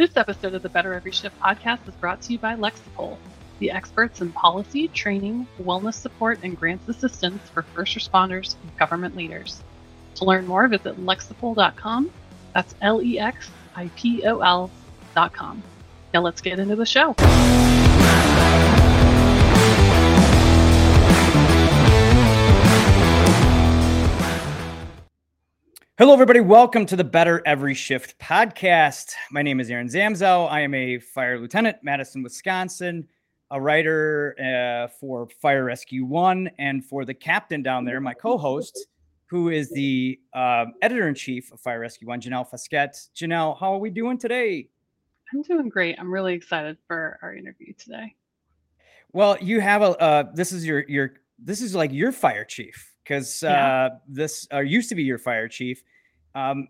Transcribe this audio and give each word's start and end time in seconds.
This 0.00 0.16
episode 0.16 0.54
of 0.54 0.62
the 0.62 0.70
Better 0.70 0.94
Every 0.94 1.12
Shift 1.12 1.38
podcast 1.40 1.86
is 1.86 1.92
brought 1.96 2.22
to 2.22 2.32
you 2.32 2.38
by 2.38 2.54
Lexipol, 2.56 3.18
the 3.58 3.70
experts 3.70 4.22
in 4.22 4.32
policy, 4.32 4.88
training, 4.88 5.46
wellness 5.62 5.92
support, 5.92 6.38
and 6.42 6.58
grants 6.58 6.88
assistance 6.88 7.50
for 7.50 7.60
first 7.60 7.94
responders 7.94 8.54
and 8.62 8.74
government 8.78 9.14
leaders. 9.14 9.62
To 10.14 10.24
learn 10.24 10.46
more, 10.46 10.66
visit 10.68 10.98
lexipol.com. 11.04 12.10
That's 12.54 12.74
L 12.80 13.02
E 13.02 13.18
X 13.18 13.50
I 13.76 13.90
P 13.94 14.26
O 14.26 14.40
L.com. 14.40 15.62
Now 16.14 16.22
let's 16.22 16.40
get 16.40 16.58
into 16.58 16.76
the 16.76 16.86
show. 16.86 17.14
Hello, 26.00 26.14
everybody. 26.14 26.40
Welcome 26.40 26.86
to 26.86 26.96
the 26.96 27.04
Better 27.04 27.42
Every 27.44 27.74
Shift 27.74 28.18
podcast. 28.18 29.12
My 29.30 29.42
name 29.42 29.60
is 29.60 29.68
Aaron 29.68 29.86
Zamzow. 29.86 30.50
I 30.50 30.60
am 30.60 30.72
a 30.72 30.98
fire 30.98 31.38
lieutenant, 31.38 31.76
Madison, 31.82 32.22
Wisconsin, 32.22 33.06
a 33.50 33.60
writer 33.60 34.34
uh, 34.40 34.88
for 34.98 35.28
Fire 35.42 35.62
Rescue 35.62 36.06
One, 36.06 36.50
and 36.58 36.82
for 36.82 37.04
the 37.04 37.12
captain 37.12 37.62
down 37.62 37.84
there, 37.84 38.00
my 38.00 38.14
co 38.14 38.38
host, 38.38 38.86
who 39.26 39.50
is 39.50 39.68
the 39.72 40.18
uh, 40.32 40.64
editor 40.80 41.06
in 41.06 41.14
chief 41.14 41.52
of 41.52 41.60
Fire 41.60 41.80
Rescue 41.80 42.08
One, 42.08 42.18
Janelle 42.18 42.48
Foskett. 42.48 42.96
Janelle, 43.14 43.60
how 43.60 43.74
are 43.74 43.78
we 43.78 43.90
doing 43.90 44.16
today? 44.16 44.70
I'm 45.34 45.42
doing 45.42 45.68
great. 45.68 45.96
I'm 46.00 46.10
really 46.10 46.32
excited 46.32 46.78
for 46.86 47.18
our 47.20 47.34
interview 47.34 47.74
today. 47.74 48.16
Well, 49.12 49.36
you 49.38 49.60
have 49.60 49.82
a 49.82 49.90
uh, 50.00 50.24
this 50.32 50.50
is 50.50 50.64
your 50.64 50.82
your 50.88 51.12
this 51.38 51.60
is 51.60 51.74
like 51.74 51.92
your 51.92 52.10
fire 52.10 52.46
chief 52.46 52.90
because 53.10 53.42
Yeah. 53.42 53.86
uh, 53.86 53.98
this 54.06 54.46
uh, 54.52 54.60
used 54.60 54.88
to 54.90 54.94
be 54.94 55.02
your 55.02 55.18
fire 55.18 55.48
chief. 55.48 55.82
Um, 56.36 56.68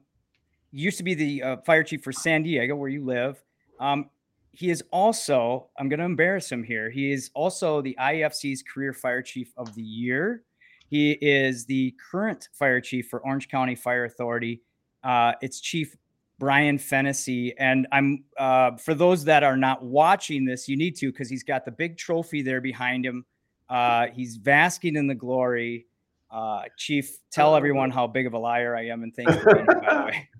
used 0.72 0.96
to 0.96 1.04
be 1.04 1.12
the 1.14 1.42
uh, 1.42 1.56
fire 1.66 1.82
chief 1.84 2.02
for 2.02 2.12
San 2.12 2.42
Diego, 2.42 2.76
where 2.76 2.88
you 2.88 3.04
live. 3.04 3.42
Um, 3.78 4.08
he 4.52 4.70
is 4.70 4.82
also, 4.90 5.68
I'm 5.78 5.88
going 5.90 6.00
to 6.00 6.06
embarrass 6.06 6.50
him 6.50 6.64
here. 6.64 6.88
He 6.90 7.12
is 7.12 7.30
also 7.34 7.82
the 7.82 7.94
IAFC's 8.00 8.62
Career 8.62 8.92
Fire 8.92 9.22
Chief 9.22 9.52
of 9.56 9.74
the 9.74 9.82
Year. 9.82 10.42
He 10.88 11.12
is 11.12 11.66
the 11.66 11.94
current 12.10 12.48
fire 12.52 12.80
chief 12.80 13.08
for 13.08 13.20
Orange 13.20 13.48
County 13.48 13.74
Fire 13.74 14.06
Authority. 14.06 14.62
Uh, 15.04 15.32
it's 15.40 15.60
Chief 15.60 15.94
Brian 16.38 16.78
Fennessy. 16.78 17.56
And 17.58 17.86
I'm, 17.92 18.24
uh, 18.38 18.76
for 18.76 18.94
those 18.94 19.24
that 19.24 19.44
are 19.44 19.56
not 19.56 19.84
watching 19.84 20.44
this, 20.46 20.68
you 20.68 20.76
need 20.76 20.96
to 20.96 21.12
because 21.12 21.28
he's 21.28 21.44
got 21.44 21.64
the 21.64 21.70
big 21.70 21.96
trophy 21.96 22.42
there 22.42 22.60
behind 22.60 23.04
him. 23.04 23.24
Uh, 23.68 24.06
he's 24.08 24.36
basking 24.36 24.96
in 24.96 25.06
the 25.06 25.14
glory. 25.14 25.86
Uh, 26.30 26.62
Chief, 26.76 27.10
tell 27.32 27.56
everyone 27.56 27.90
how 27.90 28.06
big 28.06 28.26
of 28.26 28.34
a 28.34 28.38
liar 28.38 28.76
I 28.76 28.86
am, 28.86 29.02
and 29.02 29.14
thank 29.14 29.28
you. 29.28 29.52
being 29.52 29.66
by 29.66 29.74
the 29.74 30.04
way. 30.06 30.28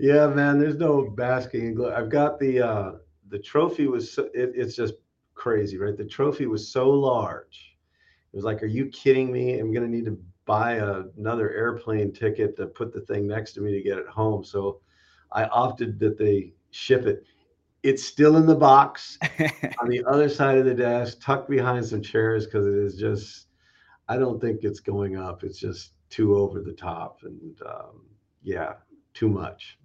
Yeah, 0.00 0.28
man. 0.28 0.60
There's 0.60 0.76
no 0.76 1.10
basking 1.10 1.66
in 1.66 1.74
glory. 1.74 1.92
I've 1.92 2.08
got 2.08 2.38
the 2.38 2.60
uh 2.60 2.92
the 3.30 3.38
trophy 3.38 3.88
was 3.88 4.12
so, 4.12 4.28
it, 4.32 4.52
it's 4.54 4.76
just 4.76 4.94
crazy, 5.34 5.76
right? 5.76 5.96
The 5.96 6.04
trophy 6.04 6.46
was 6.46 6.70
so 6.70 6.88
large. 6.88 7.76
It 8.32 8.36
was 8.36 8.44
like, 8.44 8.62
are 8.62 8.66
you 8.66 8.86
kidding 8.86 9.32
me? 9.32 9.58
I'm 9.58 9.72
gonna 9.72 9.88
need 9.88 10.04
to 10.04 10.16
buy 10.44 10.74
a, 10.74 11.02
another 11.16 11.50
airplane 11.50 12.12
ticket 12.12 12.56
to 12.56 12.66
put 12.66 12.92
the 12.92 13.00
thing 13.00 13.26
next 13.26 13.54
to 13.54 13.60
me 13.60 13.72
to 13.72 13.82
get 13.82 13.98
it 13.98 14.06
home. 14.06 14.44
So 14.44 14.80
I 15.32 15.44
opted 15.46 15.98
that 15.98 16.16
they 16.16 16.52
ship 16.70 17.04
it. 17.06 17.24
It's 17.82 18.04
still 18.04 18.36
in 18.36 18.46
the 18.46 18.54
box 18.54 19.18
on 19.80 19.88
the 19.88 20.04
other 20.06 20.28
side 20.28 20.58
of 20.58 20.64
the 20.64 20.74
desk, 20.74 21.18
tucked 21.20 21.50
behind 21.50 21.84
some 21.84 22.02
chairs, 22.02 22.44
because 22.46 22.66
it 22.66 22.74
is 22.74 22.96
just. 22.96 23.47
I 24.08 24.16
don't 24.16 24.40
think 24.40 24.60
it's 24.62 24.80
going 24.80 25.16
up. 25.16 25.44
It's 25.44 25.58
just 25.58 25.92
too 26.10 26.36
over 26.36 26.60
the 26.60 26.72
top, 26.72 27.18
and 27.22 27.60
um, 27.66 28.06
yeah, 28.42 28.74
too 29.14 29.28
much. 29.28 29.78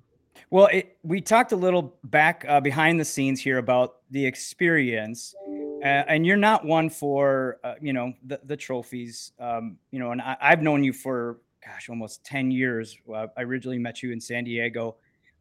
Well, 0.50 0.68
it, 0.68 0.98
we 1.04 1.22
talked 1.22 1.52
a 1.52 1.56
little 1.56 1.98
back 2.06 2.46
uh, 2.48 2.62
behind 2.62 3.00
the 3.00 3.06
scenes 3.06 3.42
here 3.42 3.58
about 3.58 3.98
the 4.12 4.26
experience, 4.26 5.36
uh, 5.84 5.86
and 5.86 6.26
you're 6.26 6.38
not 6.38 6.66
one 6.66 6.90
for 6.90 7.60
uh, 7.64 7.76
you 7.82 7.94
know 7.94 8.14
the, 8.26 8.40
the 8.46 8.58
trophies. 8.58 9.32
Um, 9.40 9.78
you 9.92 10.00
know, 10.00 10.12
and 10.12 10.22
I, 10.22 10.38
I've 10.40 10.62
known 10.62 10.84
you 10.84 10.94
for 10.94 11.40
gosh, 11.66 11.90
almost 11.90 12.24
ten 12.24 12.52
years. 12.52 12.98
I 13.14 13.28
originally 13.38 13.80
met 13.80 14.02
you 14.02 14.12
in 14.12 14.22
San 14.22 14.46
Diego, 14.46 14.96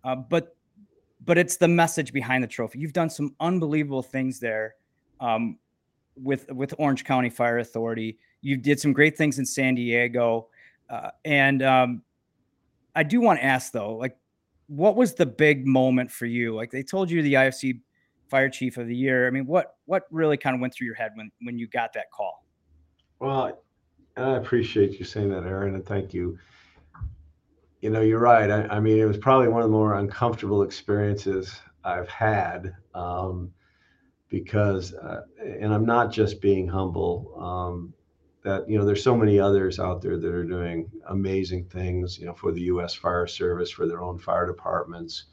uh, 0.05 0.17
but 0.17 0.57
but 1.25 1.39
it's 1.39 1.57
the 1.57 1.69
message 1.69 2.13
behind 2.13 2.43
the 2.43 2.49
trophy. 2.49 2.81
You've 2.81 2.93
done 2.93 3.11
some 3.11 3.35
unbelievable 3.39 4.03
things 4.03 4.41
there 4.41 4.75
um, 5.21 5.59
with 6.17 6.51
with 6.53 6.75
Orange 6.79 7.05
County 7.05 7.31
Fire 7.31 7.59
Authority. 7.59 8.19
You 8.41 8.57
did 8.57 8.81
some 8.81 8.93
great 8.93 9.17
things 9.17 9.39
in 9.39 9.47
San 9.47 9.75
Diego, 9.75 10.49
uh, 10.91 11.11
and 11.25 11.63
um, 11.63 12.03
I 12.95 13.03
do 13.03 13.21
want 13.21 13.39
to 13.41 13.45
ask 13.45 13.73
though, 13.73 13.97
like 13.97 14.17
what 14.67 14.97
was 14.97 15.15
the 15.15 15.27
big 15.27 15.67
moment 15.67 16.11
for 16.11 16.27
you? 16.27 16.55
Like 16.55 16.71
they 16.71 16.83
told 16.83 17.11
you 17.11 17.23
the 17.23 17.35
IAFC 17.35 17.81
fire 18.29 18.49
chief 18.49 18.79
of 18.79 18.87
the 18.87 18.97
year. 18.97 19.27
I 19.27 19.31
mean, 19.31 19.47
what 19.47 19.77
what 19.87 20.05
really 20.11 20.37
kind 20.37 20.55
of 20.55 20.61
went 20.61 20.75
through 20.75 20.87
your 20.87 20.97
head 20.97 21.13
when 21.15 21.31
when 21.43 21.59
you 21.59 21.67
got 21.69 21.93
that 21.93 22.11
call? 22.11 22.45
Well, 23.19 23.59
I 24.17 24.37
appreciate 24.37 24.99
you 24.99 25.05
saying 25.05 25.29
that, 25.31 25.45
Aaron, 25.45 25.75
and 25.75 25.87
thank 25.87 26.13
you. 26.15 26.39
You 27.81 27.91
know, 27.91 28.01
you're 28.01 28.21
right. 28.21 28.51
I, 28.51 28.77
I 28.77 28.81
mean, 28.81 28.99
it 28.99 29.05
was 29.05 29.19
probably 29.19 29.49
one 29.49 29.63
of 29.63 29.69
the 29.69 29.77
more 29.77 29.97
uncomfortable 29.97 30.63
experiences 30.63 31.61
I've 31.85 32.09
had 32.09 32.75
um, 32.95 33.51
because, 34.33 34.95
uh, 34.95 35.25
and 35.39 35.75
I'm 35.75 35.85
not 35.85 36.11
just 36.11 36.41
being 36.41 36.67
humble. 36.67 37.37
Um, 37.39 37.93
that 38.43 38.69
you 38.69 38.79
know, 38.79 38.85
there's 38.85 39.05
so 39.05 39.15
many 39.15 39.39
others 39.39 39.79
out 39.79 40.01
there 40.01 40.17
that 40.17 40.35
are 40.35 40.43
doing 40.43 40.91
amazing 41.09 41.67
things. 41.67 42.19
You 42.19 42.27
know, 42.27 42.35
for 42.35 42.51
the 42.51 42.63
U.S. 42.63 42.95
Fire 42.95 43.27
Service, 43.27 43.71
for 43.71 43.87
their 43.87 44.03
own 44.03 44.19
fire 44.19 44.47
departments. 44.47 45.25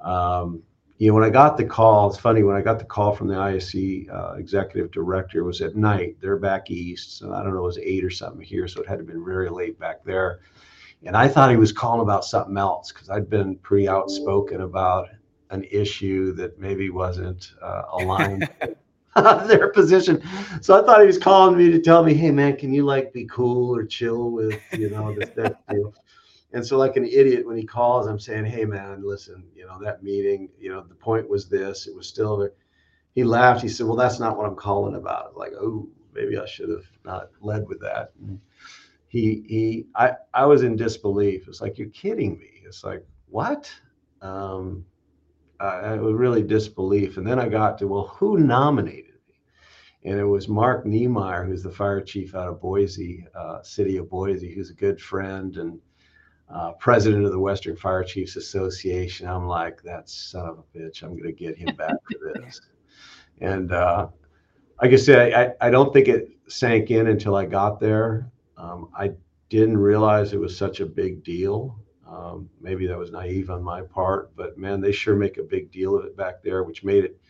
Um, 0.00 0.62
you 0.96 1.08
know, 1.08 1.14
when 1.14 1.24
I 1.24 1.30
got 1.30 1.56
the 1.56 1.64
call, 1.64 2.08
it's 2.08 2.18
funny 2.18 2.42
when 2.42 2.56
I 2.56 2.62
got 2.62 2.78
the 2.78 2.84
call 2.84 3.14
from 3.14 3.28
the 3.28 3.34
ISC 3.34 4.10
uh, 4.10 4.34
executive 4.36 4.90
director, 4.90 5.40
it 5.40 5.44
was 5.44 5.60
at 5.60 5.76
night. 5.76 6.16
They're 6.20 6.36
back 6.36 6.70
east, 6.70 7.18
so 7.18 7.32
I 7.32 7.42
don't 7.42 7.54
know, 7.54 7.60
it 7.60 7.62
was 7.62 7.78
eight 7.78 8.04
or 8.04 8.10
something 8.10 8.44
here, 8.44 8.68
so 8.68 8.82
it 8.82 8.88
had 8.88 8.98
to 8.98 9.04
been 9.04 9.24
very 9.24 9.48
late 9.48 9.78
back 9.78 10.04
there. 10.04 10.40
And 11.04 11.16
I 11.16 11.26
thought 11.26 11.50
he 11.50 11.56
was 11.56 11.72
calling 11.72 12.02
about 12.02 12.26
something 12.26 12.58
else 12.58 12.92
because 12.92 13.08
I'd 13.08 13.30
been 13.30 13.56
pretty 13.56 13.88
outspoken 13.88 14.60
about 14.60 15.08
an 15.50 15.64
issue 15.70 16.32
that 16.32 16.58
maybe 16.58 16.90
wasn't 16.90 17.52
uh, 17.62 17.82
aligned 17.92 18.48
with 19.16 19.48
their 19.48 19.68
position. 19.68 20.22
So 20.62 20.80
I 20.80 20.86
thought 20.86 21.00
he 21.00 21.06
was 21.06 21.18
calling 21.18 21.56
me 21.56 21.70
to 21.70 21.80
tell 21.80 22.04
me, 22.04 22.14
"Hey, 22.14 22.30
man, 22.30 22.56
can 22.56 22.72
you 22.72 22.84
like 22.84 23.12
be 23.12 23.26
cool 23.26 23.74
or 23.76 23.84
chill 23.84 24.30
with 24.30 24.62
you 24.72 24.88
know 24.90 25.12
this 25.14 25.30
that 25.36 25.58
deal?" 25.68 25.94
And 26.52 26.66
so, 26.66 26.78
like 26.78 26.96
an 26.96 27.04
idiot, 27.04 27.46
when 27.46 27.56
he 27.56 27.64
calls, 27.64 28.06
I'm 28.06 28.18
saying, 28.18 28.46
"Hey, 28.46 28.64
man, 28.64 29.02
listen, 29.04 29.44
you 29.54 29.66
know 29.66 29.78
that 29.82 30.02
meeting. 30.02 30.48
You 30.58 30.70
know 30.70 30.82
the 30.88 30.94
point 30.94 31.28
was 31.28 31.48
this. 31.48 31.86
It 31.86 31.94
was 31.94 32.06
still." 32.06 32.36
There. 32.38 32.52
He 33.14 33.24
laughed. 33.24 33.62
He 33.62 33.68
said, 33.68 33.86
"Well, 33.86 33.96
that's 33.96 34.20
not 34.20 34.36
what 34.36 34.46
I'm 34.46 34.56
calling 34.56 34.94
about." 34.94 35.36
Like, 35.36 35.52
oh, 35.60 35.88
maybe 36.14 36.38
I 36.38 36.46
should 36.46 36.68
have 36.70 36.86
not 37.04 37.30
led 37.40 37.66
with 37.68 37.80
that. 37.80 38.12
And 38.20 38.40
he 39.08 39.44
he, 39.48 39.86
I 39.96 40.12
I 40.32 40.46
was 40.46 40.62
in 40.62 40.76
disbelief. 40.76 41.48
It's 41.48 41.60
like 41.60 41.78
you're 41.78 41.88
kidding 41.88 42.38
me. 42.38 42.62
It's 42.64 42.84
like 42.84 43.04
what? 43.28 43.72
Um, 44.22 44.84
I, 45.60 45.64
I 45.66 45.96
was 45.96 46.14
really 46.14 46.42
disbelief. 46.42 47.16
And 47.16 47.26
then 47.26 47.38
I 47.38 47.48
got 47.48 47.78
to, 47.78 47.88
well, 47.88 48.08
who 48.08 48.38
nominated 48.38 49.14
me? 49.28 49.40
And 50.04 50.18
it 50.18 50.24
was 50.24 50.48
Mark 50.48 50.86
Niemeyer, 50.86 51.44
who's 51.44 51.62
the 51.62 51.70
fire 51.70 52.00
chief 52.00 52.34
out 52.34 52.48
of 52.48 52.60
Boise, 52.60 53.26
uh, 53.34 53.62
city 53.62 53.98
of 53.98 54.08
Boise, 54.08 54.54
who's 54.54 54.70
a 54.70 54.74
good 54.74 55.00
friend 55.00 55.56
and 55.56 55.78
uh, 56.52 56.72
president 56.72 57.24
of 57.24 57.32
the 57.32 57.38
Western 57.38 57.76
Fire 57.76 58.02
Chiefs 58.02 58.36
Association. 58.36 59.28
I'm 59.28 59.46
like, 59.46 59.82
that 59.82 60.08
son 60.08 60.48
of 60.48 60.58
a 60.58 60.78
bitch, 60.78 61.02
I'm 61.02 61.10
going 61.10 61.24
to 61.24 61.32
get 61.32 61.56
him 61.56 61.76
back 61.76 61.94
for 62.10 62.32
this. 62.40 62.60
And 63.40 63.72
uh, 63.72 64.08
like 64.82 64.92
I 64.92 64.96
said, 64.96 65.32
I, 65.32 65.66
I 65.66 65.70
don't 65.70 65.92
think 65.92 66.08
it 66.08 66.30
sank 66.48 66.90
in 66.90 67.06
until 67.08 67.36
I 67.36 67.46
got 67.46 67.78
there. 67.80 68.30
Um, 68.56 68.88
I 68.96 69.12
didn't 69.48 69.78
realize 69.78 70.32
it 70.32 70.40
was 70.40 70.56
such 70.56 70.80
a 70.80 70.86
big 70.86 71.22
deal. 71.22 71.78
Um, 72.10 72.50
maybe 72.60 72.86
that 72.88 72.98
was 72.98 73.12
naive 73.12 73.50
on 73.50 73.62
my 73.62 73.82
part, 73.82 74.34
but 74.34 74.58
man, 74.58 74.80
they 74.80 74.90
sure 74.90 75.14
make 75.14 75.38
a 75.38 75.42
big 75.42 75.70
deal 75.70 75.96
of 75.96 76.04
it 76.04 76.16
back 76.16 76.42
there, 76.42 76.64
which 76.64 76.82
made 76.82 77.04
it 77.04 77.20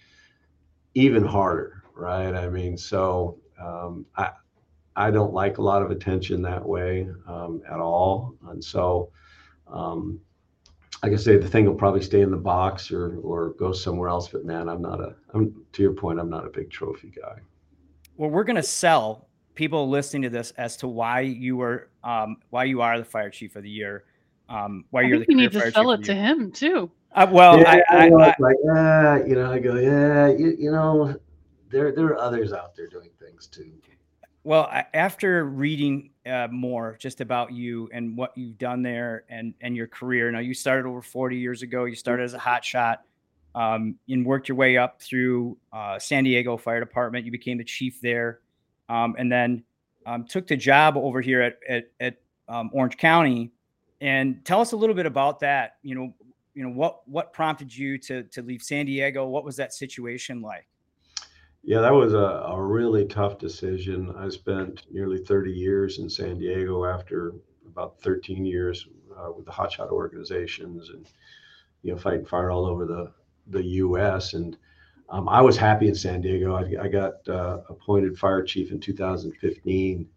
even 0.95 1.23
harder, 1.23 1.83
right? 1.95 2.35
I 2.35 2.49
mean, 2.49 2.79
so 2.79 3.39
um, 3.61 4.07
I 4.17 4.31
I 4.97 5.11
don't 5.11 5.35
like 5.35 5.59
a 5.59 5.63
lot 5.63 5.83
of 5.83 5.91
attention 5.91 6.43
that 6.43 6.67
way 6.67 7.09
um, 7.27 7.63
at 7.71 7.79
all, 7.79 8.35
and 8.49 8.65
so 8.65 9.11
um, 9.67 10.19
like 11.03 11.13
I 11.13 11.17
say, 11.17 11.37
the 11.37 11.49
thing 11.49 11.67
will 11.67 11.75
probably 11.75 12.03
stay 12.03 12.23
in 12.23 12.31
the 12.31 12.37
box 12.37 12.91
or 12.91 13.19
or 13.23 13.51
go 13.51 13.73
somewhere 13.73 14.09
else. 14.09 14.29
But 14.29 14.45
man, 14.45 14.69
I'm 14.69 14.83
not 14.83 15.01
a 15.01 15.15
I'm 15.35 15.55
to 15.73 15.83
your 15.83 15.93
point, 15.93 16.19
I'm 16.19 16.31
not 16.31 16.47
a 16.47 16.51
big 16.51 16.71
trophy 16.71 17.11
guy. 17.11 17.37
Well, 18.17 18.31
we're 18.31 18.45
gonna 18.45 18.63
sell 18.63 19.29
people 19.55 19.89
listening 19.89 20.23
to 20.23 20.31
this 20.31 20.53
as 20.53 20.77
to 20.79 20.89
why 20.89 21.21
you 21.21 21.57
were 21.57 21.91
um, 22.03 22.39
why 22.49 22.65
you 22.65 22.81
are 22.81 22.99
the 22.99 23.05
fire 23.05 23.31
chief 23.31 23.57
of 23.57 23.63
the 23.63 23.71
year. 23.71 24.05
Um, 24.51 24.85
why 24.91 25.01
I 25.03 25.05
you're 25.05 25.17
think 25.19 25.29
the 25.29 25.33
you 25.35 25.39
need 25.39 25.53
to 25.53 25.71
sell 25.73 25.93
it 25.93 26.05
to 26.05 26.15
him 26.15 26.51
too. 26.53 26.91
Uh, 27.15 27.27
well, 27.31 27.59
Yeah, 27.61 27.81
I, 27.91 27.97
I, 27.97 28.05
I 28.05 28.09
know, 28.09 28.19
I, 28.21 28.35
like, 28.39 28.57
yeah, 28.65 29.25
you 29.25 29.35
know, 29.37 29.51
I 29.51 29.59
go, 29.59 29.77
yeah, 29.77 30.29
you, 30.29 30.55
you 30.59 30.71
know, 30.73 31.17
there 31.71 31.93
there 31.93 32.07
are 32.07 32.19
others 32.19 32.53
out 32.53 32.75
there 32.77 32.89
doing 32.89 33.11
things 33.19 33.47
too. 33.47 33.71
Well, 34.45 34.65
I- 34.65 34.87
after 34.95 35.45
reading 35.45 36.11
uh, 36.27 36.49
more 36.51 36.97
just 37.01 37.21
about 37.21 37.53
you 37.53 37.89
and 37.93 38.17
what 38.17 38.37
you've 38.37 38.59
done 38.59 38.83
there 38.83 39.25
and 39.29 39.55
and 39.61 39.75
your 39.77 39.87
career. 39.87 40.31
Now, 40.31 40.39
you 40.41 40.55
started 40.55 40.87
over 40.89 41.01
40 41.03 41.37
years 41.37 41.63
ago. 41.63 41.85
You 41.85 41.95
started 41.95 42.25
as 42.25 42.35
a 42.35 42.39
hot 42.39 42.65
shot. 42.65 43.03
um, 43.55 43.97
and 44.09 44.25
worked 44.25 44.49
your 44.49 44.57
way 44.57 44.77
up 44.77 45.01
through 45.03 45.57
uh, 45.73 45.99
San 45.99 46.23
Diego 46.25 46.57
Fire 46.57 46.79
Department. 46.81 47.25
You 47.25 47.33
became 47.33 47.59
the 47.59 47.65
chief 47.65 48.01
there, 48.01 48.39
um, 48.89 49.17
and 49.19 49.31
then 49.31 49.65
um, 50.07 50.25
took 50.25 50.47
the 50.47 50.57
job 50.57 50.97
over 50.97 51.21
here 51.21 51.43
at 51.43 51.59
at, 51.69 51.91
at 52.01 52.17
um, 52.49 52.71
Orange 52.73 52.97
County. 52.97 53.51
And 54.01 54.45
tell 54.45 54.61
us 54.61 54.73
a 54.73 54.77
little 54.77 54.95
bit 54.95 55.07
about 55.07 55.41
that. 55.41 55.77
You 55.83 55.95
know, 55.95 56.15
you 56.55 56.65
know 56.65 56.71
what 56.71 57.07
what 57.09 57.33
prompted 57.33 57.75
you 57.77 57.99
to 57.99 58.25
to 58.25 58.43
leave 58.43 58.63
San 58.63 58.87
Diego? 58.87 59.27
What 59.27 59.45
was 59.45 59.57
that 59.57 59.73
situation 59.73 60.41
like? 60.41 60.67
Yeah, 61.63 61.81
that 61.81 61.93
was 61.93 62.15
a, 62.15 62.17
a 62.17 62.63
really 62.63 63.05
tough 63.05 63.39
decision. 63.39 64.15
I 64.17 64.31
spent 64.31 64.87
nearly 64.91 65.19
30 65.19 65.53
years 65.53 65.99
in 65.99 66.09
San 66.09 66.39
Diego 66.39 66.87
after 66.87 67.35
about 67.67 68.01
13 68.01 68.47
years 68.47 68.89
uh, 69.15 69.31
with 69.33 69.45
the 69.45 69.53
hotshot 69.53 69.91
organizations 69.91 70.89
and 70.89 71.07
you 71.83 71.93
know 71.93 71.99
fighting 71.99 72.25
fire 72.25 72.51
all 72.51 72.65
over 72.65 72.87
the 72.87 73.13
the 73.49 73.63
U.S. 73.63 74.35
and 74.35 74.57
um, 75.11 75.29
I 75.29 75.41
was 75.41 75.57
happy 75.57 75.89
in 75.89 75.95
San 75.95 76.21
Diego. 76.21 76.55
I, 76.55 76.85
I 76.85 76.89
got 76.89 77.29
uh, 77.29 77.59
appointed 77.69 78.17
fire 78.17 78.45
chief 78.45 78.71
in 78.71 78.79
2015 78.79 80.09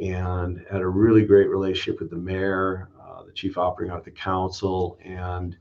and 0.00 0.64
had 0.70 0.80
a 0.80 0.86
really 0.86 1.24
great 1.24 1.48
relationship 1.48 2.00
with 2.00 2.10
the 2.10 2.16
mayor, 2.16 2.88
the 3.26 3.32
chief 3.32 3.58
operating 3.58 3.92
officer, 3.92 4.10
the 4.10 4.16
council, 4.16 4.98
and 5.04 5.56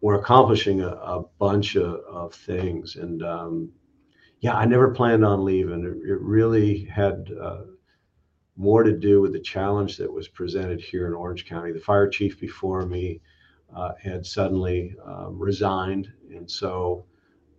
we're 0.00 0.20
accomplishing 0.20 0.80
a, 0.80 0.88
a 0.88 1.24
bunch 1.38 1.76
of, 1.76 2.00
of, 2.06 2.34
things. 2.34 2.96
And 2.96 3.22
um, 3.22 3.70
yeah, 4.40 4.56
I 4.56 4.64
never 4.64 4.90
planned 4.90 5.24
on 5.24 5.44
leaving. 5.44 5.84
It, 5.84 6.10
it 6.10 6.20
really 6.20 6.84
had 6.84 7.30
uh, 7.40 7.62
more 8.56 8.82
to 8.82 8.92
do 8.92 9.20
with 9.20 9.32
the 9.32 9.40
challenge 9.40 9.96
that 9.96 10.12
was 10.12 10.28
presented 10.28 10.80
here 10.80 11.06
in 11.06 11.14
Orange 11.14 11.46
County. 11.46 11.72
The 11.72 11.80
fire 11.80 12.08
chief 12.08 12.40
before 12.40 12.84
me 12.84 13.20
uh, 13.74 13.92
had 14.02 14.26
suddenly 14.26 14.94
um, 15.04 15.38
resigned, 15.38 16.12
and 16.30 16.50
so 16.50 17.06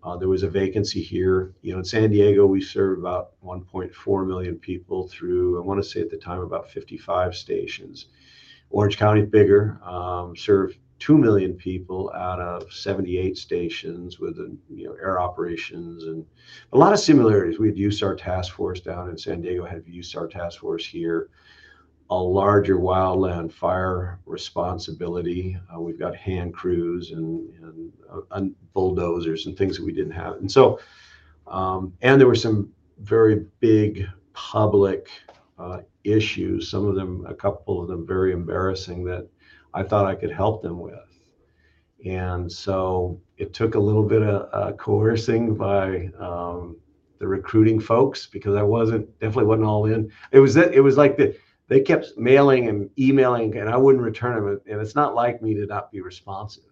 uh, 0.04 0.18
there 0.18 0.28
was 0.28 0.44
a 0.44 0.50
vacancy 0.50 1.02
here. 1.02 1.54
You 1.62 1.74
know, 1.74 1.80
in 1.80 1.86
San 1.86 2.12
Diego, 2.12 2.46
we 2.46 2.62
serve 2.62 3.00
about 3.00 3.32
1.4 3.44 4.28
million 4.28 4.60
people 4.60 5.08
through, 5.08 5.62
I 5.62 5.66
want 5.66 5.82
to 5.82 5.90
say 5.90 6.02
at 6.02 6.10
the 6.10 6.18
time, 6.18 6.42
about 6.42 6.70
55 6.70 7.36
stations. 7.36 8.08
Orange 8.74 8.98
County 8.98 9.22
bigger, 9.22 9.80
um, 9.84 10.36
serve 10.36 10.76
2 11.00 11.18
million 11.18 11.54
people 11.54 12.12
out 12.16 12.40
of 12.40 12.72
78 12.72 13.38
stations 13.38 14.20
with 14.20 14.38
you 14.70 14.88
know 14.88 14.94
air 14.94 15.20
operations 15.20 16.04
and 16.04 16.26
a 16.74 16.78
lot 16.78 16.92
of 16.92 17.00
similarities. 17.00 17.60
We 17.60 17.68
had 17.68 17.78
USAR 17.78 18.18
task 18.18 18.54
force 18.54 18.82
down 18.82 19.10
in 19.10 19.18
San 19.18 19.42
Diego, 19.42 19.66
had 19.66 19.86
USAR 19.86 20.30
task 20.30 20.60
force 20.60 20.86
here 20.86 21.30
a 22.10 22.16
larger 22.16 22.78
wildland 22.78 23.52
fire 23.52 24.20
responsibility. 24.26 25.58
Uh, 25.74 25.80
we've 25.80 26.00
got 26.00 26.16
hand 26.16 26.54
crews 26.54 27.12
and, 27.12 27.50
and, 27.64 27.92
uh, 28.12 28.22
and, 28.32 28.56
bulldozers 28.74 29.46
and 29.46 29.56
things 29.58 29.78
that 29.78 29.86
we 29.86 29.94
didn't 29.94 30.12
have. 30.14 30.34
And 30.38 30.52
so, 30.52 30.80
um, 31.46 31.94
and 32.02 32.20
there 32.20 32.28
were 32.28 32.36
some 32.36 32.72
very 33.00 33.46
big 33.60 34.08
public 34.34 35.10
uh, 35.30 35.33
issues, 36.04 36.70
some 36.70 36.88
of 36.88 36.96
them, 36.96 37.26
a 37.28 37.34
couple 37.34 37.82
of 37.82 37.88
them 37.88 38.06
very 38.06 38.34
embarrassing 38.34 39.04
that 39.06 39.28
I 39.74 39.84
thought 39.84 40.06
I 40.06 40.16
could 40.16 40.32
help 40.32 40.62
them 40.62 40.80
with. 40.80 41.00
And 42.06 42.52
so 42.52 43.22
it 43.38 43.54
took 43.54 43.76
a 43.76 43.80
little 43.80 44.04
bit 44.04 44.22
of 44.22 44.50
uh, 44.52 44.74
coercing 44.74 45.56
by 45.56 46.10
um, 46.20 46.78
the 47.20 47.28
recruiting 47.28 47.80
folks 47.80 48.28
because 48.28 48.56
I 48.56 48.64
wasn't 48.64 49.08
definitely 49.20 49.46
wasn't 49.46 49.68
all 49.68 49.86
in. 49.86 50.12
It 50.32 50.40
was 50.40 50.58
it 50.58 50.84
was 50.84 50.98
like 50.98 51.18
the 51.18 51.38
they 51.70 51.80
kept 51.80 52.18
mailing 52.18 52.68
and 52.68 52.90
emailing, 53.00 53.58
and 53.58 53.70
I 53.70 53.78
wouldn't 53.78 54.04
return 54.04 54.36
them. 54.36 54.60
And 54.68 54.82
it's 54.82 54.96
not 54.96 55.16
like 55.16 55.42
me 55.42 55.54
to 55.56 55.66
not 55.66 55.92
be 55.92 56.02
responsive. 56.02 56.66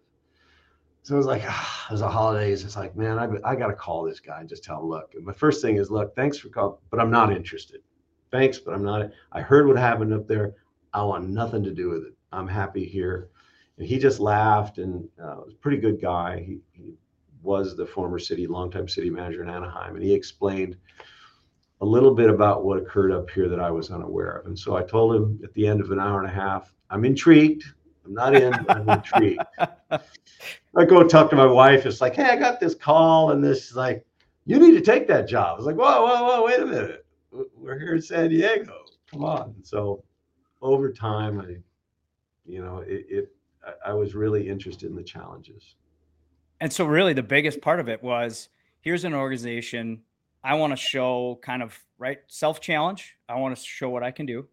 So 1.04 1.16
it 1.16 1.18
was 1.18 1.26
like, 1.26 1.44
ah, 1.48 1.88
it 1.90 1.94
was 1.94 2.02
the 2.02 2.10
holidays. 2.10 2.64
It's 2.64 2.76
like, 2.76 2.96
man, 2.96 3.18
I, 3.18 3.28
I 3.50 3.56
got 3.56 3.68
to 3.68 3.74
call 3.74 4.04
this 4.04 4.20
guy 4.20 4.42
and 4.42 4.50
just 4.50 4.64
tell 4.64 4.80
him, 4.80 4.86
look. 4.86 5.14
And 5.16 5.26
my 5.26 5.34
first 5.34 5.62
thing 5.62 5.78
is, 5.78 5.90
look, 5.90 6.16
thanks 6.16 6.38
for 6.38 6.50
calling, 6.50 6.78
but 6.92 7.00
I'm 7.00 7.10
not 7.10 7.32
interested. 7.32 7.82
Thanks, 8.32 8.60
but 8.60 8.74
I'm 8.74 8.84
not. 8.84 9.12
I 9.32 9.42
heard 9.42 9.68
what 9.68 9.78
happened 9.78 10.14
up 10.14 10.28
there. 10.28 10.56
I 10.94 11.04
want 11.04 11.30
nothing 11.30 11.64
to 11.64 11.72
do 11.72 11.90
with 11.90 12.04
it. 12.04 12.14
I'm 12.32 12.48
happy 12.48 12.86
here. 12.86 13.30
And 13.78 13.88
he 13.88 13.98
just 13.98 14.20
laughed 14.20 14.78
and 14.78 15.08
uh, 15.22 15.38
was 15.46 15.54
a 15.54 15.58
pretty 15.58 15.78
good 15.78 16.02
guy. 16.02 16.44
He, 16.46 16.60
he 16.72 16.94
was 17.42 17.76
the 17.76 17.86
former 17.86 18.20
city, 18.20 18.48
longtime 18.48 18.88
city 18.88 19.10
manager 19.10 19.44
in 19.44 19.50
Anaheim. 19.50 19.96
And 19.96 20.04
he 20.04 20.14
explained 20.14 20.78
a 21.82 21.86
little 21.86 22.14
bit 22.14 22.30
about 22.30 22.64
what 22.64 22.78
occurred 22.78 23.12
up 23.12 23.30
here 23.30 23.50
that 23.50 23.60
I 23.60 23.72
was 23.72 23.90
unaware 23.90 24.38
of. 24.38 24.46
And 24.46 24.58
so 24.58 24.76
I 24.76 24.84
told 24.84 25.16
him 25.16 25.40
at 25.44 25.54
the 25.54 25.68
end 25.68 25.82
of 25.82 25.92
an 25.92 26.00
hour 26.00 26.22
and 26.22 26.30
a 26.30 26.34
half, 26.34 26.72
I'm 26.90 27.06
intrigued. 27.06 27.64
I'm 28.06 28.14
not 28.14 28.36
in, 28.36 28.54
I'm 28.70 28.88
intrigued. 28.90 29.42
I 29.92 30.86
go 30.86 31.04
talk 31.04 31.30
to 31.32 31.36
my 31.36 31.46
wife. 31.46 31.86
It's 31.86 32.02
like, 32.02 32.16
hey, 32.16 32.30
I 32.30 32.36
got 32.36 32.60
this 32.60 32.76
call, 32.76 33.32
and 33.32 33.44
this 33.44 33.70
is 33.70 33.76
like, 33.76 34.06
you 34.46 34.60
need 34.60 34.72
to 34.72 34.82
take 34.82 35.08
that 35.08 35.28
job. 35.28 35.54
I 35.54 35.58
was 35.58 35.66
like, 35.66 35.76
whoa, 35.76 36.06
whoa, 36.06 36.24
whoa, 36.24 36.46
wait 36.46 36.60
a 36.60 36.66
minute. 36.66 37.01
We're 37.32 37.80
here 37.80 37.96
in 37.96 38.02
San 38.02 38.30
Diego. 38.30 38.86
Come 39.10 39.24
on. 39.24 39.56
So 39.64 40.04
over 40.62 40.92
time, 40.92 41.40
I, 41.40 41.58
you 42.46 42.64
know, 42.64 42.80
it, 42.80 43.06
it 43.10 43.36
I 43.86 43.94
was 43.94 44.16
really 44.16 44.48
interested 44.48 44.90
in 44.90 44.96
the 44.96 45.04
challenges. 45.04 45.76
And 46.60 46.72
so 46.72 46.86
really 46.86 47.14
the 47.14 47.24
biggest 47.24 47.62
part 47.62 47.80
of 47.80 47.90
it 47.90 48.02
was 48.04 48.50
here's 48.82 49.04
an 49.04 49.14
organization 49.14 50.02
I 50.44 50.56
want 50.56 50.72
to 50.72 50.78
show 50.78 51.40
kind 51.44 51.62
of 51.62 51.78
right 51.98 52.20
self 52.28 52.62
challenge. 52.62 53.16
I 53.30 53.36
want 53.36 53.56
to 53.56 53.64
show 53.64 53.90
what 53.90 54.04
I 54.04 54.12
can 54.12 54.26
do. 54.26 54.48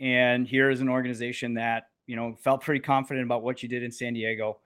And 0.00 0.46
here 0.46 0.70
is 0.70 0.80
an 0.80 0.88
organization 0.88 1.54
that, 1.54 1.88
you 2.06 2.16
know, 2.16 2.36
felt 2.40 2.62
pretty 2.62 2.80
confident 2.80 3.24
about 3.24 3.42
what 3.42 3.62
you 3.62 3.68
did 3.68 3.82
in 3.82 3.90
San 3.90 4.14
Diego. 4.14 4.58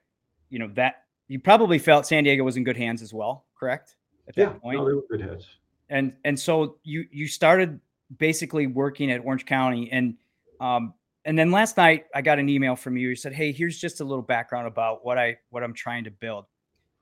You 0.51 0.59
know, 0.59 0.71
that 0.75 1.05
you 1.29 1.39
probably 1.39 1.79
felt 1.79 2.07
San 2.07 2.25
Diego 2.25 2.45
was 2.45 2.57
in 2.57 2.65
good 2.65 2.77
hands 2.77 3.03
as 3.03 3.13
well, 3.13 3.45
correct? 3.59 3.97
At 4.29 4.37
yeah, 4.37 4.47
that 4.47 4.61
point. 4.61 4.79
No, 4.79 4.87
they 4.87 4.95
were 4.95 5.05
good 5.11 5.21
hands. 5.21 5.47
And 5.91 6.13
and 6.25 6.39
so 6.39 6.77
you 6.85 7.07
you 7.11 7.29
started 7.29 7.81
basically 8.19 8.67
working 8.67 9.11
at 9.11 9.25
Orange 9.25 9.47
County 9.47 9.91
and 9.93 10.15
um 10.61 10.95
and 11.25 11.39
then 11.39 11.51
last 11.51 11.77
night 11.77 12.07
I 12.15 12.23
got 12.23 12.39
an 12.39 12.49
email 12.49 12.75
from 12.77 12.97
you. 12.97 13.11
You 13.11 13.17
said, 13.17 13.35
"Hey, 13.35 13.53
here's 13.53 13.79
just 13.79 14.01
a 14.01 14.05
little 14.05 14.23
background 14.23 14.67
about 14.67 15.05
what 15.05 15.19
I 15.19 15.37
what 15.51 15.63
I'm 15.63 15.75
trying 15.75 16.05
to 16.05 16.11
build." 16.11 16.47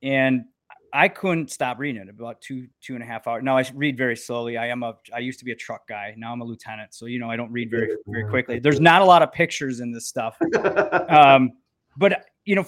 And 0.03 0.45
I 0.93 1.09
couldn't 1.09 1.51
stop 1.51 1.79
reading 1.79 2.01
it 2.01 2.09
about 2.09 2.41
two 2.41 2.69
two 2.81 2.95
and 2.95 3.03
a 3.03 3.07
half 3.07 3.27
hours. 3.27 3.43
Now 3.45 3.59
I 3.59 3.65
read 3.75 3.97
very 3.97 4.17
slowly. 4.17 4.57
I 4.57 4.69
am 4.69 4.83
a 4.83 4.95
I 5.15 5.19
used 5.19 5.39
to 5.41 5.45
be 5.45 5.53
a 5.53 5.57
truck 5.57 5.87
guy. 5.87 6.15
Now 6.17 6.33
I'm 6.33 6.41
a 6.41 6.45
lieutenant, 6.45 6.95
so 6.95 7.07
you 7.07 7.19
know 7.19 7.31
I 7.31 7.37
don't 7.37 7.53
read 7.53 7.71
very 7.71 7.97
very 8.07 8.29
quickly. 8.29 8.59
There's 8.59 8.81
not 8.81 9.03
a 9.03 9.05
lot 9.05 9.23
of 9.23 9.33
pictures 9.33 9.81
in 9.81 9.93
this 9.93 10.07
stuff, 10.07 10.39
um, 11.09 11.53
but 11.97 12.27
you 12.45 12.57
know 12.57 12.65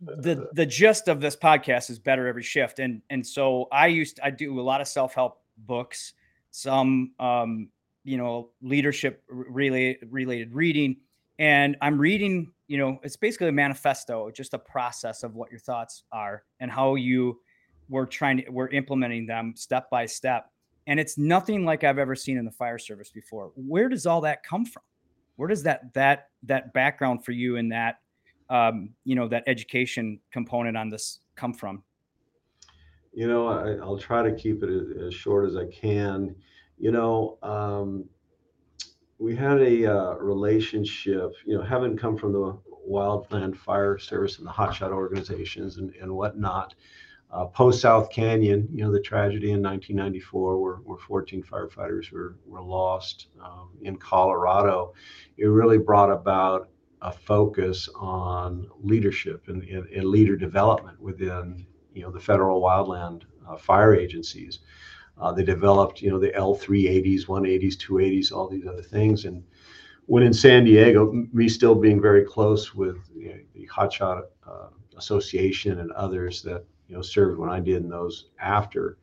the 0.00 0.48
the 0.52 0.66
gist 0.66 1.08
of 1.08 1.20
this 1.20 1.36
podcast 1.36 1.90
is 1.90 1.98
better 1.98 2.26
every 2.26 2.42
shift, 2.42 2.78
and 2.78 3.02
and 3.10 3.26
so 3.26 3.68
I 3.70 3.86
used 3.86 4.20
I 4.22 4.30
do 4.30 4.58
a 4.58 4.62
lot 4.62 4.80
of 4.80 4.88
self 4.88 5.14
help 5.14 5.40
books, 5.58 6.14
some 6.50 7.12
um, 7.20 7.68
you 8.04 8.16
know 8.16 8.50
leadership 8.62 9.22
related 9.28 10.08
related 10.10 10.54
reading, 10.54 10.96
and 11.38 11.76
I'm 11.80 11.98
reading 11.98 12.52
you 12.70 12.78
know, 12.78 13.00
it's 13.02 13.16
basically 13.16 13.48
a 13.48 13.52
manifesto, 13.52 14.30
just 14.30 14.54
a 14.54 14.58
process 14.58 15.24
of 15.24 15.34
what 15.34 15.50
your 15.50 15.58
thoughts 15.58 16.04
are 16.12 16.44
and 16.60 16.70
how 16.70 16.94
you 16.94 17.40
were 17.88 18.06
trying 18.06 18.36
to, 18.36 18.48
we're 18.48 18.68
implementing 18.68 19.26
them 19.26 19.54
step 19.56 19.90
by 19.90 20.06
step. 20.06 20.46
And 20.86 21.00
it's 21.00 21.18
nothing 21.18 21.64
like 21.64 21.82
I've 21.82 21.98
ever 21.98 22.14
seen 22.14 22.38
in 22.38 22.44
the 22.44 22.52
fire 22.52 22.78
service 22.78 23.10
before. 23.10 23.50
Where 23.56 23.88
does 23.88 24.06
all 24.06 24.20
that 24.20 24.44
come 24.44 24.64
from? 24.64 24.84
Where 25.34 25.48
does 25.48 25.64
that, 25.64 25.92
that, 25.94 26.28
that 26.44 26.72
background 26.72 27.24
for 27.24 27.32
you 27.32 27.56
and 27.56 27.72
that, 27.72 27.96
um, 28.50 28.90
you 29.04 29.14
know, 29.14 29.28
that 29.28 29.44
education 29.46 30.20
component 30.30 30.76
on 30.76 30.90
this 30.90 31.20
come 31.36 31.54
from? 31.54 31.82
You 33.12 33.26
know, 33.26 33.48
I, 33.48 33.84
will 33.84 33.98
try 33.98 34.22
to 34.22 34.34
keep 34.34 34.62
it 34.62 34.70
as, 35.00 35.14
short 35.14 35.48
as 35.48 35.56
I 35.56 35.66
can. 35.66 36.34
You 36.78 36.92
know, 36.92 37.38
um, 37.42 38.04
we 39.18 39.34
had 39.34 39.60
a 39.60 39.86
uh, 39.86 40.14
relationship, 40.14 41.32
you 41.46 41.56
know, 41.56 41.62
having 41.62 41.96
come 41.96 42.16
from 42.16 42.32
the 42.32 42.58
wildland 42.88 43.56
fire 43.56 43.98
service 43.98 44.38
and 44.38 44.46
the 44.46 44.52
hotshot 44.52 44.90
organizations 44.90 45.78
and, 45.78 45.94
and 46.00 46.12
whatnot. 46.12 46.74
Uh, 47.32 47.44
Post 47.46 47.80
South 47.80 48.10
Canyon, 48.10 48.68
you 48.72 48.82
know, 48.82 48.90
the 48.90 49.00
tragedy 49.00 49.52
in 49.52 49.62
1994 49.62 50.60
where, 50.60 50.74
where 50.76 50.98
14 50.98 51.44
firefighters 51.44 52.10
were, 52.10 52.36
were 52.44 52.62
lost 52.62 53.28
um, 53.44 53.70
in 53.82 53.96
Colorado, 53.96 54.94
it 55.36 55.46
really 55.46 55.78
brought 55.78 56.10
about 56.10 56.70
a 57.02 57.12
focus 57.12 57.88
on 57.96 58.68
leadership 58.82 59.44
and, 59.48 59.62
and, 59.64 59.86
and 59.86 60.04
leader 60.04 60.36
development 60.36 61.00
within, 61.00 61.66
you 61.94 62.02
know, 62.02 62.10
the 62.10 62.20
federal 62.20 62.60
wildland 62.60 63.22
uh, 63.48 63.56
fire 63.56 63.94
agencies. 63.94 64.60
Uh, 65.18 65.32
they 65.32 65.44
developed, 65.44 66.00
you 66.00 66.10
know, 66.10 66.18
the 66.18 66.30
L380s, 66.30 67.26
180s, 67.26 67.76
280s, 67.76 68.32
all 68.32 68.48
these 68.48 68.66
other 68.66 68.82
things. 68.82 69.24
And 69.24 69.42
when 70.06 70.22
in 70.22 70.32
San 70.32 70.64
Diego, 70.64 71.12
me 71.32 71.48
still 71.48 71.74
being 71.74 72.00
very 72.00 72.24
close 72.24 72.74
with 72.74 72.98
you 73.14 73.28
know, 73.28 73.38
the 73.54 73.68
Hotshot 73.68 74.22
uh, 74.46 74.68
Association 74.96 75.80
and 75.80 75.92
others 75.92 76.42
that 76.42 76.64
you 76.88 76.96
know 76.96 77.02
served 77.02 77.38
when 77.38 77.48
I 77.48 77.60
did 77.60 77.82
and 77.82 77.92
those 77.92 78.30
after, 78.40 78.98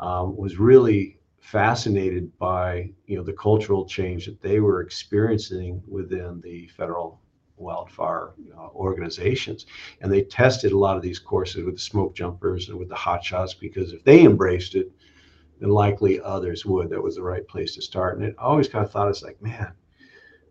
um, 0.00 0.36
was 0.36 0.58
really 0.58 1.18
fascinated 1.40 2.36
by 2.38 2.90
you 3.06 3.16
know 3.16 3.22
the 3.22 3.32
cultural 3.34 3.84
change 3.84 4.26
that 4.26 4.40
they 4.40 4.60
were 4.60 4.80
experiencing 4.80 5.82
within 5.86 6.40
the 6.40 6.66
federal 6.68 7.20
wildfire 7.56 8.32
organizations. 8.74 9.66
And 10.00 10.12
they 10.12 10.22
tested 10.22 10.72
a 10.72 10.78
lot 10.78 10.96
of 10.96 11.02
these 11.02 11.18
courses 11.18 11.64
with 11.64 11.74
the 11.74 11.80
smoke 11.80 12.14
jumpers 12.14 12.68
and 12.68 12.78
with 12.78 12.88
the 12.88 12.94
hot 12.94 13.24
shots 13.24 13.54
because 13.54 13.92
if 13.92 14.04
they 14.04 14.24
embraced 14.24 14.74
it, 14.74 14.90
then 15.60 15.70
likely 15.70 16.20
others 16.20 16.66
would. 16.66 16.90
That 16.90 17.02
was 17.02 17.16
the 17.16 17.22
right 17.22 17.46
place 17.48 17.74
to 17.74 17.82
start. 17.82 18.18
And 18.18 18.26
it 18.26 18.34
always 18.38 18.68
kind 18.68 18.84
of 18.84 18.90
thought 18.90 19.08
it's 19.08 19.22
like, 19.22 19.40
man, 19.40 19.72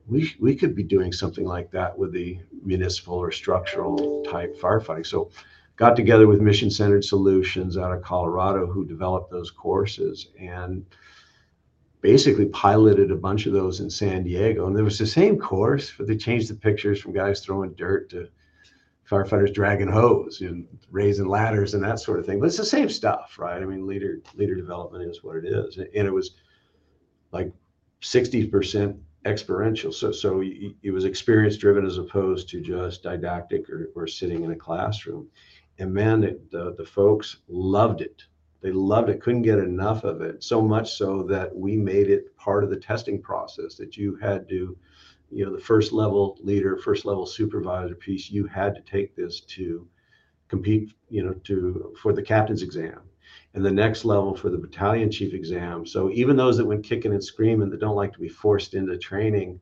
we 0.08 0.34
we 0.40 0.56
could 0.56 0.76
be 0.76 0.84
doing 0.84 1.12
something 1.12 1.46
like 1.46 1.72
that 1.72 1.98
with 1.98 2.12
the 2.12 2.40
municipal 2.64 3.16
or 3.16 3.32
structural 3.32 4.24
type 4.24 4.60
firefighting. 4.60 5.06
So 5.06 5.32
got 5.76 5.96
together 5.96 6.28
with 6.28 6.42
Mission 6.42 6.70
Centered 6.70 7.04
Solutions 7.04 7.78
out 7.78 7.92
of 7.92 8.02
Colorado 8.02 8.66
who 8.66 8.86
developed 8.86 9.32
those 9.32 9.52
courses 9.52 10.28
and 10.40 10.86
basically 12.06 12.46
piloted 12.46 13.10
a 13.10 13.16
bunch 13.16 13.48
of 13.48 13.54
those 13.54 13.80
in 13.80 13.90
San 13.90 14.24
Diego. 14.24 14.68
And 14.68 14.76
there 14.76 14.84
was 14.84 15.00
the 15.00 15.08
same 15.08 15.40
course, 15.40 15.92
but 15.98 16.06
they 16.06 16.16
changed 16.16 16.52
the 16.52 16.54
pictures 16.54 17.02
from 17.02 17.14
guys 17.14 17.40
throwing 17.40 17.74
dirt 17.74 18.12
to 18.12 18.28
firefighters 19.10 19.52
dragging 19.52 19.88
hose 19.88 20.42
and 20.42 20.68
raising 20.92 21.28
ladders 21.28 21.74
and 21.74 21.84
that 21.84 22.00
sort 22.00 22.20
of 22.20 22.26
thing. 22.28 22.40
But 22.40 22.46
it's 22.46 22.58
the 22.58 22.66
same 22.66 22.90
stuff, 22.90 23.38
right? 23.40 23.60
I 23.60 23.66
mean, 23.66 23.88
leader 23.88 24.22
leader 24.36 24.54
development 24.54 25.10
is 25.10 25.24
what 25.24 25.38
it 25.38 25.46
is, 25.46 25.78
and 25.78 26.08
it 26.08 26.14
was 26.14 26.36
like 27.32 27.52
sixty 28.02 28.46
percent 28.46 28.96
experiential. 29.26 29.92
So 29.92 30.12
so 30.12 30.44
it 30.44 30.92
was 30.92 31.06
experience 31.06 31.58
driven 31.58 31.88
as 31.88 31.98
opposed 31.98 32.50
to 32.50 32.62
just 32.62 33.02
didactic 33.02 33.68
or, 33.68 33.90
or 33.96 34.06
sitting 34.06 34.44
in 34.44 34.52
a 34.52 34.56
classroom. 34.56 35.28
And 35.80 35.92
man, 35.92 36.24
it, 36.24 36.52
the 36.52 36.76
the 36.78 36.86
folks 36.86 37.38
loved 37.48 38.02
it. 38.02 38.26
They 38.66 38.72
loved 38.72 39.10
it. 39.10 39.22
Couldn't 39.22 39.44
get 39.44 39.60
enough 39.60 40.04
of 40.04 40.22
it. 40.22 40.44
So 40.44 40.60
much 40.60 40.94
so 40.94 41.22
that 41.30 41.56
we 41.56 41.78
made 41.78 42.10
it 42.10 42.36
part 42.36 42.64
of 42.64 42.72
the 42.72 42.76
testing 42.76 43.22
process 43.22 43.76
that 43.76 43.96
you 43.96 44.16
had 44.16 44.50
to 44.50 44.76
you 45.30 45.46
know 45.46 45.56
the 45.56 45.62
first 45.62 45.94
level 45.94 46.40
leader 46.42 46.76
first 46.76 47.06
level 47.06 47.28
supervisor 47.28 47.94
piece 47.94 48.32
you 48.32 48.48
had 48.48 48.74
to 48.74 48.82
take 48.82 49.16
this 49.16 49.42
to 49.42 49.88
compete 50.48 50.94
you 51.10 51.24
know 51.24 51.34
to 51.44 51.94
for 52.02 52.12
the 52.12 52.22
captain's 52.24 52.64
exam 52.64 53.02
and 53.54 53.64
the 53.64 53.72
next 53.72 54.04
level 54.04 54.36
for 54.36 54.50
the 54.50 54.58
battalion 54.58 55.12
chief 55.12 55.34
exam 55.34 55.86
so 55.86 56.10
even 56.12 56.36
those 56.36 56.58
that 56.58 56.66
went 56.66 56.84
kicking 56.84 57.12
and 57.12 57.24
screaming 57.24 57.70
that 57.70 57.80
don't 57.80 57.96
like 57.96 58.14
to 58.14 58.20
be 58.20 58.30
forced 58.30 58.76
into 58.76 58.98
training 58.98 59.60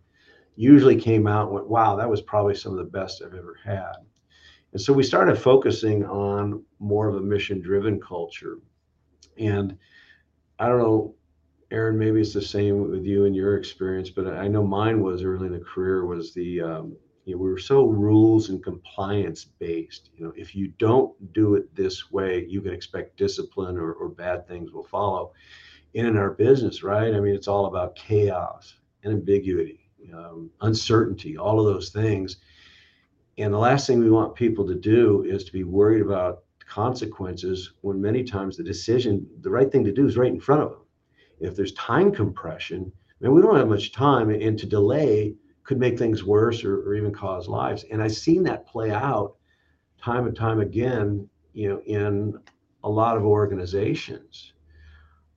usually 0.55 0.99
came 0.99 1.27
out 1.27 1.47
and 1.47 1.55
went 1.55 1.67
wow 1.67 1.95
that 1.95 2.09
was 2.09 2.21
probably 2.21 2.55
some 2.55 2.73
of 2.73 2.77
the 2.77 2.97
best 2.99 3.21
i've 3.21 3.33
ever 3.33 3.57
had 3.63 3.95
and 4.73 4.81
so 4.81 4.91
we 4.91 5.03
started 5.03 5.37
focusing 5.37 6.05
on 6.05 6.63
more 6.79 7.07
of 7.07 7.15
a 7.15 7.21
mission 7.21 7.61
driven 7.61 7.99
culture 7.99 8.57
and 9.37 9.77
i 10.59 10.67
don't 10.67 10.79
know 10.79 11.15
Aaron, 11.73 11.97
maybe 11.97 12.21
it's 12.21 12.33
the 12.33 12.41
same 12.41 12.91
with 12.91 13.03
you 13.03 13.25
and 13.25 13.35
your 13.35 13.57
experience, 13.57 14.11
but 14.11 14.27
I 14.27 14.47
know 14.47 14.63
mine 14.63 15.01
was 15.01 15.23
early 15.23 15.47
in 15.47 15.53
the 15.53 15.59
career 15.59 16.05
was 16.05 16.31
the 16.31 16.61
um, 16.61 16.95
you 17.25 17.33
know 17.33 17.41
we 17.41 17.49
were 17.49 17.57
so 17.57 17.85
rules 17.87 18.49
and 18.49 18.63
compliance 18.63 19.43
based. 19.43 20.11
You 20.15 20.25
know, 20.25 20.33
if 20.37 20.55
you 20.55 20.67
don't 20.77 21.33
do 21.33 21.55
it 21.55 21.73
this 21.73 22.11
way, 22.11 22.45
you 22.47 22.61
can 22.61 22.73
expect 22.73 23.17
discipline 23.17 23.75
or, 23.75 23.93
or 23.93 24.09
bad 24.09 24.47
things 24.47 24.71
will 24.71 24.83
follow. 24.83 25.33
And 25.95 26.05
in 26.05 26.15
our 26.15 26.29
business, 26.31 26.83
right? 26.83 27.11
I 27.11 27.19
mean, 27.19 27.33
it's 27.33 27.47
all 27.47 27.65
about 27.65 27.95
chaos 27.95 28.75
and 29.03 29.11
ambiguity, 29.11 29.89
um, 30.13 30.51
uncertainty, 30.61 31.37
all 31.37 31.59
of 31.59 31.73
those 31.73 31.89
things. 31.89 32.37
And 33.39 33.51
the 33.51 33.57
last 33.57 33.87
thing 33.87 33.99
we 33.99 34.11
want 34.11 34.35
people 34.35 34.67
to 34.67 34.75
do 34.75 35.23
is 35.23 35.43
to 35.45 35.51
be 35.51 35.63
worried 35.63 36.03
about 36.03 36.43
consequences 36.67 37.73
when 37.81 38.01
many 38.01 38.23
times 38.23 38.57
the 38.57 38.63
decision, 38.63 39.27
the 39.41 39.49
right 39.49 39.71
thing 39.71 39.83
to 39.83 39.91
do 39.91 40.05
is 40.05 40.17
right 40.17 40.31
in 40.31 40.39
front 40.39 40.61
of 40.61 40.69
them 40.71 40.79
if 41.43 41.55
there's 41.55 41.73
time 41.73 42.11
compression, 42.11 42.91
man, 43.19 43.33
we 43.33 43.41
don't 43.41 43.55
have 43.55 43.67
much 43.67 43.91
time, 43.91 44.29
and 44.29 44.57
to 44.59 44.65
delay 44.65 45.35
could 45.63 45.79
make 45.79 45.97
things 45.97 46.23
worse 46.23 46.63
or, 46.63 46.81
or 46.81 46.95
even 46.95 47.13
cause 47.13 47.47
lives. 47.47 47.85
And 47.91 48.01
I've 48.01 48.13
seen 48.13 48.43
that 48.43 48.67
play 48.67 48.91
out 48.91 49.35
time 50.01 50.25
and 50.27 50.35
time 50.35 50.59
again, 50.59 51.29
you 51.53 51.69
know, 51.69 51.81
in 51.85 52.37
a 52.83 52.89
lot 52.89 53.15
of 53.15 53.23
organizations. 53.23 54.53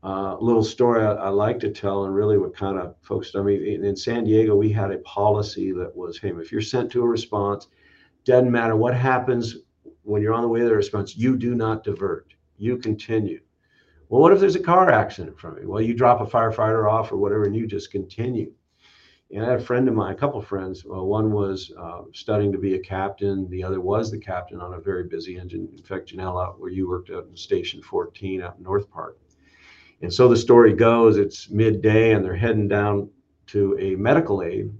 A 0.03 0.09
uh, 0.09 0.37
little 0.39 0.63
story 0.63 1.05
I, 1.05 1.13
I, 1.13 1.29
like 1.31 1.59
to 1.61 1.71
tell, 1.71 2.05
and 2.05 2.15
really 2.15 2.39
what 2.39 2.55
kind 2.55 2.79
of 2.79 2.95
focused 3.03 3.35
on 3.35 3.47
me 3.47 3.75
in, 3.75 3.85
in 3.85 3.97
San 3.97 4.25
Diego, 4.25 4.55
we 4.55 4.71
had 4.71 4.93
a 4.93 4.99
policy 4.99 5.73
that 5.73 5.97
was, 5.97 6.19
hey, 6.19 6.31
if 6.31 6.53
you're 6.53 6.61
sent 6.61 6.93
to 6.93 7.03
a 7.03 7.09
response, 7.09 7.67
doesn't 8.25 8.51
matter 8.51 8.77
what 8.77 8.95
happens 8.95 9.57
when 10.07 10.23
you're 10.23 10.35
on 10.35 10.43
the 10.43 10.49
way 10.49 10.61
to 10.61 10.67
the 10.67 10.75
response, 10.75 11.17
you 11.17 11.37
do 11.37 11.55
not 11.55 11.85
divert. 11.85 12.33
You 12.57 12.79
continue. 12.79 13.41
Well, 14.09 14.23
what 14.23 14.33
if 14.33 14.39
there's 14.39 14.55
a 14.55 14.61
car 14.61 14.91
accident 14.91 15.39
from 15.39 15.57
me? 15.57 15.67
Well, 15.67 15.81
you 15.81 15.95
drop 15.95 16.21
a 16.21 16.27
firefighter 16.27 16.91
off 16.91 17.11
or 17.11 17.17
whatever, 17.17 17.45
and 17.45 17.57
you 17.57 17.67
just 17.67 17.91
continue. 17.91 18.53
And 19.33 19.45
I 19.45 19.51
had 19.51 19.61
a 19.61 19.65
friend 19.65 19.89
of 19.89 19.95
mine, 19.95 20.13
a 20.13 20.17
couple 20.17 20.39
of 20.39 20.47
friends. 20.47 20.85
Well, 20.85 21.07
one 21.07 21.33
was 21.33 21.73
uh, 21.77 22.03
studying 22.13 22.53
to 22.53 22.59
be 22.59 22.75
a 22.75 22.79
captain. 22.79 23.51
The 23.51 23.65
other 23.65 23.81
was 23.81 24.13
the 24.13 24.19
captain 24.19 24.61
on 24.61 24.75
a 24.75 24.81
very 24.81 25.05
busy 25.05 25.37
engine. 25.37 25.69
In 25.77 25.83
fact, 25.83 26.13
Janelle, 26.13 26.43
out 26.43 26.61
where 26.61 26.71
you 26.71 26.89
worked 26.89 27.11
at 27.11 27.25
Station 27.35 27.83
14 27.83 28.43
out 28.43 28.57
in 28.59 28.63
North 28.63 28.89
Park. 28.89 29.19
And 30.03 30.13
so 30.13 30.29
the 30.29 30.37
story 30.37 30.73
goes, 30.73 31.17
it's 31.17 31.51
midday, 31.51 32.13
and 32.13 32.25
they're 32.25 32.37
heading 32.37 32.69
down 32.69 33.11
to 33.49 33.77
a 33.81 33.97
medical 33.97 34.43
aid 34.43 34.71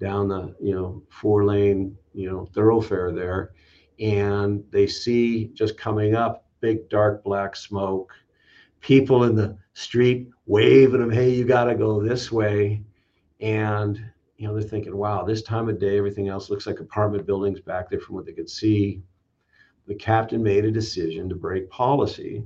down 0.00 0.28
the 0.28 0.54
you 0.60 0.74
know 0.74 1.02
four 1.10 1.44
lane 1.44 1.96
you 2.14 2.30
know 2.30 2.46
thoroughfare 2.54 3.12
there, 3.12 3.52
and 4.00 4.64
they 4.70 4.86
see 4.86 5.46
just 5.54 5.76
coming 5.76 6.14
up 6.14 6.44
big 6.60 6.88
dark 6.88 7.22
black 7.22 7.54
smoke 7.56 8.12
people 8.80 9.24
in 9.24 9.34
the 9.34 9.56
street 9.74 10.28
waving 10.46 11.00
them, 11.00 11.10
hey, 11.10 11.30
you 11.30 11.44
got 11.44 11.64
to 11.64 11.74
go 11.74 12.02
this 12.02 12.32
way. 12.32 12.82
And, 13.40 14.02
you 14.36 14.46
know, 14.46 14.54
they're 14.54 14.68
thinking, 14.68 14.96
wow, 14.96 15.24
this 15.24 15.42
time 15.42 15.68
of 15.68 15.78
day, 15.78 15.98
everything 15.98 16.28
else 16.28 16.50
looks 16.50 16.66
like 16.66 16.80
apartment 16.80 17.26
buildings 17.26 17.60
back 17.60 17.90
there 17.90 18.00
from 18.00 18.16
what 18.16 18.26
they 18.26 18.32
could 18.32 18.50
see. 18.50 19.02
The 19.86 19.94
captain 19.94 20.42
made 20.42 20.64
a 20.64 20.70
decision 20.70 21.28
to 21.28 21.34
break 21.34 21.70
policy 21.70 22.44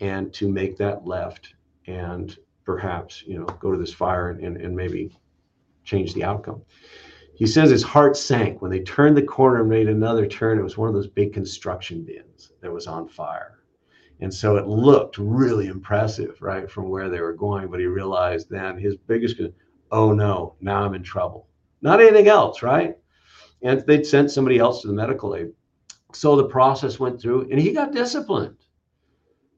and 0.00 0.32
to 0.34 0.48
make 0.48 0.76
that 0.78 1.06
left 1.06 1.54
and 1.86 2.36
perhaps, 2.64 3.22
you 3.26 3.38
know, 3.38 3.44
go 3.44 3.72
to 3.72 3.78
this 3.78 3.92
fire 3.92 4.30
and, 4.30 4.40
and, 4.44 4.56
and 4.56 4.76
maybe 4.76 5.18
change 5.84 6.14
the 6.14 6.24
outcome. 6.24 6.62
He 7.38 7.46
says 7.46 7.70
his 7.70 7.82
heart 7.82 8.16
sank 8.16 8.60
when 8.60 8.70
they 8.70 8.80
turned 8.80 9.16
the 9.16 9.22
corner 9.22 9.60
and 9.60 9.70
made 9.70 9.88
another 9.88 10.26
turn. 10.26 10.58
It 10.58 10.62
was 10.62 10.76
one 10.76 10.88
of 10.88 10.94
those 10.94 11.06
big 11.06 11.32
construction 11.32 12.04
bins 12.04 12.52
that 12.60 12.72
was 12.72 12.86
on 12.86 13.08
fire 13.08 13.58
and 14.20 14.32
so 14.32 14.56
it 14.56 14.66
looked 14.66 15.18
really 15.18 15.68
impressive, 15.68 16.40
right, 16.42 16.70
from 16.70 16.88
where 16.88 17.08
they 17.08 17.20
were 17.20 17.32
going. 17.32 17.68
But 17.68 17.80
he 17.80 17.86
realized 17.86 18.50
then 18.50 18.76
his 18.76 18.96
biggest, 18.96 19.40
oh 19.92 20.12
no, 20.12 20.56
now 20.60 20.84
I'm 20.84 20.94
in 20.94 21.02
trouble. 21.02 21.46
Not 21.82 22.00
anything 22.00 22.26
else, 22.26 22.62
right? 22.62 22.96
And 23.62 23.84
they'd 23.86 24.06
sent 24.06 24.30
somebody 24.30 24.58
else 24.58 24.82
to 24.82 24.88
the 24.88 24.94
medical 24.94 25.36
aid. 25.36 25.52
So 26.12 26.34
the 26.34 26.48
process 26.48 26.98
went 26.98 27.20
through 27.20 27.48
and 27.50 27.60
he 27.60 27.72
got 27.72 27.92
disciplined 27.92 28.56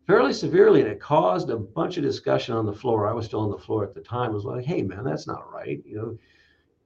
fairly 0.07 0.33
severely. 0.33 0.83
And 0.83 0.91
it 0.91 1.01
caused 1.01 1.49
a 1.49 1.57
bunch 1.57 1.97
of 1.97 2.03
discussion 2.03 2.55
on 2.55 2.67
the 2.67 2.73
floor. 2.73 3.09
I 3.09 3.15
was 3.15 3.27
still 3.27 3.41
on 3.41 3.51
the 3.51 3.59
floor 3.59 3.85
at 3.85 3.95
the 3.95 4.01
time. 4.01 4.31
I 4.31 4.35
was 4.35 4.45
like, 4.45 4.65
hey, 4.65 4.83
man, 4.83 5.05
that's 5.05 5.27
not 5.27 5.51
right. 5.51 5.81
You 5.87 5.97
know, 5.97 6.19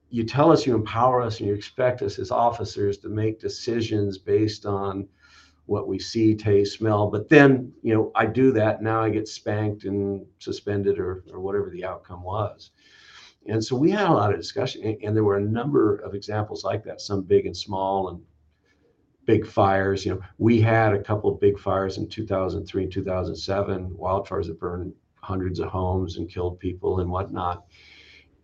you 0.09 0.23
tell 0.23 0.51
us 0.51 0.65
you 0.65 0.75
empower 0.75 1.21
us 1.21 1.39
and 1.39 1.47
you 1.47 1.53
expect 1.53 2.01
us 2.01 2.19
as 2.19 2.31
officers 2.31 2.97
to 2.99 3.09
make 3.09 3.39
decisions 3.39 4.17
based 4.17 4.65
on 4.65 5.07
what 5.65 5.87
we 5.87 5.97
see, 5.97 6.35
taste, 6.35 6.77
smell. 6.77 7.09
But 7.09 7.27
then, 7.27 7.73
you 7.81 7.93
know, 7.93 8.11
I 8.15 8.27
do 8.27 8.51
that. 8.53 8.81
Now 8.81 9.01
I 9.01 9.09
get 9.09 9.27
spanked 9.27 9.85
and 9.85 10.25
suspended 10.39 10.99
or, 10.99 11.23
or 11.31 11.39
whatever 11.39 11.69
the 11.69 11.83
outcome 11.83 12.23
was. 12.23 12.71
And 13.47 13.63
so 13.63 13.75
we 13.75 13.91
had 13.91 14.07
a 14.07 14.13
lot 14.13 14.33
of 14.33 14.39
discussion, 14.39 14.83
and, 14.83 14.97
and 15.03 15.15
there 15.15 15.23
were 15.23 15.37
a 15.37 15.41
number 15.41 15.97
of 15.97 16.15
examples 16.15 16.63
like 16.63 16.83
that, 16.83 17.01
some 17.01 17.21
big 17.21 17.45
and 17.45 17.55
small, 17.55 18.09
and 18.09 18.21
big 19.25 19.45
fires. 19.45 20.05
You 20.05 20.15
know, 20.15 20.21
we 20.37 20.61
had 20.61 20.93
a 20.93 21.03
couple 21.03 21.31
of 21.31 21.39
big 21.39 21.59
fires 21.59 21.97
in 21.97 22.07
2003 22.07 22.83
and 22.83 22.91
2007, 22.91 23.89
wildfires 23.99 24.47
that 24.47 24.59
burned 24.59 24.93
hundreds 25.21 25.59
of 25.59 25.69
homes 25.69 26.17
and 26.17 26.29
killed 26.29 26.59
people 26.59 26.99
and 26.99 27.09
whatnot. 27.09 27.65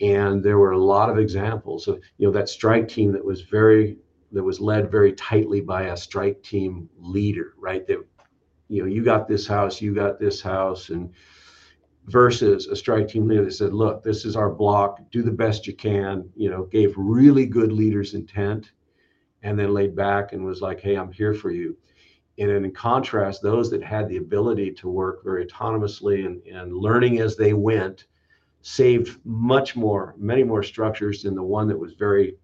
And 0.01 0.43
there 0.43 0.57
were 0.57 0.71
a 0.71 0.83
lot 0.83 1.09
of 1.09 1.19
examples 1.19 1.87
of, 1.87 2.01
you 2.17 2.27
know, 2.27 2.33
that 2.33 2.49
strike 2.49 2.87
team 2.87 3.11
that 3.11 3.23
was 3.23 3.41
very 3.41 3.97
that 4.33 4.43
was 4.43 4.59
led 4.61 4.89
very 4.89 5.11
tightly 5.13 5.59
by 5.59 5.83
a 5.83 5.97
strike 5.97 6.41
team 6.41 6.89
leader, 6.97 7.53
right? 7.57 7.85
That 7.87 8.03
you 8.69 8.81
know, 8.81 8.87
you 8.87 9.03
got 9.03 9.27
this 9.27 9.45
house, 9.45 9.81
you 9.81 9.93
got 9.93 10.19
this 10.19 10.41
house, 10.41 10.89
and 10.89 11.13
versus 12.07 12.67
a 12.67 12.75
strike 12.75 13.07
team 13.07 13.27
leader 13.27 13.45
that 13.45 13.51
said, 13.51 13.73
look, 13.73 14.03
this 14.03 14.25
is 14.25 14.35
our 14.35 14.49
block, 14.49 14.99
do 15.11 15.21
the 15.21 15.31
best 15.31 15.67
you 15.67 15.73
can, 15.73 16.29
you 16.35 16.49
know, 16.49 16.63
gave 16.63 16.93
really 16.97 17.45
good 17.45 17.71
leaders 17.71 18.13
intent 18.13 18.71
and 19.43 19.57
then 19.57 19.73
laid 19.73 19.95
back 19.95 20.33
and 20.33 20.43
was 20.43 20.61
like, 20.61 20.79
hey, 20.79 20.95
I'm 20.95 21.11
here 21.11 21.33
for 21.33 21.51
you. 21.51 21.77
And 22.39 22.49
in 22.49 22.71
contrast, 22.71 23.41
those 23.41 23.69
that 23.71 23.83
had 23.83 24.07
the 24.07 24.17
ability 24.17 24.71
to 24.71 24.89
work 24.89 25.23
very 25.23 25.45
autonomously 25.45 26.25
and, 26.25 26.41
and 26.47 26.73
learning 26.73 27.19
as 27.19 27.35
they 27.35 27.53
went 27.53 28.05
saved 28.61 29.19
much 29.25 29.75
more, 29.75 30.15
many 30.17 30.43
more 30.43 30.63
structures 30.63 31.23
than 31.23 31.35
the 31.35 31.43
one 31.43 31.67
that 31.67 31.77
was 31.77 31.93
very 31.93 32.35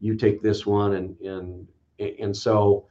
you 0.00 0.14
take 0.14 0.42
this 0.42 0.64
one 0.64 0.94
and 0.94 1.18
and 1.20 1.68
and 1.98 2.36
so 2.36 2.86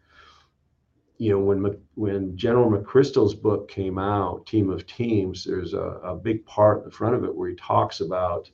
you 1.17 1.31
know 1.31 1.39
when 1.39 1.77
when 1.96 2.36
general 2.38 2.69
mcchrystal's 2.69 3.34
book 3.34 3.69
came 3.69 3.98
out 3.98 4.46
team 4.46 4.69
of 4.69 4.86
teams 4.86 5.43
there's 5.43 5.74
a, 5.74 6.00
a 6.03 6.15
big 6.15 6.46
part 6.46 6.79
in 6.79 6.84
the 6.84 6.91
front 6.91 7.15
of 7.15 7.24
it 7.24 7.34
where 7.34 7.50
he 7.50 7.55
talks 7.55 8.01
about 8.01 8.50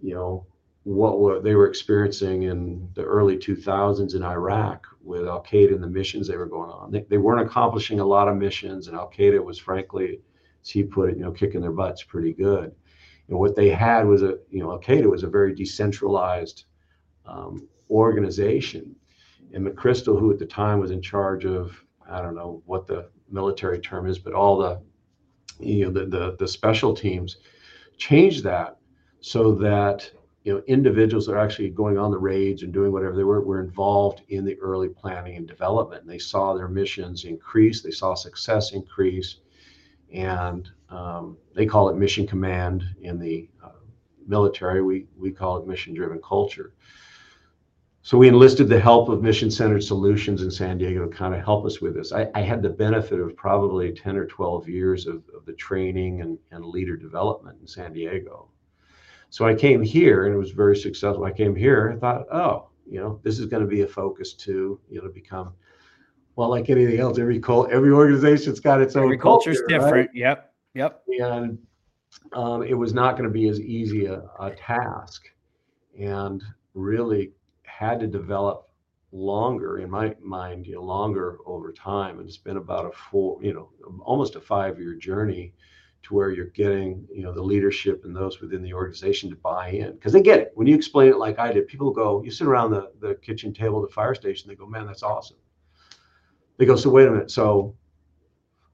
you 0.00 0.14
know 0.14 0.46
what 0.84 1.20
were, 1.20 1.40
they 1.40 1.54
were 1.54 1.68
experiencing 1.68 2.44
in 2.44 2.88
the 2.94 3.04
early 3.04 3.36
2000s 3.36 4.16
in 4.16 4.22
Iraq 4.24 4.86
with 5.00 5.28
Al 5.28 5.42
Qaeda 5.42 5.72
and 5.72 5.82
the 5.82 5.88
missions 5.88 6.26
they 6.26 6.36
were 6.36 6.46
going 6.46 6.70
on. 6.70 6.90
They, 6.90 7.02
they 7.08 7.18
weren't 7.18 7.46
accomplishing 7.46 8.00
a 8.00 8.04
lot 8.04 8.26
of 8.26 8.36
missions, 8.36 8.88
and 8.88 8.96
Al 8.96 9.08
Qaeda 9.08 9.44
was, 9.44 9.58
frankly, 9.58 10.20
as 10.60 10.68
he 10.68 10.82
put 10.82 11.10
it, 11.10 11.16
you 11.16 11.22
know, 11.22 11.30
kicking 11.30 11.60
their 11.60 11.70
butts 11.70 12.02
pretty 12.02 12.32
good. 12.32 12.74
And 13.28 13.38
what 13.38 13.56
they 13.56 13.70
had 13.70 14.06
was 14.06 14.22
a, 14.22 14.38
you 14.50 14.60
know, 14.60 14.72
Al 14.72 14.80
Qaeda 14.80 15.10
was 15.10 15.22
a 15.22 15.28
very 15.28 15.54
decentralized 15.54 16.64
um, 17.26 17.68
organization. 17.90 18.94
And 19.54 19.66
McChrystal, 19.66 20.18
who 20.18 20.32
at 20.32 20.38
the 20.38 20.46
time 20.46 20.80
was 20.80 20.90
in 20.90 21.02
charge 21.02 21.44
of, 21.44 21.82
I 22.08 22.20
don't 22.20 22.34
know 22.34 22.62
what 22.66 22.86
the 22.86 23.10
military 23.30 23.78
term 23.80 24.08
is, 24.08 24.18
but 24.18 24.32
all 24.32 24.58
the, 24.58 24.80
you 25.60 25.84
know, 25.84 25.90
the 25.90 26.06
the, 26.06 26.36
the 26.38 26.48
special 26.48 26.94
teams, 26.94 27.38
changed 27.96 28.42
that 28.42 28.78
so 29.20 29.54
that 29.54 30.10
you 30.42 30.52
know 30.52 30.62
individuals 30.66 31.26
that 31.26 31.34
are 31.34 31.38
actually 31.38 31.70
going 31.70 31.96
on 31.96 32.10
the 32.10 32.18
raids 32.18 32.62
and 32.62 32.72
doing 32.72 32.90
whatever 32.90 33.14
they 33.14 33.22
were 33.22 33.40
were 33.40 33.60
involved 33.60 34.22
in 34.28 34.44
the 34.44 34.58
early 34.60 34.88
planning 34.88 35.36
and 35.36 35.46
development. 35.46 36.02
And 36.02 36.10
they 36.10 36.18
saw 36.18 36.52
their 36.52 36.68
missions 36.68 37.24
increase, 37.24 37.82
they 37.82 37.90
saw 37.90 38.14
success 38.14 38.72
increase, 38.72 39.36
and 40.12 40.70
um, 40.88 41.36
they 41.54 41.66
call 41.66 41.88
it 41.88 41.96
mission 41.96 42.26
command 42.26 42.84
in 43.00 43.18
the 43.18 43.48
uh, 43.62 43.70
military. 44.26 44.82
We 44.82 45.06
we 45.16 45.30
call 45.30 45.56
it 45.58 45.66
mission 45.66 45.94
driven 45.94 46.20
culture. 46.22 46.74
So 48.04 48.18
we 48.18 48.26
enlisted 48.26 48.68
the 48.68 48.80
help 48.80 49.08
of 49.08 49.22
Mission 49.22 49.48
Centered 49.48 49.84
Solutions 49.84 50.42
in 50.42 50.50
San 50.50 50.76
Diego 50.76 51.06
to 51.06 51.16
kind 51.16 51.36
of 51.36 51.44
help 51.44 51.64
us 51.64 51.80
with 51.80 51.94
this. 51.94 52.12
I, 52.12 52.28
I 52.34 52.40
had 52.40 52.60
the 52.60 52.68
benefit 52.68 53.20
of 53.20 53.36
probably 53.36 53.92
10 53.92 54.16
or 54.16 54.26
12 54.26 54.68
years 54.68 55.06
of, 55.06 55.22
of 55.32 55.46
the 55.46 55.52
training 55.52 56.20
and, 56.20 56.36
and 56.50 56.64
leader 56.64 56.96
development 56.96 57.58
in 57.60 57.68
San 57.68 57.92
Diego. 57.92 58.48
So 59.30 59.46
I 59.46 59.54
came 59.54 59.82
here 59.82 60.26
and 60.26 60.34
it 60.34 60.38
was 60.38 60.50
very 60.50 60.76
successful. 60.76 61.24
I 61.24 61.30
came 61.30 61.54
here 61.54 61.88
and 61.88 62.00
thought, 62.00 62.26
oh, 62.32 62.70
you 62.90 62.98
know, 62.98 63.20
this 63.22 63.38
is 63.38 63.46
going 63.46 63.62
to 63.62 63.68
be 63.68 63.82
a 63.82 63.86
focus 63.86 64.32
to, 64.34 64.80
you 64.90 65.00
know, 65.00 65.08
become, 65.08 65.54
well, 66.36 66.48
like 66.48 66.70
anything 66.70 66.98
else, 66.98 67.18
every 67.18 67.38
cult, 67.40 67.70
every 67.70 67.90
organization's 67.90 68.60
got 68.60 68.80
its 68.80 68.96
Every 68.96 69.16
own 69.16 69.20
culture's 69.20 69.58
culture, 69.60 69.68
different. 69.68 69.92
right? 69.94 70.10
Yep. 70.14 70.52
Yep. 70.74 71.02
and 71.20 71.58
um, 72.32 72.62
it 72.62 72.74
was 72.74 72.94
not 72.94 73.12
going 73.12 73.24
to 73.28 73.32
be 73.32 73.48
as 73.48 73.60
easy 73.60 74.06
a, 74.06 74.22
a 74.40 74.50
task 74.52 75.24
and 75.98 76.42
really 76.74 77.32
had 77.64 78.00
to 78.00 78.06
develop 78.06 78.68
longer 79.14 79.78
in 79.80 79.90
my 79.90 80.14
mind 80.22 80.66
you 80.66 80.74
know 80.74 80.82
longer 80.82 81.36
over 81.44 81.70
time 81.70 82.18
and 82.18 82.26
it's 82.26 82.38
been 82.38 82.56
about 82.56 82.86
a 82.86 82.90
four 83.10 83.38
you 83.42 83.52
know 83.52 83.68
almost 84.00 84.36
a 84.36 84.40
five 84.40 84.78
year 84.80 84.94
journey 84.94 85.52
to 86.02 86.14
where 86.14 86.30
you're 86.30 86.46
getting 86.46 87.06
you 87.14 87.22
know 87.22 87.32
the 87.32 87.42
leadership 87.42 88.06
and 88.06 88.16
those 88.16 88.40
within 88.40 88.62
the 88.62 88.72
organization 88.72 89.28
to 89.28 89.36
buy 89.36 89.68
in 89.68 89.92
because 89.92 90.14
they 90.14 90.22
get 90.22 90.40
it 90.40 90.52
when 90.54 90.66
you 90.66 90.74
explain 90.74 91.10
it 91.10 91.18
like 91.18 91.38
i 91.38 91.52
did 91.52 91.68
people 91.68 91.90
go 91.90 92.22
you 92.24 92.30
sit 92.30 92.46
around 92.46 92.70
the, 92.70 92.90
the 93.00 93.14
kitchen 93.16 93.52
table 93.52 93.82
the 93.82 93.88
fire 93.88 94.14
station 94.14 94.48
they 94.48 94.54
go 94.54 94.66
man 94.66 94.86
that's 94.86 95.02
awesome 95.02 95.36
they 96.58 96.66
go 96.66 96.76
so 96.76 96.90
wait 96.90 97.08
a 97.08 97.10
minute 97.10 97.30
so 97.30 97.74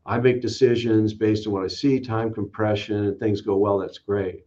I 0.09 0.19
make 0.19 0.41
decisions 0.41 1.13
based 1.13 1.47
on 1.47 1.53
what 1.53 1.65
I 1.65 1.69
see, 1.69 2.01
time 2.01 2.33
compression, 2.33 3.05
and 3.05 3.21
things 3.21 3.43
go 3.43 3.57
well. 3.59 3.77
That's 3.77 3.99
great. 3.99 4.47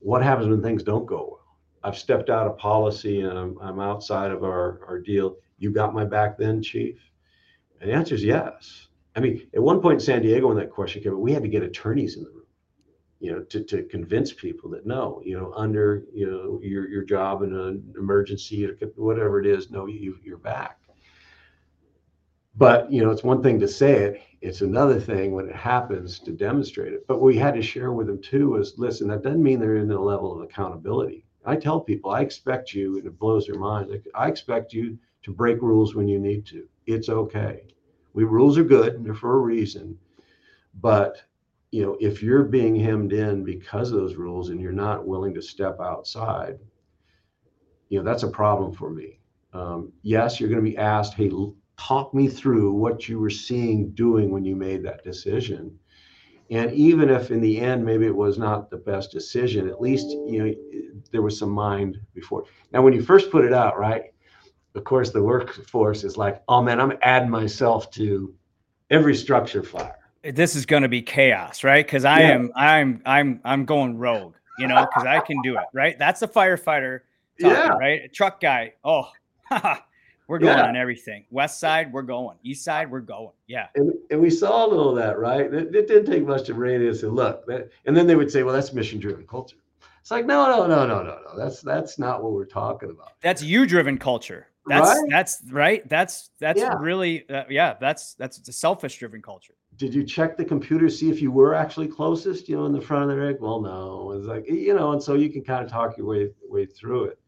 What 0.00 0.22
happens 0.22 0.48
when 0.48 0.62
things 0.62 0.82
don't 0.82 1.06
go 1.06 1.16
well? 1.16 1.56
I've 1.82 1.96
stepped 1.96 2.28
out 2.28 2.46
of 2.46 2.58
policy 2.58 3.22
and 3.22 3.38
I'm, 3.38 3.58
I'm 3.62 3.80
outside 3.80 4.30
of 4.30 4.44
our, 4.44 4.80
our 4.86 4.98
deal. 4.98 5.36
You 5.58 5.70
got 5.70 5.94
my 5.94 6.04
back 6.04 6.36
then, 6.36 6.62
Chief? 6.62 7.00
And 7.80 7.88
the 7.88 7.94
answer 7.94 8.14
is 8.16 8.22
yes. 8.22 8.88
I 9.16 9.20
mean, 9.20 9.48
at 9.54 9.62
one 9.62 9.80
point 9.80 9.94
in 9.94 10.00
San 10.00 10.20
Diego, 10.20 10.48
when 10.48 10.58
that 10.58 10.70
question 10.70 11.02
came 11.02 11.14
up, 11.14 11.18
we 11.20 11.32
had 11.32 11.42
to 11.42 11.48
get 11.48 11.62
attorneys 11.62 12.16
in 12.16 12.24
the 12.24 12.30
room, 12.30 12.46
you 13.18 13.32
know, 13.32 13.42
to, 13.44 13.62
to 13.64 13.84
convince 13.84 14.34
people 14.34 14.68
that 14.70 14.84
no, 14.84 15.22
you 15.24 15.38
know, 15.38 15.54
under, 15.56 16.04
you 16.12 16.30
know, 16.30 16.60
your, 16.62 16.86
your 16.86 17.02
job 17.02 17.42
in 17.42 17.54
an 17.54 17.94
emergency 17.96 18.66
or 18.66 18.76
whatever 18.96 19.40
it 19.40 19.46
is, 19.46 19.70
no, 19.70 19.86
you, 19.86 20.18
you're 20.22 20.36
back. 20.36 20.78
But, 22.58 22.90
you 22.90 23.02
know, 23.02 23.10
it's 23.10 23.22
one 23.22 23.42
thing 23.42 23.60
to 23.60 23.68
say 23.68 24.02
it. 24.02 24.22
It's 24.40 24.62
another 24.62 25.00
thing 25.00 25.32
when 25.32 25.48
it 25.48 25.54
happens 25.54 26.18
to 26.20 26.32
demonstrate 26.32 26.92
it. 26.92 27.06
But 27.06 27.22
we 27.22 27.36
had 27.36 27.54
to 27.54 27.62
share 27.62 27.92
with 27.92 28.08
them 28.08 28.20
too 28.20 28.56
is 28.56 28.74
listen, 28.76 29.06
that 29.08 29.22
doesn't 29.22 29.42
mean 29.42 29.60
they're 29.60 29.76
in 29.76 29.90
a 29.90 30.00
level 30.00 30.32
of 30.32 30.42
accountability. 30.42 31.24
I 31.44 31.54
tell 31.54 31.80
people, 31.80 32.10
I 32.10 32.20
expect 32.20 32.74
you, 32.74 32.98
and 32.98 33.06
it 33.06 33.18
blows 33.18 33.46
their 33.46 33.58
mind. 33.58 33.90
like, 33.90 34.04
I 34.14 34.28
expect 34.28 34.72
you 34.72 34.98
to 35.22 35.30
break 35.32 35.62
rules 35.62 35.94
when 35.94 36.08
you 36.08 36.18
need 36.18 36.44
to. 36.46 36.68
It's 36.86 37.08
okay. 37.08 37.62
We 38.12 38.24
rules 38.24 38.58
are 38.58 38.64
good, 38.64 38.94
and 38.94 39.06
they're 39.06 39.14
for 39.14 39.36
a 39.36 39.40
reason. 39.40 39.96
But 40.80 41.22
you 41.70 41.82
know, 41.82 41.96
if 42.00 42.22
you're 42.22 42.44
being 42.44 42.74
hemmed 42.74 43.12
in 43.12 43.44
because 43.44 43.92
of 43.92 43.98
those 44.00 44.16
rules 44.16 44.48
and 44.48 44.60
you're 44.60 44.72
not 44.72 45.06
willing 45.06 45.34
to 45.34 45.42
step 45.42 45.78
outside, 45.80 46.58
you 47.88 47.98
know, 47.98 48.04
that's 48.04 48.22
a 48.22 48.28
problem 48.28 48.72
for 48.72 48.90
me. 48.90 49.20
Um, 49.52 49.92
yes, 50.02 50.40
you're 50.40 50.48
going 50.48 50.64
to 50.64 50.70
be 50.70 50.78
asked, 50.78 51.14
hey, 51.14 51.30
talk 51.78 52.12
me 52.12 52.28
through 52.28 52.72
what 52.72 53.08
you 53.08 53.18
were 53.18 53.30
seeing 53.30 53.90
doing 53.92 54.30
when 54.30 54.44
you 54.44 54.56
made 54.56 54.82
that 54.82 55.04
decision. 55.04 55.78
And 56.50 56.72
even 56.72 57.08
if 57.08 57.30
in 57.30 57.40
the 57.40 57.60
end 57.60 57.84
maybe 57.84 58.06
it 58.06 58.14
was 58.14 58.38
not 58.38 58.70
the 58.70 58.76
best 58.76 59.10
decision, 59.12 59.68
at 59.68 59.80
least 59.80 60.06
you 60.08 60.44
know 60.44 60.54
there 61.12 61.22
was 61.22 61.38
some 61.38 61.50
mind 61.50 61.98
before. 62.14 62.44
Now, 62.72 62.82
when 62.82 62.92
you 62.92 63.02
first 63.02 63.30
put 63.30 63.44
it 63.44 63.52
out, 63.52 63.78
right? 63.78 64.04
Of 64.74 64.84
course, 64.84 65.10
the 65.10 65.22
workforce 65.22 66.04
is 66.04 66.16
like, 66.16 66.42
"Oh 66.48 66.62
man, 66.62 66.80
I'm 66.80 66.92
adding 67.02 67.30
myself 67.30 67.90
to 67.92 68.34
every 68.90 69.14
structure 69.14 69.62
fire." 69.62 69.96
This 70.22 70.56
is 70.56 70.66
going 70.66 70.82
to 70.82 70.88
be 70.88 71.02
chaos, 71.02 71.62
right? 71.64 71.84
Because 71.84 72.04
I 72.04 72.22
Yeah. 72.22 72.34
am, 72.34 72.52
I'm, 72.56 73.02
I'm, 73.06 73.40
I'm 73.44 73.64
going 73.64 73.96
rogue. 73.98 74.36
You 74.56 74.66
know, 74.66 74.84
because 74.86 75.04
I 75.04 75.20
can 75.20 75.40
do 75.42 75.54
it, 75.54 75.68
right? 75.72 75.96
That's 75.98 76.20
a 76.22 76.28
firefighter, 76.28 77.00
talking, 77.40 77.56
Yeah. 77.56 77.76
right? 77.76 78.00
A 78.04 78.08
truck 78.08 78.40
guy. 78.40 78.72
Oh, 78.82 79.08
we're 80.28 80.38
going 80.38 80.56
Yeah. 80.58 80.66
on 80.66 80.76
everything. 80.76 81.24
West 81.30 81.58
side, 81.58 81.92
we're 81.92 82.02
going. 82.02 82.36
East 82.44 82.62
side, 82.64 82.90
we're 82.90 83.00
going. 83.00 83.32
Yeah. 83.46 83.66
And, 83.74 83.92
and 84.10 84.20
we 84.20 84.30
saw 84.30 84.64
a 84.64 84.68
little 84.68 84.90
of 84.90 84.96
that, 84.96 85.18
right? 85.18 85.52
It, 85.52 85.74
it 85.74 85.88
didn't 85.88 86.06
take 86.06 86.26
much 86.26 86.44
to 86.46 86.54
rein 86.54 86.82
in 86.82 86.88
and 86.88 86.96
say, 86.96 87.06
look, 87.08 87.46
that, 87.46 87.70
and 87.86 87.96
then 87.96 88.06
they 88.06 88.14
would 88.14 88.30
say, 88.30 88.42
well, 88.42 88.54
that's 88.54 88.72
mission 88.72 89.00
driven 89.00 89.26
culture. 89.26 89.56
It's 90.00 90.10
like, 90.10 90.26
no, 90.26 90.46
no, 90.46 90.66
no, 90.66 90.86
no, 90.86 91.02
no, 91.02 91.18
no. 91.24 91.36
That's 91.36 91.60
that's 91.60 91.98
not 91.98 92.22
what 92.22 92.32
we're 92.32 92.46
talking 92.46 92.90
about. 92.90 93.12
That's 93.20 93.42
you 93.42 93.66
driven 93.66 93.98
culture. 93.98 94.46
That's 94.66 94.88
Right? 94.88 95.04
that's 95.10 95.42
right. 95.50 95.88
That's 95.88 96.30
that's 96.38 96.60
Yeah. 96.60 96.74
really 96.78 97.28
uh, 97.28 97.44
yeah. 97.50 97.74
That's 97.80 98.14
that's 98.14 98.46
a 98.48 98.52
selfish 98.52 98.98
driven 98.98 99.20
culture. 99.20 99.54
Did 99.76 99.94
you 99.94 100.04
check 100.04 100.36
the 100.36 100.44
computer 100.44 100.88
see 100.88 101.10
if 101.10 101.20
you 101.22 101.30
were 101.30 101.54
actually 101.54 101.88
closest, 101.88 102.48
you 102.48 102.56
know, 102.56 102.66
in 102.66 102.72
the 102.72 102.80
front 102.80 103.04
of 103.04 103.08
the 103.10 103.16
rig? 103.16 103.36
Well, 103.40 103.60
no. 103.60 104.12
It's 104.12 104.26
like, 104.26 104.48
you 104.48 104.74
know, 104.74 104.92
and 104.92 105.02
so 105.02 105.14
you 105.14 105.30
can 105.30 105.42
kind 105.44 105.64
of 105.64 105.70
talk 105.70 105.96
your 105.98 106.06
way 106.06 106.30
way 106.48 106.64
through 106.66 107.04
it. 107.04 107.18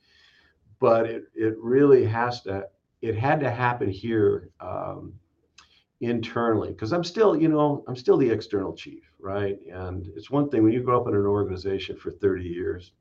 But 0.80 1.06
it 1.06 1.24
it 1.34 1.56
really 1.58 2.04
has 2.04 2.40
to 2.42 2.66
it 3.02 3.16
had 3.16 3.40
to 3.40 3.50
happen 3.50 3.88
here 3.90 4.50
um, 4.60 5.14
internally 6.00 6.70
because 6.70 6.92
I'm 6.92 7.04
still, 7.04 7.36
you 7.36 7.48
know, 7.48 7.84
I'm 7.88 7.96
still 7.96 8.16
the 8.16 8.30
external 8.30 8.74
chief, 8.74 9.12
right? 9.18 9.58
And 9.70 10.06
it's 10.16 10.30
one 10.30 10.48
thing 10.50 10.62
when 10.62 10.72
you 10.72 10.82
grow 10.82 11.00
up 11.00 11.08
in 11.08 11.14
an 11.14 11.26
organization 11.26 11.96
for 11.96 12.10
30 12.10 12.44
years, 12.44 12.92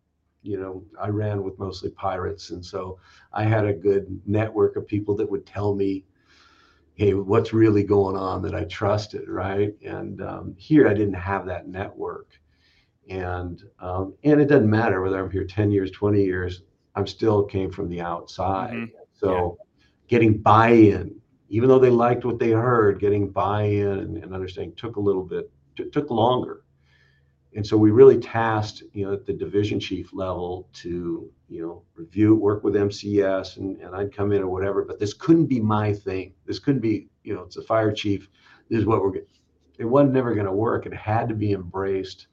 you 0.42 0.60
know, 0.60 0.84
I 1.02 1.10
ran 1.10 1.44
with 1.44 1.60
mostly 1.60 1.92
pirates. 1.92 2.52
And 2.52 2.66
so 2.66 3.00
I 3.34 3.44
had 3.44 3.66
a 3.66 3.74
good 3.74 4.22
network 4.26 4.76
of 4.76 4.88
people 4.88 5.16
that 5.18 5.30
would 5.30 5.46
tell 5.46 5.76
me, 5.76 6.06
hey, 6.96 7.14
what's 7.14 7.54
really 7.54 7.84
going 7.84 8.16
on 8.16 8.42
that 8.44 8.56
I 8.56 8.66
trusted, 8.66 9.28
right? 9.30 9.74
And 9.86 10.22
um, 10.22 10.56
here 10.58 10.88
I 10.88 10.94
didn't 10.94 11.14
have 11.16 11.46
that 11.46 11.68
network. 11.68 12.40
And 13.10 13.64
um, 13.80 14.16
and 14.24 14.40
it 14.42 14.46
doesn't 14.48 14.70
matter 14.70 15.02
whether 15.02 15.20
I'm 15.24 15.32
here 15.32 15.46
10 15.46 15.72
years, 15.72 15.92
20 15.92 16.24
years, 16.24 16.64
I'm 16.96 17.08
still 17.08 17.44
came 17.44 17.72
from 17.72 17.90
the 17.90 18.02
outside. 18.02 18.86
Mhm. 18.86 18.92
So 19.14 19.60
getting 20.10 20.38
buy-in, 20.40 21.16
even 21.48 21.70
though 21.70 21.80
they 21.80 21.90
liked 21.90 22.26
what 22.26 22.40
they 22.40 22.50
heard, 22.50 23.00
getting 23.00 23.30
buy-in 23.30 23.88
and, 23.88 24.18
and 24.18 24.34
understanding 24.34 24.76
took 24.76 24.98
a 24.98 25.00
little 25.00 25.24
bit, 25.24 25.50
took 25.94 26.10
longer. 26.10 26.64
And 27.56 27.66
so 27.66 27.78
we 27.78 27.92
really 27.92 28.20
tasked, 28.20 28.84
you 28.94 29.06
know, 29.06 29.14
at 29.14 29.26
the 29.26 29.34
division 29.34 29.80
chief 29.80 30.14
level 30.14 30.68
to, 30.74 31.32
you 31.48 31.62
know, 31.62 31.84
review, 31.96 32.36
work 32.36 32.64
with 32.64 32.76
MCS 32.76 33.58
and, 33.58 33.80
and 33.82 33.96
I'd 33.96 34.14
come 34.14 34.32
in 34.32 34.42
or 34.42 34.48
whatever, 34.48 34.84
but 34.84 35.00
this 35.00 35.14
couldn't 35.14 35.48
be 35.48 35.60
my 35.60 35.94
thing. 35.94 36.34
This 36.46 36.60
couldn't 36.60 36.82
be, 36.82 37.08
you 37.24 37.34
know, 37.34 37.42
it's 37.44 37.58
a 37.58 37.64
fire 37.64 37.92
chief. 37.92 38.30
This 38.70 38.80
is 38.80 38.86
what 38.86 39.02
we're, 39.02 39.14
it 39.80 39.86
wasn't 39.86 40.14
never 40.14 40.34
going 40.34 40.46
to 40.46 40.52
work. 40.52 40.86
It 40.86 40.94
had 40.94 41.28
to 41.30 41.36
be 41.36 41.54
embraced, 41.54 42.28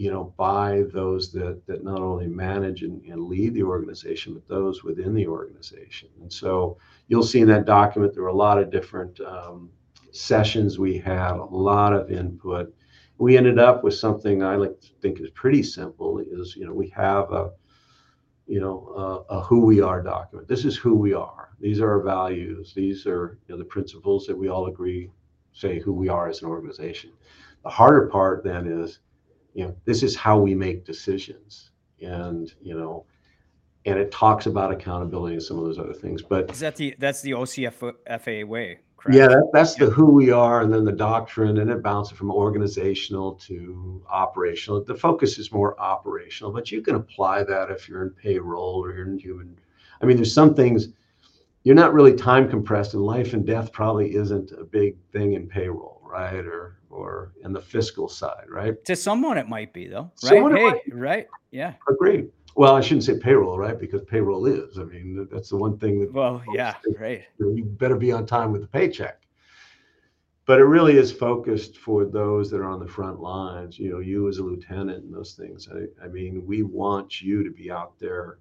you 0.00 0.10
know, 0.10 0.32
by 0.36 0.84
those 0.92 1.32
that, 1.32 1.60
that 1.66 1.84
not 1.84 2.00
only 2.00 2.26
manage 2.26 2.82
and, 2.82 3.02
and 3.04 3.24
lead 3.24 3.54
the 3.54 3.62
organization, 3.62 4.32
but 4.34 4.48
those 4.48 4.82
within 4.82 5.14
the 5.14 5.26
organization. 5.26 6.08
And 6.20 6.32
so 6.32 6.78
you'll 7.08 7.22
see 7.22 7.40
in 7.40 7.48
that 7.48 7.66
document, 7.66 8.14
there 8.14 8.22
were 8.22 8.28
a 8.28 8.44
lot 8.46 8.58
of 8.58 8.70
different 8.70 9.20
um, 9.20 9.70
sessions 10.12 10.78
we 10.78 10.96
had, 10.98 11.32
a 11.32 11.44
lot 11.44 11.92
of 11.92 12.10
input 12.10 12.72
we 13.20 13.36
ended 13.36 13.58
up 13.58 13.84
with 13.84 13.94
something 13.94 14.42
I 14.42 14.56
like 14.56 14.80
to 14.80 14.88
think 15.02 15.20
is 15.20 15.28
pretty 15.30 15.62
simple. 15.62 16.18
Is 16.18 16.56
you 16.56 16.66
know 16.66 16.72
we 16.72 16.88
have 16.88 17.30
a 17.32 17.50
you 18.46 18.60
know 18.60 19.24
a, 19.28 19.34
a 19.34 19.42
who 19.42 19.60
we 19.60 19.82
are 19.82 20.02
document. 20.02 20.48
This 20.48 20.64
is 20.64 20.76
who 20.76 20.94
we 20.94 21.12
are. 21.12 21.50
These 21.60 21.80
are 21.80 21.90
our 21.90 22.02
values. 22.02 22.72
These 22.74 23.06
are 23.06 23.38
you 23.46 23.54
know, 23.54 23.58
the 23.58 23.64
principles 23.64 24.26
that 24.26 24.36
we 24.36 24.48
all 24.48 24.68
agree 24.68 25.10
say 25.52 25.78
who 25.78 25.92
we 25.92 26.08
are 26.08 26.28
as 26.28 26.40
an 26.40 26.48
organization. 26.48 27.10
The 27.62 27.68
harder 27.68 28.08
part 28.08 28.42
then 28.42 28.66
is 28.66 29.00
you 29.54 29.64
know 29.64 29.74
this 29.84 30.02
is 30.02 30.16
how 30.16 30.38
we 30.38 30.54
make 30.54 30.84
decisions 30.84 31.70
and 32.00 32.54
you 32.60 32.74
know 32.74 33.04
and 33.86 33.98
it 33.98 34.10
talks 34.10 34.46
about 34.46 34.70
accountability 34.70 35.34
and 35.34 35.42
some 35.42 35.58
of 35.58 35.64
those 35.64 35.78
other 35.78 35.94
things. 35.94 36.22
But 36.22 36.50
is 36.50 36.60
that 36.60 36.76
the 36.76 36.94
that's 36.98 37.22
the 37.22 37.32
OCFA 37.32 38.44
way? 38.44 38.78
Correct? 38.96 39.16
Yeah, 39.16 39.28
that, 39.28 39.50
that's 39.52 39.78
yeah. 39.78 39.86
the 39.86 39.90
who 39.92 40.06
we 40.06 40.30
are, 40.30 40.60
and 40.60 40.72
then 40.72 40.84
the 40.84 40.92
doctrine, 40.92 41.58
and 41.58 41.70
it 41.70 41.82
bounces 41.82 42.16
from 42.16 42.30
organizational 42.30 43.32
to 43.46 44.04
operational. 44.10 44.84
The 44.84 44.94
focus 44.94 45.38
is 45.38 45.50
more 45.52 45.80
operational, 45.80 46.52
but 46.52 46.70
you 46.70 46.82
can 46.82 46.96
apply 46.96 47.44
that 47.44 47.70
if 47.70 47.88
you're 47.88 48.02
in 48.02 48.10
payroll 48.10 48.84
or 48.84 48.94
you're 48.94 49.06
in 49.06 49.18
human. 49.18 49.58
I 50.02 50.06
mean, 50.06 50.16
there's 50.16 50.34
some 50.34 50.54
things 50.54 50.88
you're 51.62 51.74
not 51.74 51.94
really 51.94 52.14
time 52.14 52.48
compressed, 52.48 52.92
and 52.92 53.02
life 53.02 53.32
and 53.32 53.46
death 53.46 53.72
probably 53.72 54.14
isn't 54.14 54.52
a 54.52 54.64
big 54.64 54.96
thing 55.12 55.32
in 55.32 55.48
payroll, 55.48 56.02
right? 56.04 56.44
Or 56.44 56.76
or 57.00 57.32
in 57.44 57.52
the 57.52 57.60
fiscal 57.60 58.08
side, 58.08 58.44
right? 58.48 58.82
To 58.84 58.96
someone, 58.96 59.38
it 59.38 59.48
might 59.48 59.72
be 59.72 59.88
though, 59.88 60.10
right? 60.22 60.30
Someone 60.30 60.56
hey, 60.56 60.82
right? 60.92 61.26
Yeah, 61.50 61.74
agreed. 61.88 62.30
Well, 62.56 62.76
I 62.76 62.80
shouldn't 62.80 63.04
say 63.04 63.18
payroll, 63.18 63.58
right? 63.58 63.78
Because 63.78 64.02
payroll 64.02 64.46
is. 64.46 64.78
I 64.78 64.84
mean, 64.84 65.28
that's 65.30 65.50
the 65.50 65.56
one 65.56 65.78
thing 65.78 66.00
that. 66.00 66.12
Well, 66.12 66.42
yeah, 66.52 66.74
right. 66.98 67.24
You 67.38 67.64
better 67.64 67.96
be 67.96 68.12
on 68.12 68.26
time 68.26 68.52
with 68.52 68.62
the 68.62 68.68
paycheck. 68.68 69.20
But 70.46 70.58
it 70.58 70.64
really 70.64 70.96
is 70.96 71.12
focused 71.12 71.76
for 71.78 72.04
those 72.04 72.50
that 72.50 72.58
are 72.58 72.66
on 72.66 72.80
the 72.80 72.88
front 72.88 73.20
lines. 73.20 73.78
You 73.78 73.92
know, 73.92 74.00
you 74.00 74.28
as 74.28 74.38
a 74.38 74.42
lieutenant 74.42 75.04
and 75.04 75.14
those 75.14 75.34
things. 75.34 75.68
I, 75.72 76.04
I 76.04 76.08
mean, 76.08 76.44
we 76.44 76.64
want 76.64 77.22
you 77.22 77.44
to 77.44 77.50
be 77.50 77.70
out 77.70 77.98
there 78.00 78.38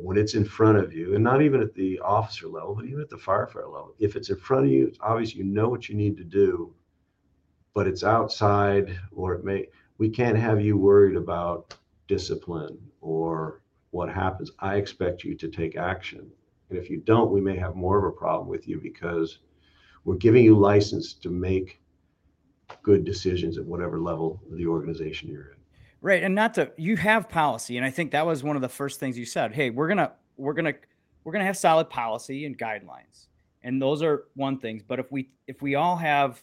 when 0.00 0.16
it's 0.16 0.34
in 0.34 0.44
front 0.44 0.78
of 0.78 0.92
you, 0.92 1.16
and 1.16 1.24
not 1.24 1.42
even 1.42 1.60
at 1.60 1.74
the 1.74 1.98
officer 2.00 2.46
level, 2.46 2.74
but 2.74 2.84
even 2.84 3.00
at 3.00 3.10
the 3.10 3.16
firefighter 3.16 3.64
level. 3.64 3.94
If 3.98 4.14
it's 4.14 4.30
in 4.30 4.36
front 4.36 4.66
of 4.66 4.70
you, 4.70 4.86
it's 4.86 4.98
obvious 5.00 5.34
you 5.34 5.42
know 5.42 5.68
what 5.68 5.88
you 5.88 5.96
need 5.96 6.16
to 6.18 6.24
do, 6.24 6.72
but 7.78 7.86
it's 7.86 8.02
outside, 8.02 8.98
or 9.14 9.34
it 9.34 9.44
may. 9.44 9.68
We 9.98 10.10
can't 10.10 10.36
have 10.36 10.60
you 10.60 10.76
worried 10.76 11.14
about 11.14 11.76
discipline 12.08 12.76
or 13.00 13.60
what 13.92 14.08
happens, 14.08 14.50
I 14.58 14.74
expect 14.74 15.22
you 15.22 15.36
to 15.36 15.46
take 15.46 15.76
action. 15.76 16.28
And 16.70 16.76
if 16.76 16.90
you 16.90 16.96
don't, 16.96 17.30
we 17.30 17.40
may 17.40 17.56
have 17.56 17.76
more 17.76 17.96
of 17.96 18.02
a 18.02 18.10
problem 18.10 18.48
with 18.48 18.66
you 18.66 18.80
because 18.80 19.38
we're 20.04 20.16
giving 20.16 20.44
you 20.44 20.58
license 20.58 21.12
to 21.12 21.30
make 21.30 21.80
good 22.82 23.04
decisions 23.04 23.58
at 23.58 23.64
whatever 23.64 24.00
level 24.00 24.42
of 24.50 24.58
the 24.58 24.66
organization 24.66 25.30
you're 25.30 25.52
in. 25.52 25.58
Right. 26.00 26.24
And 26.24 26.34
not 26.34 26.54
to 26.54 26.72
you 26.76 26.96
have 26.96 27.28
policy. 27.28 27.76
And 27.76 27.86
I 27.86 27.92
think 27.92 28.10
that 28.10 28.26
was 28.26 28.42
one 28.42 28.56
of 28.56 28.62
the 28.62 28.68
first 28.68 28.98
things 28.98 29.16
you 29.16 29.24
said. 29.24 29.52
Hey, 29.52 29.70
we're 29.70 29.86
gonna 29.86 30.10
we're 30.36 30.54
gonna 30.54 30.74
we're 31.22 31.32
gonna 31.32 31.44
have 31.44 31.56
solid 31.56 31.88
policy 31.88 32.44
and 32.44 32.58
guidelines. 32.58 33.28
And 33.62 33.80
those 33.80 34.02
are 34.02 34.24
one 34.34 34.58
things. 34.58 34.82
But 34.82 34.98
if 34.98 35.12
we 35.12 35.30
if 35.46 35.62
we 35.62 35.76
all 35.76 35.94
have 35.94 36.42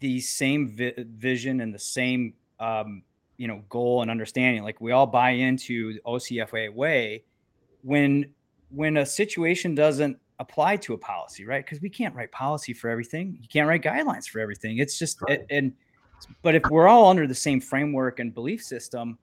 the 0.00 0.20
same 0.20 0.68
vi- 0.68 0.94
vision 0.96 1.60
and 1.60 1.74
the 1.74 1.78
same 1.78 2.34
um, 2.60 3.02
you 3.36 3.48
know 3.48 3.62
goal 3.68 4.02
and 4.02 4.10
understanding. 4.10 4.62
Like 4.62 4.80
we 4.80 4.92
all 4.92 5.06
buy 5.06 5.30
into 5.30 5.94
the 5.94 6.00
ocfa 6.06 6.72
way 6.72 7.24
when 7.82 8.32
when 8.70 8.96
a 8.98 9.06
situation 9.06 9.74
doesn't 9.74 10.18
apply 10.38 10.76
to 10.76 10.94
a 10.94 10.98
policy 10.98 11.44
right? 11.44 11.64
Because 11.64 11.80
we 11.80 11.88
can't 11.88 12.14
write 12.14 12.30
policy 12.32 12.72
for 12.72 12.90
everything. 12.90 13.38
You 13.40 13.48
can't 13.48 13.68
write 13.68 13.82
guidelines 13.82 14.28
for 14.28 14.40
everything. 14.40 14.78
It's 14.78 14.98
just 14.98 15.20
right. 15.22 15.40
it, 15.40 15.46
and 15.50 15.72
but 16.42 16.54
if 16.54 16.64
we're 16.70 16.88
all 16.88 17.08
under 17.08 17.26
the 17.26 17.34
same 17.34 17.60
framework 17.60 18.20
and 18.20 18.34
belief 18.34 18.62
system 18.62 19.18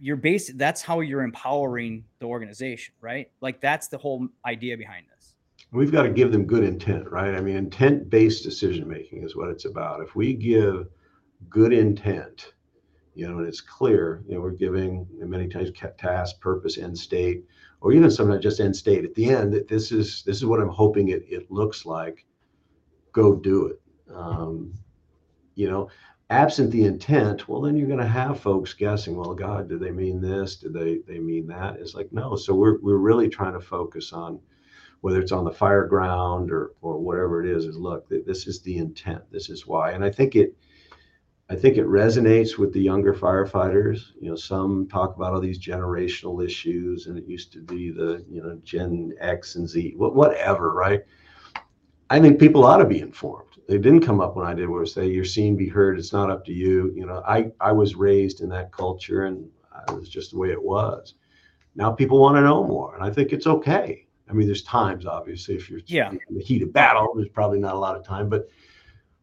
you're 0.00 0.16
based 0.16 0.58
that's 0.58 0.82
how 0.82 1.00
you're 1.00 1.22
empowering 1.22 2.04
the 2.18 2.26
organization 2.26 2.94
right? 3.00 3.30
Like 3.40 3.60
that's 3.60 3.88
the 3.88 3.98
whole 3.98 4.28
idea 4.44 4.76
behind 4.76 5.06
this 5.06 5.13
we've 5.74 5.92
got 5.92 6.04
to 6.04 6.10
give 6.10 6.32
them 6.32 6.44
good 6.44 6.64
intent 6.64 7.10
right 7.10 7.34
i 7.34 7.40
mean 7.40 7.56
intent 7.56 8.08
based 8.08 8.42
decision 8.42 8.88
making 8.88 9.22
is 9.22 9.36
what 9.36 9.48
it's 9.48 9.64
about 9.64 10.00
if 10.00 10.14
we 10.14 10.32
give 10.34 10.86
good 11.50 11.72
intent 11.72 12.54
you 13.14 13.28
know, 13.28 13.38
and 13.38 13.46
it's 13.46 13.60
clear, 13.60 14.22
you 14.26 14.34
know, 14.34 14.40
we're 14.40 14.50
giving 14.50 15.06
many 15.12 15.48
times 15.48 15.70
task, 15.96 16.40
purpose, 16.40 16.78
end 16.78 16.98
state, 16.98 17.44
or 17.80 17.92
even 17.92 18.10
sometimes 18.10 18.42
just 18.42 18.60
end 18.60 18.74
state 18.74 19.04
at 19.04 19.14
the 19.14 19.30
end. 19.30 19.52
That 19.52 19.68
this 19.68 19.92
is 19.92 20.22
this 20.24 20.36
is 20.36 20.46
what 20.46 20.60
I'm 20.60 20.68
hoping 20.68 21.08
it 21.08 21.24
it 21.28 21.50
looks 21.50 21.86
like. 21.86 22.26
Go 23.12 23.36
do 23.36 23.66
it. 23.66 23.80
Um, 24.12 24.74
you 25.54 25.70
know, 25.70 25.88
absent 26.30 26.72
the 26.72 26.84
intent, 26.84 27.48
well, 27.48 27.60
then 27.60 27.76
you're 27.76 27.86
going 27.86 28.00
to 28.00 28.06
have 28.06 28.40
folks 28.40 28.74
guessing. 28.74 29.16
Well, 29.16 29.34
God, 29.34 29.68
did 29.68 29.78
they 29.78 29.92
mean 29.92 30.20
this? 30.20 30.56
Did 30.56 30.72
they 30.72 30.98
they 31.06 31.20
mean 31.20 31.46
that? 31.46 31.76
It's 31.76 31.94
like 31.94 32.12
no. 32.12 32.34
So 32.34 32.54
we're 32.54 32.80
we're 32.80 32.96
really 32.96 33.28
trying 33.28 33.52
to 33.52 33.60
focus 33.60 34.12
on 34.12 34.40
whether 35.04 35.20
it's 35.20 35.32
on 35.32 35.44
the 35.44 35.52
fire 35.52 35.86
ground 35.86 36.50
or 36.50 36.72
or 36.80 36.98
whatever 36.98 37.44
it 37.44 37.54
is. 37.54 37.66
Is 37.66 37.76
look, 37.76 38.08
this 38.08 38.46
is 38.46 38.62
the 38.62 38.78
intent. 38.78 39.22
This 39.30 39.50
is 39.50 39.66
why, 39.66 39.90
and 39.90 40.02
I 40.02 40.10
think 40.10 40.34
it 40.34 40.56
I 41.50 41.56
think 41.56 41.76
it 41.76 41.84
resonates 41.84 42.56
with 42.56 42.72
the 42.72 42.80
younger 42.80 43.12
firefighters. 43.12 44.12
You 44.18 44.30
know, 44.30 44.34
some 44.34 44.88
talk 44.88 45.14
about 45.14 45.34
all 45.34 45.42
these 45.42 45.58
generational 45.58 46.42
issues, 46.42 47.06
and 47.06 47.18
it 47.18 47.26
used 47.26 47.52
to 47.52 47.60
be 47.60 47.90
the 47.90 48.24
you 48.30 48.42
know 48.42 48.58
Gen 48.64 49.12
X 49.20 49.56
and 49.56 49.68
Z, 49.68 49.92
whatever, 49.98 50.72
right? 50.72 51.02
I 52.08 52.18
think 52.18 52.40
people 52.40 52.64
ought 52.64 52.78
to 52.78 52.86
be 52.86 53.00
informed. 53.00 53.58
They 53.68 53.76
didn't 53.76 54.06
come 54.06 54.22
up 54.22 54.36
when 54.36 54.46
I 54.46 54.54
did, 54.54 54.70
where 54.70 54.86
say 54.86 55.06
you're 55.06 55.26
seen, 55.26 55.54
be 55.54 55.68
heard. 55.68 55.98
It's 55.98 56.14
not 56.14 56.30
up 56.30 56.46
to 56.46 56.52
you. 56.54 56.94
You 56.96 57.04
know, 57.04 57.22
I 57.28 57.50
I 57.60 57.72
was 57.72 57.94
raised 57.94 58.40
in 58.40 58.48
that 58.48 58.72
culture, 58.72 59.26
and 59.26 59.50
it 59.90 59.94
was 59.94 60.08
just 60.08 60.30
the 60.30 60.38
way 60.38 60.50
it 60.50 60.64
was. 60.64 61.12
Now 61.74 61.92
people 61.92 62.20
want 62.20 62.36
to 62.36 62.40
know 62.40 62.64
more, 62.64 62.94
and 62.94 63.04
I 63.04 63.10
think 63.10 63.34
it's 63.34 63.46
okay. 63.46 64.03
I 64.28 64.32
mean, 64.32 64.46
there's 64.46 64.62
times, 64.62 65.06
obviously, 65.06 65.54
if 65.54 65.68
you're 65.68 65.80
yeah. 65.86 66.10
in 66.10 66.18
the 66.30 66.42
heat 66.42 66.62
of 66.62 66.72
battle, 66.72 67.12
there's 67.14 67.28
probably 67.28 67.58
not 67.58 67.74
a 67.74 67.78
lot 67.78 67.96
of 67.96 68.04
time, 68.04 68.28
but 68.28 68.48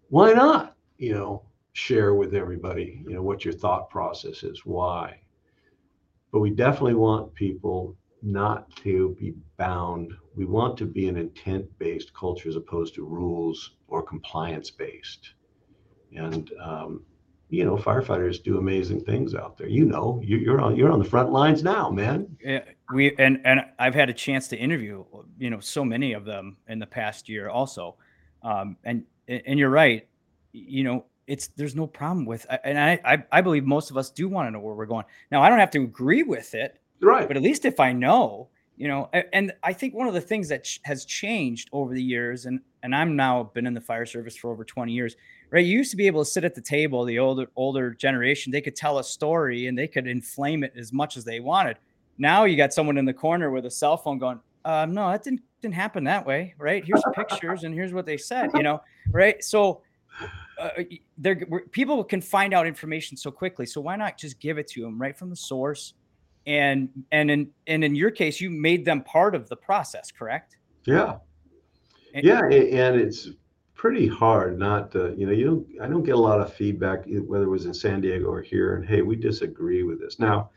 why 0.10 0.34
not? 0.34 0.76
You 0.98 1.14
know, 1.14 1.44
share 1.74 2.14
with 2.14 2.36
everybody, 2.36 3.04
you 3.08 3.16
know, 3.16 3.24
what 3.24 3.44
your 3.44 3.54
thought 3.54 3.90
process 3.90 4.44
is, 4.44 4.66
why. 4.66 5.20
But 6.32 6.40
we 6.40 6.52
definitely 6.52 6.96
want 6.96 7.34
people 7.34 7.96
not 8.22 8.74
to 8.78 9.16
be 9.20 9.34
bound. 9.58 10.14
We 10.36 10.46
want 10.46 10.78
to 10.78 10.86
be 10.86 11.08
an 11.08 11.18
intent 11.18 11.66
based 11.80 12.14
culture 12.14 12.50
as 12.50 12.56
opposed 12.56 12.94
to 12.96 13.06
rules 13.06 13.72
or 13.88 14.04
compliance 14.04 14.70
based. 14.70 15.34
And, 16.16 16.52
um, 16.62 17.04
you 17.50 17.66
know, 17.66 17.76
firefighters 17.76 18.42
do 18.42 18.58
amazing 18.58 19.04
things 19.04 19.36
out 19.36 19.58
there. 19.58 19.68
You 19.68 19.86
know, 19.86 20.22
you, 20.24 20.52
are 20.54 20.62
on 20.62 20.76
you're 20.76 20.92
on 20.92 21.00
the 21.00 21.06
front 21.06 21.32
lines 21.32 21.64
now, 21.64 21.90
man. 21.90 22.38
Yeah, 22.44 22.64
we 22.94 23.16
and 23.18 23.42
and 23.46 23.62
I've 23.80 23.96
had 23.96 24.10
a 24.10 24.14
chance 24.14 24.48
to 24.50 24.58
interview, 24.58 25.04
you 25.38 25.50
know, 25.50 25.60
so 25.60 25.84
many 25.84 26.14
of 26.14 26.26
them 26.26 26.58
in 26.68 26.80
the 26.80 26.88
past 26.88 27.30
year, 27.30 27.50
also. 27.50 27.96
Um, 28.44 28.78
and 28.84 29.04
and 29.28 29.60
you're 29.60 29.70
right. 29.70 30.08
You 30.52 30.84
know, 30.84 31.06
it's 31.28 31.48
there's 31.56 31.76
no 31.76 31.88
problem 31.88 32.26
with 32.26 32.46
and 32.64 32.78
I, 32.78 33.00
I 33.06 33.24
i 33.32 33.42
believe 33.42 33.64
most 33.64 33.90
of 33.90 33.98
us 33.98 34.10
do 34.10 34.28
want 34.28 34.48
to 34.48 34.52
know 34.52 34.60
where 34.60 34.76
we're 34.76 34.86
going 34.86 35.06
now 35.32 35.42
i 35.42 35.50
don't 35.50 35.60
have 35.60 35.72
to 35.72 35.82
agree 35.82 36.24
with 36.24 36.54
it 36.54 36.80
right 37.02 37.28
but 37.28 37.38
at 37.38 37.44
least 37.44 37.64
if 37.64 37.80
i 37.80 37.94
know 37.94 38.50
you 38.76 38.88
know 38.88 39.10
and 39.32 39.54
i 39.64 39.72
think 39.72 39.94
one 39.94 40.08
of 40.08 40.14
the 40.14 40.22
things 40.22 40.50
that 40.50 40.68
has 40.84 41.06
changed 41.06 41.70
over 41.72 41.94
the 41.94 42.04
years 42.04 42.46
and 42.48 42.60
and 42.84 42.96
i'm 42.96 43.16
now 43.16 43.44
been 43.54 43.66
in 43.66 43.74
the 43.74 43.82
fire 43.82 44.06
service 44.06 44.36
for 44.36 44.52
over 44.52 44.66
20 44.66 44.92
years 44.92 45.16
right 45.52 45.66
you 45.66 45.78
used 45.78 45.92
to 45.92 45.98
be 45.98 46.08
able 46.08 46.24
to 46.24 46.30
sit 46.30 46.44
at 46.44 46.54
the 46.54 46.62
table 46.62 47.06
the 47.06 47.20
older 47.20 47.48
older 47.56 47.92
generation 47.92 48.52
they 48.52 48.62
could 48.62 48.76
tell 48.76 49.00
a 49.00 49.04
story 49.04 49.68
and 49.68 49.78
they 49.78 49.88
could 49.88 50.08
inflame 50.08 50.64
it 50.64 50.74
as 50.76 50.92
much 50.92 51.16
as 51.16 51.24
they 51.24 51.40
wanted 51.40 51.78
now 52.22 52.46
you 52.46 52.56
got 52.56 52.74
someone 52.74 52.98
in 52.98 53.06
the 53.06 53.14
corner 53.14 53.52
with 53.52 53.66
a 53.66 53.72
cell 53.72 53.98
phone 53.98 54.18
going 54.18 54.40
um, 54.66 54.94
no 54.94 55.10
that 55.10 55.24
didn't 55.24 55.42
didn't 55.62 55.74
happen 55.74 56.04
that 56.04 56.26
way 56.26 56.54
right 56.58 56.86
here's 56.86 57.04
pictures 57.16 57.64
and 57.64 57.74
here's 57.74 57.94
what 57.94 58.06
they 58.06 58.18
said 58.18 58.50
you 58.54 58.64
know 58.64 58.82
right 59.12 59.44
so 59.44 59.82
uh, 60.60 60.70
uh 60.78 61.58
people 61.72 62.04
can 62.04 62.22
find 62.22 62.54
out 62.54 62.68
information 62.68 63.18
so 63.18 63.32
quickly. 63.32 63.66
So 63.66 63.82
why 63.82 63.96
not 63.96 64.18
just 64.18 64.40
give 64.40 64.58
it 64.58 64.68
to 64.70 64.82
them 64.82 65.00
right 65.00 65.18
from 65.18 65.30
the 65.30 65.36
source? 65.36 65.94
And 66.48 66.90
and 67.12 67.30
in 67.30 67.50
and 67.68 67.84
in 67.84 67.94
your 67.96 68.12
case, 68.12 68.42
you 68.42 68.50
made 68.50 68.84
them 68.84 69.04
part 69.04 69.36
of 69.36 69.48
the 69.48 69.56
process, 69.56 70.12
correct? 70.12 70.58
Yeah, 70.86 71.18
and, 72.16 72.26
yeah, 72.26 72.44
and 72.46 73.00
it's 73.00 73.30
pretty 73.76 74.08
hard 74.08 74.58
not 74.58 74.92
to 74.92 75.14
you 75.18 75.28
know 75.28 75.32
you 75.32 75.46
don't 75.46 75.68
I 75.82 75.88
don't 75.88 76.04
get 76.04 76.16
a 76.16 76.20
lot 76.20 76.42
of 76.42 76.52
feedback 76.54 77.06
whether 77.06 77.46
it 77.46 77.50
was 77.50 77.66
in 77.66 77.74
San 77.74 78.02
Diego 78.02 78.26
or 78.26 78.42
here. 78.42 78.76
And 78.76 78.86
hey, 78.86 79.04
we 79.04 79.16
disagree 79.16 79.84
with 79.84 80.00
this 80.00 80.18
now. 80.18 80.50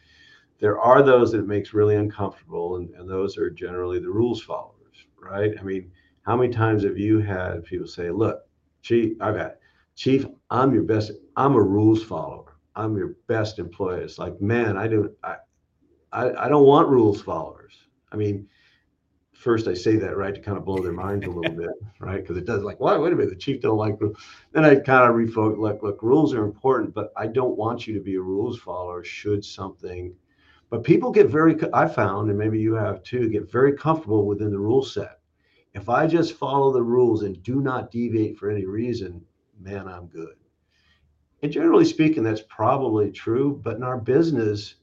There 0.61 0.81
are 0.81 1.03
those 1.03 1.33
that 1.33 1.41
it 1.41 1.47
makes 1.47 1.75
really 1.75 1.97
uncomfortable, 1.97 2.77
and, 2.77 2.91
and 2.95 3.09
those 3.09 3.37
are 3.39 3.51
generally 3.51 3.99
the 3.99 4.11
rules 4.11 4.43
followers, 4.43 5.07
right? 5.19 5.53
I 5.59 5.63
mean, 5.63 5.91
how 6.23 6.37
many 6.37 6.53
times 6.53 6.85
have 6.85 6.97
you 6.99 7.19
had 7.19 7.65
people 7.65 7.87
say, 7.87 8.11
"Look, 8.11 8.47
chief, 8.83 9.17
I've 9.21 9.37
had 9.37 9.57
Chief, 9.97 10.27
I'm 10.51 10.75
your 10.75 10.83
best. 10.83 11.13
I'm 11.37 11.55
a 11.55 11.63
rules 11.63 12.03
follower. 12.03 12.57
I'm 12.77 12.97
your 12.97 13.17
best 13.29 13.59
employee. 13.59 14.03
It's 14.03 14.19
like, 14.19 14.41
man, 14.41 14.77
I 14.77 14.89
don't, 14.89 15.13
I, 15.23 15.37
I, 16.13 16.47
I 16.47 16.49
don't 16.49 16.67
want 16.67 16.89
rules 16.89 17.23
followers. 17.23 17.75
I 18.11 18.17
mean, 18.17 18.49
first 19.33 19.69
I 19.69 19.75
say 19.75 19.97
that 19.97 20.17
right 20.17 20.35
to 20.35 20.41
kind 20.41 20.59
of 20.59 20.65
blow 20.65 20.83
their 20.83 20.93
minds 20.93 21.27
a 21.27 21.31
little 21.31 21.55
bit, 21.57 21.71
right? 22.01 22.21
Because 22.21 22.37
it 22.37 22.45
does 22.45 22.65
like, 22.65 22.81
why? 22.81 22.97
Wait 22.97 23.13
a 23.13 23.17
minute, 23.17 23.31
the 23.31 23.37
chief 23.37 23.61
don't 23.61 23.77
like 23.79 24.01
rules. 24.01 24.17
Then 24.53 24.65
I 24.65 24.75
kind 24.75 25.09
of 25.09 25.17
refocus. 25.17 25.59
Like, 25.59 25.83
look, 25.83 26.03
rules 26.03 26.35
are 26.35 26.45
important, 26.45 26.93
but 26.93 27.13
I 27.17 27.29
don't 27.29 27.57
want 27.57 27.87
you 27.87 27.95
to 27.95 28.01
be 28.01 28.17
a 28.17 28.21
rules 28.21 28.59
follower. 28.59 29.05
Should 29.05 29.45
something, 29.45 30.13
but 30.75 30.83
people 30.83 31.13
get 31.13 31.29
very. 31.29 31.57
I 31.73 31.87
found, 31.87 32.31
and 32.31 32.37
maybe 32.37 32.59
you 32.59 32.75
have 32.75 33.05
too, 33.05 33.29
get 33.29 33.49
very 33.49 33.75
comfortable 33.75 34.27
within 34.27 34.51
the 34.51 34.59
rule 34.59 34.83
set. 34.83 35.21
If 35.73 35.89
I 35.89 36.09
just 36.09 36.33
follow 36.33 36.73
the 36.73 36.83
rules 36.83 37.23
and 37.23 37.41
do 37.45 37.61
not 37.61 37.93
deviate 37.93 38.37
for 38.37 38.51
any 38.51 38.67
reason, 38.67 39.25
man, 39.61 39.87
I'm 39.87 40.09
good. 40.09 40.35
And 41.45 41.53
generally 41.53 41.85
speaking, 41.85 42.25
that's 42.25 42.43
probably 42.49 43.13
true. 43.13 43.61
But 43.63 43.77
in 43.77 43.85
our 43.85 43.99
business, 43.99 44.75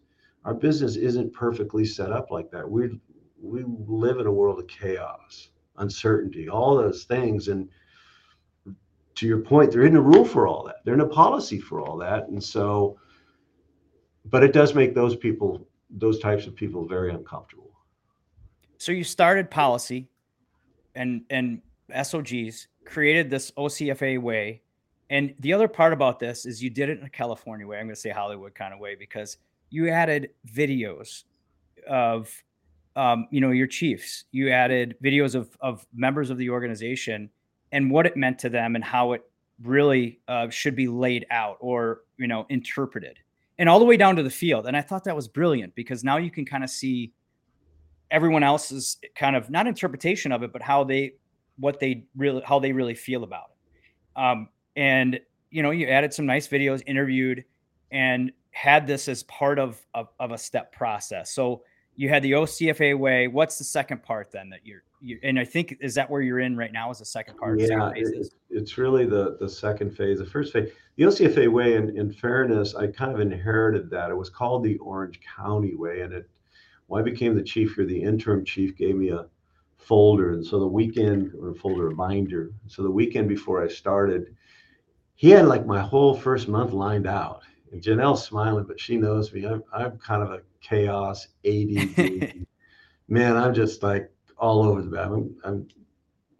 our 0.45 0.53
business 0.53 0.95
isn't 0.95 1.33
perfectly 1.33 1.83
set 1.83 2.13
up 2.13 2.31
like 2.31 2.49
that. 2.51 2.71
We 2.71 2.97
we 3.41 3.65
live 3.85 4.19
in 4.19 4.27
a 4.27 4.31
world 4.31 4.59
of 4.59 4.67
chaos, 4.67 5.49
uncertainty, 5.75 6.47
all 6.47 6.77
those 6.77 7.03
things. 7.03 7.49
And 7.49 7.67
to 9.15 9.27
your 9.27 9.41
point, 9.41 9.73
there 9.73 9.81
isn't 9.81 9.97
a 9.97 10.01
rule 10.01 10.23
for 10.23 10.47
all 10.47 10.63
that. 10.67 10.85
There 10.85 10.93
isn't 10.93 11.05
a 11.05 11.13
policy 11.13 11.59
for 11.59 11.81
all 11.81 11.97
that. 11.97 12.29
And 12.29 12.41
so, 12.41 12.97
but 14.23 14.41
it 14.41 14.53
does 14.53 14.73
make 14.73 14.95
those 14.95 15.17
people, 15.17 15.67
those 15.91 16.19
types 16.19 16.47
of 16.47 16.55
people, 16.55 16.87
very 16.87 17.11
uncomfortable. 17.11 17.71
So 18.77 18.91
you 18.91 19.03
started 19.03 19.51
policy, 19.51 20.09
and 20.95 21.23
and 21.29 21.61
SOGs 22.03 22.67
created 22.85 23.29
this 23.29 23.51
OCFA 23.51 24.19
way. 24.21 24.61
And 25.09 25.33
the 25.39 25.51
other 25.53 25.67
part 25.67 25.91
about 25.91 26.19
this 26.19 26.45
is 26.45 26.63
you 26.63 26.69
did 26.69 26.89
it 26.89 26.99
in 26.99 27.05
a 27.05 27.09
California 27.09 27.67
way. 27.67 27.77
I'm 27.77 27.85
going 27.85 27.95
to 27.95 28.01
say 28.01 28.09
Hollywood 28.09 28.55
kind 28.55 28.73
of 28.73 28.79
way 28.79 28.95
because 28.95 29.37
you 29.69 29.89
added 29.89 30.29
videos 30.53 31.23
of 31.87 32.31
um, 32.95 33.27
you 33.31 33.41
know 33.41 33.51
your 33.51 33.67
chiefs 33.67 34.25
you 34.31 34.49
added 34.49 34.95
videos 35.03 35.33
of, 35.33 35.57
of 35.61 35.85
members 35.93 36.29
of 36.29 36.37
the 36.37 36.49
organization 36.49 37.29
and 37.71 37.89
what 37.89 38.05
it 38.05 38.17
meant 38.17 38.37
to 38.39 38.49
them 38.49 38.75
and 38.75 38.83
how 38.83 39.13
it 39.13 39.23
really 39.63 40.19
uh, 40.27 40.49
should 40.49 40.75
be 40.75 40.87
laid 40.87 41.25
out 41.31 41.57
or 41.59 42.01
you 42.17 42.27
know 42.27 42.45
interpreted 42.49 43.17
and 43.61 43.69
all 43.69 43.77
the 43.77 43.85
way 43.85 43.95
down 43.95 44.15
to 44.15 44.23
the 44.23 44.29
field. 44.29 44.65
And 44.65 44.75
i 44.75 44.81
thought 44.81 45.03
that 45.03 45.15
was 45.15 45.27
brilliant 45.27 45.75
because 45.75 46.03
now 46.03 46.17
you 46.17 46.31
can 46.31 46.45
kind 46.45 46.63
of 46.63 46.69
see 46.69 47.13
everyone 48.09 48.43
else's 48.43 48.97
kind 49.15 49.35
of 49.35 49.49
not 49.49 49.67
interpretation 49.67 50.33
of 50.33 50.43
it 50.43 50.51
but 50.51 50.61
how 50.61 50.83
they 50.83 51.13
what 51.57 51.79
they 51.79 52.03
really 52.17 52.41
how 52.43 52.59
they 52.59 52.73
really 52.73 52.95
feel 52.95 53.23
about 53.23 53.51
it. 53.51 54.19
Um, 54.21 54.49
and 54.75 55.19
you 55.51 55.61
know 55.61 55.69
you 55.69 55.85
added 55.87 56.11
some 56.11 56.25
nice 56.25 56.47
videos 56.47 56.81
interviewed 56.87 57.45
and 57.91 58.31
had 58.49 58.87
this 58.87 59.07
as 59.07 59.23
part 59.23 59.59
of, 59.59 59.79
of, 59.93 60.07
of 60.19 60.31
a 60.31 60.37
step 60.37 60.73
process. 60.73 61.31
So 61.31 61.61
you 62.01 62.09
had 62.09 62.23
the 62.23 62.31
OCFA 62.31 62.97
way. 62.97 63.27
What's 63.27 63.59
the 63.59 63.63
second 63.63 64.01
part 64.01 64.31
then 64.31 64.49
that 64.49 64.61
you're, 64.63 64.81
you, 65.01 65.19
and 65.21 65.37
I 65.37 65.45
think 65.45 65.77
is 65.81 65.93
that 65.93 66.09
where 66.09 66.21
you're 66.21 66.39
in 66.39 66.57
right 66.57 66.73
now 66.73 66.89
is 66.89 66.97
the 66.97 67.05
second 67.05 67.37
part. 67.37 67.59
Yeah, 67.59 67.91
it, 67.95 68.27
it's 68.49 68.79
really 68.79 69.05
the 69.05 69.37
the 69.39 69.47
second 69.47 69.95
phase. 69.95 70.17
The 70.17 70.25
first 70.25 70.51
phase, 70.51 70.71
the 70.95 71.03
OCFA 71.03 71.47
way. 71.51 71.75
In, 71.75 71.95
in 71.95 72.11
fairness, 72.11 72.73
I 72.73 72.87
kind 72.87 73.13
of 73.13 73.19
inherited 73.19 73.91
that. 73.91 74.09
It 74.09 74.17
was 74.17 74.31
called 74.31 74.63
the 74.63 74.79
Orange 74.79 75.19
County 75.37 75.75
way, 75.75 76.01
and 76.01 76.11
it. 76.11 76.27
When 76.87 76.99
I 76.99 77.05
became 77.05 77.35
the 77.35 77.43
chief 77.43 77.75
here, 77.75 77.85
the 77.85 78.01
interim 78.01 78.43
chief 78.43 78.75
gave 78.75 78.95
me 78.95 79.09
a 79.09 79.27
folder, 79.77 80.31
and 80.31 80.43
so 80.43 80.59
the 80.59 80.67
weekend 80.67 81.33
or 81.39 81.51
a 81.51 81.55
folder 81.55 81.89
a 81.89 81.95
binder. 81.95 82.51
So 82.65 82.81
the 82.81 82.89
weekend 82.89 83.29
before 83.29 83.63
I 83.63 83.67
started, 83.67 84.35
he 85.13 85.29
had 85.29 85.45
like 85.45 85.67
my 85.67 85.79
whole 85.79 86.15
first 86.15 86.47
month 86.47 86.73
lined 86.73 87.05
out. 87.05 87.43
And 87.71 87.81
Janelle's 87.81 88.23
smiling, 88.23 88.65
but 88.65 88.79
she 88.79 88.97
knows 88.97 89.31
me. 89.33 89.45
I'm 89.45 89.63
I'm 89.73 89.97
kind 89.97 90.21
of 90.21 90.31
a 90.31 90.41
chaos, 90.61 91.27
ADD. 91.45 92.45
Man, 93.07 93.37
I'm 93.37 93.53
just 93.53 93.83
like 93.83 94.11
all 94.37 94.63
over 94.63 94.81
the 94.81 94.89
map. 94.89 95.11
I'm, 95.11 95.35
I'm, 95.43 95.67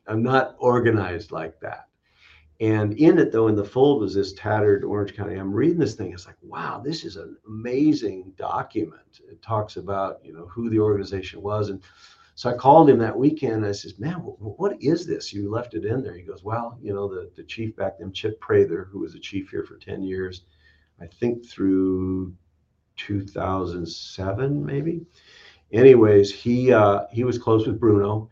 I'm 0.08 0.24
not 0.24 0.56
organized 0.58 1.32
like 1.32 1.60
that. 1.62 1.88
And 2.60 2.94
in 2.94 3.17
it, 3.17 3.32
though, 3.32 3.48
in 3.48 3.56
the 3.56 3.63
fold 3.63 4.02
was 4.02 4.13
this 4.13 4.34
tattered 4.34 4.84
Orange 4.84 5.15
County. 5.15 5.36
I'm 5.36 5.52
reading 5.52 5.80
this 5.80 5.96
thing. 5.96 6.13
It's 6.13 6.28
like, 6.28 6.38
wow, 6.44 6.80
this 6.84 7.04
is 7.04 7.15
an 7.15 7.36
amazing 7.48 8.34
document. 8.38 9.20
It 9.30 9.41
talks 9.41 9.78
about, 9.78 10.20
you 10.24 10.34
know, 10.34 10.46
who 10.46 10.70
the 10.70 10.80
organization 10.80 11.41
was. 11.41 11.70
And 11.70 11.82
so 12.36 12.52
I 12.52 12.54
called 12.54 12.89
him 12.89 13.00
that 13.00 13.17
weekend. 13.17 13.65
I 13.65 13.72
says, 13.72 13.98
man, 13.98 14.15
what 14.15 14.82
is 14.82 15.08
this? 15.08 15.34
You 15.34 15.50
left 15.50 15.74
it 15.74 15.86
in 15.86 16.04
there. 16.04 16.15
He 16.15 16.22
goes, 16.22 16.44
well, 16.44 16.78
you 16.82 16.94
know, 16.94 17.08
the, 17.08 17.32
the 17.36 17.44
chief 17.44 17.76
back 17.76 17.98
then, 17.98 18.13
Chip 18.13 18.39
Prather, 18.39 18.88
who 18.91 19.00
was 19.00 19.15
a 19.15 19.20
chief 19.20 19.50
here 19.50 19.63
for 19.63 19.78
10 19.78 20.04
years, 20.04 20.44
I 21.02 21.08
think 21.08 21.48
through 21.48 22.34
2007 22.98 24.66
maybe. 24.66 25.06
Anyways 25.72 26.34
he 26.34 26.72
uh, 26.72 27.06
he 27.12 27.24
was 27.24 27.38
close 27.38 27.66
with 27.66 27.80
bruno 27.80 28.30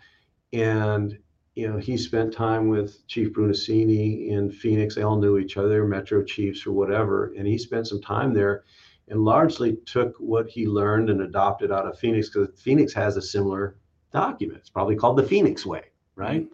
and 0.53 1.17
you 1.55 1.67
know 1.67 1.77
he 1.77 1.97
spent 1.97 2.33
time 2.33 2.67
with 2.69 3.05
chief 3.07 3.33
brunacini 3.33 4.29
in 4.29 4.51
phoenix. 4.51 4.95
They 4.95 5.03
all 5.03 5.19
knew 5.19 5.37
each 5.37 5.57
other 5.57 5.85
metro 5.85 6.23
chiefs 6.23 6.65
or 6.65 6.71
whatever 6.71 7.33
and 7.37 7.47
he 7.47 7.57
spent 7.57 7.87
some 7.87 8.01
time 8.01 8.33
there 8.33 8.63
and 9.07 9.23
largely 9.25 9.77
took 9.85 10.15
what 10.17 10.47
he 10.47 10.67
learned 10.67 11.09
and 11.09 11.21
adopted 11.21 11.71
out 11.71 11.87
of 11.87 11.97
phoenix 11.97 12.29
because 12.29 12.59
phoenix 12.61 12.93
has 12.93 13.17
a 13.17 13.21
similar 13.21 13.77
document. 14.13 14.59
It's 14.59 14.69
probably 14.69 14.95
called 14.95 15.17
the 15.17 15.23
phoenix 15.23 15.65
way 15.65 15.85
right? 16.19 16.47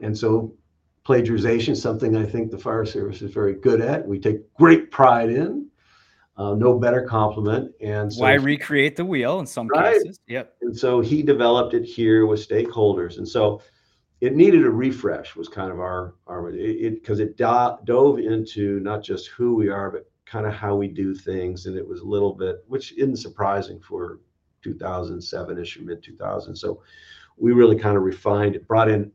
And 0.00 0.16
so 0.16 0.54
plagiarization 1.04 1.76
something 1.76 2.16
i 2.16 2.24
think 2.24 2.50
the 2.50 2.58
fire 2.58 2.84
service 2.84 3.22
is 3.22 3.32
very 3.32 3.54
good 3.54 3.80
at 3.80 4.06
we 4.06 4.18
take 4.18 4.52
great 4.54 4.90
pride 4.90 5.30
in 5.30 5.68
uh, 6.36 6.54
no 6.54 6.78
better 6.78 7.02
compliment. 7.02 7.72
And 7.80 8.12
so, 8.12 8.22
why 8.22 8.34
recreate 8.34 8.96
the 8.96 9.04
wheel 9.04 9.40
in 9.40 9.46
some 9.46 9.68
right? 9.68 9.94
cases? 9.94 10.18
Yep. 10.26 10.54
And 10.62 10.76
so 10.76 11.00
he 11.00 11.22
developed 11.22 11.74
it 11.74 11.84
here 11.84 12.26
with 12.26 12.46
stakeholders, 12.46 13.18
and 13.18 13.28
so 13.28 13.62
it 14.20 14.34
needed 14.34 14.64
a 14.64 14.70
refresh. 14.70 15.36
Was 15.36 15.48
kind 15.48 15.70
of 15.70 15.78
our 15.78 16.14
our 16.26 16.50
it 16.50 16.94
because 16.94 17.20
it, 17.20 17.30
it 17.30 17.36
do, 17.36 17.76
dove 17.84 18.18
into 18.18 18.80
not 18.80 19.02
just 19.02 19.28
who 19.28 19.54
we 19.54 19.68
are, 19.68 19.90
but 19.90 20.10
kind 20.24 20.46
of 20.46 20.54
how 20.54 20.74
we 20.74 20.88
do 20.88 21.14
things, 21.14 21.66
and 21.66 21.76
it 21.76 21.86
was 21.86 22.00
a 22.00 22.06
little 22.06 22.32
bit, 22.32 22.64
which 22.66 22.92
isn't 22.92 23.16
surprising 23.16 23.78
for 23.80 24.20
2007ish 24.64 25.78
or 25.78 25.82
mid 25.82 26.02
2000. 26.02 26.56
So 26.56 26.82
we 27.36 27.52
really 27.52 27.76
kind 27.76 27.96
of 27.96 28.04
refined 28.04 28.56
it, 28.56 28.66
brought 28.66 28.88
in 28.88 29.12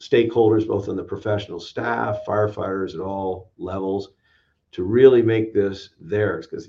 stakeholders 0.00 0.66
both 0.66 0.88
on 0.88 0.96
the 0.96 1.04
professional 1.04 1.60
staff, 1.60 2.18
firefighters 2.26 2.94
at 2.94 3.00
all 3.00 3.52
levels 3.58 4.10
to 4.72 4.84
really 4.84 5.22
make 5.22 5.52
this 5.52 5.90
theirs 6.00 6.46
because 6.46 6.68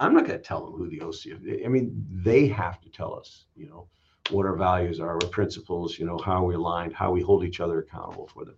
I'm 0.00 0.14
not 0.14 0.26
going 0.26 0.38
to 0.38 0.44
tell 0.44 0.64
them 0.64 0.74
who 0.74 0.88
the 0.88 1.00
OCF. 1.00 1.64
I 1.64 1.68
mean, 1.68 2.06
they 2.10 2.46
have 2.48 2.80
to 2.82 2.88
tell 2.88 3.14
us, 3.14 3.46
you 3.56 3.66
know, 3.68 3.88
what 4.30 4.46
our 4.46 4.56
values 4.56 5.00
are, 5.00 5.14
our 5.14 5.28
principles, 5.30 5.98
you 5.98 6.06
know, 6.06 6.18
how 6.18 6.44
we 6.44 6.54
aligned, 6.54 6.92
how 6.92 7.10
we 7.10 7.20
hold 7.20 7.44
each 7.44 7.60
other 7.60 7.80
accountable 7.80 8.28
for 8.28 8.44
them. 8.44 8.56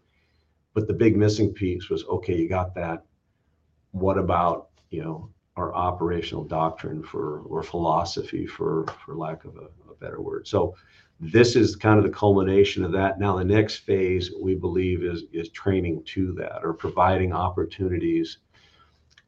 But 0.74 0.86
the 0.86 0.94
big 0.94 1.16
missing 1.16 1.52
piece 1.52 1.88
was 1.88 2.04
okay, 2.04 2.36
you 2.36 2.48
got 2.48 2.74
that. 2.74 3.04
What 3.92 4.18
about, 4.18 4.68
you 4.90 5.02
know, 5.02 5.30
our 5.56 5.74
operational 5.74 6.44
doctrine 6.44 7.02
for 7.02 7.40
or 7.40 7.62
philosophy 7.62 8.46
for 8.46 8.86
for 9.04 9.14
lack 9.14 9.44
of 9.44 9.56
a, 9.56 9.90
a 9.90 9.94
better 10.00 10.20
word. 10.20 10.46
So 10.46 10.74
this 11.20 11.54
is 11.54 11.76
kind 11.76 11.98
of 11.98 12.04
the 12.04 12.10
culmination 12.10 12.84
of 12.84 12.92
that. 12.92 13.20
Now 13.20 13.36
the 13.36 13.44
next 13.44 13.78
phase 13.78 14.30
we 14.40 14.54
believe 14.54 15.02
is 15.04 15.24
is 15.32 15.50
training 15.50 16.02
to 16.06 16.32
that 16.34 16.64
or 16.64 16.72
providing 16.72 17.32
opportunities 17.32 18.38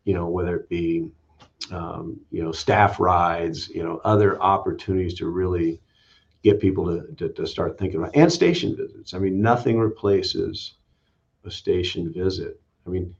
you 0.05 0.15
know, 0.15 0.29
whether 0.29 0.57
it 0.57 0.69
be, 0.69 1.09
um, 1.71 2.21
you 2.31 2.43
know, 2.43 2.53
staff 2.53 2.99
rides, 2.99 3.69
you 3.69 3.83
know, 3.83 4.01
other 4.05 4.41
opportunities 4.43 5.15
to 5.15 5.27
really 5.29 5.81
get 6.43 6.61
people 6.61 6.85
to, 6.87 7.15
to, 7.15 7.29
to 7.35 7.47
start 7.47 7.79
thinking 7.79 8.01
about, 8.01 8.17
and 8.17 8.33
station 8.33 8.77
visits. 8.77 9.15
I 9.15 9.19
mean, 9.19 9.41
nothing 9.41 9.79
replaces 9.79 10.75
a 11.45 11.51
station 11.51 12.13
visit. 12.13 12.61
I 12.87 12.91
mean, 12.91 13.15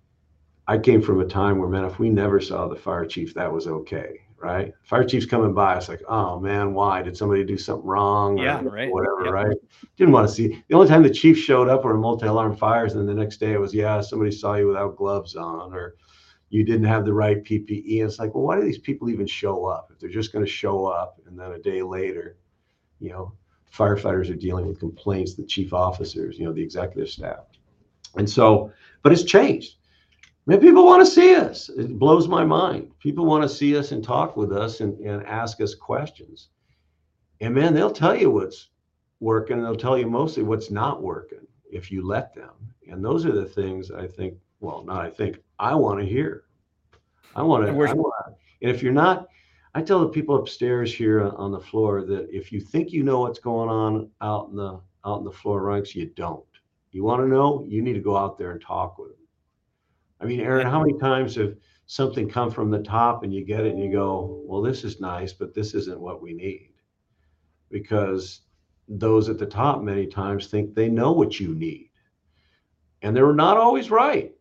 I 0.67 0.79
came 0.79 1.03
from 1.03 1.21
a 1.21 1.27
time 1.27 1.59
where, 1.59 1.69
man, 1.69 1.85
if 1.85 1.99
we 1.99 2.11
never 2.11 2.41
saw 2.41 2.69
the 2.69 2.77
fire 2.77 3.07
chief, 3.07 3.35
that 3.35 3.53
was 3.53 3.67
okay, 3.67 4.23
right? 4.43 4.73
Fire 4.83 5.05
chief's 5.05 5.27
coming 5.27 5.55
by, 5.55 5.77
it's 5.77 5.89
like, 5.89 6.03
oh 6.09 6.41
man, 6.41 6.75
why 6.75 7.01
did 7.01 7.17
somebody 7.17 7.45
do 7.45 7.57
something 7.57 7.87
wrong? 7.87 8.37
Yeah, 8.37 8.61
right. 8.63 8.91
Whatever, 8.91 9.25
yep. 9.25 9.33
right? 9.33 9.57
Didn't 9.97 10.13
want 10.13 10.29
to 10.29 10.35
see. 10.35 10.63
The 10.69 10.75
only 10.75 10.89
time 10.89 11.03
the 11.03 11.11
chief 11.11 11.39
showed 11.39 11.69
up 11.69 11.85
were 11.85 11.97
multi-alarm 11.97 12.57
fires, 12.57 12.95
and 12.95 13.01
then 13.01 13.15
the 13.15 13.23
next 13.23 13.39
day 13.39 13.53
it 13.53 13.61
was, 13.61 13.73
yeah, 13.73 14.01
somebody 14.01 14.33
saw 14.33 14.55
you 14.55 14.67
without 14.67 14.97
gloves 14.97 15.37
on, 15.37 15.73
or 15.73 15.95
you 16.53 16.65
didn't 16.65 16.85
have 16.85 17.07
the 17.07 17.15
right 17.15 17.43
PPE. 17.43 18.01
And 18.01 18.11
it's 18.11 18.19
like, 18.19 18.35
well, 18.35 18.45
why 18.45 18.57
do 18.57 18.63
these 18.63 18.79
people 18.79 19.09
even 19.09 19.27
show 19.27 19.65
up 19.65 19.89
if 19.91 19.99
they're 19.99 20.11
just 20.11 20.33
going 20.33 20.45
to 20.45 20.51
show 20.51 20.85
up 20.85 21.19
and 21.27 21.39
then 21.39 21.53
a 21.53 21.59
day 21.59 21.83
later, 21.83 22.37
you 23.01 23.11
know, 23.11 23.33
firefighters 23.75 24.31
are 24.31 24.35
dealing 24.35 24.67
with 24.67 24.79
complaints, 24.79 25.35
the 25.35 25.47
chief 25.47 25.73
officers, 25.73 26.39
you 26.39 26.45
know, 26.45 26.53
the 26.53 26.63
executive 26.63 27.09
staff. 27.09 27.45
And 28.17 28.29
so, 28.29 28.71
but 29.03 29.13
it's 29.13 29.23
changed. 29.23 29.77
I 30.47 30.51
mean, 30.51 30.61
people 30.61 30.85
want 30.85 31.05
to 31.05 31.11
see 31.11 31.37
us. 31.37 31.69
It 31.69 31.99
blows 31.99 32.27
my 32.27 32.45
mind. 32.45 32.91
People 32.99 33.27
want 33.27 33.43
to 33.43 33.49
see 33.49 33.77
us 33.77 33.93
and 33.93 34.03
talk 34.03 34.37
with 34.37 34.53
us 34.53 34.81
and, 34.81 34.99
and 35.01 35.25
ask 35.25 35.61
us 35.61 35.75
questions. 35.75 36.49
And 37.41 37.55
man, 37.55 37.75
they'll 37.75 37.93
tell 37.93 38.17
you 38.17 38.31
what's 38.31 38.71
working 39.21 39.59
and 39.59 39.65
they'll 39.65 39.77
tell 39.77 39.97
you 39.97 40.09
mostly 40.09 40.43
what's 40.43 40.71
not 40.71 41.01
working 41.01 41.47
if 41.71 41.93
you 41.93 42.05
let 42.05 42.35
them. 42.35 42.51
And 42.89 43.05
those 43.05 43.25
are 43.25 43.33
the 43.33 43.45
things 43.45 43.91
I 43.93 44.07
think 44.07 44.35
well, 44.63 44.85
not 44.85 45.05
I 45.05 45.11
think 45.11 45.39
I 45.59 45.75
want 45.75 46.01
to 46.01 46.07
hear. 46.07 46.45
I 47.37 47.43
want 47.43 47.67
to. 47.67 47.71
And, 47.71 48.05
and 48.63 48.71
if 48.71 48.83
you're 48.83 48.93
not, 48.93 49.29
I 49.75 49.83
tell 49.83 50.01
the 50.01 50.09
people 50.09 50.37
upstairs 50.37 50.95
here 50.95 51.29
on 51.37 51.51
the 51.51 51.61
floor 51.61 52.03
that 52.05 52.29
if 52.31 52.53
you 52.53 52.61
think 52.61 52.93
you 52.93 53.03
know 53.03 53.21
what's 53.21 53.39
going 53.39 53.69
on 53.69 54.11
out 54.21 54.49
in 54.51 54.57
the 54.57 54.81
out 55.05 55.19
in 55.19 55.25
the 55.25 55.33
floor 55.33 55.63
ranks, 55.63 55.95
you 55.95 56.07
don't. 56.07 56.45
You 56.93 57.05
want 57.05 57.23
to 57.23 57.29
know? 57.29 57.65
You 57.67 57.83
need 57.83 57.95
to 57.95 58.01
go 58.01 58.17
out 58.17 58.39
there 58.39 58.53
and 58.53 58.61
talk 58.61 58.99
with 58.99 59.09
them. 59.09 59.22
I 60.23 60.25
mean, 60.25 60.41
Aaron, 60.41 60.67
how 60.67 60.81
many 60.81 60.97
times 60.99 61.35
have 61.35 61.57
something 61.87 62.29
come 62.29 62.51
from 62.51 62.71
the 62.71 62.83
top 62.83 63.25
and 63.25 63.35
you 63.35 63.45
get 63.45 63.65
it 63.65 63.73
and 63.73 63.83
you 63.83 63.91
go, 63.91 64.41
well, 64.45 64.63
this 64.63 64.85
is 64.85 65.01
nice, 65.01 65.33
but 65.33 65.53
this 65.53 65.75
isn't 65.75 66.01
what 66.01 66.23
we 66.23 66.33
need. 66.33 66.71
Because 67.71 68.43
those 68.89 69.29
at 69.29 69.39
the 69.39 69.47
top 69.47 69.83
many 69.83 70.07
times 70.07 70.47
think 70.47 70.75
they 70.75 70.89
know 70.89 71.13
what 71.13 71.41
you 71.41 71.55
need. 71.55 71.91
And 73.03 73.17
they're 73.17 73.33
not 73.33 73.57
always 73.57 73.91
right. 73.91 74.33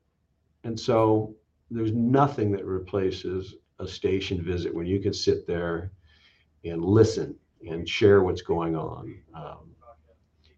And 0.63 0.79
so 0.79 1.35
there's 1.71 1.93
nothing 1.93 2.51
that 2.51 2.65
replaces 2.65 3.55
a 3.79 3.87
station 3.87 4.43
visit 4.43 4.73
when 4.73 4.85
you 4.85 4.99
can 4.99 5.13
sit 5.13 5.47
there 5.47 5.91
and 6.63 6.85
listen 6.85 7.35
and 7.67 7.87
share 7.89 8.21
what's 8.21 8.43
going 8.43 8.75
on. 8.75 9.15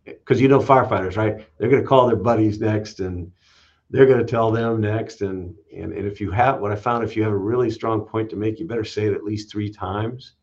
Because 0.05 0.37
um, 0.37 0.41
you 0.41 0.49
know 0.49 0.59
firefighters, 0.59 1.15
right? 1.15 1.47
They're 1.57 1.69
going 1.69 1.81
to 1.81 1.87
call 1.87 2.07
their 2.07 2.17
buddies 2.17 2.59
next, 2.59 2.99
and 2.99 3.31
they're 3.93 4.07
going 4.07 4.19
to 4.19 4.25
tell 4.25 4.51
them 4.51 4.81
next. 4.81 5.21
And, 5.21 5.53
and 5.71 5.93
and 5.93 6.07
if 6.07 6.19
you 6.19 6.31
have 6.31 6.59
what 6.59 6.71
I 6.71 6.75
found, 6.75 7.03
if 7.03 7.15
you 7.15 7.21
have 7.23 7.31
a 7.31 7.37
really 7.37 7.69
strong 7.69 8.01
point 8.01 8.27
to 8.31 8.35
make, 8.35 8.59
you 8.59 8.67
better 8.67 8.83
say 8.83 9.05
it 9.05 9.13
at 9.13 9.23
least 9.23 9.51
three 9.51 9.69
times, 9.69 10.33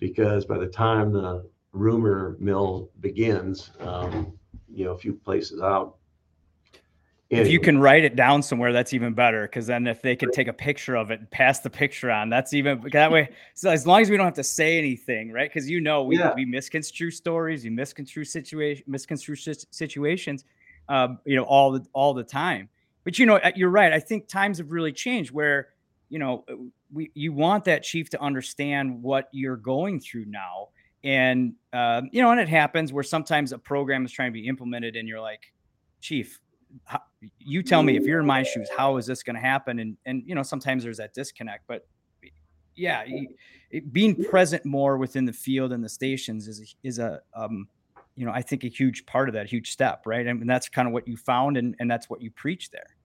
because 0.00 0.46
by 0.46 0.56
the 0.58 0.66
time 0.66 1.12
the 1.12 1.48
rumor 1.72 2.36
mill 2.40 2.90
begins, 3.00 3.70
um, 3.80 4.32
you 4.72 4.86
know, 4.86 4.92
a 4.92 4.98
few 4.98 5.12
places 5.12 5.60
out, 5.60 5.96
Anyway. 7.30 7.44
If 7.44 7.52
you 7.52 7.60
can 7.60 7.76
write 7.76 8.04
it 8.04 8.16
down 8.16 8.42
somewhere, 8.42 8.72
that's 8.72 8.94
even 8.94 9.12
better. 9.12 9.42
Because 9.42 9.66
then, 9.66 9.86
if 9.86 10.00
they 10.00 10.16
can 10.16 10.30
take 10.30 10.48
a 10.48 10.52
picture 10.52 10.96
of 10.96 11.10
it 11.10 11.20
and 11.20 11.30
pass 11.30 11.60
the 11.60 11.68
picture 11.68 12.10
on, 12.10 12.30
that's 12.30 12.54
even 12.54 12.82
that 12.92 13.12
way. 13.12 13.28
So 13.52 13.68
as 13.68 13.86
long 13.86 14.00
as 14.00 14.08
we 14.08 14.16
don't 14.16 14.24
have 14.24 14.32
to 14.36 14.42
say 14.42 14.78
anything, 14.78 15.30
right? 15.30 15.50
Because 15.52 15.68
you 15.68 15.82
know, 15.82 16.04
we 16.04 16.16
yeah. 16.16 16.32
we 16.34 16.46
misconstrue 16.46 17.10
stories, 17.10 17.66
you 17.66 17.70
misconstrue 17.70 18.24
situation, 18.24 18.82
misconstrue 18.86 19.36
situations, 19.36 20.46
um, 20.88 21.18
you 21.26 21.36
know, 21.36 21.42
all 21.42 21.70
the 21.70 21.84
all 21.92 22.14
the 22.14 22.24
time. 22.24 22.70
But 23.04 23.18
you 23.18 23.26
know, 23.26 23.40
you're 23.54 23.70
right. 23.70 23.92
I 23.92 24.00
think 24.00 24.28
times 24.28 24.58
have 24.58 24.72
really 24.72 24.92
changed 24.92 25.30
where 25.30 25.68
you 26.08 26.18
know 26.18 26.44
we 26.92 27.10
you 27.14 27.32
want 27.32 27.64
that 27.64 27.82
chief 27.82 28.10
to 28.10 28.20
understand 28.20 29.02
what 29.02 29.28
you're 29.32 29.56
going 29.56 30.00
through 30.00 30.26
now, 30.26 30.68
and 31.04 31.54
um, 31.72 32.08
you 32.12 32.22
know, 32.22 32.30
and 32.30 32.40
it 32.40 32.48
happens 32.48 32.92
where 32.92 33.04
sometimes 33.04 33.52
a 33.52 33.58
program 33.58 34.04
is 34.04 34.12
trying 34.12 34.30
to 34.30 34.34
be 34.34 34.46
implemented, 34.46 34.96
and 34.96 35.08
you're 35.08 35.20
like, 35.20 35.52
chief 36.00 36.40
how, 36.84 37.00
you 37.38 37.62
tell 37.62 37.82
me 37.82 37.96
if 37.96 38.04
you're 38.04 38.20
in 38.20 38.26
my 38.26 38.42
shoes, 38.42 38.68
how 38.76 38.96
is 38.96 39.06
this 39.06 39.22
going 39.22 39.36
to 39.36 39.42
happen? 39.42 39.78
And 39.78 39.96
and 40.06 40.22
you 40.26 40.34
know 40.34 40.42
sometimes 40.42 40.84
there's 40.84 40.98
that 40.98 41.14
disconnect, 41.14 41.64
but 41.66 41.86
yeah, 42.76 43.04
being 43.92 44.22
present 44.24 44.64
more 44.64 44.98
within 44.98 45.24
the 45.24 45.32
field 45.32 45.72
and 45.72 45.82
the 45.82 45.88
stations 45.88 46.46
is 46.46 46.76
is 46.82 46.98
a 46.98 47.20
um, 47.34 47.68
you 48.18 48.26
know 48.26 48.32
I 48.32 48.42
think 48.42 48.64
a 48.64 48.68
huge 48.68 49.06
part 49.06 49.28
of 49.28 49.34
that, 49.34 49.46
huge 49.46 49.70
step, 49.70 50.02
right? 50.04 50.26
And 50.26 50.48
that's 50.48 50.68
kind 50.68 50.88
of 50.88 50.92
what 50.92 51.06
you 51.06 51.16
found, 51.16 51.56
and 51.56 51.76
and 51.78 51.90
that's 51.90 52.10
what 52.10 52.20
you 52.20 52.30
preach 52.30 52.70
there. 52.70 52.96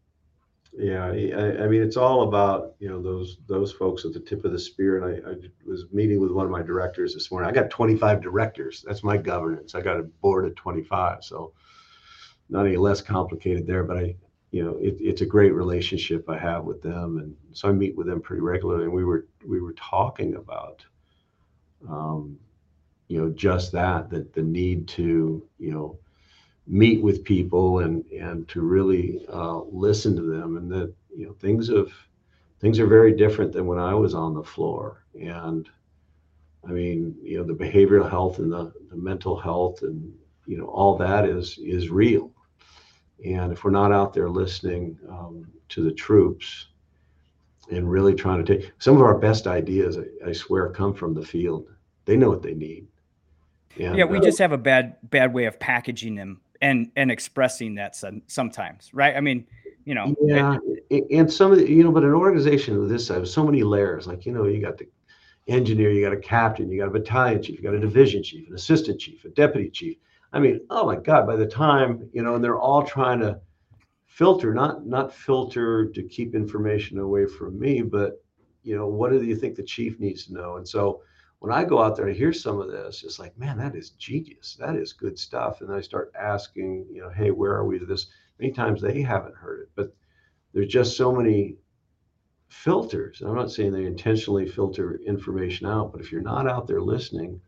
Yeah, 0.76 1.06
I, 1.06 1.64
I, 1.64 1.68
mean 1.68 1.84
it's 1.84 1.98
all 1.98 2.24
about 2.24 2.74
you 2.80 2.90
know 2.90 3.00
those 3.00 3.38
those 3.48 3.72
folks 3.72 4.06
at 4.06 4.14
the 4.14 4.20
tip 4.20 4.44
of 4.44 4.52
the 4.52 4.60
spear. 4.60 4.98
And 4.98 5.26
I, 5.26 5.32
I, 5.32 5.36
was 5.68 5.86
meeting 5.92 6.20
with 6.20 6.32
one 6.32 6.46
of 6.46 6.52
my 6.52 6.64
directors 6.64 7.14
this 7.14 7.30
morning. 7.30 7.48
I 7.48 7.54
got 7.54 7.70
25 7.70 8.22
directors. 8.22 8.84
That's 8.86 9.04
my 9.04 9.16
governance. 9.16 9.76
I 9.76 9.82
got 9.82 10.00
a 10.00 10.04
board 10.04 10.48
of 10.48 10.56
25. 10.56 11.24
So 11.24 11.54
not 12.50 12.66
any 12.66 12.76
less 12.76 13.02
complicated 13.02 13.68
there, 13.68 13.84
but 13.84 13.98
I, 13.98 14.16
you 14.50 14.64
know, 14.64 14.78
it, 14.82 14.96
it's 15.00 15.22
a 15.22 15.28
great 15.28 15.54
relationship 15.54 16.28
I 16.28 16.40
have 16.40 16.64
with 16.64 16.82
them, 16.82 17.20
and 17.20 17.36
so 17.52 17.70
I 17.70 17.72
meet 17.72 17.96
with 17.96 18.08
them 18.08 18.20
pretty 18.20 18.42
regularly. 18.42 18.86
And 18.86 18.94
we 18.94 19.06
were 19.06 19.28
we 19.46 19.62
were 19.62 19.74
talking 19.74 20.36
about, 20.36 20.84
um, 21.88 22.40
you 23.08 23.22
know, 23.22 23.30
just 23.30 23.72
that 23.72 24.10
that 24.10 24.34
the 24.34 24.42
need 24.42 24.88
to 24.90 25.48
you 25.60 25.72
know 25.72 25.98
meet 26.68 27.02
with 27.02 27.24
people 27.24 27.80
and 27.80 28.06
and 28.12 28.48
to 28.50 28.62
really 28.62 29.26
uh, 29.32 29.62
listen 29.72 30.16
to 30.16 30.24
them, 30.24 30.58
and 30.58 30.72
that 30.72 30.94
you 31.16 31.26
know 31.26 31.34
things 31.34 31.68
have 31.70 31.92
things 32.60 32.80
are 32.80 32.88
very 32.88 33.14
different 33.14 33.52
than 33.52 33.66
when 33.66 33.80
I 33.80 33.94
was 33.94 34.14
on 34.14 34.34
the 34.34 34.44
floor, 34.44 35.04
and 35.20 35.70
I 36.68 36.72
mean, 36.72 37.16
you 37.22 37.38
know, 37.38 37.44
the 37.44 37.54
behavioral 37.54 38.10
health 38.10 38.40
and 38.40 38.52
the, 38.52 38.72
the 38.90 38.96
mental 38.96 39.38
health 39.38 39.82
and 39.82 40.14
you 40.46 40.58
know 40.58 40.66
all 40.66 40.98
that 40.98 41.26
is 41.26 41.58
is 41.58 41.90
real 41.90 42.34
and 43.26 43.52
if 43.52 43.64
we're 43.64 43.72
not 43.72 43.92
out 43.92 44.14
there 44.14 44.30
listening 44.30 44.98
um, 45.10 45.48
to 45.70 45.84
the 45.84 45.92
troops 45.92 46.68
and 47.72 47.90
really 47.90 48.14
trying 48.14 48.44
to 48.44 48.58
take 48.58 48.72
some 48.80 48.96
of 48.96 49.02
our 49.02 49.18
best 49.18 49.48
ideas, 49.48 49.98
I, 49.98 50.30
I 50.30 50.34
swear, 50.34 50.70
come 50.70 50.94
from 50.94 51.14
the 51.14 51.26
field. 51.26 51.68
They 52.06 52.18
know 52.18 52.30
what 52.30 52.42
they 52.42 52.54
need. 52.54 52.88
And, 53.78 53.98
yeah, 53.98 54.06
we 54.06 54.20
just 54.20 54.40
have 54.40 54.52
a 54.52 54.58
bad 54.58 54.98
bad 55.04 55.34
way 55.34 55.46
of 55.46 55.60
packaging 55.60 56.16
them 56.16 56.42
and 56.62 56.92
and 56.96 57.12
expressing 57.12 57.76
that 57.76 57.96
sometimes, 58.28 58.90
right? 58.94 59.16
I 59.16 59.22
mean, 59.22 59.46
you 59.86 59.96
know. 59.96 60.16
Yeah, 60.22 60.58
it, 60.90 61.06
and 61.12 61.32
some 61.32 61.52
of 61.52 61.58
the, 61.58 61.70
you 61.70 61.84
know, 61.84 61.92
but 61.92 62.04
an 62.04 62.14
organization 62.14 62.80
with 62.80 62.90
this 62.90 63.08
size, 63.08 63.32
so 63.32 63.44
many 63.44 63.64
layers. 63.64 64.08
Like 64.08 64.26
you 64.26 64.32
know, 64.32 64.46
you 64.46 64.62
got 64.62 64.78
the 64.78 64.88
engineer, 65.48 65.92
you 65.92 66.04
got 66.04 66.14
a 66.14 66.22
captain, 66.22 66.70
you 66.70 66.80
got 66.80 66.88
a 66.88 66.92
battalion 66.92 67.42
chief, 67.42 67.58
you 67.58 67.64
got 67.64 67.74
a 67.74 67.80
division 67.80 68.24
chief, 68.24 68.48
an 68.48 68.56
assistant 68.56 69.00
chief, 69.00 69.26
a 69.26 69.30
deputy 69.30 69.70
chief 69.70 69.98
I 70.34 70.40
mean, 70.40 70.62
oh 70.72 70.86
my 70.86 70.96
God, 70.96 71.28
by 71.28 71.36
the 71.36 71.46
time, 71.46 72.10
you 72.12 72.24
know, 72.24 72.36
and 72.36 72.44
they're 72.44 72.60
all 72.60 72.84
trying 72.84 73.20
to 73.20 73.40
filter, 74.08 74.54
not 74.54 74.86
not 74.86 75.14
filter 75.14 75.86
to 75.90 76.04
keep 76.04 76.34
information 76.34 76.98
away 76.98 77.28
from 77.28 77.60
me, 77.60 77.84
but 77.84 78.24
you 78.64 78.76
know, 78.76 78.88
what 78.88 79.12
do 79.12 79.22
you 79.22 79.36
think 79.36 79.56
the 79.56 79.64
chief 79.64 80.00
needs 80.00 80.26
to 80.26 80.34
know? 80.34 80.58
And 80.58 80.68
so 80.68 81.02
when 81.44 81.52
I 81.52 81.66
go 81.66 81.84
out 81.84 81.98
there 81.98 82.08
and 82.08 82.16
hear 82.16 82.32
some 82.32 82.62
of 82.62 82.72
this, 82.72 83.04
it's 83.04 83.20
like, 83.20 83.38
man, 83.38 83.58
that 83.58 83.76
is 83.76 83.90
genius. 83.90 84.56
That 84.62 84.78
is 84.78 84.94
good 84.94 85.20
stuff. 85.20 85.60
And 85.60 85.74
I 85.74 85.82
start 85.82 86.14
asking, 86.18 86.86
you 86.90 87.02
know, 87.02 87.10
hey, 87.10 87.32
where 87.32 87.52
are 87.52 87.66
we 87.66 87.78
to 87.80 87.86
this? 87.86 88.08
Many 88.40 88.54
times 88.54 88.82
they 88.82 89.02
haven't 89.02 89.36
heard 89.36 89.60
it, 89.64 89.70
but 89.76 89.94
there's 90.54 90.70
just 90.70 90.96
so 90.96 91.12
many 91.12 91.58
filters. 92.48 93.22
I'm 93.22 93.36
not 93.36 93.52
saying 93.52 93.74
they 93.74 93.84
intentionally 93.84 94.48
filter 94.48 95.02
information 95.06 95.68
out, 95.68 95.92
but 95.92 96.00
if 96.00 96.14
you're 96.14 96.22
not 96.22 96.50
out 96.50 96.66
there 96.66 96.82
listening, 96.82 97.42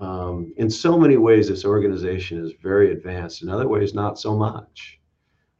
um, 0.00 0.54
in 0.56 0.70
so 0.70 0.98
many 0.98 1.18
ways, 1.18 1.48
this 1.48 1.66
organization 1.66 2.42
is 2.42 2.54
very 2.62 2.90
advanced. 2.90 3.42
In 3.42 3.50
other 3.50 3.68
ways, 3.68 3.92
not 3.92 4.18
so 4.18 4.34
much. 4.34 4.98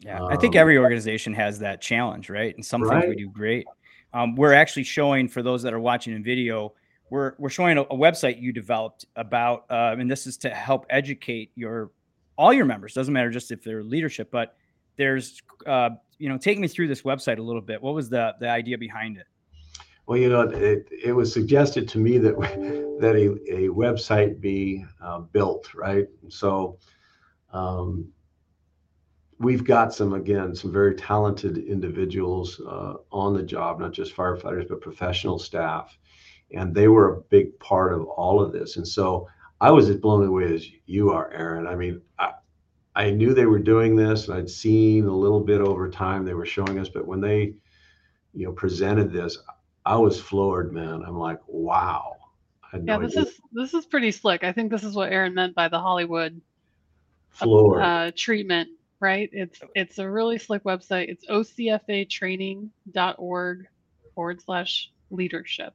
Yeah, 0.01 0.19
um, 0.19 0.29
I 0.33 0.37
think 0.37 0.57
every 0.57 0.79
organization 0.79 1.35
has 1.35 1.59
that 1.59 1.83
challenge, 1.83 2.31
right? 2.31 2.55
And 2.55 2.65
some 2.65 2.83
right? 2.83 3.03
things 3.03 3.17
we 3.17 3.23
do 3.23 3.29
great. 3.29 3.67
Um, 4.15 4.35
we're 4.35 4.55
actually 4.55 4.85
showing 4.85 5.29
for 5.29 5.43
those 5.43 5.63
that 5.63 5.75
are 5.75 5.81
watching 5.81 6.15
in 6.15 6.25
video, 6.25 6.73
we're 7.13 7.35
we're 7.37 7.51
showing 7.51 7.77
a, 7.77 7.83
a 7.83 7.97
website 7.97 8.41
you 8.41 8.53
developed 8.53 9.05
about, 9.17 9.67
uh, 9.69 9.95
and 9.99 10.11
this 10.11 10.27
is 10.27 10.39
to 10.39 10.49
help 10.49 10.87
educate 10.89 11.53
your 11.55 11.91
all 12.39 12.55
your 12.55 12.65
members. 12.65 12.95
Doesn't 12.95 13.13
matter 13.13 13.31
just 13.31 13.53
if 13.53 13.63
they're 13.63 13.83
leadership, 13.83 14.31
but 14.31 14.57
there's, 14.97 15.43
uh, 15.67 15.91
you 16.19 16.31
know, 16.31 16.39
take 16.39 16.59
me 16.59 16.69
through 16.69 16.89
this 16.89 17.03
website 17.03 17.39
a 17.39 17.43
little 17.43 17.61
bit. 17.61 17.83
What 17.83 17.95
was 17.95 18.09
the 18.09 18.35
the 18.41 18.49
idea 18.49 18.79
behind 18.79 19.19
it? 19.19 19.27
Well, 20.07 20.19
you 20.19 20.31
know, 20.31 20.41
it, 20.41 20.89
it 20.91 21.13
was 21.13 21.31
suggested 21.31 21.87
to 21.91 21.99
me 21.99 22.17
that 22.17 22.35
that 23.01 23.15
a, 23.15 23.67
a 23.67 23.69
website 23.69 24.41
be 24.41 24.85
uh, 25.03 25.19
built, 25.19 25.75
right? 25.75 26.09
So 26.31 26.79
um, 27.53 28.09
we've 29.39 29.65
got 29.65 29.93
some, 29.93 30.15
again, 30.15 30.55
some 30.55 30.73
very 30.73 30.95
talented 30.95 31.59
individuals 31.59 32.59
uh, 32.67 32.95
on 33.11 33.35
the 33.35 33.43
job, 33.43 33.81
not 33.81 33.93
just 33.93 34.17
firefighters, 34.17 34.67
but 34.67 34.81
professional 34.81 35.39
staff. 35.39 35.99
And 36.55 36.75
they 36.75 36.89
were 36.89 37.13
a 37.13 37.21
big 37.23 37.59
part 37.59 37.93
of 37.93 38.07
all 38.07 38.41
of 38.41 38.53
this. 38.53 38.77
And 38.77 38.87
so 38.87 39.29
I 39.61 39.71
was 39.71 39.89
as 39.89 39.97
blown 39.97 40.27
away 40.27 40.55
as 40.55 40.67
you 40.87 41.11
are, 41.11 41.31
Aaron. 41.33 41.67
I 41.67 41.77
mean, 41.77 42.01
I, 42.19 42.33
I 42.95 43.11
knew 43.11 43.33
they 43.33 43.47
were 43.47 43.59
doing 43.59 43.97
this 43.97 44.29
and 44.29 44.37
I'd 44.37 44.51
seen 44.51 45.07
a 45.07 45.17
little 45.17 45.41
bit 45.41 45.61
over 45.61 45.89
time 45.89 46.25
they 46.25 46.35
were 46.35 46.45
showing 46.45 46.79
us, 46.79 46.89
but 46.89 47.07
when 47.07 47.21
they, 47.21 47.55
you 48.35 48.47
know, 48.47 48.53
presented 48.53 49.13
this, 49.13 49.39
I 49.85 49.97
was 49.97 50.21
floored, 50.21 50.73
man. 50.73 51.03
I'm 51.07 51.19
like, 51.19 51.41
wow. 51.47 52.17
yeah, 52.73 52.99
this 52.99 53.17
idea. 53.17 53.31
is 53.31 53.41
this 53.53 53.75
is 53.75 53.87
pretty 53.87 54.13
slick. 54.13 54.45
I 54.45 54.53
think 54.53 54.71
this 54.71 54.85
is 54.85 54.95
what 54.95 55.13
Aaron 55.13 55.35
meant 55.35 55.55
by 55.55 55.69
the 55.69 55.81
Hollywood 55.81 56.41
floor 57.31 57.83
uh, 57.83 58.11
treatment, 58.17 58.71
right? 59.01 59.29
It's 59.33 59.61
it's 59.75 59.99
a 59.99 60.09
really 60.09 60.39
slick 60.39 60.63
website. 60.65 61.09
It's 61.09 61.27
ocfatraining.org 61.27 63.67
forward 64.15 64.43
slash 64.43 64.91
leadership 65.11 65.75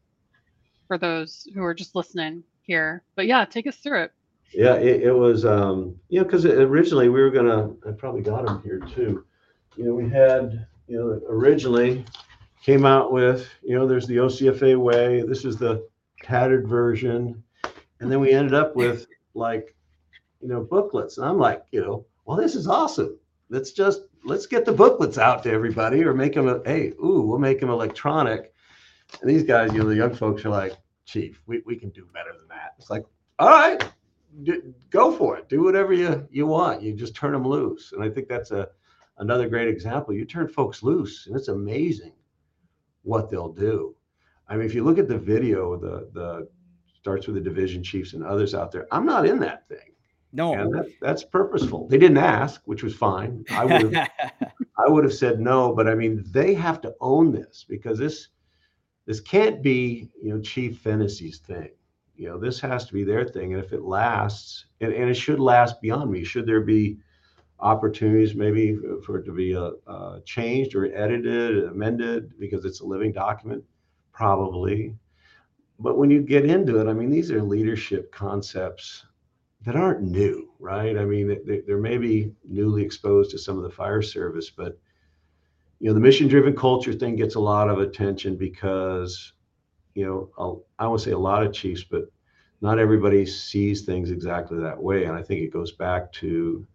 for 0.88 0.98
those 0.98 1.48
who 1.54 1.64
are 1.64 1.74
just 1.74 1.96
listening 1.96 2.44
here. 2.62 3.04
But 3.16 3.28
yeah, 3.28 3.46
take 3.46 3.68
us 3.68 3.78
through 3.78 4.04
it. 4.04 4.12
Yeah, 4.54 4.76
it, 4.76 5.04
it 5.04 5.14
was 5.14 5.46
um, 5.46 5.96
you 6.10 6.20
know 6.20 6.26
because 6.26 6.46
originally 6.46 7.10
we 7.10 7.22
were 7.22 7.30
gonna 7.30 7.74
I 7.88 7.92
probably 7.92 8.22
got 8.22 8.46
them 8.46 8.62
here 8.64 8.80
too. 8.80 9.26
You 9.76 9.86
know, 9.86 9.94
we 9.94 10.10
had 10.10 10.66
you 10.88 10.98
know 10.98 11.22
originally 11.30 12.06
came 12.68 12.86
out 12.86 13.14
with, 13.14 13.48
you 13.64 13.76
know, 13.76 13.88
there's 13.88 14.08
the 14.08 14.18
OCFA 14.18 14.78
way. 14.78 15.22
This 15.22 15.46
is 15.46 15.56
the 15.56 15.88
tattered 16.22 16.68
version. 16.68 17.42
And 18.02 18.12
then 18.12 18.20
we 18.20 18.32
ended 18.32 18.54
up 18.54 18.76
with 18.76 19.08
like, 19.34 19.74
you 20.42 20.50
know, 20.50 20.64
booklets. 20.64 21.18
And 21.18 21.26
I'm 21.26 21.40
like, 21.40 21.64
you 21.72 21.80
know, 21.80 22.06
well, 22.26 22.36
this 22.36 22.56
is 22.56 22.68
awesome. 22.68 23.18
Let's 23.50 23.72
just 23.72 24.02
let's 24.26 24.48
get 24.48 24.66
the 24.66 24.74
booklets 24.74 25.18
out 25.18 25.44
to 25.44 25.52
everybody 25.52 26.04
or 26.04 26.14
make 26.14 26.34
them 26.34 26.50
a 26.50 26.62
hey, 26.66 26.90
ooh, 27.02 27.22
we'll 27.22 27.40
make 27.40 27.62
them 27.62 27.70
electronic. 27.70 28.54
And 29.22 29.30
these 29.30 29.44
guys, 29.44 29.72
you 29.74 29.80
know, 29.80 29.90
the 29.90 29.96
young 29.96 30.14
folks 30.14 30.46
are 30.46 30.50
like, 30.50 30.78
Chief, 31.06 31.42
we, 31.46 31.62
we 31.66 31.76
can 31.78 31.90
do 31.90 32.06
better 32.14 32.34
than 32.38 32.48
that. 32.50 32.74
It's 32.78 32.90
like, 32.90 33.06
all 33.40 33.50
right, 33.50 33.82
do, 34.44 34.74
go 34.90 35.12
for 35.12 35.38
it. 35.38 35.48
Do 35.48 35.64
whatever 35.64 35.94
you 35.94 36.28
you 36.32 36.46
want. 36.48 36.82
You 36.82 36.94
just 36.94 37.16
turn 37.16 37.32
them 37.32 37.48
loose. 37.48 37.94
And 37.94 38.04
I 38.04 38.10
think 38.10 38.28
that's 38.28 38.52
a 38.52 38.70
another 39.18 39.48
great 39.48 39.68
example. 39.68 40.14
You 40.14 40.26
turn 40.26 40.48
folks 40.48 40.84
loose, 40.84 41.28
and 41.28 41.36
it's 41.36 41.48
amazing 41.48 42.14
what 43.04 43.30
they'll 43.30 43.54
do. 43.54 43.96
I 44.50 44.56
mean, 44.56 44.66
if 44.66 44.76
you 44.76 44.84
look 44.84 44.98
at 44.98 45.08
the 45.08 45.18
video, 45.18 45.78
the 45.78 46.10
the 46.14 46.50
starts 47.00 47.26
with 47.26 47.36
the 47.36 47.42
division 47.42 47.82
chiefs 47.82 48.14
and 48.14 48.24
others 48.24 48.54
out 48.54 48.72
there. 48.72 48.88
I'm 48.92 49.06
not 49.06 49.26
in 49.26 49.40
that 49.40 49.68
thing. 49.70 49.94
No, 50.34 50.54
and 50.54 50.74
that, 50.74 50.88
that's 51.00 51.24
purposeful. 51.24 51.88
They 51.88 51.98
didn't 51.98 52.18
ask, 52.18 52.62
which 52.66 52.84
was 52.84 52.94
fine. 52.94 53.46
I 53.50 53.64
would 53.64 53.94
have, 53.94 54.10
I 54.78 54.90
would 54.90 55.06
have 55.06 55.14
said 55.14 55.40
no, 55.40 55.74
but 55.74 55.88
I 55.88 55.96
mean, 55.96 56.26
they 56.32 56.54
have 56.54 56.82
to 56.82 56.94
own 57.00 57.32
this 57.32 57.66
because 57.68 57.98
this 57.98 58.28
this 59.08 59.22
can't 59.22 59.64
be, 59.64 60.10
you 60.22 60.34
know, 60.34 60.42
Chief 60.42 60.78
Fennessy's 60.78 61.40
thing. 61.40 61.70
You 62.18 62.28
know, 62.30 62.38
this 62.38 62.60
has 62.60 62.86
to 62.86 62.94
be 62.94 63.04
their 63.04 63.26
thing. 63.26 63.54
And 63.54 63.64
if 63.64 63.72
it 63.72 63.84
lasts, 63.84 64.66
and, 64.82 64.94
and 64.94 65.10
it 65.10 65.16
should 65.16 65.40
last 65.40 65.82
beyond 65.82 66.12
me, 66.12 66.24
should 66.24 66.46
there 66.46 66.62
be 66.62 66.98
opportunities 67.60 68.36
maybe 68.36 68.78
for 69.06 69.18
it 69.18 69.24
to 69.24 69.32
be 69.32 69.56
uh, 69.56 69.72
uh, 69.88 70.20
changed 70.26 70.76
or 70.76 70.94
edited, 70.96 71.64
amended 71.64 72.38
because 72.38 72.66
it's 72.66 72.82
a 72.82 72.86
living 72.86 73.14
document? 73.14 73.64
Probably. 74.12 74.94
But 75.80 75.98
when 75.98 76.10
you 76.10 76.22
get 76.22 76.46
into 76.46 76.80
it, 76.82 76.90
I 76.90 76.94
mean, 76.94 77.10
these 77.10 77.32
are 77.32 77.42
leadership 77.42 78.12
concepts 78.12 79.06
that 79.66 79.76
aren't 79.76 80.02
new, 80.02 80.50
right? 80.60 80.98
I 80.98 81.06
mean, 81.06 81.40
they, 81.46 81.62
they're 81.62 81.78
maybe 81.78 82.34
newly 82.44 82.84
exposed 82.84 83.32
to 83.32 83.38
some 83.38 83.58
of 83.58 83.64
the 83.64 83.70
fire 83.70 84.02
service, 84.02 84.50
but 84.50 84.78
you 85.80 85.88
know, 85.88 85.94
the 85.94 86.00
mission-driven 86.00 86.56
culture 86.56 86.94
thing 86.94 87.16
gets 87.16 87.36
a 87.36 87.40
lot 87.40 87.70
of 87.70 87.80
attention 87.80 88.36
because, 88.36 89.34
you 89.94 90.06
know, 90.06 90.64
I 90.80 90.88
won't 90.88 91.02
say 91.02 91.12
a 91.12 91.18
lot 91.18 91.44
of 91.44 91.54
chiefs, 91.54 91.84
but 91.84 92.12
not 92.62 92.80
everybody 92.80 93.26
sees 93.26 93.84
things 93.84 94.10
exactly 94.10 94.60
that 94.60 94.82
way. 94.82 95.06
And 95.06 95.16
I 95.16 95.22
think 95.22 95.42
it 95.42 95.54
goes 95.54 95.72
back 95.74 96.12
to 96.14 96.66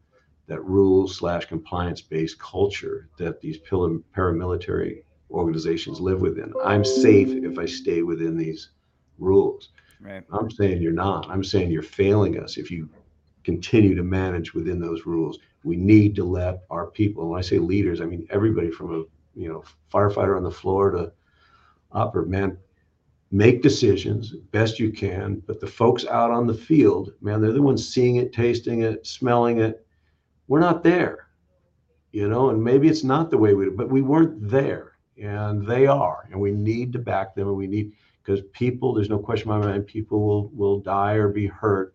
that 0.47 0.65
rules 0.65 1.17
slash 1.17 1.47
compliance 1.47 2.01
based 2.01 2.39
culture 2.39 3.09
that 3.19 3.41
these 3.41 3.59
paramilitary 3.59 5.03
organizations 5.31 6.01
live 6.01 6.21
within. 6.21 6.53
I'm 6.65 6.85
safe 6.85 7.29
if 7.29 7.59
I 7.59 7.67
stay 7.67 8.03
within 8.03 8.37
these 8.37 8.71
rules. 9.19 9.71
Right. 10.01 10.23
I'm 10.33 10.51
saying 10.51 10.83
you're 10.83 10.93
not. 10.93 11.29
I'm 11.31 11.45
saying 11.45 11.71
you're 11.71 11.83
failing 11.83 12.39
us 12.39 12.57
if 12.57 12.71
you 12.71 12.89
continue 13.45 13.95
to 13.95 14.03
manage 14.03 14.53
within 14.53 14.81
those 14.81 15.07
rules. 15.07 15.39
We 15.65 15.77
need 15.77 16.15
to 16.17 16.25
let 16.25 16.63
our 16.71 16.87
people, 16.87 17.29
when 17.29 17.39
I 17.39 17.43
say 17.43 17.59
leaders, 17.59 18.01
I 18.01 18.05
mean 18.05 18.27
everybody 18.31 18.71
from 18.71 18.93
a 18.95 19.05
you 19.39 19.49
know 19.49 19.65
firefighter 19.93 20.37
on 20.37 20.43
the 20.43 20.51
floor 20.51 20.91
to 20.91 21.13
upper 21.93 22.25
man, 22.25 22.59
make 23.31 23.63
decisions 23.63 24.35
best 24.51 24.79
you 24.79 24.91
can. 24.91 25.43
But 25.47 25.61
the 25.61 25.67
folks 25.67 26.05
out 26.07 26.31
on 26.31 26.47
the 26.47 26.55
field, 26.55 27.13
man, 27.21 27.41
they're 27.41 27.53
the 27.53 27.63
ones 27.63 27.93
seeing 27.93 28.17
it, 28.17 28.33
tasting 28.33 28.83
it, 28.83 29.07
smelling 29.07 29.61
it. 29.61 29.87
We're 30.49 30.61
not 30.61 30.83
there, 30.83 31.29
you 32.13 32.29
know, 32.29 32.51
and 32.51 32.63
maybe 32.63 32.89
it's 32.89 33.05
not 33.05 33.31
the 33.31 33.39
way 33.39 33.55
we, 33.55 33.71
but 33.71 33.89
we 33.89 34.03
weren't 34.03 34.49
there, 34.49 34.99
and 35.21 35.67
they 35.67 35.87
are, 35.87 36.29
and 36.31 36.41
we 36.41 36.53
need 36.53 36.93
to 36.93 36.99
back 36.99 37.35
them, 37.35 37.49
and 37.49 37.57
we 37.57 37.67
need 37.67 37.93
because 38.23 38.43
people, 38.53 38.93
there's 38.93 39.11
no 39.11 39.19
question 39.19 39.51
in 39.51 39.59
my 39.59 39.67
mind, 39.67 39.87
people 39.87 40.21
will 40.21 40.49
will 40.49 40.81
die 40.81 41.15
or 41.15 41.29
be 41.29 41.47
hurt. 41.47 41.95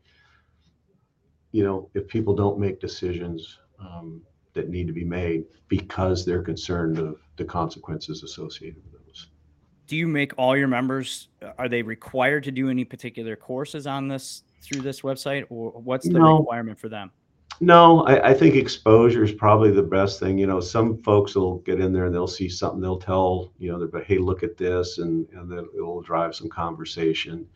You 1.57 1.63
know, 1.63 1.89
if 1.95 2.07
people 2.07 2.35
don't 2.35 2.59
make 2.59 2.79
decisions 2.79 3.57
um, 3.79 4.21
that 4.53 4.69
need 4.69 4.85
to 4.85 4.93
be 4.93 5.03
made 5.03 5.45
because 5.69 6.23
they're 6.23 6.43
concerned 6.43 6.99
of 6.99 7.17
the 7.35 7.45
consequences 7.45 8.21
associated 8.21 8.83
with 8.83 9.03
those. 9.07 9.29
Do 9.87 9.97
you 9.97 10.07
make 10.07 10.33
all 10.37 10.55
your 10.55 10.67
members? 10.67 11.29
Are 11.57 11.67
they 11.67 11.81
required 11.81 12.43
to 12.43 12.51
do 12.51 12.69
any 12.69 12.85
particular 12.85 13.35
courses 13.35 13.87
on 13.87 14.07
this 14.07 14.43
through 14.61 14.81
this 14.81 15.01
website, 15.01 15.45
or 15.49 15.71
what's 15.71 16.07
the 16.07 16.19
no. 16.19 16.37
requirement 16.37 16.77
for 16.77 16.89
them? 16.89 17.09
No, 17.59 18.05
I, 18.05 18.29
I, 18.29 18.33
think 18.35 18.53
exposure 18.53 19.23
is 19.23 19.31
probably 19.31 19.71
the 19.71 19.81
best 19.81 20.19
thing. 20.19 20.37
You 20.37 20.45
know, 20.45 20.59
some 20.59 21.01
folks 21.01 21.33
will 21.33 21.57
get 21.59 21.79
in 21.79 21.91
there 21.91 22.05
and 22.05 22.13
they'll 22.13 22.27
see 22.27 22.49
something, 22.49 22.79
they'll 22.79 22.99
tell, 22.99 23.51
you 23.57 23.71
know, 23.71 23.79
they're, 23.79 23.87
but 23.87 24.03
hey, 24.03 24.19
look 24.19 24.43
at 24.43 24.57
this, 24.57 24.99
and, 24.99 25.27
and 25.31 25.51
then 25.51 25.65
it 25.75 25.81
will 25.81 26.01
drive 26.01 26.35
some 26.35 26.49
conversation. 26.49 27.47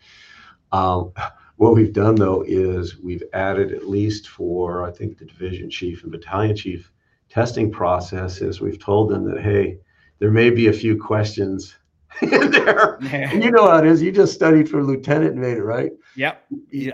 Um, 0.71 1.13
what 1.61 1.75
we've 1.75 1.93
done 1.93 2.15
though 2.15 2.43
is 2.47 2.97
we've 2.97 3.23
added 3.33 3.71
at 3.71 3.87
least 3.87 4.27
for, 4.27 4.83
I 4.83 4.89
think, 4.89 5.19
the 5.19 5.25
division 5.25 5.69
chief 5.69 6.01
and 6.01 6.11
battalion 6.11 6.55
chief 6.55 6.91
testing 7.29 7.71
processes. 7.71 8.59
We've 8.59 8.79
told 8.79 9.11
them 9.11 9.29
that, 9.29 9.43
hey, 9.43 9.77
there 10.17 10.31
may 10.31 10.49
be 10.49 10.69
a 10.69 10.73
few 10.73 10.97
questions 10.97 11.75
in 12.23 12.49
there. 12.49 12.97
And 13.03 13.43
you 13.43 13.51
know 13.51 13.69
how 13.69 13.77
it 13.77 13.85
is. 13.85 14.01
You 14.01 14.11
just 14.11 14.33
studied 14.33 14.67
for 14.67 14.83
lieutenant 14.83 15.33
and 15.33 15.41
made 15.41 15.57
it, 15.59 15.63
right? 15.63 15.91
Yep. 16.15 16.43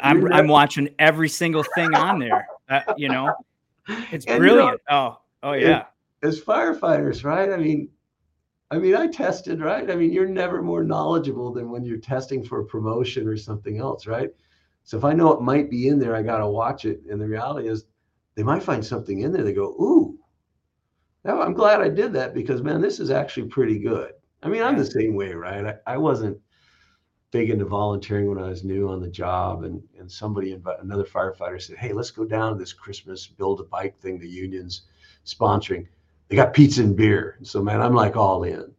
I'm, 0.02 0.34
I'm 0.34 0.50
watching 0.50 0.90
every 1.00 1.30
single 1.30 1.64
thing 1.74 1.96
on 1.96 2.20
there. 2.20 2.46
Uh, 2.68 2.82
you 2.98 3.08
know, 3.08 3.34
it's 4.12 4.26
and, 4.26 4.38
brilliant. 4.38 4.82
You 4.90 4.94
know, 4.96 5.18
oh, 5.44 5.50
oh 5.50 5.54
yeah. 5.54 5.86
As 6.24 6.42
firefighters, 6.42 7.24
right? 7.24 7.54
I 7.54 7.56
mean, 7.56 7.88
I 8.70 8.80
mean, 8.80 8.96
I 8.96 9.08
tested, 9.08 9.62
right? 9.62 9.90
I 9.90 9.96
mean, 9.96 10.12
you're 10.12 10.28
never 10.28 10.62
more 10.62 10.84
knowledgeable 10.84 11.54
than 11.54 11.70
when 11.70 11.86
you're 11.86 12.00
testing 12.00 12.44
for 12.44 12.60
a 12.60 12.66
promotion 12.66 13.30
or 13.30 13.38
something 13.38 13.80
else, 13.80 14.06
right? 14.06 14.30
So 14.88 14.98
if 14.98 15.04
I 15.04 15.12
know 15.12 15.34
it 15.34 15.42
might 15.42 15.70
be 15.70 15.90
in 15.90 16.00
there, 16.00 16.16
I 16.16 16.24
got 16.24 16.38
to 16.38 16.48
watch 16.48 16.86
it. 16.86 17.02
And 17.10 17.20
the 17.20 17.28
reality 17.28 17.68
is, 17.68 17.84
they 18.36 18.44
might 18.44 18.64
find 18.64 18.86
something 18.86 19.20
in 19.20 19.34
there. 19.34 19.44
They 19.44 19.52
go, 19.52 19.76
ooh, 19.82 20.18
I'm 21.26 21.54
glad 21.54 21.82
I 21.82 21.90
did 21.90 22.14
that 22.14 22.34
because, 22.34 22.62
man, 22.62 22.80
this 22.80 23.02
is 23.02 23.12
actually 23.12 23.50
pretty 23.50 23.80
good. 23.80 24.14
I 24.42 24.48
mean, 24.48 24.64
I'm 24.64 24.78
the 24.78 24.86
same 24.86 25.14
way, 25.14 25.34
right? 25.34 25.78
I, 25.86 25.96
I 25.96 25.98
wasn't 25.98 26.38
big 27.32 27.50
into 27.50 27.66
volunteering 27.66 28.30
when 28.30 28.42
I 28.42 28.48
was 28.48 28.64
new 28.64 28.88
on 28.88 29.02
the 29.02 29.10
job, 29.10 29.66
and 29.66 29.84
and 30.00 30.10
somebody, 30.10 30.58
another 30.80 31.04
firefighter 31.04 31.62
said, 31.62 31.76
"Hey, 31.76 31.92
let's 31.92 32.12
go 32.12 32.24
down 32.24 32.54
to 32.54 32.58
this 32.58 32.72
Christmas 32.72 33.28
build 33.28 33.60
a 33.60 33.64
bike 33.64 34.00
thing 34.00 34.18
the 34.18 34.30
union's 34.30 34.84
sponsoring. 35.26 35.86
They 36.30 36.38
got 36.38 36.54
pizza 36.54 36.82
and 36.82 36.96
beer." 36.96 37.40
So 37.42 37.62
man, 37.62 37.82
I'm 37.82 37.94
like 37.94 38.16
all 38.16 38.44
in. 38.44 38.72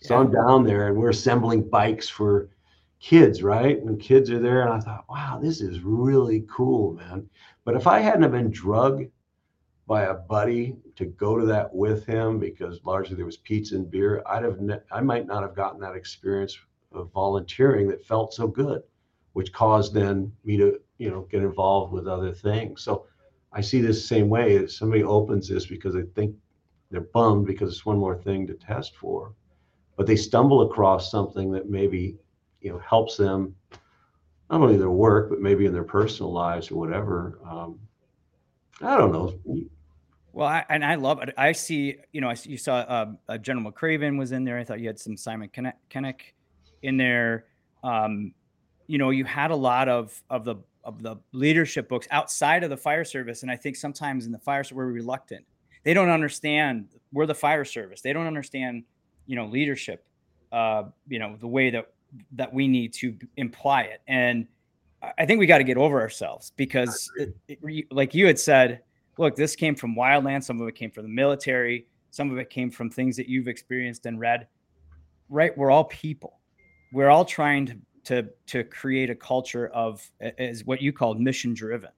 So 0.00 0.14
yeah. 0.14 0.20
I'm 0.22 0.32
down 0.32 0.64
there, 0.64 0.88
and 0.88 0.96
we're 0.96 1.10
assembling 1.10 1.68
bikes 1.68 2.08
for 2.08 2.48
kids, 3.02 3.42
right? 3.42 3.78
And 3.82 4.00
kids 4.00 4.30
are 4.30 4.38
there, 4.38 4.62
and 4.62 4.70
I 4.70 4.80
thought, 4.80 5.04
"Wow, 5.08 5.38
this 5.42 5.60
is 5.60 5.82
really 5.82 6.46
cool, 6.48 6.94
man." 6.94 7.28
But 7.64 7.74
if 7.74 7.86
I 7.86 7.98
hadn't 7.98 8.30
been 8.30 8.50
drugged 8.50 9.10
by 9.86 10.04
a 10.04 10.14
buddy 10.14 10.76
to 10.96 11.04
go 11.06 11.36
to 11.36 11.44
that 11.44 11.74
with 11.74 12.06
him 12.06 12.38
because 12.38 12.80
largely 12.84 13.16
there 13.16 13.26
was 13.26 13.36
pizza 13.38 13.74
and 13.74 13.90
beer, 13.90 14.22
I'd 14.26 14.44
have 14.44 14.60
ne- 14.60 14.80
I 14.90 15.00
might 15.00 15.26
not 15.26 15.42
have 15.42 15.56
gotten 15.56 15.80
that 15.80 15.96
experience 15.96 16.56
of 16.92 17.10
volunteering 17.12 17.88
that 17.88 18.06
felt 18.06 18.32
so 18.32 18.46
good, 18.46 18.82
which 19.32 19.52
caused 19.52 19.92
then 19.92 20.32
me 20.44 20.56
to, 20.58 20.80
you 20.98 21.10
know, 21.10 21.22
get 21.22 21.42
involved 21.42 21.92
with 21.92 22.06
other 22.06 22.32
things. 22.32 22.82
So 22.82 23.06
I 23.52 23.60
see 23.60 23.80
this 23.80 23.96
the 23.96 24.06
same 24.06 24.28
way. 24.28 24.54
If 24.54 24.72
somebody 24.72 25.02
opens 25.02 25.48
this 25.48 25.66
because 25.66 25.94
they 25.94 26.02
think 26.02 26.36
they're 26.90 27.00
bummed 27.00 27.46
because 27.46 27.70
it's 27.70 27.86
one 27.86 27.98
more 27.98 28.16
thing 28.16 28.46
to 28.46 28.54
test 28.54 28.96
for, 28.96 29.34
but 29.96 30.06
they 30.06 30.16
stumble 30.16 30.62
across 30.62 31.10
something 31.10 31.50
that 31.52 31.68
maybe, 31.68 32.16
you 32.62 32.72
know, 32.72 32.78
helps 32.78 33.16
them 33.16 33.54
not 34.50 34.60
only 34.60 34.76
their 34.76 34.90
work, 34.90 35.30
but 35.30 35.40
maybe 35.40 35.66
in 35.66 35.72
their 35.72 35.84
personal 35.84 36.32
lives 36.32 36.70
or 36.70 36.76
whatever. 36.76 37.38
Um, 37.48 37.78
I 38.80 38.96
don't 38.96 39.12
know. 39.12 39.34
Well, 40.32 40.48
I, 40.48 40.64
and 40.68 40.84
I 40.84 40.94
love 40.94 41.22
it. 41.22 41.34
I 41.36 41.52
see, 41.52 41.96
you 42.12 42.20
know, 42.20 42.28
I 42.28 42.34
see, 42.34 42.50
you 42.50 42.56
saw 42.56 43.14
uh, 43.28 43.38
General 43.38 43.70
McRaven 43.70 44.18
was 44.18 44.32
in 44.32 44.44
there. 44.44 44.58
I 44.58 44.64
thought 44.64 44.80
you 44.80 44.86
had 44.86 44.98
some 44.98 45.16
Simon 45.16 45.50
Sinek 45.90 46.20
in 46.82 46.96
there. 46.96 47.46
Um, 47.84 48.32
you 48.86 48.98
know, 48.98 49.10
you 49.10 49.24
had 49.24 49.50
a 49.50 49.56
lot 49.56 49.88
of 49.88 50.22
of 50.30 50.44
the 50.44 50.56
of 50.84 51.02
the 51.02 51.16
leadership 51.32 51.88
books 51.88 52.08
outside 52.10 52.64
of 52.64 52.70
the 52.70 52.76
fire 52.76 53.04
service, 53.04 53.42
and 53.42 53.50
I 53.50 53.56
think 53.56 53.76
sometimes 53.76 54.26
in 54.26 54.32
the 54.32 54.38
fire 54.38 54.64
service 54.64 54.76
we're 54.76 54.86
reluctant. 54.86 55.44
They 55.84 55.94
don't 55.94 56.08
understand 56.10 56.88
we're 57.12 57.26
the 57.26 57.34
fire 57.34 57.64
service. 57.64 58.00
They 58.00 58.12
don't 58.12 58.26
understand, 58.26 58.84
you 59.26 59.36
know, 59.36 59.46
leadership. 59.46 60.04
Uh, 60.50 60.84
you 61.08 61.18
know, 61.18 61.36
the 61.40 61.48
way 61.48 61.70
that 61.70 61.92
that 62.32 62.52
we 62.52 62.68
need 62.68 62.92
to 62.94 63.16
imply 63.36 63.82
it, 63.82 64.02
and 64.06 64.46
I 65.18 65.26
think 65.26 65.40
we 65.40 65.46
got 65.46 65.58
to 65.58 65.64
get 65.64 65.76
over 65.76 66.00
ourselves 66.00 66.52
because, 66.56 67.10
it, 67.16 67.36
it, 67.48 67.92
like 67.92 68.14
you 68.14 68.26
had 68.26 68.38
said, 68.38 68.82
look, 69.18 69.34
this 69.34 69.56
came 69.56 69.74
from 69.74 69.96
wildland. 69.96 70.44
Some 70.44 70.60
of 70.60 70.68
it 70.68 70.76
came 70.76 70.92
from 70.92 71.02
the 71.02 71.08
military. 71.08 71.88
Some 72.12 72.30
of 72.30 72.38
it 72.38 72.50
came 72.50 72.70
from 72.70 72.88
things 72.88 73.16
that 73.16 73.28
you've 73.28 73.48
experienced 73.48 74.06
and 74.06 74.20
read. 74.20 74.46
Right? 75.28 75.56
We're 75.58 75.72
all 75.72 75.84
people 75.84 76.38
we're 76.92 77.08
all 77.08 77.24
trying 77.24 77.66
to 77.66 77.76
to 78.04 78.28
to 78.46 78.64
create 78.64 79.10
a 79.10 79.14
culture 79.14 79.68
of 79.68 80.08
is 80.20 80.64
what 80.64 80.82
you 80.82 80.92
called 80.92 81.20
mission 81.20 81.54
driven. 81.54 81.90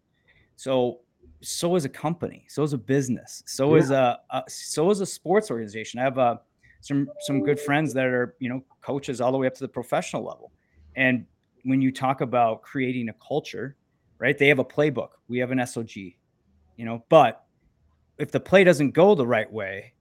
So 0.57 1.01
so 1.41 1.77
is 1.77 1.85
a 1.85 1.89
company, 1.89 2.47
so 2.49 2.63
is 2.63 2.73
a 2.73 2.79
business, 2.79 3.43
so 3.47 3.75
yeah. 3.75 3.83
is 3.83 3.91
a, 3.91 4.21
a, 4.31 4.43
so 4.49 4.91
is 4.91 5.01
a 5.01 5.07
sports 5.07 5.51
organization. 5.51 6.01
I 6.01 6.05
have 6.05 6.19
a 6.19 6.41
some 6.85 7.09
some 7.21 7.43
good 7.43 7.59
friends 7.59 7.93
that 7.95 8.07
are 8.07 8.37
you 8.39 8.49
know 8.49 8.63
coaches 8.83 9.21
all 9.21 9.33
the 9.33 9.39
way 9.39 9.47
up 9.47 9.55
to 9.55 9.61
the 9.61 9.69
professional 9.69 10.23
level, 10.23 10.53
and 10.97 11.27
when 11.65 11.81
you 11.81 11.91
talk 11.91 12.21
about 12.21 12.63
creating 12.63 13.09
a 13.09 13.15
culture, 13.27 13.77
right? 14.19 14.37
They 14.37 14.49
have 14.49 14.59
a 14.59 14.65
playbook. 14.65 15.11
We 15.29 15.39
have 15.39 15.51
an 15.51 15.59
SOG, 15.59 16.15
you 16.77 16.85
know, 16.85 17.05
but 17.09 17.47
if 18.19 18.31
the 18.31 18.41
play 18.41 18.65
doesn't 18.65 18.91
go 18.91 19.15
the 19.15 19.27
right 19.27 19.51
way, 19.51 19.95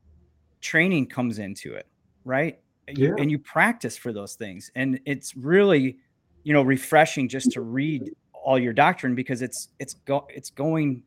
training 0.60 1.08
comes 1.08 1.40
into 1.40 1.74
it, 1.74 1.88
right? 2.26 2.60
you, 2.90 3.16
and 3.18 3.32
you 3.32 3.40
practice 3.40 3.98
for 3.98 4.12
those 4.12 4.36
things 4.36 4.72
and 4.76 5.00
it's 5.06 5.36
really 5.36 5.98
you 6.44 6.54
know 6.54 6.62
refreshing 6.62 7.28
just 7.28 7.52
to 7.52 7.62
read 7.62 8.12
all 8.34 8.60
your 8.60 8.74
doctrine 8.74 9.16
because 9.16 9.42
it's 9.42 9.70
it's 9.80 9.94
go 10.06 10.28
it's 10.30 10.50
going 10.50 11.04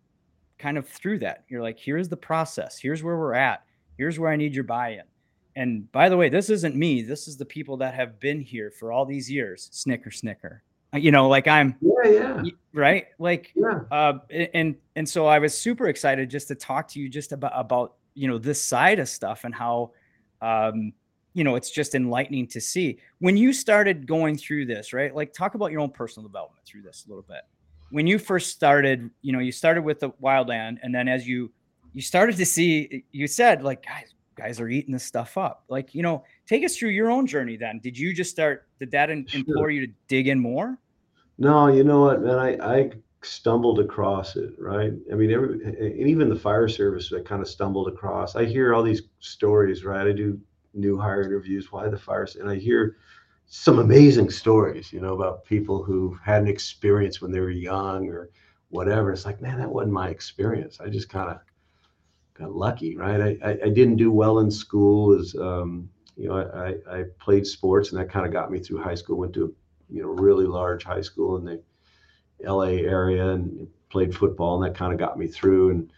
kind 0.58 0.78
of 0.78 0.88
through 0.88 1.18
that 1.18 1.44
you're 1.48 1.62
like 1.62 1.78
here's 1.78 2.08
the 2.08 2.16
process 2.16 2.78
here's 2.78 3.02
where 3.02 3.16
we're 3.16 3.34
at 3.34 3.64
here's 3.98 4.18
where 4.18 4.30
i 4.30 4.36
need 4.36 4.54
your 4.54 4.64
buy-in 4.64 5.02
and 5.56 5.90
by 5.92 6.08
the 6.08 6.16
way 6.16 6.28
this 6.28 6.48
isn't 6.50 6.76
me 6.76 7.02
this 7.02 7.26
is 7.26 7.36
the 7.36 7.44
people 7.44 7.76
that 7.76 7.94
have 7.94 8.20
been 8.20 8.40
here 8.40 8.70
for 8.70 8.92
all 8.92 9.04
these 9.04 9.30
years 9.30 9.68
snicker 9.72 10.10
snicker 10.10 10.62
uh, 10.94 10.98
you 10.98 11.10
know 11.10 11.28
like 11.28 11.48
i'm 11.48 11.74
yeah 11.80 12.08
yeah 12.08 12.42
right 12.72 13.06
like 13.18 13.52
yeah. 13.56 13.80
uh 13.90 14.18
and 14.30 14.76
and 14.94 15.08
so 15.08 15.26
i 15.26 15.38
was 15.38 15.56
super 15.56 15.88
excited 15.88 16.30
just 16.30 16.48
to 16.48 16.54
talk 16.54 16.86
to 16.86 17.00
you 17.00 17.08
just 17.08 17.32
about 17.32 17.52
about 17.54 17.94
you 18.14 18.28
know 18.28 18.38
this 18.38 18.62
side 18.62 18.98
of 18.98 19.08
stuff 19.08 19.44
and 19.44 19.54
how 19.54 19.90
um 20.42 20.92
you 21.36 21.44
know, 21.44 21.54
it's 21.54 21.70
just 21.70 21.94
enlightening 21.94 22.46
to 22.46 22.62
see. 22.62 22.98
When 23.18 23.36
you 23.36 23.52
started 23.52 24.06
going 24.06 24.38
through 24.38 24.64
this, 24.64 24.94
right? 24.94 25.14
Like, 25.14 25.34
talk 25.34 25.54
about 25.54 25.70
your 25.70 25.82
own 25.82 25.90
personal 25.90 26.26
development 26.26 26.64
through 26.64 26.80
this 26.80 27.04
a 27.04 27.10
little 27.10 27.26
bit. 27.28 27.42
When 27.90 28.06
you 28.06 28.18
first 28.18 28.52
started, 28.52 29.10
you 29.20 29.34
know, 29.34 29.40
you 29.40 29.52
started 29.52 29.82
with 29.82 30.00
the 30.00 30.12
wildland, 30.12 30.78
and 30.82 30.94
then 30.94 31.08
as 31.08 31.28
you 31.28 31.52
you 31.92 32.00
started 32.00 32.38
to 32.38 32.46
see, 32.46 33.04
you 33.12 33.26
said 33.26 33.62
like, 33.62 33.84
guys, 33.84 34.14
guys 34.36 34.60
are 34.60 34.68
eating 34.68 34.92
this 34.92 35.04
stuff 35.04 35.36
up. 35.36 35.64
Like, 35.68 35.94
you 35.94 36.02
know, 36.02 36.24
take 36.46 36.64
us 36.64 36.76
through 36.76 36.90
your 36.90 37.10
own 37.10 37.26
journey. 37.26 37.56
Then, 37.56 37.80
did 37.82 37.98
you 37.98 38.14
just 38.14 38.30
start? 38.30 38.68
Did 38.78 38.90
that 38.92 39.08
sure. 39.08 39.24
implore 39.32 39.70
you 39.70 39.86
to 39.86 39.92
dig 40.08 40.28
in 40.28 40.38
more? 40.38 40.78
No, 41.38 41.68
you 41.68 41.84
know 41.84 42.00
what, 42.02 42.22
man. 42.22 42.38
I 42.38 42.76
I 42.76 42.90
stumbled 43.22 43.80
across 43.80 44.36
it, 44.36 44.54
right? 44.58 44.92
I 45.10 45.14
mean, 45.14 45.30
every 45.32 45.62
and 45.64 46.08
even 46.08 46.28
the 46.28 46.36
fire 46.36 46.68
service, 46.68 47.12
I 47.12 47.20
kind 47.20 47.42
of 47.42 47.48
stumbled 47.48 47.88
across. 47.88 48.36
I 48.36 48.44
hear 48.44 48.74
all 48.74 48.82
these 48.82 49.02
stories, 49.20 49.84
right? 49.84 50.06
I 50.06 50.12
do 50.12 50.40
new 50.74 50.98
hire 50.98 51.22
interviews. 51.22 51.72
Why 51.72 51.88
the 51.88 51.98
fire, 51.98 52.26
And 52.38 52.48
I 52.48 52.56
hear 52.56 52.96
some 53.46 53.78
amazing 53.78 54.30
stories, 54.30 54.92
you 54.92 55.00
know, 55.00 55.14
about 55.14 55.44
people 55.44 55.82
who 55.82 56.18
had 56.22 56.42
an 56.42 56.48
experience 56.48 57.20
when 57.20 57.30
they 57.30 57.40
were 57.40 57.50
young 57.50 58.08
or 58.08 58.30
whatever. 58.70 59.12
It's 59.12 59.24
like, 59.24 59.40
man, 59.40 59.58
that 59.58 59.70
wasn't 59.70 59.92
my 59.92 60.08
experience. 60.08 60.80
I 60.80 60.88
just 60.88 61.08
kind 61.08 61.30
of 61.30 61.38
got 62.38 62.54
lucky, 62.54 62.96
right? 62.96 63.20
I, 63.20 63.38
I, 63.42 63.50
I, 63.64 63.68
didn't 63.68 63.96
do 63.96 64.10
well 64.10 64.40
in 64.40 64.50
school 64.50 65.18
as, 65.18 65.34
um, 65.36 65.88
you 66.16 66.28
know, 66.28 66.36
I, 66.36 66.98
I 66.98 67.04
played 67.18 67.46
sports 67.46 67.90
and 67.90 68.00
that 68.00 68.10
kind 68.10 68.26
of 68.26 68.32
got 68.32 68.50
me 68.50 68.58
through 68.58 68.82
high 68.82 68.94
school, 68.94 69.18
went 69.18 69.32
to, 69.34 69.54
you 69.88 70.02
know, 70.02 70.08
really 70.08 70.46
large 70.46 70.84
high 70.84 71.00
school 71.00 71.36
in 71.36 71.44
the 71.44 71.62
LA 72.42 72.82
area 72.84 73.30
and 73.30 73.66
played 73.88 74.14
football 74.14 74.62
and 74.62 74.64
that 74.64 74.78
kind 74.78 74.92
of 74.92 74.98
got 74.98 75.18
me 75.18 75.26
through. 75.26 75.70
And, 75.70 75.92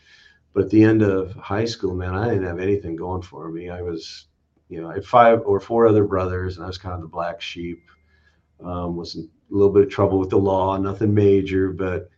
but 0.53 0.64
at 0.64 0.70
the 0.70 0.82
end 0.82 1.03
of 1.03 1.34
high 1.34 1.64
school, 1.64 1.95
man, 1.95 2.14
I 2.14 2.28
didn't 2.28 2.47
have 2.47 2.61
anything 2.61 2.97
going 2.97 3.22
for 3.22 3.51
me. 3.51 3.68
I 3.70 3.82
was, 3.82 4.26
you 4.68 4.80
know, 4.80 4.91
I 4.91 4.95
had 4.95 5.05
five 5.05 5.43
or 5.45 5.61
four 5.61 5.86
other 5.86 6.05
brothers 6.05 6.57
and 6.57 6.64
I 6.64 6.68
was 6.68 6.78
kind 6.78 6.95
of 6.95 7.01
the 7.01 7.09
black 7.09 7.41
sheep. 7.41 7.82
Um, 8.62 8.97
was 8.97 9.14
in 9.14 9.30
a 9.51 9.55
little 9.55 9.72
bit 9.72 9.84
of 9.84 9.91
trouble 9.91 10.18
with 10.18 10.30
the 10.30 10.36
law, 10.36 10.76
nothing 10.76 11.14
major, 11.14 11.70
but 11.70 12.11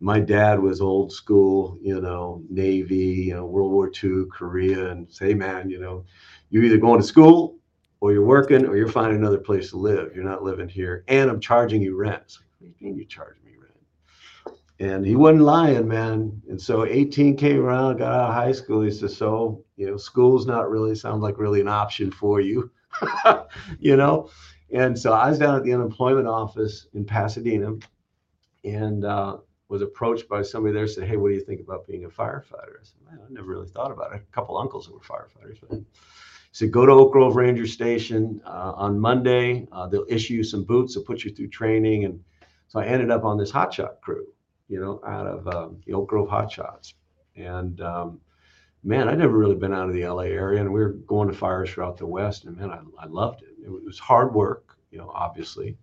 my 0.00 0.18
dad 0.18 0.58
was 0.58 0.80
old 0.80 1.12
school, 1.12 1.78
you 1.82 2.00
know, 2.00 2.42
Navy, 2.48 2.96
you 2.96 3.34
know, 3.34 3.44
World 3.44 3.70
War 3.70 3.92
II, 4.02 4.24
Korea, 4.32 4.90
and 4.90 5.10
say, 5.12 5.34
man, 5.34 5.68
you 5.68 5.78
know, 5.78 6.04
you're 6.48 6.64
either 6.64 6.78
going 6.78 7.00
to 7.00 7.06
school 7.06 7.58
or 8.00 8.12
you're 8.12 8.24
working 8.24 8.66
or 8.66 8.76
you're 8.76 8.88
finding 8.88 9.18
another 9.18 9.38
place 9.38 9.70
to 9.70 9.76
live. 9.76 10.12
You're 10.14 10.24
not 10.24 10.42
living 10.42 10.68
here, 10.68 11.04
and 11.08 11.30
I'm 11.30 11.38
charging 11.38 11.82
you 11.82 11.96
rent. 11.96 12.22
So, 12.26 12.40
what 12.58 12.66
do 12.66 12.74
you 12.78 12.86
mean 12.86 12.98
you 12.98 13.04
charge 13.04 13.36
me 13.44 13.52
rent? 13.60 14.58
And 14.78 15.04
he 15.04 15.16
wasn't 15.16 15.42
lying, 15.42 15.86
man. 15.86 16.40
And 16.48 16.60
so 16.60 16.86
18 16.86 17.36
came 17.36 17.60
around, 17.60 17.98
got 17.98 18.14
out 18.14 18.30
of 18.30 18.34
high 18.34 18.52
school. 18.52 18.80
He 18.80 18.90
said, 18.90 19.10
so 19.10 19.62
you 19.76 19.86
know, 19.86 19.98
school's 19.98 20.46
not 20.46 20.70
really 20.70 20.94
sounds 20.94 21.22
like 21.22 21.38
really 21.38 21.60
an 21.60 21.68
option 21.68 22.10
for 22.10 22.40
you, 22.40 22.70
you 23.78 23.96
know. 23.96 24.30
And 24.72 24.98
so 24.98 25.12
I 25.12 25.28
was 25.28 25.38
down 25.38 25.56
at 25.56 25.64
the 25.64 25.74
unemployment 25.74 26.26
office 26.26 26.86
in 26.94 27.04
Pasadena, 27.04 27.74
and 28.64 29.04
uh, 29.04 29.38
was 29.70 29.82
approached 29.82 30.28
by 30.28 30.42
somebody 30.42 30.74
there 30.74 30.88
said, 30.88 31.06
Hey, 31.06 31.16
what 31.16 31.28
do 31.28 31.34
you 31.34 31.40
think 31.40 31.60
about 31.60 31.86
being 31.86 32.04
a 32.04 32.08
firefighter? 32.08 32.80
I 32.80 32.82
said, 32.82 33.00
Man, 33.08 33.20
I 33.20 33.32
never 33.32 33.46
really 33.46 33.68
thought 33.68 33.92
about 33.92 34.12
it. 34.12 34.16
A 34.16 34.34
couple 34.34 34.58
uncles 34.58 34.86
who 34.86 34.94
were 34.94 35.00
firefighters. 35.00 35.58
He 35.70 35.84
said, 36.50 36.72
Go 36.72 36.84
to 36.84 36.92
Oak 36.92 37.12
Grove 37.12 37.36
Ranger 37.36 37.68
Station 37.68 38.42
uh, 38.44 38.72
on 38.74 38.98
Monday. 38.98 39.68
Uh, 39.70 39.86
they'll 39.86 40.06
issue 40.08 40.34
you 40.34 40.42
some 40.42 40.64
boots, 40.64 40.94
they'll 40.94 41.04
put 41.04 41.22
you 41.22 41.32
through 41.32 41.48
training. 41.48 42.04
And 42.04 42.20
so 42.66 42.80
I 42.80 42.84
ended 42.84 43.12
up 43.12 43.24
on 43.24 43.38
this 43.38 43.52
hotshot 43.52 44.00
crew, 44.00 44.26
you 44.68 44.80
know, 44.80 45.00
out 45.06 45.28
of 45.28 45.46
um, 45.46 45.80
the 45.86 45.94
Oak 45.94 46.08
Grove 46.08 46.28
Hotshots. 46.28 46.94
And 47.36 47.80
um, 47.80 48.20
man, 48.82 49.08
I'd 49.08 49.18
never 49.18 49.38
really 49.38 49.54
been 49.54 49.72
out 49.72 49.88
of 49.88 49.94
the 49.94 50.04
LA 50.04 50.24
area, 50.24 50.60
and 50.60 50.72
we 50.72 50.80
were 50.80 50.94
going 51.06 51.28
to 51.28 51.34
fires 51.34 51.70
throughout 51.70 51.96
the 51.96 52.06
West. 52.06 52.44
And 52.44 52.56
man, 52.56 52.72
I, 52.72 52.80
I 52.98 53.06
loved 53.06 53.42
it. 53.42 53.54
It 53.64 53.70
was 53.70 54.00
hard 54.00 54.34
work, 54.34 54.76
you 54.90 54.98
know, 54.98 55.12
obviously. 55.14 55.76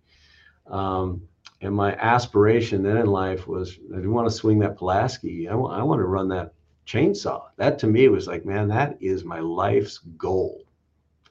Um, 0.66 1.22
and 1.60 1.74
my 1.74 1.94
aspiration 1.94 2.82
then 2.82 2.98
in 2.98 3.06
life 3.06 3.48
was 3.48 3.78
I 3.96 4.00
do 4.00 4.10
want 4.10 4.28
to 4.28 4.34
swing 4.34 4.58
that 4.60 4.76
Pulaski. 4.76 5.48
I 5.48 5.54
want, 5.54 5.78
I 5.78 5.82
want 5.82 5.98
to 5.98 6.04
run 6.04 6.28
that 6.28 6.52
chainsaw. 6.86 7.46
That 7.56 7.78
to 7.80 7.86
me 7.86 8.08
was 8.08 8.26
like, 8.26 8.44
man, 8.44 8.68
that 8.68 8.96
is 9.00 9.24
my 9.24 9.40
life's 9.40 9.98
goal. 10.16 10.64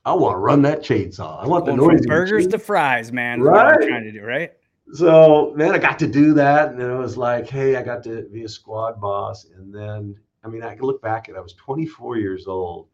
I 0.05 0.13
want 0.13 0.35
to 0.35 0.39
run 0.39 0.61
that 0.63 0.81
chainsaw. 0.81 1.43
I 1.43 1.47
want 1.47 1.65
the 1.65 1.75
noise. 1.75 2.05
Burgers 2.05 2.47
to 2.47 2.59
fries, 2.59 3.11
man. 3.11 3.41
Right. 3.41 3.73
I'm 3.73 3.87
trying 3.87 4.03
to 4.03 4.11
do, 4.11 4.21
right? 4.21 4.51
So 4.93 5.53
man, 5.55 5.73
I 5.73 5.77
got 5.77 5.99
to 5.99 6.07
do 6.07 6.33
that. 6.33 6.71
And 6.71 6.81
it 6.81 6.97
was 6.97 7.17
like, 7.17 7.49
hey, 7.49 7.75
I 7.75 7.81
got 7.81 8.03
to 8.03 8.23
be 8.23 8.43
a 8.43 8.49
squad 8.49 8.99
boss. 8.99 9.45
And 9.55 9.73
then, 9.73 10.15
I 10.43 10.47
mean, 10.47 10.63
I 10.63 10.75
can 10.75 10.83
look 10.83 11.01
back 11.01 11.29
at 11.29 11.35
I 11.35 11.41
was 11.41 11.53
24 11.53 12.17
years 12.17 12.47
old. 12.47 12.87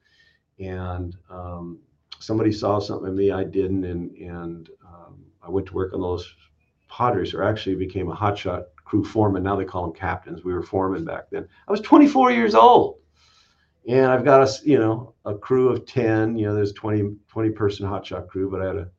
And 0.59 1.15
um, 1.29 1.79
somebody 2.19 2.51
saw 2.51 2.79
something 2.79 3.09
in 3.09 3.15
me 3.15 3.31
I 3.31 3.43
didn't. 3.43 3.85
And, 3.85 4.15
and 4.17 4.69
um, 4.87 5.23
I 5.41 5.49
went 5.49 5.67
to 5.67 5.73
work 5.73 5.93
on 5.93 6.01
those 6.01 6.33
Padres, 6.95 7.33
or 7.33 7.43
actually 7.43 7.75
became 7.75 8.09
a 8.11 8.15
hotshot 8.15 8.65
crew 8.85 9.03
foreman. 9.03 9.41
Now 9.41 9.55
they 9.55 9.65
call 9.65 9.83
them 9.83 9.93
captains. 9.93 10.43
We 10.43 10.53
were 10.53 10.61
foremen 10.61 11.03
back 11.03 11.29
then. 11.31 11.47
I 11.67 11.71
was 11.71 11.81
24 11.81 12.31
years 12.31 12.53
old, 12.53 12.99
and 13.87 14.05
I've 14.05 14.23
got 14.23 14.47
a 14.47 14.61
you 14.63 14.77
know 14.77 15.15
a 15.25 15.35
crew 15.35 15.69
of 15.69 15.87
10. 15.87 16.37
You 16.37 16.45
know, 16.47 16.55
there's 16.55 16.73
20 16.73 17.15
20 17.27 17.49
person 17.51 17.87
hotshot 17.87 18.27
crew, 18.27 18.49
but 18.51 18.61
I 18.61 18.67
had 18.67 18.75
a 18.75 18.89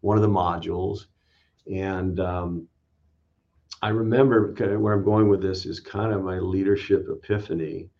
one 0.00 0.16
of 0.16 0.22
the 0.22 0.28
modules, 0.28 1.06
and 1.72 2.18
um, 2.18 2.66
I 3.80 3.90
remember 3.90 4.52
kind 4.54 4.72
of 4.72 4.80
where 4.80 4.94
I'm 4.94 5.04
going 5.04 5.28
with 5.28 5.40
this 5.40 5.66
is 5.66 5.78
kind 5.78 6.12
of 6.12 6.24
my 6.24 6.38
leadership 6.38 7.06
epiphany 7.08 7.90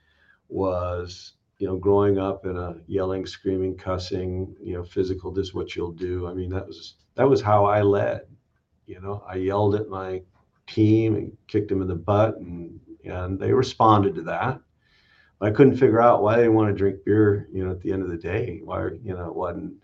was 0.49 1.35
you 1.59 1.69
know 1.69 1.77
growing 1.77 2.19
up 2.19 2.47
in 2.47 2.57
a 2.57 2.77
yelling 2.89 3.27
screaming 3.27 3.77
cussing 3.77 4.55
you 4.61 4.75
know 4.75 4.85
physical 4.85 5.33
this 5.33 5.49
is 5.49 5.55
what 5.55 5.75
you'll 5.75 5.91
do 5.91 6.29
i 6.29 6.33
mean 6.33 6.51
that 6.51 6.65
was 6.65 6.95
that 7.17 7.29
was 7.29 7.43
how 7.43 7.65
i 7.65 7.83
led 7.83 8.23
you 8.87 9.01
know, 9.01 9.23
I 9.29 9.37
yelled 9.37 9.75
at 9.75 9.89
my 9.89 10.23
team 10.67 11.15
and 11.17 11.37
kicked 11.47 11.69
them 11.69 11.83
in 11.83 11.89
the 11.89 11.95
butt, 11.95 12.37
and 12.39 12.81
and 13.05 13.39
they 13.39 13.53
responded 13.53 14.15
to 14.17 14.23
that. 14.23 14.61
I 15.41 15.51
couldn't 15.51 15.77
figure 15.77 16.01
out 16.01 16.23
why 16.23 16.37
they 16.37 16.49
want 16.49 16.69
to 16.69 16.75
drink 16.75 17.05
beer. 17.05 17.49
You 17.53 17.65
know, 17.65 17.71
at 17.71 17.81
the 17.81 17.93
end 17.93 18.03
of 18.03 18.09
the 18.09 18.17
day, 18.17 18.61
why 18.65 18.91
you 19.03 19.15
know 19.15 19.27
it 19.29 19.35
wasn't. 19.35 19.75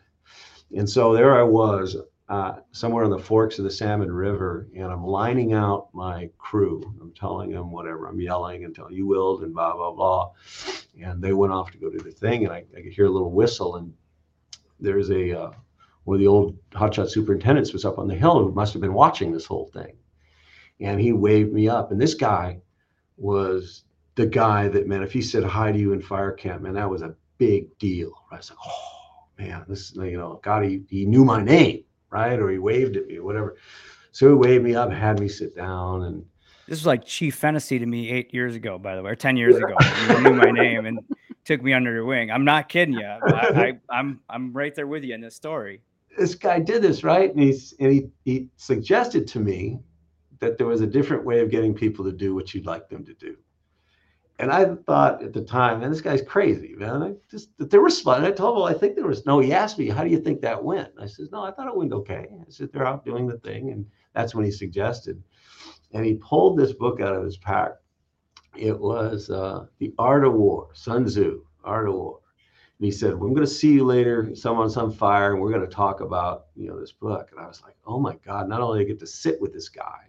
And 0.74 0.88
so 0.88 1.12
there 1.12 1.38
I 1.38 1.42
was, 1.42 1.96
uh, 2.28 2.54
somewhere 2.70 3.04
on 3.04 3.10
the 3.10 3.18
forks 3.18 3.58
of 3.58 3.64
the 3.64 3.70
Salmon 3.70 4.10
River, 4.10 4.68
and 4.74 4.86
I'm 4.86 5.04
lining 5.04 5.52
out 5.52 5.88
my 5.92 6.30
crew. 6.38 6.82
I'm 7.00 7.12
telling 7.12 7.50
them 7.50 7.70
whatever. 7.70 8.06
I'm 8.06 8.20
yelling 8.20 8.64
until 8.64 8.90
you 8.90 9.06
willed 9.06 9.42
and 9.42 9.52
blah 9.52 9.76
blah 9.76 9.92
blah. 9.92 10.30
And 11.02 11.22
they 11.22 11.32
went 11.32 11.52
off 11.52 11.70
to 11.72 11.78
go 11.78 11.90
do 11.90 11.98
their 11.98 12.12
thing, 12.12 12.44
and 12.44 12.52
I, 12.52 12.64
I 12.76 12.80
could 12.80 12.92
hear 12.92 13.06
a 13.06 13.10
little 13.10 13.32
whistle, 13.32 13.76
and 13.76 13.92
there's 14.80 15.10
a 15.10 15.38
uh, 15.38 15.50
one 16.04 16.16
of 16.16 16.20
the 16.20 16.26
old 16.26 16.56
hotshot 16.70 17.10
superintendents 17.10 17.72
was 17.72 17.84
up 17.84 17.98
on 17.98 18.08
the 18.08 18.14
hill 18.14 18.42
who 18.42 18.52
must 18.52 18.72
have 18.72 18.82
been 18.82 18.94
watching 18.94 19.32
this 19.32 19.46
whole 19.46 19.70
thing. 19.72 19.96
And 20.80 21.00
he 21.00 21.12
waved 21.12 21.52
me 21.52 21.68
up. 21.68 21.92
And 21.92 22.00
this 22.00 22.14
guy 22.14 22.58
was 23.16 23.84
the 24.16 24.26
guy 24.26 24.68
that, 24.68 24.88
man, 24.88 25.02
if 25.02 25.12
he 25.12 25.22
said 25.22 25.44
hi 25.44 25.70
to 25.70 25.78
you 25.78 25.92
in 25.92 26.02
fire 26.02 26.32
camp, 26.32 26.62
man, 26.62 26.74
that 26.74 26.90
was 26.90 27.02
a 27.02 27.14
big 27.38 27.76
deal. 27.78 28.12
I 28.32 28.36
was 28.36 28.50
like, 28.50 28.58
oh, 28.66 29.24
man, 29.38 29.64
this, 29.68 29.94
you 29.94 30.16
know, 30.16 30.40
God, 30.42 30.64
he, 30.64 30.82
he 30.88 31.06
knew 31.06 31.24
my 31.24 31.40
name, 31.40 31.84
right? 32.10 32.38
Or 32.38 32.50
he 32.50 32.58
waved 32.58 32.96
at 32.96 33.06
me 33.06 33.18
or 33.18 33.24
whatever. 33.24 33.56
So 34.10 34.28
he 34.28 34.34
waved 34.34 34.64
me 34.64 34.74
up, 34.74 34.90
had 34.90 35.20
me 35.20 35.28
sit 35.28 35.54
down. 35.54 36.02
And 36.02 36.24
this 36.66 36.80
was 36.80 36.86
like 36.86 37.04
Chief 37.04 37.36
Fennessy 37.36 37.78
to 37.78 37.86
me 37.86 38.10
eight 38.10 38.34
years 38.34 38.56
ago, 38.56 38.76
by 38.76 38.96
the 38.96 39.02
way, 39.02 39.12
or 39.12 39.16
10 39.16 39.36
years 39.36 39.56
ago. 39.56 39.76
you 40.08 40.20
knew 40.20 40.34
my 40.34 40.50
name 40.50 40.84
and 40.86 40.98
took 41.44 41.62
me 41.62 41.72
under 41.72 41.92
your 41.92 42.04
wing. 42.04 42.32
I'm 42.32 42.44
not 42.44 42.68
kidding 42.68 42.94
you. 42.94 43.06
I, 43.06 43.20
I, 43.28 43.72
I'm, 43.88 44.20
I'm 44.28 44.52
right 44.52 44.74
there 44.74 44.86
with 44.88 45.04
you 45.04 45.14
in 45.14 45.20
this 45.20 45.36
story 45.36 45.80
this 46.18 46.34
guy 46.34 46.60
did 46.60 46.82
this 46.82 47.04
right, 47.04 47.30
and 47.30 47.42
he's 47.42 47.74
and 47.80 47.92
he 47.92 48.08
he 48.24 48.48
suggested 48.56 49.26
to 49.28 49.40
me 49.40 49.80
that 50.40 50.58
there 50.58 50.66
was 50.66 50.80
a 50.80 50.86
different 50.86 51.24
way 51.24 51.40
of 51.40 51.50
getting 51.50 51.74
people 51.74 52.04
to 52.04 52.12
do 52.12 52.34
what 52.34 52.52
you'd 52.52 52.66
like 52.66 52.88
them 52.88 53.04
to 53.04 53.14
do. 53.14 53.36
And 54.38 54.50
I 54.50 54.74
thought 54.86 55.22
at 55.22 55.32
the 55.32 55.42
time, 55.42 55.80
man, 55.80 55.90
this 55.90 56.00
guy's 56.00 56.22
crazy, 56.22 56.74
man. 56.76 57.02
I 57.02 57.12
just 57.30 57.50
they 57.58 57.78
were 57.78 57.84
responding. 57.84 58.30
I 58.30 58.34
told 58.34 58.56
him, 58.56 58.62
well, 58.62 58.74
I 58.74 58.76
think 58.76 58.96
there 58.96 59.06
was 59.06 59.24
no. 59.24 59.38
He 59.38 59.52
asked 59.52 59.78
me, 59.78 59.88
how 59.88 60.02
do 60.02 60.10
you 60.10 60.18
think 60.18 60.40
that 60.40 60.62
went? 60.62 60.90
I 61.00 61.06
said, 61.06 61.26
no, 61.30 61.44
I 61.44 61.52
thought 61.52 61.68
it 61.68 61.76
went 61.76 61.92
okay. 61.92 62.26
I 62.28 62.50
said 62.50 62.72
they're 62.72 62.86
out 62.86 63.04
doing 63.04 63.26
the 63.26 63.38
thing, 63.38 63.70
and 63.70 63.86
that's 64.14 64.34
when 64.34 64.44
he 64.44 64.50
suggested. 64.50 65.22
And 65.92 66.04
he 66.04 66.14
pulled 66.14 66.58
this 66.58 66.72
book 66.72 67.00
out 67.00 67.14
of 67.14 67.24
his 67.24 67.36
pack. 67.36 67.72
It 68.56 68.78
was 68.78 69.30
uh, 69.30 69.66
The 69.78 69.94
Art 69.98 70.24
of 70.24 70.34
War, 70.34 70.68
Sun 70.72 71.04
Tzu, 71.04 71.44
Art 71.64 71.88
of 71.88 71.94
War. 71.94 72.18
And 72.82 72.86
he 72.86 72.98
said, 72.98 73.14
well, 73.14 73.28
I'm 73.28 73.34
going 73.34 73.46
to 73.46 73.54
see 73.54 73.74
you 73.74 73.84
later. 73.84 74.34
Someone's 74.34 74.76
on 74.76 74.90
fire, 74.90 75.30
and 75.30 75.40
we're 75.40 75.52
going 75.52 75.64
to 75.64 75.72
talk 75.72 76.00
about, 76.00 76.46
you 76.56 76.66
know, 76.66 76.80
this 76.80 76.90
book. 76.90 77.28
And 77.30 77.38
I 77.38 77.46
was 77.46 77.62
like, 77.62 77.76
oh 77.86 78.00
my 78.00 78.16
God, 78.26 78.48
not 78.48 78.60
only 78.60 78.80
I 78.80 78.82
get 78.82 78.98
to 78.98 79.06
sit 79.06 79.40
with 79.40 79.52
this 79.52 79.68
guy, 79.68 80.00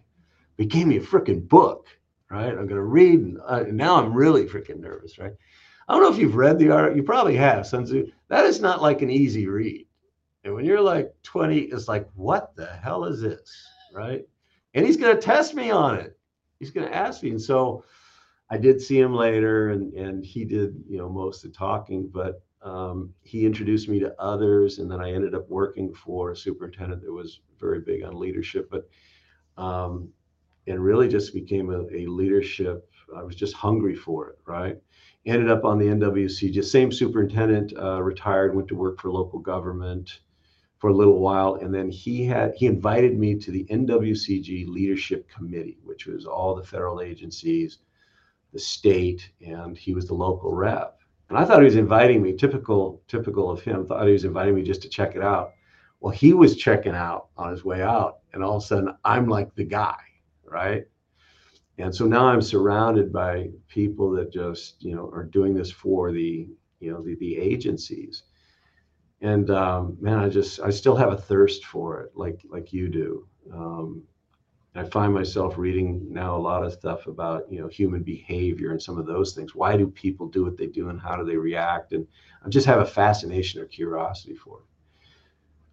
but 0.56 0.64
he 0.64 0.66
gave 0.66 0.88
me 0.88 0.96
a 0.96 1.00
freaking 1.00 1.48
book, 1.48 1.86
right? 2.32 2.48
I'm 2.48 2.66
going 2.66 2.70
to 2.70 2.82
read. 2.82 3.20
And, 3.20 3.38
uh, 3.46 3.62
now 3.70 3.94
I'm 3.94 4.12
really 4.12 4.46
freaking 4.46 4.80
nervous, 4.80 5.18
right? 5.18 5.30
I 5.86 5.94
don't 5.94 6.02
know 6.02 6.12
if 6.12 6.18
you've 6.18 6.34
read 6.34 6.58
the 6.58 6.72
art. 6.72 6.96
You 6.96 7.04
probably 7.04 7.36
have, 7.36 7.64
Sun 7.64 7.84
Tzu. 7.84 8.10
That 8.26 8.44
is 8.44 8.60
not 8.60 8.82
like 8.82 9.02
an 9.02 9.10
easy 9.10 9.46
read. 9.46 9.86
And 10.42 10.52
when 10.52 10.64
you're 10.64 10.80
like 10.80 11.14
20, 11.22 11.56
it's 11.56 11.86
like, 11.86 12.08
what 12.16 12.56
the 12.56 12.66
hell 12.66 13.04
is 13.04 13.20
this? 13.20 13.68
Right. 13.92 14.26
And 14.74 14.84
he's 14.84 14.96
going 14.96 15.14
to 15.14 15.22
test 15.22 15.54
me 15.54 15.70
on 15.70 15.94
it. 15.94 16.18
He's 16.58 16.72
going 16.72 16.88
to 16.88 16.96
ask 16.96 17.22
me. 17.22 17.30
And 17.30 17.40
so 17.40 17.84
I 18.50 18.58
did 18.58 18.82
see 18.82 18.98
him 18.98 19.14
later 19.14 19.68
and, 19.68 19.92
and 19.92 20.26
he 20.26 20.44
did, 20.44 20.74
you 20.88 20.98
know, 20.98 21.08
most 21.08 21.44
of 21.44 21.52
the 21.52 21.56
talking, 21.56 22.10
but 22.12 22.43
Um, 22.64 23.12
he 23.22 23.44
introduced 23.44 23.88
me 23.88 24.00
to 24.00 24.14
others, 24.18 24.78
and 24.78 24.90
then 24.90 25.00
I 25.00 25.12
ended 25.12 25.34
up 25.34 25.48
working 25.48 25.94
for 25.94 26.30
a 26.30 26.36
superintendent 26.36 27.02
that 27.02 27.12
was 27.12 27.40
very 27.60 27.80
big 27.80 28.02
on 28.02 28.18
leadership. 28.18 28.70
But 28.70 28.88
um, 29.62 30.08
and 30.66 30.82
really 30.82 31.08
just 31.08 31.34
became 31.34 31.70
a, 31.70 31.82
a, 31.94 32.06
leadership. 32.06 32.88
I 33.14 33.22
was 33.22 33.36
just 33.36 33.54
hungry 33.54 33.94
for 33.94 34.30
it, 34.30 34.38
right? 34.46 34.76
Ended 35.26 35.50
up 35.50 35.64
on 35.64 35.78
the 35.78 35.86
NWC. 35.86 36.52
Just 36.52 36.72
same 36.72 36.90
superintendent 36.90 37.72
uh, 37.78 38.02
retired, 38.02 38.54
went 38.54 38.68
to 38.68 38.74
work 38.74 39.00
for 39.00 39.10
local 39.10 39.38
government 39.38 40.20
for 40.78 40.88
a 40.88 40.94
little 40.94 41.20
while, 41.20 41.54
and 41.56 41.74
then 41.74 41.90
he 41.90 42.24
had 42.24 42.54
he 42.54 42.66
invited 42.66 43.18
me 43.18 43.34
to 43.36 43.50
the 43.50 43.64
NWCG 43.70 44.68
Leadership 44.68 45.28
Committee, 45.28 45.78
which 45.82 46.06
was 46.06 46.26
all 46.26 46.54
the 46.54 46.64
federal 46.64 47.00
agencies, 47.00 47.78
the 48.52 48.58
state, 48.58 49.30
and 49.46 49.78
he 49.78 49.94
was 49.94 50.06
the 50.06 50.14
local 50.14 50.52
rep. 50.52 50.98
And 51.28 51.38
I 51.38 51.44
thought 51.44 51.60
he 51.60 51.64
was 51.64 51.76
inviting 51.76 52.22
me, 52.22 52.36
typical, 52.36 53.02
typical 53.08 53.50
of 53.50 53.62
him, 53.62 53.86
thought 53.86 54.06
he 54.06 54.12
was 54.12 54.24
inviting 54.24 54.54
me 54.54 54.62
just 54.62 54.82
to 54.82 54.88
check 54.88 55.16
it 55.16 55.22
out. 55.22 55.52
Well, 56.00 56.12
he 56.12 56.34
was 56.34 56.56
checking 56.56 56.94
out 56.94 57.28
on 57.36 57.50
his 57.50 57.64
way 57.64 57.82
out, 57.82 58.18
and 58.32 58.44
all 58.44 58.56
of 58.56 58.62
a 58.62 58.66
sudden 58.66 58.94
I'm 59.04 59.26
like 59.26 59.54
the 59.54 59.64
guy, 59.64 59.96
right? 60.44 60.84
And 61.78 61.94
so 61.94 62.06
now 62.06 62.26
I'm 62.26 62.42
surrounded 62.42 63.12
by 63.12 63.50
people 63.68 64.10
that 64.12 64.32
just, 64.32 64.82
you 64.84 64.94
know, 64.94 65.10
are 65.12 65.24
doing 65.24 65.54
this 65.54 65.70
for 65.70 66.12
the, 66.12 66.48
you 66.80 66.92
know, 66.92 67.02
the, 67.02 67.16
the 67.16 67.36
agencies. 67.36 68.24
And 69.22 69.50
um, 69.50 69.96
man, 70.00 70.18
I 70.18 70.28
just, 70.28 70.60
I 70.60 70.70
still 70.70 70.94
have 70.94 71.12
a 71.12 71.16
thirst 71.16 71.64
for 71.64 72.02
it, 72.02 72.12
like 72.14 72.44
like 72.48 72.72
you 72.72 72.88
do. 72.88 73.26
Um, 73.52 74.02
I 74.76 74.84
find 74.84 75.14
myself 75.14 75.56
reading 75.56 76.12
now 76.12 76.36
a 76.36 76.38
lot 76.38 76.64
of 76.64 76.72
stuff 76.72 77.06
about 77.06 77.50
you 77.50 77.60
know 77.60 77.68
human 77.68 78.02
behavior 78.02 78.72
and 78.72 78.82
some 78.82 78.98
of 78.98 79.06
those 79.06 79.32
things. 79.32 79.54
Why 79.54 79.76
do 79.76 79.86
people 79.86 80.26
do 80.26 80.42
what 80.44 80.56
they 80.56 80.66
do, 80.66 80.88
and 80.88 81.00
how 81.00 81.16
do 81.16 81.24
they 81.24 81.36
react? 81.36 81.92
And 81.92 82.06
I 82.44 82.48
just 82.48 82.66
have 82.66 82.80
a 82.80 82.86
fascination 82.86 83.60
or 83.60 83.66
curiosity 83.66 84.34
for 84.34 84.58
it. 84.58 84.64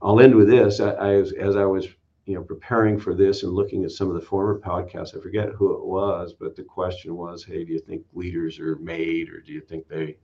I'll 0.02 0.20
end 0.20 0.36
with 0.36 0.50
this. 0.50 0.80
I, 0.80 0.92
I 0.92 1.14
as 1.16 1.56
I 1.56 1.66
was 1.66 1.88
you 2.26 2.36
know 2.36 2.44
preparing 2.44 3.00
for 3.00 3.16
this 3.16 3.42
and 3.44 3.54
looking 3.54 3.84
at 3.84 3.92
some 3.92 4.08
of 4.08 4.14
the 4.14 4.22
former 4.22 4.60
podcasts, 4.60 5.18
I 5.18 5.22
forget 5.22 5.50
who 5.50 5.74
it 5.74 5.84
was, 5.84 6.34
but 6.34 6.56
the 6.56 6.64
question 6.64 7.16
was, 7.16 7.44
"Hey, 7.44 7.64
do 7.64 7.74
you 7.74 7.80
think 7.80 8.06
leaders 8.14 8.60
are 8.60 8.76
made, 8.76 9.30
or 9.30 9.40
do 9.40 9.52
you 9.52 9.62
think 9.62 9.88
they, 9.88 10.18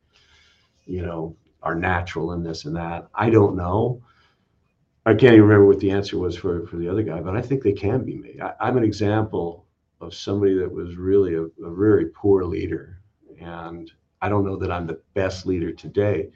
you 0.86 1.02
know, 1.02 1.36
are 1.64 1.76
natural 1.76 2.34
in 2.34 2.44
this 2.44 2.66
and 2.66 2.76
that?" 2.76 3.08
I 3.16 3.32
don't 3.32 3.56
know. 3.56 4.04
I 5.08 5.12
can't 5.12 5.36
even 5.36 5.44
remember 5.44 5.68
what 5.68 5.80
the 5.80 5.92
answer 5.92 6.18
was 6.18 6.36
for, 6.36 6.68
for 6.68 6.76
the 6.76 6.90
other 6.90 7.02
guy, 7.02 7.22
but 7.22 7.38
I 7.38 7.42
think 7.42 7.64
they 7.64 7.72
can 7.72 8.04
be 8.04 8.16
made. 8.16 8.42
I, 8.42 8.68
am 8.68 8.76
an 8.76 8.84
example 8.84 9.66
of 10.02 10.14
somebody 10.14 10.54
that 10.56 10.70
was 10.70 10.98
really 10.98 11.36
a, 11.36 11.44
a, 11.44 11.74
very 11.74 12.08
poor 12.08 12.44
leader. 12.44 13.00
And 13.40 13.90
I 14.22 14.28
don't 14.28 14.46
know 14.46 14.58
that 14.58 14.70
I'm 14.70 14.86
the 14.86 15.00
best 15.14 15.46
leader 15.46 15.72
today, 15.72 16.28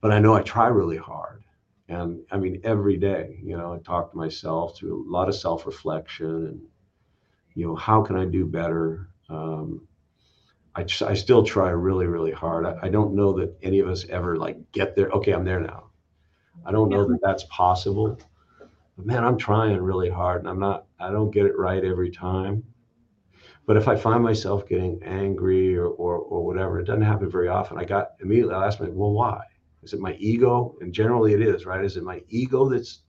but 0.00 0.10
I 0.10 0.18
know 0.18 0.34
I 0.34 0.42
try 0.42 0.66
really 0.66 0.96
hard. 0.96 1.44
And 1.88 2.20
I 2.32 2.38
mean, 2.38 2.60
every 2.64 2.96
day, 2.96 3.38
you 3.40 3.56
know, 3.56 3.74
I 3.74 3.78
talk 3.78 4.10
to 4.10 4.16
myself 4.16 4.76
through 4.76 5.08
a 5.08 5.08
lot 5.08 5.28
of 5.28 5.36
self 5.36 5.64
reflection 5.64 6.26
and, 6.26 6.60
you 7.54 7.68
know, 7.68 7.76
how 7.76 8.02
can 8.02 8.16
I 8.16 8.24
do 8.24 8.46
better? 8.46 9.10
Um, 9.28 9.86
I, 10.74 10.80
I 11.06 11.14
still 11.14 11.44
try 11.44 11.70
really, 11.70 12.06
really 12.06 12.32
hard. 12.32 12.66
I, 12.66 12.78
I 12.82 12.88
don't 12.88 13.14
know 13.14 13.32
that 13.34 13.56
any 13.62 13.78
of 13.78 13.88
us 13.88 14.06
ever 14.08 14.36
like 14.36 14.56
get 14.72 14.96
there. 14.96 15.08
Okay, 15.10 15.30
I'm 15.30 15.44
there 15.44 15.60
now 15.60 15.87
I 16.64 16.72
don't 16.72 16.88
know 16.88 17.06
that 17.08 17.20
that's 17.22 17.44
possible. 17.44 18.18
But 18.96 19.06
man, 19.06 19.24
I'm 19.24 19.38
trying 19.38 19.80
really 19.80 20.10
hard 20.10 20.40
and 20.40 20.48
I'm 20.48 20.58
not, 20.58 20.86
I 20.98 21.10
don't 21.10 21.30
get 21.30 21.46
it 21.46 21.56
right 21.56 21.84
every 21.84 22.10
time. 22.10 22.64
But 23.66 23.76
if 23.76 23.86
I 23.86 23.96
find 23.96 24.22
myself 24.22 24.66
getting 24.66 25.02
angry 25.02 25.76
or, 25.76 25.88
or, 25.88 26.16
or 26.16 26.44
whatever, 26.44 26.80
it 26.80 26.84
doesn't 26.84 27.02
happen 27.02 27.30
very 27.30 27.48
often. 27.48 27.78
I 27.78 27.84
got 27.84 28.12
immediately, 28.20 28.54
I 28.54 28.66
asked 28.66 28.80
myself, 28.80 28.96
well, 28.96 29.12
why? 29.12 29.42
Is 29.82 29.92
it 29.92 30.00
my 30.00 30.14
ego? 30.14 30.74
And 30.80 30.92
generally 30.92 31.34
it 31.34 31.42
is, 31.42 31.66
right? 31.66 31.84
Is 31.84 31.96
it 31.96 32.02
my 32.02 32.22
ego 32.28 32.68
that's 32.68 33.00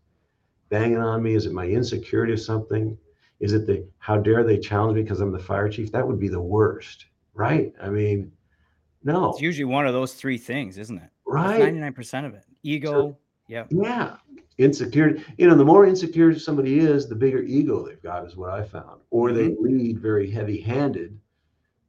banging 0.70 0.98
on 0.98 1.24
me? 1.24 1.34
Is 1.36 1.46
it 1.46 1.54
my 1.54 1.66
insecurity 1.66 2.34
of 2.34 2.42
something? 2.42 2.98
Is 3.40 3.54
it 3.54 3.66
the 3.66 3.88
how 4.00 4.18
dare 4.18 4.44
they 4.44 4.58
challenge 4.58 4.96
me 4.96 5.04
because 5.04 5.22
I'm 5.22 5.32
the 5.32 5.40
fire 5.40 5.70
chief? 5.70 5.92
That 5.92 6.06
would 6.06 6.20
be 6.20 6.28
the 6.28 6.42
worst, 6.42 7.06
right? 7.34 7.74
I 7.82 7.90
mean, 7.90 8.32
no. 9.04 9.30
It's 9.32 9.42
usually 9.42 9.66
one 9.66 9.88
of 9.88 9.94
those 9.94 10.14
three 10.14 10.38
things, 10.38 10.78
isn't 10.78 10.98
it? 10.98 11.10
Right. 11.26 11.60
Ninety 11.60 11.80
nine 11.80 11.94
percent 11.94 12.26
of 12.26 12.34
it. 12.34 12.44
Ego, 12.64 13.18
yeah. 13.50 13.66
Yeah. 13.70 14.16
Insecurity. 14.60 15.24
You 15.38 15.48
know, 15.48 15.56
the 15.56 15.66
more 15.66 15.86
insecure 15.86 16.38
somebody 16.38 16.80
is, 16.80 17.08
the 17.08 17.16
bigger 17.16 17.42
ego 17.42 17.86
they've 17.86 18.02
got, 18.02 18.26
is 18.26 18.36
what 18.36 18.52
I 18.52 18.64
found. 18.64 19.02
Or 19.10 19.34
they 19.34 19.50
mm-hmm. 19.50 19.64
lead 19.64 20.00
very 20.00 20.30
heavy 20.30 20.62
handed 20.62 21.20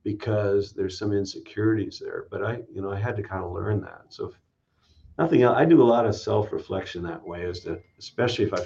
because 0.02 0.72
there's 0.72 0.98
some 0.98 1.12
insecurities 1.12 2.00
there. 2.02 2.26
But 2.30 2.44
I, 2.44 2.60
you 2.72 2.80
know, 2.80 2.90
I 2.90 2.98
had 2.98 3.16
to 3.16 3.22
kind 3.22 3.44
of 3.44 3.52
learn 3.52 3.80
that. 3.82 4.04
So, 4.08 4.28
if 4.28 4.34
nothing 5.18 5.42
else, 5.42 5.56
I 5.56 5.64
do 5.64 5.82
a 5.82 5.84
lot 5.84 6.06
of 6.06 6.16
self 6.16 6.52
reflection 6.52 7.02
that 7.02 7.22
way, 7.22 7.44
as 7.44 7.60
to, 7.60 7.80
especially 7.98 8.46
if 8.46 8.54
I 8.54 8.64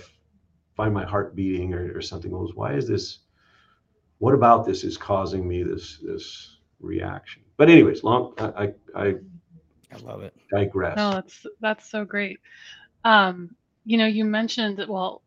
find 0.77 0.95
my 0.95 1.05
heart 1.05 1.35
beating 1.35 1.75
or, 1.75 1.97
or 1.97 2.03
something 2.03 2.31
goes, 2.31 2.55
why 2.55 2.75
is 2.75 2.87
this? 2.87 3.21
What 4.19 4.35
about 4.35 4.65
this 4.65 4.85
is 4.85 4.97
causing 4.97 5.49
me 5.49 5.65
this 5.65 5.99
this 5.99 6.59
reaction? 6.79 7.43
But 7.57 7.71
anyways, 7.71 8.05
long 8.05 8.35
I 8.39 8.45
I, 8.45 8.75
I 8.95 9.15
I 9.95 9.99
love 9.99 10.23
it. 10.23 10.35
Digress. 10.51 10.97
No, 10.97 11.13
that's 11.13 11.47
that's 11.61 11.89
so 11.89 12.05
great. 12.05 12.41
Um, 13.05 13.57
you 13.85 13.99
know, 13.99 14.07
you 14.07 14.25
mentioned 14.25 14.85
well, 14.89 15.23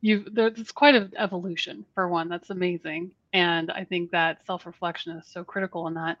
you 0.00 0.24
there's 0.32 0.72
quite 0.72 0.94
an 0.94 1.12
evolution 1.16 1.84
for 1.94 2.08
one. 2.08 2.28
That's 2.28 2.50
amazing, 2.50 3.12
and 3.32 3.70
I 3.70 3.84
think 3.84 4.10
that 4.12 4.46
self-reflection 4.46 5.16
is 5.16 5.26
so 5.28 5.44
critical 5.44 5.86
in 5.88 5.94
that. 5.94 6.18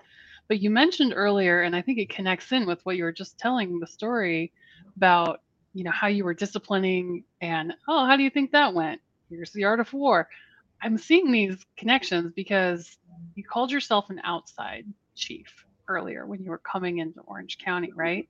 But 0.48 0.60
you 0.60 0.70
mentioned 0.70 1.12
earlier, 1.16 1.62
and 1.62 1.76
I 1.76 1.82
think 1.82 1.98
it 1.98 2.10
connects 2.10 2.52
in 2.52 2.66
with 2.66 2.84
what 2.84 2.96
you 2.96 3.04
were 3.04 3.12
just 3.12 3.38
telling 3.38 3.80
the 3.80 3.86
story 3.86 4.52
about. 4.96 5.40
You 5.74 5.84
know 5.84 5.92
how 5.92 6.08
you 6.08 6.24
were 6.24 6.34
disciplining, 6.34 7.24
and 7.40 7.74
oh, 7.88 8.06
how 8.06 8.16
do 8.16 8.22
you 8.24 8.30
think 8.30 8.52
that 8.52 8.74
went? 8.74 9.00
Here's 9.30 9.52
the 9.52 9.64
art 9.64 9.80
of 9.80 9.92
war. 9.92 10.28
I'm 10.82 10.98
seeing 10.98 11.30
these 11.32 11.56
connections 11.76 12.32
because 12.34 12.96
you 13.34 13.44
called 13.44 13.70
yourself 13.70 14.10
an 14.10 14.20
outside 14.24 14.86
chief 15.14 15.52
earlier 15.88 16.26
when 16.26 16.42
you 16.42 16.50
were 16.50 16.58
coming 16.58 16.98
into 16.98 17.20
Orange 17.22 17.58
County, 17.58 17.92
right? 17.94 18.28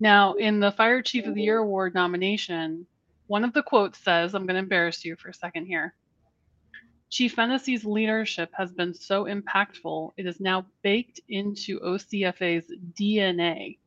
Now, 0.00 0.34
in 0.34 0.60
the 0.60 0.72
Fire 0.72 1.02
Chief 1.02 1.26
of 1.26 1.34
the 1.34 1.42
Year 1.42 1.58
mm-hmm. 1.58 1.68
Award 1.68 1.94
nomination, 1.94 2.86
one 3.26 3.44
of 3.44 3.52
the 3.52 3.62
quotes 3.62 3.98
says, 3.98 4.34
I'm 4.34 4.46
going 4.46 4.54
to 4.54 4.60
embarrass 4.60 5.04
you 5.04 5.16
for 5.16 5.28
a 5.28 5.34
second 5.34 5.66
here. 5.66 5.94
Chief 7.10 7.34
Fennessy's 7.34 7.84
leadership 7.84 8.50
has 8.52 8.70
been 8.70 8.92
so 8.92 9.24
impactful, 9.24 10.12
it 10.16 10.26
is 10.26 10.40
now 10.40 10.66
baked 10.82 11.20
into 11.28 11.80
OCFA's 11.80 12.70
DNA. 12.92 13.78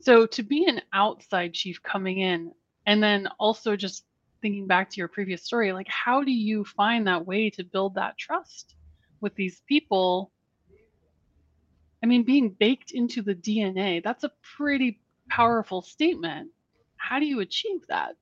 So 0.00 0.26
to 0.26 0.42
be 0.44 0.66
an 0.66 0.80
outside 0.92 1.54
chief 1.54 1.82
coming 1.82 2.20
in, 2.20 2.52
and 2.86 3.02
then 3.02 3.28
also 3.38 3.74
just 3.74 4.04
thinking 4.40 4.68
back 4.68 4.90
to 4.90 4.96
your 4.96 5.08
previous 5.08 5.42
story, 5.42 5.72
like 5.72 5.88
how 5.88 6.22
do 6.22 6.30
you 6.30 6.64
find 6.64 7.06
that 7.06 7.26
way 7.26 7.50
to 7.50 7.64
build 7.64 7.96
that 7.96 8.16
trust 8.16 8.76
with 9.20 9.34
these 9.34 9.60
people 9.68 10.30
I 12.02 12.06
mean, 12.06 12.22
being 12.22 12.50
baked 12.50 12.92
into 12.92 13.22
the 13.22 13.34
DNA, 13.34 14.02
that's 14.02 14.24
a 14.24 14.32
pretty 14.56 15.00
powerful 15.28 15.82
statement. 15.82 16.50
How 16.96 17.18
do 17.18 17.26
you 17.26 17.40
achieve 17.40 17.80
that? 17.88 18.16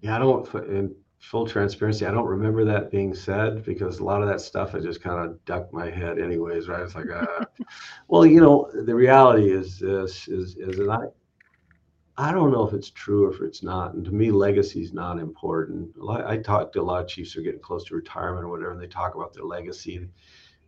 Yeah, 0.00 0.16
I 0.16 0.18
don't, 0.18 0.54
in 0.54 0.94
full 1.18 1.46
transparency, 1.46 2.06
I 2.06 2.10
don't 2.10 2.26
remember 2.26 2.64
that 2.64 2.90
being 2.90 3.14
said 3.14 3.64
because 3.64 3.98
a 3.98 4.04
lot 4.04 4.22
of 4.22 4.28
that 4.28 4.40
stuff 4.40 4.74
I 4.74 4.80
just 4.80 5.02
kind 5.02 5.18
of 5.18 5.44
ducked 5.44 5.72
my 5.72 5.90
head 5.90 6.18
anyways, 6.18 6.68
right? 6.68 6.82
It's 6.82 6.94
like, 6.94 7.10
uh, 7.10 7.44
well, 8.08 8.24
you 8.24 8.40
know, 8.40 8.70
the 8.72 8.94
reality 8.94 9.50
is 9.50 9.78
this 9.78 10.28
is, 10.28 10.56
is 10.56 10.76
that 10.78 10.88
I, 10.88 12.28
I 12.28 12.32
don't 12.32 12.52
know 12.52 12.66
if 12.66 12.74
it's 12.74 12.90
true 12.90 13.26
or 13.26 13.34
if 13.34 13.40
it's 13.40 13.62
not. 13.62 13.94
And 13.94 14.04
to 14.04 14.12
me, 14.12 14.30
legacy 14.30 14.82
is 14.82 14.92
not 14.92 15.18
important. 15.18 15.90
I 16.08 16.36
talk 16.36 16.72
to 16.72 16.80
a 16.80 16.82
lot 16.82 17.02
of 17.02 17.08
chiefs 17.08 17.32
who 17.32 17.40
are 17.40 17.44
getting 17.44 17.60
close 17.60 17.84
to 17.86 17.94
retirement 17.94 18.44
or 18.44 18.48
whatever, 18.48 18.72
and 18.72 18.80
they 18.80 18.86
talk 18.86 19.14
about 19.14 19.34
their 19.34 19.44
legacy. 19.44 20.08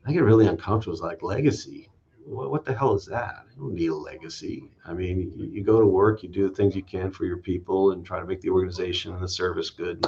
I 0.07 0.13
get 0.13 0.25
really 0.25 0.47
uncomfortable. 0.47 0.95
It's 0.95 1.03
like 1.03 1.23
legacy 1.23 1.89
what 2.27 2.65
the 2.65 2.75
hell 2.75 2.95
is 2.95 3.07
that? 3.07 3.45
I 3.51 3.59
don't 3.59 3.75
need 3.75 3.89
a 3.89 3.95
legacy. 3.95 4.71
I 4.85 4.93
mean, 4.93 5.33
you, 5.37 5.47
you, 5.47 5.65
go 5.65 5.81
to 5.81 5.87
work, 5.87 6.23
you 6.23 6.29
do 6.29 6.49
the 6.49 6.55
things 6.55 6.77
you 6.77 6.83
can 6.83 7.11
for 7.11 7.25
your 7.25 7.39
people, 7.39 7.93
and 7.93 8.05
try 8.05 8.21
to 8.21 8.27
make 8.27 8.41
the 8.41 8.51
organization 8.51 9.13
and 9.13 9.23
the 9.23 9.29
service 9.29 9.71
good. 9.71 10.05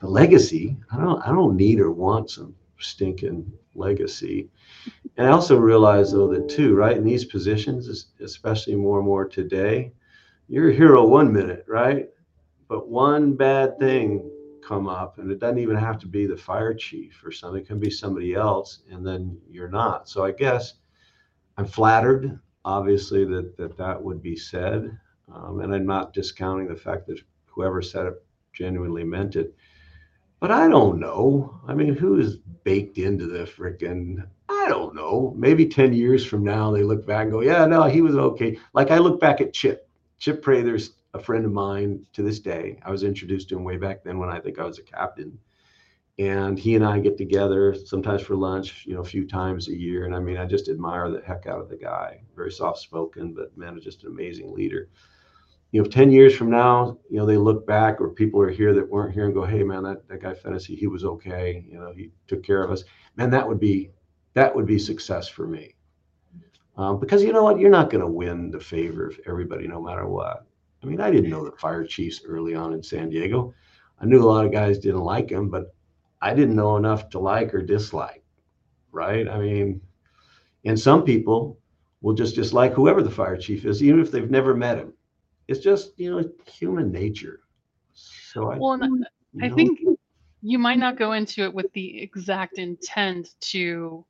The 0.00 0.08
legacy, 0.08 0.76
I 0.92 0.96
don't, 0.96 1.20
I 1.22 1.28
don't 1.28 1.56
need 1.56 1.78
or 1.78 1.90
want 1.90 2.30
some 2.30 2.54
stinking 2.78 3.52
legacy. 3.74 4.48
And 5.16 5.26
I 5.26 5.30
also 5.30 5.56
realize 5.58 6.12
though 6.12 6.28
that 6.28 6.48
too, 6.48 6.74
right 6.74 6.96
in 6.96 7.04
these 7.04 7.24
positions, 7.24 8.08
especially 8.20 8.76
more 8.76 8.98
and 8.98 9.06
more 9.06 9.26
today, 9.28 9.92
you're 10.48 10.70
a 10.70 10.74
hero 10.74 11.06
one 11.06 11.32
minute, 11.32 11.64
right? 11.68 12.08
But 12.68 12.88
one 12.88 13.34
bad 13.34 13.78
thing 13.78 14.30
come 14.66 14.88
up, 14.88 15.18
and 15.18 15.30
it 15.30 15.38
doesn't 15.38 15.58
even 15.58 15.76
have 15.76 15.98
to 15.98 16.06
be 16.06 16.26
the 16.26 16.36
fire 16.36 16.74
chief 16.74 17.22
or 17.24 17.32
something. 17.32 17.60
It 17.60 17.66
can 17.66 17.78
be 17.78 17.90
somebody 17.90 18.34
else, 18.34 18.80
and 18.90 19.06
then 19.06 19.38
you're 19.50 19.68
not. 19.68 20.08
So 20.08 20.24
I 20.24 20.32
guess 20.32 20.74
I'm 21.60 21.66
flattered, 21.66 22.40
obviously, 22.64 23.26
that 23.26 23.54
that, 23.58 23.76
that 23.76 24.02
would 24.02 24.22
be 24.22 24.34
said. 24.34 24.98
Um, 25.30 25.60
and 25.60 25.74
I'm 25.74 25.84
not 25.84 26.14
discounting 26.14 26.66
the 26.66 26.74
fact 26.74 27.06
that 27.08 27.20
whoever 27.44 27.82
said 27.82 28.06
it 28.06 28.24
genuinely 28.54 29.04
meant 29.04 29.36
it. 29.36 29.54
But 30.40 30.50
I 30.52 30.68
don't 30.68 30.98
know. 30.98 31.60
I 31.68 31.74
mean, 31.74 31.94
who 31.94 32.18
is 32.18 32.38
baked 32.64 32.96
into 32.96 33.26
the 33.26 33.40
freaking? 33.40 34.26
I 34.48 34.68
don't 34.70 34.94
know. 34.94 35.34
Maybe 35.36 35.66
10 35.66 35.92
years 35.92 36.24
from 36.24 36.42
now, 36.42 36.70
they 36.70 36.82
look 36.82 37.06
back 37.06 37.24
and 37.24 37.32
go, 37.32 37.42
yeah, 37.42 37.66
no, 37.66 37.82
he 37.82 38.00
was 38.00 38.16
okay. 38.16 38.58
Like 38.72 38.90
I 38.90 38.96
look 38.96 39.20
back 39.20 39.42
at 39.42 39.52
Chip. 39.52 39.86
Chip 40.18 40.40
Prather's 40.40 40.92
a 41.12 41.20
friend 41.20 41.44
of 41.44 41.52
mine 41.52 42.06
to 42.14 42.22
this 42.22 42.40
day. 42.40 42.78
I 42.86 42.90
was 42.90 43.02
introduced 43.02 43.50
to 43.50 43.58
him 43.58 43.64
way 43.64 43.76
back 43.76 44.02
then 44.02 44.18
when 44.18 44.30
I 44.30 44.40
think 44.40 44.58
I 44.58 44.64
was 44.64 44.78
a 44.78 44.82
captain. 44.82 45.38
And 46.20 46.58
he 46.58 46.74
and 46.74 46.84
I 46.84 46.98
get 46.98 47.16
together 47.16 47.74
sometimes 47.74 48.20
for 48.20 48.36
lunch, 48.36 48.84
you 48.86 48.92
know, 48.92 49.00
a 49.00 49.04
few 49.04 49.26
times 49.26 49.68
a 49.68 49.74
year. 49.74 50.04
And 50.04 50.14
I 50.14 50.18
mean, 50.18 50.36
I 50.36 50.44
just 50.44 50.68
admire 50.68 51.08
the 51.08 51.22
heck 51.22 51.46
out 51.46 51.62
of 51.62 51.70
the 51.70 51.78
guy. 51.78 52.20
Very 52.36 52.52
soft 52.52 52.80
spoken, 52.80 53.32
but 53.32 53.56
man, 53.56 53.80
just 53.80 54.04
an 54.04 54.10
amazing 54.10 54.52
leader. 54.52 54.90
You 55.72 55.82
know, 55.82 55.88
10 55.88 56.12
years 56.12 56.36
from 56.36 56.50
now, 56.50 56.98
you 57.08 57.16
know, 57.16 57.24
they 57.24 57.38
look 57.38 57.66
back 57.66 58.02
or 58.02 58.10
people 58.10 58.38
are 58.42 58.50
here 58.50 58.74
that 58.74 58.86
weren't 58.86 59.14
here 59.14 59.24
and 59.24 59.32
go, 59.32 59.46
hey 59.46 59.62
man, 59.62 59.82
that, 59.84 60.06
that 60.08 60.20
guy 60.20 60.34
Fennessy, 60.34 60.76
he 60.76 60.88
was 60.88 61.06
okay. 61.06 61.64
You 61.66 61.78
know, 61.78 61.90
he 61.90 62.10
took 62.26 62.42
care 62.42 62.62
of 62.62 62.70
us. 62.70 62.84
Man, 63.16 63.30
that 63.30 63.48
would 63.48 63.58
be 63.58 63.90
that 64.34 64.54
would 64.54 64.66
be 64.66 64.78
success 64.78 65.26
for 65.26 65.46
me. 65.46 65.74
Um, 66.76 67.00
because 67.00 67.22
you 67.22 67.32
know 67.32 67.44
what? 67.44 67.58
You're 67.58 67.70
not 67.70 67.88
going 67.88 68.02
to 68.02 68.06
win 68.06 68.50
the 68.50 68.60
favor 68.60 69.06
of 69.06 69.18
everybody 69.26 69.66
no 69.66 69.80
matter 69.80 70.06
what. 70.06 70.44
I 70.82 70.86
mean, 70.86 71.00
I 71.00 71.10
didn't 71.10 71.30
know 71.30 71.46
the 71.46 71.56
fire 71.56 71.84
chiefs 71.86 72.20
early 72.26 72.54
on 72.54 72.74
in 72.74 72.82
San 72.82 73.08
Diego. 73.08 73.54
I 74.00 74.04
knew 74.04 74.22
a 74.22 74.28
lot 74.30 74.44
of 74.44 74.52
guys 74.52 74.78
didn't 74.78 75.00
like 75.00 75.30
him, 75.30 75.48
but 75.48 75.74
I 76.22 76.34
didn't 76.34 76.56
know 76.56 76.76
enough 76.76 77.08
to 77.10 77.18
like 77.18 77.54
or 77.54 77.62
dislike, 77.62 78.22
right? 78.92 79.28
I 79.28 79.38
mean, 79.38 79.80
and 80.64 80.78
some 80.78 81.04
people 81.04 81.58
will 82.02 82.14
just 82.14 82.34
dislike 82.34 82.72
whoever 82.72 83.02
the 83.02 83.10
fire 83.10 83.36
chief 83.36 83.64
is, 83.64 83.82
even 83.82 84.00
if 84.00 84.10
they've 84.10 84.30
never 84.30 84.54
met 84.54 84.78
him. 84.78 84.92
It's 85.48 85.60
just, 85.60 85.98
you 85.98 86.10
know, 86.10 86.30
human 86.46 86.92
nature. 86.92 87.40
So 87.92 88.52
I, 88.52 88.58
well, 88.58 88.78
I 88.82 89.48
know, 89.48 89.54
think 89.54 89.80
you 90.42 90.58
might 90.58 90.78
not 90.78 90.98
go 90.98 91.12
into 91.12 91.42
it 91.42 91.52
with 91.52 91.72
the 91.72 92.00
exact 92.00 92.58
intent 92.58 93.30
to 93.40 94.04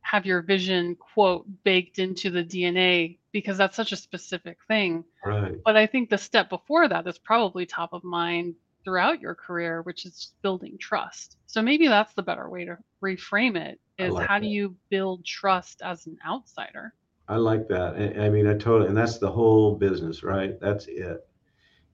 have 0.00 0.26
your 0.26 0.42
vision 0.42 0.96
quote 0.96 1.46
baked 1.64 1.98
into 1.98 2.28
the 2.28 2.44
DNA 2.44 3.18
because 3.30 3.56
that's 3.56 3.76
such 3.76 3.92
a 3.92 3.96
specific 3.96 4.58
thing. 4.68 5.04
Right. 5.24 5.54
But 5.64 5.76
I 5.76 5.86
think 5.86 6.10
the 6.10 6.18
step 6.18 6.50
before 6.50 6.88
that 6.88 7.06
is 7.06 7.18
probably 7.18 7.64
top 7.64 7.92
of 7.92 8.02
mind 8.04 8.54
throughout 8.84 9.20
your 9.20 9.34
career, 9.34 9.82
which 9.82 10.06
is 10.06 10.32
building 10.42 10.76
trust. 10.78 11.36
So 11.46 11.62
maybe 11.62 11.88
that's 11.88 12.14
the 12.14 12.22
better 12.22 12.48
way 12.48 12.64
to 12.64 12.78
reframe 13.02 13.56
it 13.56 13.80
is 13.98 14.12
like 14.12 14.26
how 14.26 14.38
that. 14.38 14.42
do 14.42 14.48
you 14.48 14.74
build 14.90 15.24
trust 15.24 15.82
as 15.82 16.06
an 16.06 16.18
outsider? 16.26 16.94
I 17.28 17.36
like 17.36 17.68
that. 17.68 17.94
I, 17.94 18.26
I 18.26 18.30
mean, 18.30 18.46
I 18.46 18.54
totally, 18.54 18.88
and 18.88 18.96
that's 18.96 19.18
the 19.18 19.30
whole 19.30 19.76
business, 19.76 20.22
right? 20.22 20.58
That's 20.60 20.86
it. 20.86 21.26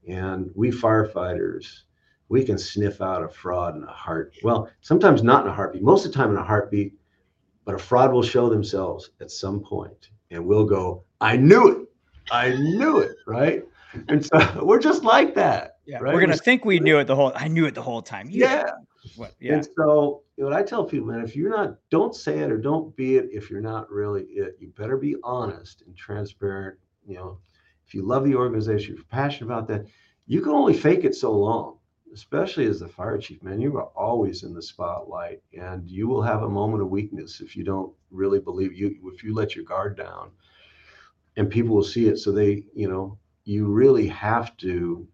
And 0.09 0.51
we 0.55 0.70
firefighters, 0.70 1.82
we 2.28 2.45
can 2.45 2.59
sniff 2.59 3.01
out 3.01 3.22
a 3.22 3.28
fraud 3.28 3.76
in 3.76 3.84
a 3.84 3.93
heart. 3.93 4.34
Well, 4.43 4.70
sometimes 4.80 5.22
not 5.22 5.45
in 5.45 5.51
a 5.51 5.55
heartbeat. 5.55 5.82
Most 5.82 6.07
of 6.07 6.12
the 6.12 6.18
time 6.18 6.30
in 6.30 6.36
a 6.36 6.45
heartbeat, 6.45 6.95
but 7.64 7.74
a 7.74 7.78
fraud 7.78 8.12
will 8.12 8.22
show 8.22 8.49
themselves 8.49 9.11
at 9.20 9.30
some 9.30 9.61
point 9.61 10.11
and 10.30 10.45
we'll 10.45 10.64
go, 10.64 11.05
I 11.20 11.36
knew 11.36 11.68
it. 11.68 11.89
I 12.30 12.51
knew 12.51 12.99
it. 12.99 13.16
Right. 13.26 13.64
And 14.09 14.24
so 14.24 14.62
we're 14.64 14.78
just 14.78 15.05
like 15.05 15.34
that. 15.34 15.78
Yeah. 15.89 15.99
Right? 15.99 16.14
We're 16.14 16.20
going 16.20 16.36
to 16.36 16.36
think 16.36 16.64
we 16.64 16.78
knew 16.78 16.99
it 16.99 17.07
the 17.07 17.16
whole, 17.16 17.32
I 17.34 17.49
knew 17.49 17.66
it 17.66 17.74
the 17.74 17.82
whole 17.82 18.03
time. 18.03 18.28
Yeah. 18.30 18.66
yeah. 18.66 18.70
What? 19.16 19.34
Yeah. 19.41 19.55
And 19.55 19.68
so 19.76 20.22
what 20.36 20.53
I 20.53 20.62
tell 20.62 20.84
people, 20.84 21.09
man, 21.09 21.24
if 21.24 21.34
you're 21.34 21.51
not, 21.51 21.78
don't 21.91 22.14
say 22.14 22.39
it 22.39 22.53
or 22.53 22.59
don't 22.59 22.95
be 22.95 23.16
it 23.16 23.28
if 23.32 23.51
you're 23.51 23.61
not 23.61 23.91
really 23.91 24.24
it. 24.24 24.57
You 24.61 24.68
better 24.76 24.97
be 24.97 25.16
honest 25.24 25.82
and 25.86 25.97
transparent. 25.97 26.78
You 27.07 27.16
know, 27.16 27.39
if 27.86 27.95
you 27.95 28.03
love 28.03 28.24
the 28.24 28.36
organization, 28.36 28.95
you're 28.95 29.05
passionate 29.05 29.51
about 29.51 29.66
that, 29.68 29.86
you 30.26 30.43
can 30.43 30.53
only 30.53 30.74
fake 30.74 31.05
it 31.05 31.14
so 31.14 31.32
long 31.32 31.78
especially 32.12 32.66
as 32.66 32.80
the 32.80 32.89
fire 32.89 33.18
chief, 33.18 33.43
man, 33.43 33.61
you 33.61 33.76
are 33.76 33.91
always 33.97 34.43
in 34.43 34.55
the 34.55 34.62
spotlight 34.62 35.41
and 35.59 35.89
you 35.89 36.09
will 36.09 36.22
have 36.22 36.43
a 36.43 36.49
moment 36.49 36.82
of 36.82 36.91
weakness 36.91 37.41
if 37.41 37.57
you 37.57 37.64
don't 37.64 37.93
really 38.11 38.41
believe 38.41 38.72
you, 38.72 38.97
if 39.12 39.22
you 39.22 39.34
let 39.34 39.55
your 39.55 39.64
guard 39.64 39.97
down 39.97 40.30
and 41.36 41.51
people 41.51 41.74
will 41.74 41.84
see 41.84 42.07
it. 42.07 42.18
So 42.18 42.32
they, 42.32 42.64
you 42.74 42.89
know, 42.89 43.18
you 43.45 43.66
really 43.66 44.07
have 44.09 44.57
to, 44.59 45.07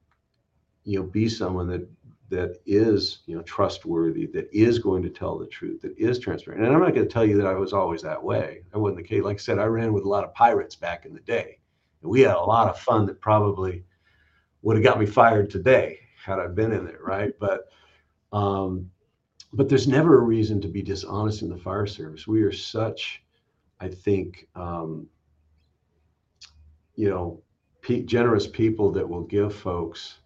you 0.84 0.98
know, 0.98 1.06
be 1.06 1.28
someone 1.28 1.66
that, 1.68 1.88
that 2.30 2.60
is, 2.66 3.20
you 3.26 3.36
know, 3.36 3.42
trustworthy, 3.42 4.26
that 4.26 4.48
is 4.52 4.78
going 4.78 5.02
to 5.02 5.10
tell 5.10 5.38
the 5.38 5.46
truth, 5.46 5.82
that 5.82 5.96
is 5.98 6.18
transparent. 6.18 6.64
And 6.64 6.72
I'm 6.72 6.80
not 6.80 6.94
going 6.94 7.06
to 7.06 7.12
tell 7.12 7.24
you 7.24 7.36
that 7.38 7.46
I 7.46 7.54
was 7.54 7.72
always 7.72 8.02
that 8.02 8.22
way. 8.22 8.62
I 8.74 8.78
wasn't 8.78 8.98
the 8.98 9.08
case. 9.08 9.22
Like 9.22 9.36
I 9.36 9.38
said, 9.38 9.58
I 9.58 9.64
ran 9.64 9.92
with 9.92 10.04
a 10.04 10.08
lot 10.08 10.24
of 10.24 10.34
pirates 10.34 10.76
back 10.76 11.06
in 11.06 11.14
the 11.14 11.20
day. 11.20 11.58
And 12.02 12.10
we 12.10 12.20
had 12.20 12.36
a 12.36 12.40
lot 12.40 12.68
of 12.68 12.78
fun 12.78 13.06
that 13.06 13.20
probably 13.20 13.84
would 14.62 14.76
have 14.76 14.84
got 14.84 14.98
me 14.98 15.06
fired 15.06 15.50
today 15.50 16.00
had 16.24 16.38
I 16.38 16.46
been 16.46 16.72
in 16.72 16.84
there, 16.86 17.00
right? 17.02 17.32
But 17.38 17.68
um, 18.32 18.90
but 19.52 19.68
there's 19.68 19.86
never 19.86 20.18
a 20.18 20.22
reason 20.22 20.60
to 20.62 20.68
be 20.68 20.82
dishonest 20.82 21.42
in 21.42 21.48
the 21.48 21.56
fire 21.56 21.86
service. 21.86 22.26
We 22.26 22.42
are 22.42 22.52
such, 22.52 23.22
I 23.78 23.88
think, 23.88 24.48
um, 24.56 25.06
you 26.96 27.08
know, 27.08 27.40
generous 28.06 28.48
people 28.48 28.90
that 28.92 29.08
will 29.08 29.22
give 29.22 29.54
folks, 29.54 30.18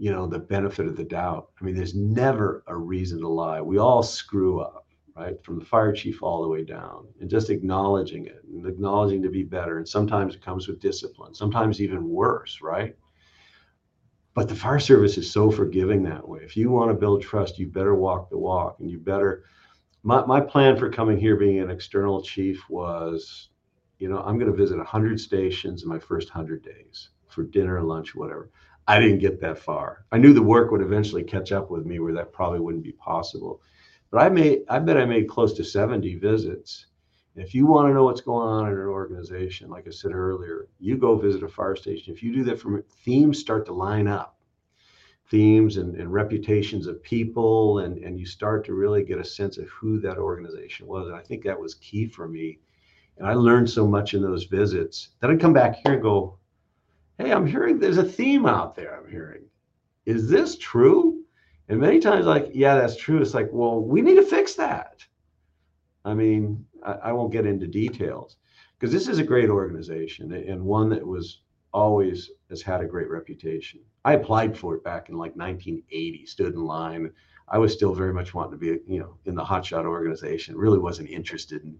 you 0.00 0.10
know, 0.10 0.26
the 0.26 0.38
benefit 0.38 0.86
of 0.86 0.96
the 0.96 1.04
doubt. 1.04 1.50
I 1.60 1.64
mean, 1.64 1.74
there's 1.74 1.94
never 1.94 2.64
a 2.66 2.74
reason 2.74 3.20
to 3.20 3.28
lie. 3.28 3.60
We 3.60 3.76
all 3.76 4.02
screw 4.02 4.60
up, 4.60 4.86
right? 5.14 5.36
From 5.44 5.58
the 5.58 5.64
fire 5.66 5.92
chief 5.92 6.22
all 6.22 6.40
the 6.40 6.48
way 6.48 6.64
down, 6.64 7.06
and 7.20 7.28
just 7.28 7.50
acknowledging 7.50 8.24
it 8.24 8.42
and 8.50 8.66
acknowledging 8.66 9.22
to 9.22 9.28
be 9.28 9.42
better. 9.42 9.76
And 9.76 9.86
sometimes 9.86 10.34
it 10.34 10.42
comes 10.42 10.66
with 10.66 10.80
discipline. 10.80 11.34
Sometimes 11.34 11.82
even 11.82 12.08
worse, 12.08 12.62
right? 12.62 12.96
But 14.32 14.48
the 14.48 14.54
fire 14.54 14.80
service 14.80 15.18
is 15.18 15.30
so 15.30 15.50
forgiving 15.50 16.02
that 16.04 16.26
way. 16.26 16.40
If 16.44 16.56
you 16.56 16.70
want 16.70 16.90
to 16.90 16.94
build 16.94 17.20
trust, 17.20 17.58
you 17.58 17.66
better 17.66 17.94
walk 17.94 18.30
the 18.30 18.38
walk 18.38 18.76
and 18.80 18.90
you 18.90 18.98
better. 18.98 19.44
My, 20.02 20.24
my 20.24 20.40
plan 20.40 20.78
for 20.78 20.88
coming 20.88 21.18
here 21.18 21.36
being 21.36 21.58
an 21.58 21.70
external 21.70 22.22
chief 22.22 22.64
was, 22.70 23.50
you 23.98 24.08
know, 24.08 24.20
I'm 24.20 24.38
going 24.38 24.50
to 24.50 24.56
visit 24.56 24.78
100 24.78 25.20
stations 25.20 25.82
in 25.82 25.90
my 25.90 25.98
first 25.98 26.34
100 26.34 26.64
days 26.64 27.10
for 27.28 27.42
dinner, 27.42 27.82
lunch, 27.82 28.14
whatever. 28.14 28.50
I 28.90 29.00
didn't 29.00 29.18
get 29.18 29.40
that 29.40 29.58
far. 29.58 30.04
I 30.12 30.18
knew 30.18 30.32
the 30.32 30.42
work 30.42 30.70
would 30.70 30.80
eventually 30.82 31.22
catch 31.22 31.52
up 31.52 31.70
with 31.70 31.86
me 31.86 31.98
where 31.98 32.14
that 32.14 32.32
probably 32.32 32.60
wouldn't 32.60 32.84
be 32.84 32.92
possible. 32.92 33.62
But 34.10 34.22
I 34.22 34.28
made, 34.28 34.60
I 34.68 34.78
bet 34.78 34.96
I 34.96 35.04
made 35.04 35.28
close 35.28 35.52
to 35.54 35.64
70 35.64 36.16
visits 36.16 36.86
if 37.36 37.54
you 37.54 37.66
want 37.66 37.88
to 37.88 37.94
know 37.94 38.04
what's 38.04 38.20
going 38.20 38.46
on 38.46 38.66
in 38.66 38.78
an 38.78 38.86
organization, 38.86 39.70
like 39.70 39.86
I 39.86 39.90
said 39.90 40.12
earlier, 40.12 40.66
you 40.78 40.96
go 40.96 41.16
visit 41.16 41.42
a 41.42 41.48
fire 41.48 41.76
station. 41.76 42.12
If 42.12 42.22
you 42.22 42.34
do 42.34 42.44
that 42.44 42.60
from 42.60 42.82
themes 43.04 43.38
start 43.38 43.64
to 43.66 43.72
line 43.72 44.08
up, 44.08 44.36
themes 45.30 45.76
and, 45.76 45.94
and 45.94 46.12
reputations 46.12 46.88
of 46.88 47.02
people, 47.02 47.78
and, 47.78 47.98
and 47.98 48.18
you 48.18 48.26
start 48.26 48.64
to 48.66 48.74
really 48.74 49.04
get 49.04 49.20
a 49.20 49.24
sense 49.24 49.58
of 49.58 49.68
who 49.68 50.00
that 50.00 50.18
organization 50.18 50.88
was. 50.88 51.06
And 51.06 51.16
I 51.16 51.22
think 51.22 51.44
that 51.44 51.58
was 51.58 51.76
key 51.76 52.06
for 52.06 52.26
me. 52.26 52.58
And 53.16 53.28
I 53.28 53.34
learned 53.34 53.70
so 53.70 53.86
much 53.86 54.14
in 54.14 54.22
those 54.22 54.44
visits 54.44 55.10
that 55.20 55.30
I'd 55.30 55.40
come 55.40 55.52
back 55.52 55.76
here 55.76 55.94
and 55.94 56.02
go, 56.02 56.36
Hey, 57.20 57.32
I'm 57.32 57.46
hearing 57.46 57.78
there's 57.78 57.98
a 57.98 58.02
theme 58.02 58.46
out 58.46 58.74
there. 58.74 58.98
I'm 58.98 59.10
hearing. 59.10 59.42
Is 60.06 60.30
this 60.30 60.56
true? 60.56 61.22
And 61.68 61.78
many 61.78 62.00
times, 62.00 62.24
like, 62.24 62.48
yeah, 62.54 62.76
that's 62.76 62.96
true. 62.96 63.20
It's 63.20 63.34
like, 63.34 63.50
well, 63.52 63.78
we 63.82 64.00
need 64.00 64.14
to 64.14 64.22
fix 64.22 64.54
that. 64.54 65.04
I 66.02 66.14
mean, 66.14 66.64
I, 66.82 66.92
I 66.92 67.12
won't 67.12 67.30
get 67.30 67.44
into 67.44 67.66
details 67.66 68.36
because 68.78 68.90
this 68.90 69.06
is 69.06 69.18
a 69.18 69.22
great 69.22 69.50
organization 69.50 70.32
and 70.32 70.64
one 70.64 70.88
that 70.88 71.06
was 71.06 71.42
always 71.74 72.30
has 72.48 72.62
had 72.62 72.80
a 72.80 72.86
great 72.86 73.10
reputation. 73.10 73.80
I 74.06 74.14
applied 74.14 74.56
for 74.56 74.74
it 74.74 74.82
back 74.82 75.10
in 75.10 75.16
like 75.16 75.36
1980, 75.36 76.24
stood 76.24 76.54
in 76.54 76.64
line. 76.64 77.12
I 77.48 77.58
was 77.58 77.74
still 77.74 77.94
very 77.94 78.14
much 78.14 78.32
wanting 78.32 78.52
to 78.52 78.56
be, 78.56 78.78
you 78.90 78.98
know, 78.98 79.18
in 79.26 79.34
the 79.34 79.44
hotshot 79.44 79.84
organization. 79.84 80.56
Really 80.56 80.78
wasn't 80.78 81.10
interested 81.10 81.64
in, 81.64 81.76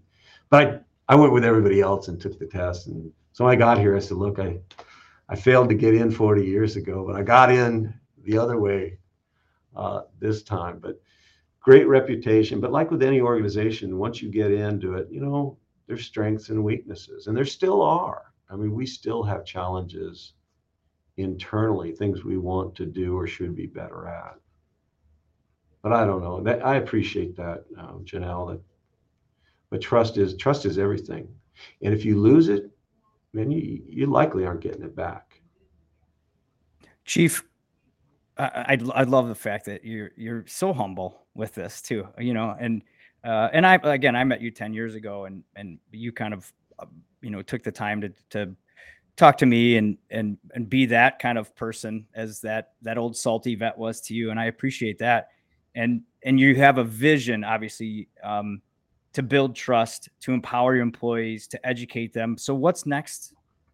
but 0.51 0.85
I, 1.09 1.13
I 1.13 1.15
went 1.15 1.33
with 1.33 1.43
everybody 1.43 1.81
else 1.81 2.09
and 2.09 2.21
took 2.21 2.37
the 2.37 2.45
test. 2.45 2.85
And 2.85 3.11
so 3.33 3.47
I 3.47 3.55
got 3.55 3.79
here. 3.79 3.95
I 3.95 3.99
said, 3.99 4.17
look, 4.17 4.37
I, 4.37 4.59
I 5.31 5.35
failed 5.37 5.69
to 5.69 5.75
get 5.75 5.95
in 5.95 6.11
40 6.11 6.45
years 6.45 6.75
ago, 6.75 7.05
but 7.07 7.15
I 7.15 7.23
got 7.23 7.49
in 7.49 7.93
the 8.25 8.37
other 8.37 8.59
way 8.59 8.99
uh, 9.73 10.01
this 10.19 10.43
time. 10.43 10.79
But 10.79 11.01
great 11.61 11.87
reputation. 11.87 12.59
But 12.59 12.73
like 12.73 12.91
with 12.91 13.01
any 13.01 13.21
organization, 13.21 13.97
once 13.97 14.21
you 14.21 14.29
get 14.29 14.51
into 14.51 14.95
it, 14.95 15.07
you 15.09 15.21
know, 15.21 15.57
there's 15.87 16.05
strengths 16.05 16.49
and 16.49 16.61
weaknesses, 16.61 17.27
and 17.27 17.37
there 17.37 17.45
still 17.45 17.81
are. 17.81 18.33
I 18.49 18.57
mean, 18.57 18.75
we 18.75 18.85
still 18.85 19.23
have 19.23 19.45
challenges 19.45 20.33
internally, 21.15 21.93
things 21.93 22.25
we 22.25 22.37
want 22.37 22.75
to 22.75 22.85
do 22.85 23.17
or 23.17 23.25
should 23.25 23.55
be 23.55 23.67
better 23.67 24.09
at. 24.09 24.35
But 25.81 25.93
I 25.93 26.05
don't 26.05 26.21
know. 26.21 26.41
That 26.43 26.65
I 26.65 26.75
appreciate 26.75 27.37
that, 27.37 27.63
um, 27.77 28.03
Janelle. 28.03 28.51
That, 28.51 28.61
but 29.69 29.81
trust 29.81 30.17
is 30.17 30.35
trust 30.35 30.65
is 30.65 30.77
everything, 30.77 31.29
and 31.81 31.93
if 31.93 32.03
you 32.03 32.19
lose 32.19 32.49
it, 32.49 32.69
then 33.33 33.51
you 33.51 33.81
you 33.87 34.05
likely 34.07 34.45
aren't 34.45 34.61
getting 34.61 34.83
it 34.83 34.95
back. 34.95 35.41
Chief, 37.05 37.43
I, 38.37 38.77
I 38.93 39.03
love 39.03 39.27
the 39.27 39.35
fact 39.35 39.65
that 39.65 39.83
you're 39.83 40.11
you're 40.15 40.45
so 40.47 40.73
humble 40.73 41.25
with 41.33 41.53
this 41.53 41.81
too. 41.81 42.07
You 42.17 42.33
know, 42.33 42.55
and 42.59 42.83
uh, 43.23 43.49
and 43.53 43.65
I 43.65 43.75
again 43.83 44.15
I 44.15 44.23
met 44.23 44.41
you 44.41 44.51
ten 44.51 44.73
years 44.73 44.95
ago, 44.95 45.25
and 45.25 45.43
and 45.55 45.79
you 45.91 46.11
kind 46.11 46.33
of 46.33 46.51
uh, 46.79 46.85
you 47.21 47.29
know 47.29 47.41
took 47.41 47.63
the 47.63 47.71
time 47.71 48.01
to 48.01 48.09
to 48.31 48.55
talk 49.17 49.37
to 49.37 49.45
me 49.45 49.77
and 49.77 49.97
and 50.09 50.37
and 50.53 50.69
be 50.69 50.85
that 50.87 51.19
kind 51.19 51.37
of 51.37 51.55
person 51.55 52.07
as 52.13 52.41
that 52.41 52.73
that 52.81 52.97
old 52.97 53.15
salty 53.15 53.55
vet 53.55 53.77
was 53.77 54.01
to 54.01 54.13
you, 54.13 54.31
and 54.31 54.39
I 54.39 54.45
appreciate 54.45 54.99
that. 54.99 55.29
and 55.75 56.01
and 56.23 56.39
you 56.39 56.55
have 56.55 56.77
a 56.77 56.83
vision, 56.83 57.43
obviously, 57.43 58.07
um, 58.23 58.61
to 59.13 59.23
build 59.23 59.55
trust, 59.55 60.09
to 60.21 60.33
empower 60.33 60.75
your 60.75 60.83
employees, 60.83 61.47
to 61.47 61.67
educate 61.67 62.13
them. 62.13 62.37
So, 62.37 62.53
what's 62.53 62.85
next 62.85 63.33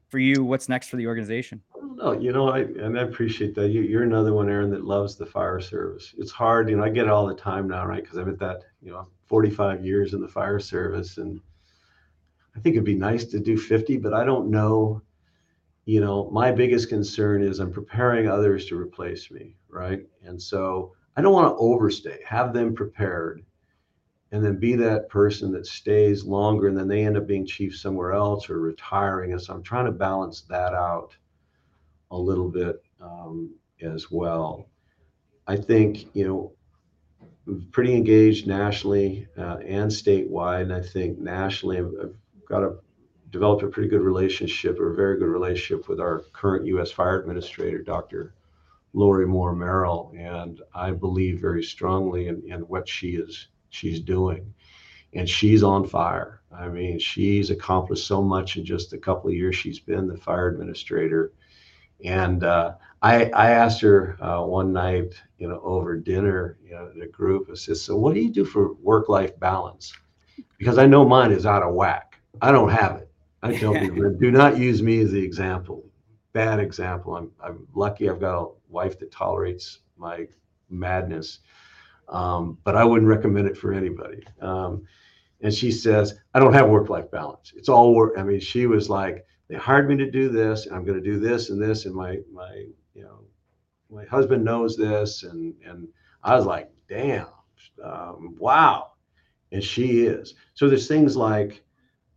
for 0.10 0.20
you? 0.20 0.44
What's 0.44 0.70
next 0.70 0.90
for 0.90 0.98
the 0.98 1.08
organization? 1.08 1.62
No, 1.96 2.14
you 2.14 2.32
know, 2.32 2.50
I 2.50 2.60
and 2.60 2.98
I 2.98 3.04
appreciate 3.04 3.56
that. 3.56 3.70
You, 3.70 3.82
you're 3.82 4.04
another 4.04 4.34
one, 4.34 4.50
Aaron, 4.50 4.70
that 4.72 4.86
loves 4.86 5.16
the 5.16 5.26
fire 5.26 5.60
service. 5.60 6.14
It's 6.18 6.32
hard, 6.32 6.70
you 6.70 6.78
know. 6.78 6.84
I 6.84 6.90
get 6.90 7.06
it 7.06 7.12
all 7.12 7.28
the 7.28 7.36
time 7.36 7.68
now, 7.68 7.86
right? 7.86 8.04
Because 8.04 8.18
I'm 8.18 8.30
at 8.30 8.40
that, 8.40 8.64
you 8.82 8.92
know, 8.92 9.08
45 9.28 9.86
years 9.86 10.14
in 10.14 10.22
the 10.22 10.28
fire 10.28 10.60
service, 10.60 11.18
and 11.18 11.40
I 12.56 12.60
think 12.60 12.76
it'd 12.76 12.86
be 12.86 12.96
nice 12.96 13.26
to 13.26 13.40
do 13.40 13.58
50, 13.58 13.98
but 13.98 14.14
I 14.14 14.24
don't 14.24 14.50
know. 14.50 15.02
You 15.86 16.02
know, 16.02 16.30
my 16.32 16.52
biggest 16.52 16.90
concern 16.90 17.42
is 17.42 17.60
I'm 17.60 17.72
preparing 17.72 18.28
others 18.28 18.66
to 18.66 18.78
replace 18.78 19.32
me, 19.32 19.56
right? 19.70 20.06
And 20.24 20.42
so 20.42 20.94
I 21.16 21.22
don't 21.22 21.34
want 21.34 21.56
to 21.56 21.60
overstay. 21.60 22.20
Have 22.26 22.54
them 22.54 22.76
prepared 22.76 23.46
and 24.32 24.44
then 24.44 24.58
be 24.58 24.76
that 24.76 25.10
person 25.10 25.52
that 25.54 25.66
stays 25.66 26.26
longer 26.26 26.68
and 26.68 26.78
then 26.78 26.88
they 26.88 27.06
end 27.06 27.18
up 27.18 27.28
being 27.28 27.46
chief 27.46 27.78
somewhere 27.78 28.12
else 28.12 28.50
or 28.50 28.60
retiring. 28.60 29.32
And 29.32 29.42
so 29.42 29.54
I'm 29.54 29.64
trying 29.64 29.86
to 29.86 29.92
balance 29.92 30.42
that 30.50 30.74
out 30.74 31.16
a 32.12 32.18
little 32.18 32.50
bit 32.50 32.84
um, 33.02 33.54
as 33.82 34.12
well. 34.12 34.68
I 35.48 35.56
think, 35.56 36.14
you 36.14 36.28
know, 36.28 37.58
pretty 37.72 37.96
engaged 37.96 38.48
nationally 38.48 39.28
uh, 39.38 39.58
and 39.66 39.90
statewide. 39.90 40.64
And 40.64 40.74
I 40.74 40.82
think 40.82 41.20
nationally, 41.20 41.78
I've, 41.78 41.94
I've 42.02 42.16
got 42.50 42.64
a 42.64 42.78
developed 43.30 43.64
a 43.64 43.68
pretty 43.68 43.90
good 43.90 44.02
relationship 44.02 44.80
or 44.80 44.92
a 44.92 44.96
very 44.96 45.18
good 45.20 45.28
relationship 45.28 45.88
with 45.90 46.00
our 46.00 46.24
current 46.34 46.66
U.S. 46.68 46.92
Fire 46.92 47.20
Administrator, 47.20 47.80
Dr. 47.80 48.34
Lori 48.94 49.28
Moore 49.28 49.54
Merrell, 49.54 50.18
and 50.18 50.62
I 50.74 50.92
believe 50.92 51.40
very 51.40 51.64
strongly 51.64 52.28
in, 52.28 52.42
in 52.48 52.62
what 52.62 52.88
she 52.88 53.16
is 53.16 53.48
she's 53.70 54.00
doing. 54.00 54.54
And 55.14 55.28
she's 55.28 55.64
on 55.64 55.88
fire. 55.88 56.42
I 56.52 56.68
mean, 56.68 57.00
she's 57.00 57.50
accomplished 57.50 58.08
so 58.08 58.22
much 58.22 58.58
in 58.58 58.66
just 58.66 58.94
a 58.94 58.98
couple 58.98 59.30
of 59.30 59.36
years 59.36 59.56
she's 59.56 59.80
been 59.80 60.08
the 60.08 60.18
fire 60.18 60.50
administrator. 60.50 61.34
And 62.04 62.44
uh, 62.44 62.74
I, 63.02 63.26
I 63.26 63.52
asked 63.52 63.82
her 63.82 64.18
uh, 64.22 64.44
one 64.44 64.74
night, 64.74 65.14
you 65.38 65.48
know, 65.48 65.60
over 65.64 65.98
dinner, 65.98 66.58
you 66.64 66.72
know, 66.72 66.92
in 66.94 67.02
a 67.02 67.08
group, 67.08 67.48
I 67.52 67.56
said, 67.56 67.78
So, 67.78 67.96
what 67.96 68.14
do 68.14 68.20
you 68.20 68.30
do 68.30 68.46
for 68.46 68.74
work 68.76 69.10
life 69.10 69.40
balance? 69.40 69.94
Because 70.58 70.78
I 70.78 70.86
know 70.86 71.06
mine 71.06 71.32
is 71.32 71.46
out 71.46 71.64
of 71.64 71.74
whack. 71.74 72.20
I 72.42 72.52
don't 72.52 72.70
have 72.70 72.98
it. 72.98 73.10
I 73.42 73.56
tell 73.56 73.74
people, 73.80 74.12
do 74.12 74.32
not 74.32 74.58
use 74.58 74.82
me 74.84 75.00
as 75.02 75.12
the 75.12 75.22
example. 75.22 75.84
Bad 76.34 76.60
example. 76.60 77.16
I'm, 77.16 77.32
I'm 77.44 77.68
lucky 77.74 78.10
I've 78.10 78.20
got 78.20 78.44
a 78.44 78.50
wife 78.70 79.00
that 79.00 79.12
tolerates 79.12 79.80
my 79.98 80.28
madness 80.70 81.40
um, 82.10 82.58
but 82.64 82.76
I 82.76 82.84
wouldn't 82.84 83.10
recommend 83.10 83.48
it 83.48 83.58
for 83.58 83.74
anybody. 83.74 84.24
Um, 84.42 84.84
and 85.42 85.54
she 85.54 85.72
says, 85.72 86.20
I 86.34 86.40
don't 86.40 86.54
have 86.54 86.70
work 86.70 86.90
life 86.90 87.12
balance. 87.12 87.54
It's 87.56 87.70
all 87.70 87.94
work. 87.94 88.14
I 88.18 88.24
mean, 88.24 88.40
she 88.40 88.66
was 88.66 88.90
like, 88.90 89.26
they 89.48 89.56
hired 89.56 89.88
me 89.88 89.96
to 89.98 90.10
do 90.10 90.30
this, 90.30 90.66
and 90.66 90.76
I'm 90.76 90.84
going 90.84 91.02
to 91.02 91.04
do 91.04 91.20
this 91.20 91.50
and 91.50 91.62
this, 91.62 91.86
and 91.86 91.96
my 91.96 92.20
my 92.32 92.66
you 92.94 93.04
know 93.04 93.24
my 93.90 94.04
husband 94.06 94.44
knows 94.44 94.76
this, 94.76 95.24
and 95.24 95.54
and 95.66 95.88
I 96.24 96.36
was 96.36 96.46
like, 96.46 96.70
damn, 96.90 97.28
um, 97.84 98.36
wow, 98.40 98.94
and 99.52 99.64
she 99.64 100.06
is. 100.06 100.36
So 100.54 100.68
there's 100.68 100.88
things 100.88 101.16
like 101.16 101.64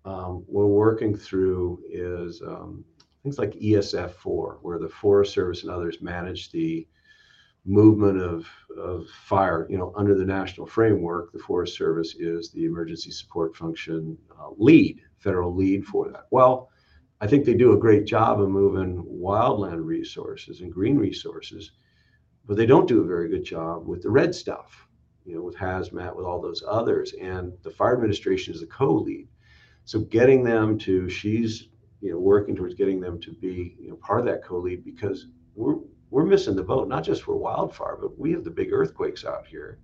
um, 0.05 0.45
we're 0.49 0.66
working 0.66 1.16
through 1.16 1.82
is 1.88 2.43
um, 2.43 2.84
things 3.22 3.38
like 3.38 3.53
ESF 3.53 4.11
four, 4.12 4.59
where 4.62 4.78
the 4.78 4.88
Forest 4.88 5.32
Service 5.32 5.62
and 5.62 5.70
others 5.70 6.03
manage 6.03 6.51
the 6.51 6.86
movement 7.64 8.20
of, 8.20 8.46
of 8.76 9.06
fire, 9.08 9.66
you 9.68 9.78
know, 9.78 9.92
under 9.96 10.14
the 10.14 10.24
national 10.24 10.66
framework, 10.66 11.32
the 11.32 11.38
Forest 11.38 11.76
Service 11.76 12.14
is 12.18 12.50
the 12.50 12.64
emergency 12.64 13.11
support 13.11 13.54
function 13.54 14.16
uh, 14.38 14.48
lead, 14.56 15.00
federal 15.18 15.54
lead 15.54 15.84
for 15.84 16.08
that. 16.11 16.26
Well, 16.30 16.70
I 17.20 17.26
think 17.26 17.44
they 17.44 17.54
do 17.54 17.72
a 17.72 17.78
great 17.78 18.06
job 18.06 18.40
of 18.40 18.48
moving 18.48 19.04
wildland 19.04 19.84
resources 19.84 20.61
and 20.61 20.72
green 20.72 20.96
resources, 20.96 21.72
but 22.46 22.56
they 22.56 22.66
don't 22.66 22.88
do 22.88 23.02
a 23.02 23.06
very 23.06 23.28
good 23.28 23.44
job 23.44 23.86
with 23.86 24.02
the 24.02 24.11
red 24.11 24.34
stuff, 24.34 24.86
you 25.26 25.34
know, 25.34 25.42
with 25.42 25.56
hazmat, 25.56 26.16
with 26.16 26.24
all 26.24 26.40
those 26.40 26.64
others. 26.66 27.12
And 27.20 27.52
the 27.62 27.70
fire 27.70 27.92
administration 27.92 28.54
is 28.54 28.62
a 28.62 28.66
co-lead. 28.66 29.28
So 29.84 30.00
getting 30.00 30.42
them 30.42 30.78
to, 30.78 31.11
she's, 31.11 31.68
you 32.00 32.12
know, 32.12 32.18
working 32.18 32.56
towards 32.56 32.74
getting 32.74 33.00
them 33.00 33.20
to 33.20 33.32
be, 33.32 33.76
you 33.78 33.90
know, 33.90 33.96
part 33.96 34.20
of 34.20 34.26
that 34.26 34.42
co-lead 34.42 34.82
because 34.82 35.26
we're 35.54 35.76
we're 36.11 36.24
missing 36.24 36.56
the 36.56 36.62
boat, 36.62 36.88
not 36.88 37.04
just 37.04 37.22
for 37.22 37.36
wildfire, 37.36 37.96
but 38.00 38.18
we 38.18 38.32
have 38.32 38.44
the 38.44 38.50
big 38.50 38.72
earthquakes 38.72 39.24
out 39.24 39.46
here. 39.46 39.78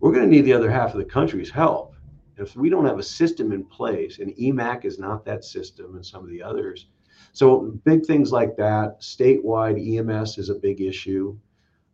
We're 0.00 0.12
going 0.12 0.24
to 0.24 0.30
need 0.30 0.42
the 0.42 0.52
other 0.52 0.70
half 0.70 0.92
of 0.92 0.98
the 0.98 1.04
country's 1.04 1.50
help. 1.50 1.94
If 2.36 2.56
we 2.56 2.68
don't 2.68 2.84
have 2.84 2.98
a 2.98 3.02
system 3.02 3.52
in 3.52 3.64
place, 3.64 4.18
and 4.18 4.34
EMAC 4.36 4.84
is 4.84 4.98
not 4.98 5.24
that 5.24 5.44
system, 5.44 5.94
and 5.94 6.04
some 6.04 6.22
of 6.22 6.30
the 6.30 6.42
others, 6.42 6.86
so 7.32 7.72
big 7.84 8.04
things 8.04 8.32
like 8.32 8.56
that. 8.56 9.00
Statewide 9.00 9.78
EMS 9.80 10.38
is 10.38 10.50
a 10.50 10.54
big 10.54 10.80
issue. 10.80 11.38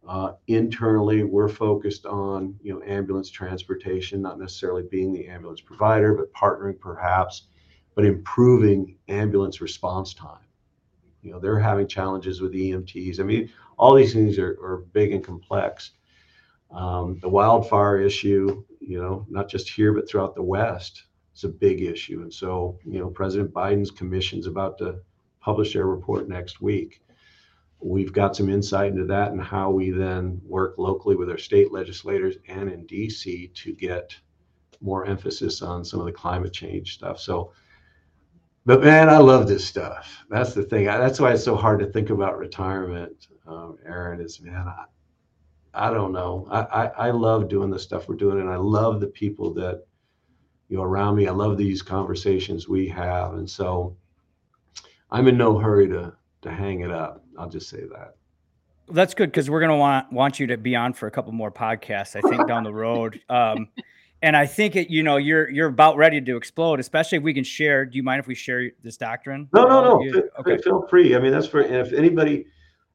Uh, 0.06 0.32
internally, 0.48 1.24
we're 1.24 1.48
focused 1.48 2.06
on 2.06 2.56
you 2.62 2.72
know 2.72 2.82
ambulance 2.84 3.30
transportation, 3.30 4.22
not 4.22 4.40
necessarily 4.40 4.82
being 4.90 5.12
the 5.12 5.28
ambulance 5.28 5.60
provider, 5.60 6.14
but 6.14 6.32
partnering 6.32 6.78
perhaps, 6.80 7.48
but 7.94 8.04
improving 8.04 8.96
ambulance 9.08 9.60
response 9.60 10.14
time 10.14 10.40
you 11.22 11.32
know 11.32 11.38
they're 11.38 11.58
having 11.58 11.86
challenges 11.86 12.40
with 12.40 12.52
EMTs. 12.52 13.20
I 13.20 13.22
mean, 13.22 13.50
all 13.78 13.94
these 13.94 14.12
things 14.12 14.38
are, 14.38 14.58
are 14.62 14.84
big 14.92 15.12
and 15.12 15.24
complex. 15.24 15.92
Um, 16.70 17.18
the 17.20 17.28
wildfire 17.28 18.00
issue, 18.00 18.64
you 18.80 19.00
know, 19.00 19.26
not 19.28 19.48
just 19.48 19.68
here 19.68 19.92
but 19.92 20.08
throughout 20.08 20.34
the 20.34 20.42
West, 20.42 21.04
is 21.34 21.44
a 21.44 21.48
big 21.48 21.82
issue. 21.82 22.22
And 22.22 22.32
so, 22.32 22.78
you 22.84 23.00
know, 23.00 23.08
President 23.08 23.52
Biden's 23.52 23.90
commission's 23.90 24.46
about 24.46 24.78
to 24.78 25.00
publish 25.40 25.72
their 25.72 25.86
report 25.86 26.28
next 26.28 26.60
week. 26.60 27.02
We've 27.80 28.12
got 28.12 28.36
some 28.36 28.50
insight 28.50 28.92
into 28.92 29.06
that 29.06 29.32
and 29.32 29.42
how 29.42 29.70
we 29.70 29.90
then 29.90 30.40
work 30.44 30.74
locally 30.76 31.16
with 31.16 31.30
our 31.30 31.38
state 31.38 31.72
legislators 31.72 32.36
and 32.46 32.70
in 32.70 32.86
DC 32.86 33.54
to 33.54 33.72
get 33.72 34.14
more 34.82 35.06
emphasis 35.06 35.62
on 35.62 35.84
some 35.84 36.00
of 36.00 36.06
the 36.06 36.12
climate 36.12 36.52
change 36.52 36.94
stuff. 36.94 37.18
So 37.18 37.52
but 38.66 38.82
man, 38.82 39.08
I 39.08 39.18
love 39.18 39.48
this 39.48 39.64
stuff. 39.64 40.24
That's 40.28 40.54
the 40.54 40.62
thing. 40.62 40.84
That's 40.84 41.18
why 41.18 41.32
it's 41.32 41.44
so 41.44 41.56
hard 41.56 41.80
to 41.80 41.86
think 41.86 42.10
about 42.10 42.38
retirement, 42.38 43.28
um, 43.46 43.78
Aaron. 43.86 44.20
Is 44.20 44.40
man, 44.40 44.66
I, 44.66 44.84
I 45.74 45.90
don't 45.90 46.12
know. 46.12 46.46
I, 46.50 46.60
I, 46.60 46.86
I 46.86 47.10
love 47.10 47.48
doing 47.48 47.70
the 47.70 47.78
stuff 47.78 48.08
we're 48.08 48.16
doing, 48.16 48.40
and 48.40 48.50
I 48.50 48.56
love 48.56 49.00
the 49.00 49.06
people 49.06 49.54
that 49.54 49.86
you 50.68 50.76
know 50.76 50.82
around 50.82 51.16
me. 51.16 51.26
I 51.26 51.32
love 51.32 51.56
these 51.56 51.82
conversations 51.82 52.68
we 52.68 52.86
have, 52.88 53.34
and 53.34 53.48
so 53.48 53.96
I'm 55.10 55.26
in 55.28 55.38
no 55.38 55.58
hurry 55.58 55.88
to 55.88 56.12
to 56.42 56.50
hang 56.50 56.80
it 56.80 56.90
up. 56.90 57.24
I'll 57.38 57.48
just 57.48 57.68
say 57.68 57.80
that. 57.92 58.16
That's 58.88 59.14
good 59.14 59.30
because 59.30 59.48
we're 59.48 59.60
gonna 59.60 59.76
want 59.76 60.12
want 60.12 60.38
you 60.38 60.46
to 60.48 60.56
be 60.56 60.76
on 60.76 60.92
for 60.92 61.06
a 61.06 61.10
couple 61.10 61.32
more 61.32 61.50
podcasts. 61.50 62.16
I 62.16 62.28
think 62.28 62.46
down 62.46 62.64
the 62.64 62.74
road. 62.74 63.20
Um, 63.28 63.68
and 64.22 64.36
I 64.36 64.46
think 64.46 64.76
it, 64.76 64.90
you 64.90 65.02
know, 65.02 65.16
you're 65.16 65.48
you're 65.48 65.68
about 65.68 65.96
ready 65.96 66.20
to 66.20 66.36
explode, 66.36 66.80
especially 66.80 67.18
if 67.18 67.24
we 67.24 67.34
can 67.34 67.44
share. 67.44 67.84
Do 67.86 67.96
you 67.96 68.02
mind 68.02 68.20
if 68.20 68.26
we 68.26 68.34
share 68.34 68.70
this 68.82 68.96
doctrine? 68.96 69.48
No, 69.52 69.66
no, 69.66 69.82
no. 69.82 70.02
You, 70.02 70.30
okay. 70.38 70.58
Feel 70.58 70.86
free. 70.88 71.14
I 71.16 71.18
mean, 71.18 71.32
that's 71.32 71.46
for 71.46 71.60
if 71.60 71.92
anybody 71.92 72.46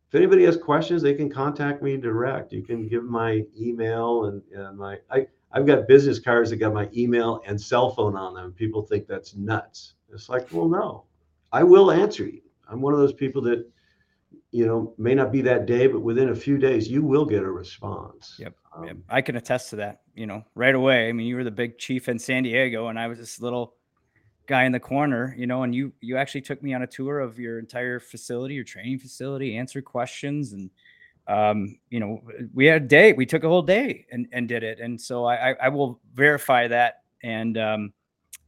if 0.07 0.15
anybody 0.15 0.45
has 0.45 0.57
questions, 0.57 1.01
they 1.01 1.13
can 1.13 1.29
contact 1.29 1.81
me 1.81 1.97
direct. 1.97 2.53
You 2.53 2.61
can 2.61 2.87
give 2.87 3.03
my 3.03 3.43
email 3.59 4.25
and, 4.25 4.41
and 4.53 4.77
my 4.77 4.99
I 5.09 5.27
I've 5.51 5.65
got 5.65 5.87
business 5.87 6.19
cards 6.19 6.49
that 6.49 6.57
got 6.57 6.73
my 6.73 6.89
email 6.95 7.41
and 7.47 7.59
cell 7.59 7.89
phone 7.91 8.15
on 8.15 8.33
them. 8.33 8.51
People 8.51 8.81
think 8.81 9.07
that's 9.07 9.35
nuts. 9.35 9.93
It's 10.13 10.29
like, 10.29 10.47
well, 10.51 10.67
no, 10.67 11.05
I 11.51 11.63
will 11.63 11.91
answer 11.91 12.25
you. 12.25 12.41
I'm 12.69 12.81
one 12.81 12.93
of 12.93 12.99
those 12.99 13.13
people 13.13 13.41
that, 13.43 13.65
you 14.51 14.65
know, 14.65 14.93
may 14.97 15.15
not 15.15 15.31
be 15.31 15.41
that 15.43 15.65
day, 15.65 15.87
but 15.87 16.01
within 16.01 16.29
a 16.29 16.35
few 16.35 16.57
days, 16.57 16.89
you 16.89 17.03
will 17.03 17.25
get 17.25 17.43
a 17.43 17.49
response. 17.49 18.35
Yep. 18.37 18.53
Um, 18.75 19.03
I 19.09 19.21
can 19.21 19.35
attest 19.35 19.69
to 19.71 19.77
that, 19.77 20.01
you 20.15 20.25
know, 20.25 20.43
right 20.55 20.75
away. 20.75 21.09
I 21.09 21.11
mean, 21.13 21.27
you 21.27 21.35
were 21.35 21.43
the 21.43 21.51
big 21.51 21.77
chief 21.77 22.09
in 22.09 22.19
San 22.19 22.43
Diego, 22.43 22.87
and 22.87 22.99
I 22.99 23.07
was 23.07 23.19
this 23.19 23.39
little 23.39 23.75
guy 24.47 24.65
in 24.65 24.71
the 24.71 24.79
corner, 24.79 25.33
you 25.37 25.47
know, 25.47 25.63
and 25.63 25.73
you 25.73 25.93
you 26.01 26.17
actually 26.17 26.41
took 26.41 26.61
me 26.61 26.73
on 26.73 26.81
a 26.81 26.87
tour 26.87 27.19
of 27.19 27.39
your 27.39 27.59
entire 27.59 27.99
facility, 27.99 28.55
your 28.55 28.63
training 28.63 28.99
facility, 28.99 29.57
answered 29.57 29.85
questions, 29.85 30.53
and 30.53 30.69
um, 31.27 31.79
you 31.89 31.99
know, 31.99 32.21
we 32.53 32.65
had 32.65 32.83
a 32.83 32.85
day. 32.85 33.13
We 33.13 33.25
took 33.25 33.43
a 33.43 33.47
whole 33.47 33.61
day 33.61 34.05
and 34.11 34.27
and 34.31 34.47
did 34.47 34.63
it, 34.63 34.79
and 34.79 34.99
so 34.99 35.25
I 35.25 35.51
I, 35.51 35.55
I 35.63 35.69
will 35.69 35.99
verify 36.13 36.67
that, 36.67 37.03
and 37.23 37.57
um, 37.57 37.93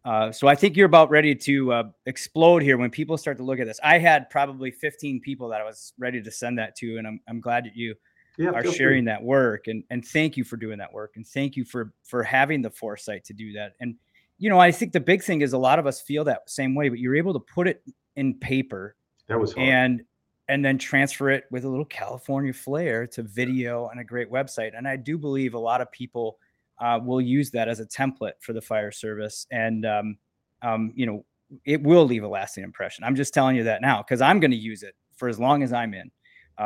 uh, 0.06 0.32
so 0.32 0.48
I 0.48 0.56
think 0.56 0.78
you're 0.78 0.86
about 0.86 1.10
ready 1.10 1.36
to 1.36 1.74
uh, 1.74 1.84
explode 2.06 2.62
here 2.62 2.78
when 2.78 2.90
people 2.90 3.18
start 3.18 3.38
to 3.38 3.44
look 3.44 3.60
at 3.60 3.68
this. 3.68 3.80
I 3.84 3.98
had 3.98 4.30
probably 4.30 4.72
15 4.72 5.20
people 5.20 5.50
that 5.50 5.60
I 5.60 5.66
was 5.66 5.94
ready 5.98 6.22
to 6.22 6.32
send 6.32 6.58
that 6.60 6.76
to, 6.78 6.98
and 6.98 7.08
I'm 7.08 7.20
I'm 7.28 7.42
glad 7.42 7.66
that 7.66 7.76
you 7.76 7.96
yeah, 8.38 8.50
are 8.52 8.64
sharing 8.64 9.06
free. 9.06 9.12
that 9.12 9.24
work 9.24 9.68
and 9.68 9.84
and 9.90 10.06
thank 10.06 10.38
you 10.38 10.44
for 10.44 10.58
doing 10.58 10.78
that 10.78 10.92
work 10.92 11.14
and 11.16 11.28
thank 11.28 11.56
you 11.56 11.66
for 11.66 11.94
for 12.04 12.24
having 12.24 12.62
the 12.62 12.70
foresight 12.70 13.24
to 13.26 13.34
do 13.34 13.52
that 13.54 13.74
and 13.80 13.96
you 14.38 14.50
know 14.50 14.60
i 14.60 14.72
think 14.72 14.94
the 14.94 15.00
big 15.00 15.24
thing 15.24 15.42
is 15.42 15.54
a 15.54 15.58
lot 15.58 15.80
of 15.80 15.88
us 15.88 16.02
feel 16.02 16.24
that 16.24 16.50
same 16.50 16.76
way 16.76 16.90
but 16.90 17.00
you're 17.00 17.16
able 17.16 17.34
to 17.34 17.40
put 17.40 17.68
it 17.68 17.82
in 18.16 18.34
paper 18.36 18.96
that 19.28 19.40
was 19.40 19.54
hard. 19.54 19.68
and 19.68 20.02
and 20.50 20.64
then 20.64 20.78
transfer 20.78 21.30
it 21.30 21.46
with 21.52 21.66
a 21.66 21.70
little 21.70 21.86
California 21.86 22.54
flair 22.54 23.06
to 23.08 23.22
video 23.22 23.90
and 23.90 24.00
a 24.00 24.04
great 24.04 24.32
website. 24.32 24.78
And 24.78 24.88
I 24.88 24.96
do 24.96 25.18
believe 25.18 25.54
a 25.54 25.60
lot 25.60 25.82
of 25.82 25.92
people 25.92 26.38
uh, 26.80 27.00
will 27.04 27.22
use 27.22 27.52
that 27.52 27.68
as 27.68 27.80
a 27.80 27.86
template 27.86 28.34
for 28.40 28.54
the 28.54 28.62
fire 28.62 28.92
service. 28.92 29.46
And, 29.52 29.86
um, 29.86 30.18
um, 30.62 30.94
you 30.96 31.06
know, 31.06 31.26
it 31.66 31.82
will 31.82 32.06
leave 32.06 32.24
a 32.24 32.28
lasting 32.28 32.64
impression. 32.64 33.04
I'm 33.04 33.16
just 33.16 33.34
telling 33.34 33.56
you 33.56 33.64
that 33.66 33.82
now 33.82 34.02
because 34.02 34.22
I'm 34.22 34.40
going 34.40 34.52
to 34.52 34.58
use 34.58 34.84
it 34.84 34.96
for 35.16 35.28
as 35.28 35.40
long 35.40 35.64
as 35.64 35.74
I'm 35.74 35.94
in 35.94 36.12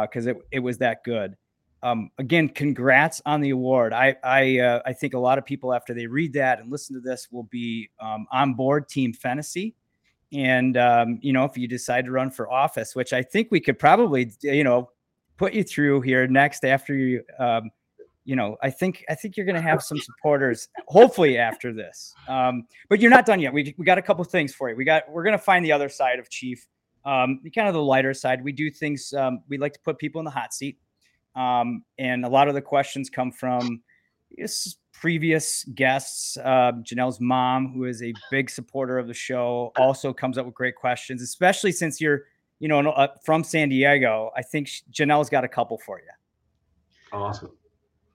because 0.01 0.27
uh, 0.27 0.31
it, 0.31 0.37
it 0.51 0.59
was 0.59 0.77
that 0.79 1.03
good. 1.03 1.35
Um, 1.83 2.11
again, 2.19 2.47
congrats 2.49 3.21
on 3.25 3.41
the 3.41 3.49
award. 3.49 3.91
I 3.91 4.15
I, 4.23 4.59
uh, 4.59 4.81
I 4.85 4.93
think 4.93 5.15
a 5.15 5.19
lot 5.19 5.37
of 5.37 5.45
people 5.45 5.73
after 5.73 5.93
they 5.93 6.05
read 6.05 6.33
that 6.33 6.59
and 6.59 6.71
listen 6.71 6.95
to 6.95 7.01
this 7.01 7.27
will 7.31 7.43
be 7.51 7.89
um, 7.99 8.27
on 8.31 8.53
board 8.53 8.87
Team 8.87 9.13
Fennessy, 9.13 9.75
And 10.33 10.77
um, 10.77 11.19
you 11.21 11.33
know, 11.33 11.43
if 11.43 11.57
you 11.57 11.67
decide 11.67 12.05
to 12.05 12.11
run 12.11 12.31
for 12.31 12.49
office, 12.49 12.95
which 12.95 13.13
I 13.13 13.21
think 13.21 13.49
we 13.51 13.59
could 13.59 13.77
probably, 13.77 14.31
you 14.41 14.63
know, 14.63 14.89
put 15.37 15.53
you 15.53 15.63
through 15.63 16.01
here 16.01 16.27
next 16.27 16.63
after 16.63 16.93
you, 16.93 17.23
um, 17.39 17.69
you 18.23 18.35
know, 18.35 18.55
I 18.63 18.69
think 18.69 19.03
I 19.09 19.15
think 19.15 19.35
you're 19.35 19.45
going 19.45 19.55
to 19.55 19.61
have 19.61 19.81
some 19.81 19.97
supporters, 19.97 20.69
hopefully 20.87 21.37
after 21.37 21.73
this. 21.73 22.13
Um, 22.29 22.67
but 22.87 23.01
you're 23.01 23.11
not 23.11 23.25
done 23.25 23.39
yet. 23.39 23.51
We 23.51 23.75
we 23.77 23.83
got 23.83 23.97
a 23.97 24.01
couple 24.01 24.23
things 24.23 24.53
for 24.53 24.69
you. 24.69 24.75
We 24.75 24.85
got 24.85 25.03
we're 25.11 25.23
going 25.23 25.37
to 25.37 25.43
find 25.43 25.65
the 25.65 25.71
other 25.71 25.89
side 25.89 26.19
of 26.19 26.29
Chief, 26.29 26.65
um, 27.03 27.41
kind 27.53 27.67
of 27.67 27.73
the 27.73 27.83
lighter 27.83 28.13
side. 28.13 28.43
We 28.43 28.53
do 28.53 28.69
things. 28.69 29.13
We 29.49 29.57
like 29.57 29.73
to 29.73 29.79
put 29.79 29.97
people 29.97 30.19
in 30.19 30.25
the 30.25 30.31
hot 30.31 30.53
seat, 30.53 30.77
um, 31.35 31.83
and 31.97 32.25
a 32.25 32.29
lot 32.29 32.47
of 32.47 32.53
the 32.53 32.61
questions 32.61 33.09
come 33.09 33.31
from 33.31 33.81
previous 34.93 35.63
guests. 35.75 36.37
Uh, 36.37 36.73
Janelle's 36.83 37.19
mom, 37.19 37.73
who 37.73 37.85
is 37.85 38.03
a 38.03 38.13
big 38.29 38.49
supporter 38.49 38.97
of 38.99 39.07
the 39.07 39.13
show, 39.13 39.71
also 39.77 40.13
comes 40.13 40.37
up 40.37 40.45
with 40.45 40.55
great 40.55 40.75
questions, 40.75 41.21
especially 41.21 41.71
since 41.71 41.99
you're, 41.99 42.25
you 42.59 42.67
know, 42.67 42.79
uh, 42.91 43.07
from 43.23 43.43
San 43.43 43.69
Diego. 43.69 44.31
I 44.35 44.41
think 44.41 44.69
Janelle's 44.91 45.29
got 45.29 45.43
a 45.43 45.47
couple 45.47 45.77
for 45.79 45.99
you. 45.99 47.17
Awesome. 47.17 47.51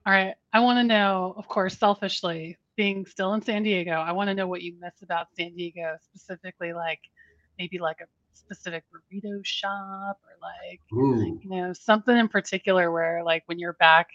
All 0.05 0.13
right. 0.13 0.35
I 0.53 0.59
want 0.61 0.79
to 0.79 0.83
know, 0.83 1.33
of 1.37 1.47
course, 1.47 1.77
selfishly, 1.77 2.57
being 2.77 3.05
still 3.05 3.33
in 3.33 3.41
San 3.41 3.63
Diego, 3.63 3.91
I 3.91 4.11
want 4.11 4.29
to 4.29 4.35
know 4.35 4.47
what 4.47 4.61
you 4.61 4.73
miss 4.79 5.01
about 5.01 5.27
San 5.35 5.53
Diego, 5.55 5.97
specifically, 6.01 6.71
like 6.73 6.99
maybe 7.59 7.79
like 7.79 7.97
a 8.01 8.05
specific 8.37 8.83
burrito 8.91 9.39
shop 9.43 10.19
or 10.23 10.37
like, 10.41 10.81
Ooh. 10.93 11.39
you 11.41 11.49
know, 11.49 11.73
something 11.73 12.15
in 12.15 12.27
particular 12.27 12.91
where, 12.91 13.23
like, 13.23 13.43
when 13.47 13.59
you're 13.59 13.73
back 13.73 14.09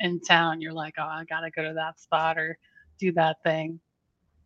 in 0.00 0.20
town, 0.20 0.60
you're 0.60 0.72
like, 0.72 0.94
oh, 0.98 1.02
I 1.02 1.24
gotta 1.28 1.50
go 1.50 1.62
to 1.62 1.74
that 1.74 2.00
spot 2.00 2.38
or 2.38 2.58
do 2.98 3.12
that 3.12 3.42
thing? 3.42 3.80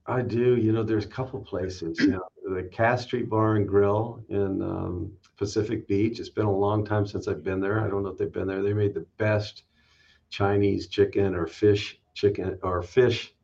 I 0.07 0.21
do. 0.21 0.57
You 0.57 0.73
know, 0.73 0.83
there's 0.83 1.07
a 1.07 1.09
couple 1.09 1.41
places. 1.41 1.99
You 1.99 2.09
know, 2.09 2.29
the 2.45 2.69
Cass 2.71 3.03
Street 3.05 3.31
Bar 3.31 3.57
and 3.57 3.67
Grill 3.67 4.23
in 4.29 4.61
um, 4.61 5.13
Pacific 5.37 5.89
Beach. 5.89 6.21
It's 6.21 6.29
been 6.29 6.45
a 6.47 6.57
long 6.57 6.85
time 6.85 7.07
since 7.07 7.27
I've 7.27 7.43
been 7.43 7.61
there. 7.61 7.81
I 7.81 7.89
don't 7.89 8.03
know 8.03 8.11
if 8.11 8.19
they've 8.19 8.31
been 8.31 8.47
there. 8.47 8.63
They 8.63 8.75
made 8.75 8.95
the 8.95 9.07
best 9.17 9.65
Chinese 10.29 10.89
chicken 10.89 11.35
or 11.35 11.47
fish 11.47 11.99
chicken 12.15 12.59
or 12.63 12.83
fish 12.83 13.35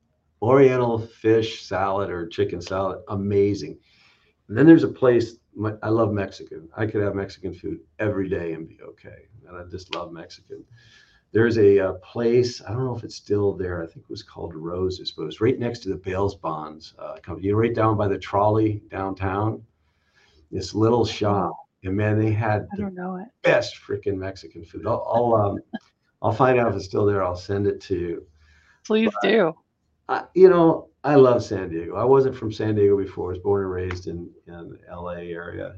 Oriental 0.42 0.98
fish 0.98 1.62
salad 1.62 2.08
or 2.08 2.26
chicken 2.26 2.62
salad. 2.62 3.02
Amazing. 3.08 3.78
And 4.48 4.56
then 4.56 4.66
there's 4.66 4.84
a 4.84 4.88
place. 4.88 5.36
I 5.82 5.88
love 5.88 6.12
Mexican. 6.12 6.68
I 6.76 6.86
could 6.86 7.02
have 7.02 7.14
Mexican 7.14 7.54
food 7.54 7.80
every 7.98 8.28
day 8.28 8.52
and 8.52 8.68
be 8.68 8.78
okay. 8.82 9.26
And 9.46 9.56
I 9.56 9.64
just 9.64 9.94
love 9.94 10.12
Mexican. 10.12 10.64
There's 11.32 11.58
a, 11.58 11.78
a, 11.78 11.90
uh, 11.90 11.92
place 11.94 12.60
i 12.60 12.70
don't 12.72 12.84
know 12.84 12.96
if 12.96 13.04
it's 13.04 13.14
still 13.14 13.52
there 13.52 13.84
i 13.84 13.86
think 13.86 13.98
it 13.98 14.10
was 14.10 14.24
called 14.24 14.52
roses 14.52 15.12
but 15.12 15.22
it 15.22 15.26
was 15.26 15.40
right 15.40 15.60
next 15.60 15.78
to 15.80 15.88
the 15.88 15.94
bales 15.94 16.34
bonds 16.34 16.94
uh, 16.98 17.18
company. 17.22 17.46
You 17.46 17.52
know, 17.52 17.58
right 17.58 17.72
down 17.72 17.96
by 17.96 18.08
the 18.08 18.18
trolley 18.18 18.82
downtown? 18.90 19.62
This 20.50 20.74
little 20.74 21.04
shop. 21.04 21.56
And 21.84 21.96
man 21.96 22.18
they 22.18 22.32
had 22.32 22.66
I 22.72 22.76
don't 22.76 22.94
know 22.94 23.16
it. 23.16 23.28
best 23.42 23.76
freaking 23.76 24.16
mexican 24.16 24.64
food. 24.64 24.86
I'll 24.86 25.06
I'll, 25.08 25.34
um, 25.34 25.58
I'll 26.20 26.32
find 26.32 26.58
out 26.58 26.68
if 26.68 26.76
it's 26.76 26.84
still 26.84 27.06
there. 27.06 27.22
I'll 27.22 27.36
send 27.36 27.66
it 27.66 27.80
to 27.82 27.96
you. 27.96 28.26
Please 28.84 29.10
but, 29.22 29.28
do 29.28 29.54
I, 30.10 30.24
you 30.34 30.50
know 30.50 30.88
i 31.04 31.14
love 31.14 31.42
san 31.42 31.70
diego 31.70 31.96
i 31.96 32.04
wasn't 32.04 32.36
from 32.36 32.52
san 32.52 32.74
diego 32.74 32.98
before 32.98 33.28
i 33.28 33.32
was 33.34 33.38
born 33.38 33.62
and 33.62 33.72
raised 33.72 34.06
in 34.06 34.30
in 34.46 34.78
la 34.90 35.12
area 35.12 35.76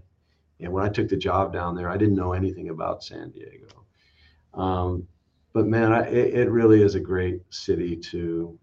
and 0.59 0.73
when 0.73 0.85
i 0.85 0.89
took 0.89 1.09
the 1.09 1.17
job 1.17 1.53
down 1.53 1.77
there 1.77 1.89
i 1.89 1.97
didn't 1.97 2.17
know 2.17 2.33
anything 2.33 2.71
about 2.71 3.05
san 3.05 3.31
diego 3.31 3.69
um, 4.55 5.07
but 5.53 5.67
man, 5.67 5.93
I, 5.93 6.09
it, 6.09 6.35
it, 6.35 6.51
really 6.51 6.83
is 6.83 6.95
a 6.95 7.01
great 7.01 7.43
city 7.51 7.97
to 7.97 8.59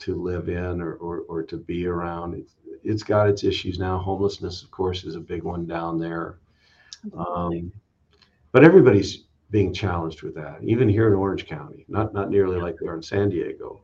to 0.00 0.14
live 0.14 0.48
in 0.48 0.80
or, 0.80 0.94
or, 0.94 1.20
or 1.28 1.42
to 1.42 1.58
be 1.58 1.86
around. 1.86 2.34
It's, 2.34 2.54
it's 2.82 3.02
got 3.02 3.28
its 3.28 3.44
issues 3.44 3.78
now. 3.78 3.98
Homelessness, 3.98 4.62
of 4.62 4.70
course, 4.70 5.04
is 5.04 5.14
a 5.14 5.20
big 5.20 5.42
one 5.42 5.66
down 5.66 5.98
there. 5.98 6.38
Um, 7.14 7.70
but 8.52 8.64
everybody's 8.64 9.24
being 9.50 9.74
challenged 9.74 10.22
with 10.22 10.34
that, 10.36 10.60
even 10.62 10.88
here 10.88 11.08
in 11.08 11.14
Orange 11.14 11.46
County. 11.46 11.84
Not 11.88 12.14
not 12.14 12.30
nearly 12.30 12.58
like 12.58 12.76
they 12.80 12.86
are 12.86 12.96
in 12.96 13.02
San 13.02 13.28
Diego. 13.28 13.82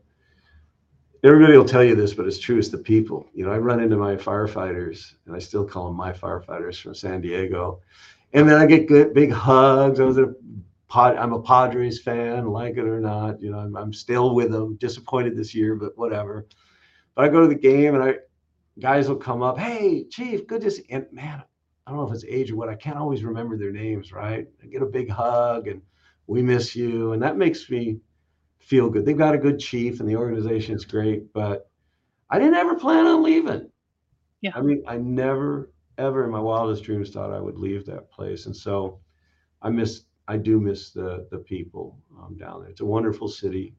Everybody 1.23 1.57
will 1.57 1.65
tell 1.65 1.83
you 1.83 1.95
this, 1.95 2.13
but 2.13 2.27
it's 2.27 2.39
true. 2.39 2.57
It's 2.57 2.69
the 2.69 2.77
people. 2.77 3.27
You 3.33 3.45
know, 3.45 3.51
I 3.51 3.57
run 3.57 3.79
into 3.79 3.97
my 3.97 4.15
firefighters, 4.15 5.13
and 5.25 5.35
I 5.35 5.39
still 5.39 5.65
call 5.65 5.87
them 5.87 5.95
my 5.95 6.13
firefighters 6.13 6.79
from 6.79 6.93
San 6.93 7.21
Diego, 7.21 7.81
and 8.33 8.47
then 8.49 8.59
I 8.59 8.65
get 8.65 8.87
good 8.87 9.13
big 9.13 9.31
hugs. 9.31 9.99
I 9.99 10.03
was 10.03 10.17
a 10.17 10.33
Pod, 10.87 11.17
I'm 11.17 11.33
a 11.33 11.41
Padres 11.41 12.01
fan, 12.01 12.47
like 12.47 12.77
it 12.77 12.85
or 12.85 13.01
not. 13.01 13.41
You 13.41 13.51
know, 13.51 13.59
I'm, 13.59 13.75
I'm 13.75 13.91
still 13.91 14.33
with 14.33 14.51
them. 14.51 14.75
Disappointed 14.75 15.35
this 15.35 15.53
year, 15.53 15.75
but 15.75 15.97
whatever. 15.97 16.47
But 17.13 17.25
I 17.25 17.29
go 17.29 17.41
to 17.41 17.47
the 17.47 17.55
game 17.55 17.93
and 17.95 18.03
I 18.03 18.15
guys 18.79 19.09
will 19.09 19.17
come 19.17 19.43
up, 19.43 19.57
hey, 19.57 20.05
Chief, 20.05 20.47
good 20.47 20.61
to 20.61 20.71
see. 20.71 20.85
And 20.89 21.05
man, 21.11 21.43
I 21.85 21.91
don't 21.91 21.99
know 21.99 22.07
if 22.07 22.13
it's 22.13 22.23
age 22.23 22.51
or 22.51 22.55
what. 22.55 22.69
I 22.69 22.75
can't 22.75 22.97
always 22.97 23.23
remember 23.23 23.57
their 23.57 23.71
names, 23.71 24.13
right? 24.13 24.47
I 24.63 24.67
get 24.67 24.81
a 24.81 24.85
big 24.85 25.09
hug 25.09 25.67
and 25.67 25.81
we 26.27 26.41
miss 26.41 26.75
you, 26.75 27.11
and 27.11 27.21
that 27.21 27.37
makes 27.37 27.69
me 27.69 27.99
feel 28.67 28.89
good. 28.89 29.05
They've 29.05 29.17
got 29.17 29.33
a 29.33 29.37
good 29.37 29.59
chief 29.59 30.01
and 30.01 30.09
the 30.09 30.17
organization 30.17 30.75
is 30.75 30.83
great, 30.83 31.31
but 31.31 31.69
I 32.29 32.37
didn't 32.37 32.55
ever 32.55 32.75
plan 32.75 33.07
on 33.07 33.23
leaving. 33.23 33.69
Yeah. 34.41 34.51
I 34.53 34.61
mean, 34.61 34.83
I 34.85 34.97
never 34.97 35.71
ever 35.97 36.25
in 36.25 36.29
my 36.29 36.39
wildest 36.39 36.83
dreams 36.83 37.09
thought 37.09 37.31
I 37.31 37.39
would 37.39 37.57
leave 37.57 37.85
that 37.85 38.11
place, 38.11 38.45
and 38.45 38.55
so 38.55 38.99
I 39.61 39.69
miss 39.69 40.03
I 40.27 40.35
do 40.35 40.59
miss 40.59 40.91
the 40.91 41.27
the 41.31 41.37
people 41.37 41.97
um, 42.19 42.37
down 42.37 42.61
there. 42.61 42.69
It's 42.69 42.81
a 42.81 42.85
wonderful 42.85 43.29
city. 43.29 43.73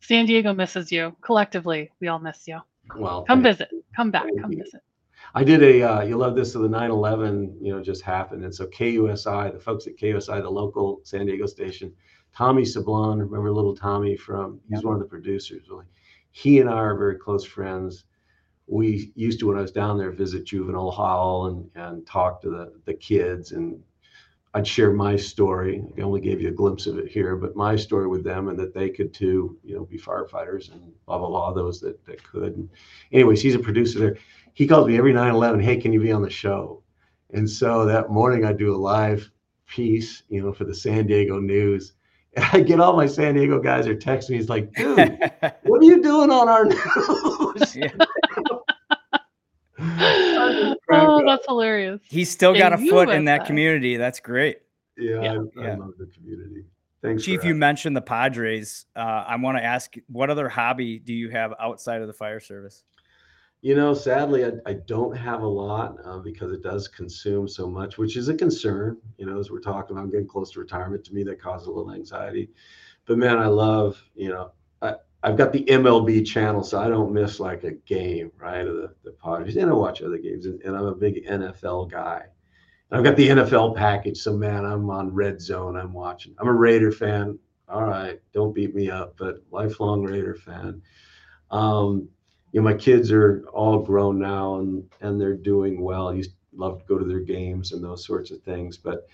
San 0.00 0.26
Diego 0.26 0.52
misses 0.52 0.92
you. 0.92 1.16
Collectively, 1.22 1.90
we 2.00 2.08
all 2.08 2.18
miss 2.18 2.46
you. 2.46 2.60
Well, 2.94 3.22
come 3.22 3.42
visit. 3.42 3.70
Come 3.96 4.10
back. 4.10 4.26
Come 4.42 4.50
visit. 4.50 4.82
I 5.34 5.42
did 5.42 5.62
a, 5.62 5.82
uh, 5.82 6.02
you 6.02 6.18
love 6.18 6.36
this, 6.36 6.52
so 6.52 6.60
the 6.60 6.68
9-11, 6.68 7.54
you 7.60 7.72
know, 7.72 7.82
just 7.82 8.02
happened. 8.02 8.44
And 8.44 8.54
so 8.54 8.66
KUSI, 8.66 9.54
the 9.54 9.58
folks 9.58 9.86
at 9.86 9.96
KUSI, 9.96 10.42
the 10.42 10.50
local 10.50 11.00
San 11.04 11.24
Diego 11.24 11.46
station, 11.46 11.94
Tommy 12.36 12.62
Sablon, 12.62 13.18
remember 13.18 13.52
little 13.52 13.76
Tommy 13.76 14.16
from, 14.16 14.60
he's 14.68 14.82
one 14.82 14.94
of 14.94 15.00
the 15.00 15.06
producers, 15.06 15.68
really. 15.68 15.86
He 16.32 16.60
and 16.60 16.68
I 16.68 16.74
are 16.74 16.96
very 16.96 17.16
close 17.16 17.44
friends. 17.44 18.04
We 18.66 19.12
used 19.14 19.38
to, 19.40 19.46
when 19.46 19.58
I 19.58 19.62
was 19.62 19.70
down 19.70 19.98
there, 19.98 20.10
visit 20.10 20.44
juvenile 20.44 20.90
hall 20.90 21.46
and, 21.46 21.70
and 21.76 22.06
talk 22.06 22.42
to 22.42 22.50
the, 22.50 22.72
the 22.86 22.94
kids 22.94 23.52
and 23.52 23.80
I'd 24.54 24.66
share 24.66 24.92
my 24.92 25.16
story. 25.16 25.84
I 25.98 26.00
only 26.02 26.20
gave 26.20 26.40
you 26.40 26.48
a 26.48 26.52
glimpse 26.52 26.86
of 26.86 26.96
it 26.98 27.08
here, 27.08 27.34
but 27.34 27.56
my 27.56 27.74
story 27.74 28.06
with 28.06 28.22
them 28.22 28.48
and 28.48 28.58
that 28.60 28.72
they 28.72 28.88
could 28.88 29.12
too, 29.12 29.58
you 29.64 29.74
know, 29.74 29.84
be 29.84 29.98
firefighters 29.98 30.72
and 30.72 30.92
blah, 31.06 31.18
blah, 31.18 31.28
blah, 31.28 31.52
those 31.52 31.80
that, 31.80 32.04
that 32.06 32.22
could. 32.22 32.56
And 32.56 32.68
anyways, 33.12 33.42
he's 33.42 33.56
a 33.56 33.60
producer 33.60 33.98
there. 33.98 34.16
He 34.54 34.68
calls 34.68 34.86
me 34.86 34.96
every 34.96 35.12
9 35.12 35.34
11, 35.34 35.58
hey, 35.60 35.76
can 35.76 35.92
you 35.92 36.00
be 36.00 36.12
on 36.12 36.22
the 36.22 36.30
show? 36.30 36.82
And 37.32 37.50
so 37.50 37.84
that 37.86 38.10
morning 38.10 38.44
I 38.44 38.52
do 38.52 38.72
a 38.72 38.78
live 38.78 39.28
piece, 39.66 40.22
you 40.28 40.40
know, 40.40 40.52
for 40.52 40.64
the 40.64 40.74
San 40.74 41.08
Diego 41.08 41.40
news. 41.40 41.94
And 42.36 42.44
I 42.52 42.60
get 42.60 42.80
all 42.80 42.96
my 42.96 43.06
San 43.06 43.34
Diego 43.34 43.60
guys 43.60 43.86
are 43.86 43.94
texting 43.94 44.30
me. 44.30 44.36
He's 44.36 44.48
like, 44.48 44.72
dude, 44.74 44.96
what 45.62 45.80
are 45.80 45.84
you 45.84 46.02
doing 46.02 46.30
on 46.30 46.48
our 46.48 46.64
news? 46.64 46.80
oh, 50.90 51.22
that's 51.24 51.46
hilarious. 51.46 52.00
He's 52.04 52.30
still 52.30 52.54
got 52.54 52.72
a 52.72 52.78
foot 52.78 53.08
in 53.10 53.24
that, 53.26 53.40
that, 53.40 53.46
community. 53.46 53.96
That's 53.96 54.20
great. 54.20 54.58
Yeah, 54.96 55.22
yeah. 55.22 55.32
I, 55.58 55.66
I, 55.66 55.74
love 55.74 55.92
the 55.98 56.06
community. 56.06 56.64
Thanks, 57.02 57.24
Chief. 57.24 57.44
You 57.44 57.54
mentioned 57.54 57.96
the 57.96 58.02
Padres. 58.02 58.86
Uh, 58.96 59.24
I 59.28 59.36
want 59.36 59.58
to 59.58 59.64
ask, 59.64 59.94
what 60.08 60.30
other 60.30 60.48
hobby 60.48 60.98
do 60.98 61.12
you 61.12 61.28
have 61.30 61.52
outside 61.60 62.00
of 62.00 62.06
the 62.06 62.14
fire 62.14 62.40
service? 62.40 62.82
You 63.64 63.74
know, 63.74 63.94
sadly, 63.94 64.44
I, 64.44 64.50
I 64.66 64.74
don't 64.74 65.16
have 65.16 65.40
a 65.40 65.46
lot 65.46 65.96
uh, 66.04 66.18
because 66.18 66.52
it 66.52 66.62
does 66.62 66.86
consume 66.86 67.48
so 67.48 67.66
much, 67.66 67.96
which 67.96 68.14
is 68.14 68.28
a 68.28 68.34
concern. 68.34 68.98
You 69.16 69.24
know, 69.24 69.40
as 69.40 69.50
we're 69.50 69.58
talking, 69.58 69.96
I'm 69.96 70.10
getting 70.10 70.26
close 70.26 70.50
to 70.50 70.60
retirement. 70.60 71.02
To 71.04 71.14
me, 71.14 71.22
that 71.22 71.40
causes 71.40 71.66
a 71.66 71.70
little 71.70 71.90
anxiety. 71.90 72.50
But 73.06 73.16
man, 73.16 73.38
I 73.38 73.46
love. 73.46 73.96
You 74.14 74.28
know, 74.28 74.50
I, 74.82 74.96
I've 75.22 75.38
got 75.38 75.50
the 75.50 75.64
MLB 75.64 76.26
channel, 76.26 76.62
so 76.62 76.78
I 76.78 76.88
don't 76.88 77.10
miss 77.10 77.40
like 77.40 77.64
a 77.64 77.70
game, 77.70 78.30
right? 78.36 78.66
Of 78.66 78.76
the, 78.76 78.94
the 79.02 79.12
Padres, 79.12 79.56
and 79.56 79.70
I 79.70 79.72
watch 79.72 80.02
other 80.02 80.18
games, 80.18 80.44
and, 80.44 80.60
and 80.60 80.76
I'm 80.76 80.84
a 80.84 80.94
big 80.94 81.26
NFL 81.26 81.90
guy. 81.90 82.20
And 82.90 82.98
I've 82.98 83.04
got 83.04 83.16
the 83.16 83.28
NFL 83.28 83.76
package, 83.76 84.18
so 84.18 84.36
man, 84.36 84.66
I'm 84.66 84.90
on 84.90 85.14
Red 85.14 85.40
Zone. 85.40 85.78
I'm 85.78 85.94
watching. 85.94 86.34
I'm 86.38 86.48
a 86.48 86.52
Raider 86.52 86.92
fan. 86.92 87.38
All 87.70 87.84
right, 87.84 88.20
don't 88.34 88.54
beat 88.54 88.74
me 88.74 88.90
up, 88.90 89.14
but 89.16 89.36
lifelong 89.50 90.02
Raider 90.02 90.34
fan. 90.34 90.82
Um, 91.50 92.10
you 92.54 92.60
know, 92.60 92.64
my 92.70 92.74
kids 92.74 93.10
are 93.10 93.44
all 93.52 93.80
grown 93.80 94.20
now, 94.20 94.60
and 94.60 94.88
and 95.00 95.20
they're 95.20 95.34
doing 95.34 95.82
well. 95.82 96.14
You 96.14 96.24
love 96.54 96.78
to 96.78 96.84
go 96.86 96.96
to 96.96 97.04
their 97.04 97.18
games 97.18 97.72
and 97.72 97.82
those 97.82 98.06
sorts 98.06 98.30
of 98.30 98.42
things. 98.42 98.76
But 98.76 99.08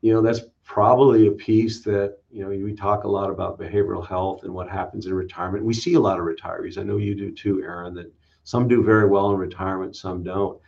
you 0.00 0.14
know, 0.14 0.22
that's 0.22 0.40
probably 0.64 1.26
a 1.26 1.32
piece 1.32 1.82
that 1.82 2.16
you 2.30 2.42
know 2.42 2.48
we 2.48 2.74
talk 2.74 3.04
a 3.04 3.08
lot 3.08 3.28
about 3.28 3.60
behavioral 3.60 4.06
health 4.06 4.44
and 4.44 4.54
what 4.54 4.70
happens 4.70 5.04
in 5.04 5.12
retirement. 5.12 5.66
We 5.66 5.74
see 5.74 5.94
a 5.94 6.00
lot 6.00 6.18
of 6.18 6.24
retirees. 6.24 6.78
I 6.78 6.82
know 6.82 6.96
you 6.96 7.14
do 7.14 7.30
too, 7.30 7.62
Aaron. 7.62 7.92
That 7.92 8.10
some 8.44 8.66
do 8.66 8.82
very 8.82 9.06
well 9.06 9.32
in 9.32 9.36
retirement, 9.36 9.94
some 9.94 10.22
don't. 10.22 10.58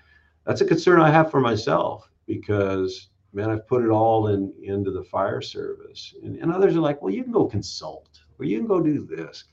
That's 0.45 0.61
a 0.61 0.67
concern 0.67 1.01
I 1.01 1.11
have 1.11 1.31
for 1.31 1.41
myself 1.41 2.11
because 2.27 3.09
man, 3.33 3.49
I've 3.49 3.67
put 3.67 3.83
it 3.83 3.89
all 3.89 4.27
in 4.27 4.53
into 4.63 4.91
the 4.91 5.05
fire 5.05 5.41
service, 5.41 6.13
and, 6.23 6.37
and 6.37 6.53
others 6.53 6.77
are 6.77 6.81
like, 6.81 7.01
well, 7.01 7.15
you 7.15 7.23
can 7.23 7.33
go 7.33 7.47
consult 7.47 8.21
or 8.39 8.45
you 8.45 8.59
can 8.59 8.67
go 8.67 8.83
do 8.83 9.07
this. 9.07 9.45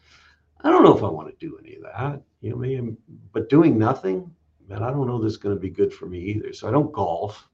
I 0.61 0.69
don't 0.69 0.83
know 0.83 0.97
if 0.97 1.03
I 1.03 1.07
want 1.07 1.29
to 1.29 1.45
do 1.45 1.57
any 1.63 1.75
of 1.75 1.83
that. 1.83 2.21
You 2.41 2.51
know, 2.51 2.57
maybe, 2.57 2.95
but 3.33 3.49
doing 3.49 3.77
nothing, 3.77 4.31
man, 4.67 4.83
I 4.83 4.91
don't 4.91 5.07
know 5.07 5.21
this 5.21 5.33
is 5.33 5.37
going 5.37 5.55
to 5.55 5.61
be 5.61 5.69
good 5.69 5.93
for 5.93 6.05
me 6.05 6.19
either. 6.19 6.53
So 6.53 6.67
I 6.67 6.71
don't 6.71 6.91
golf. 6.91 7.47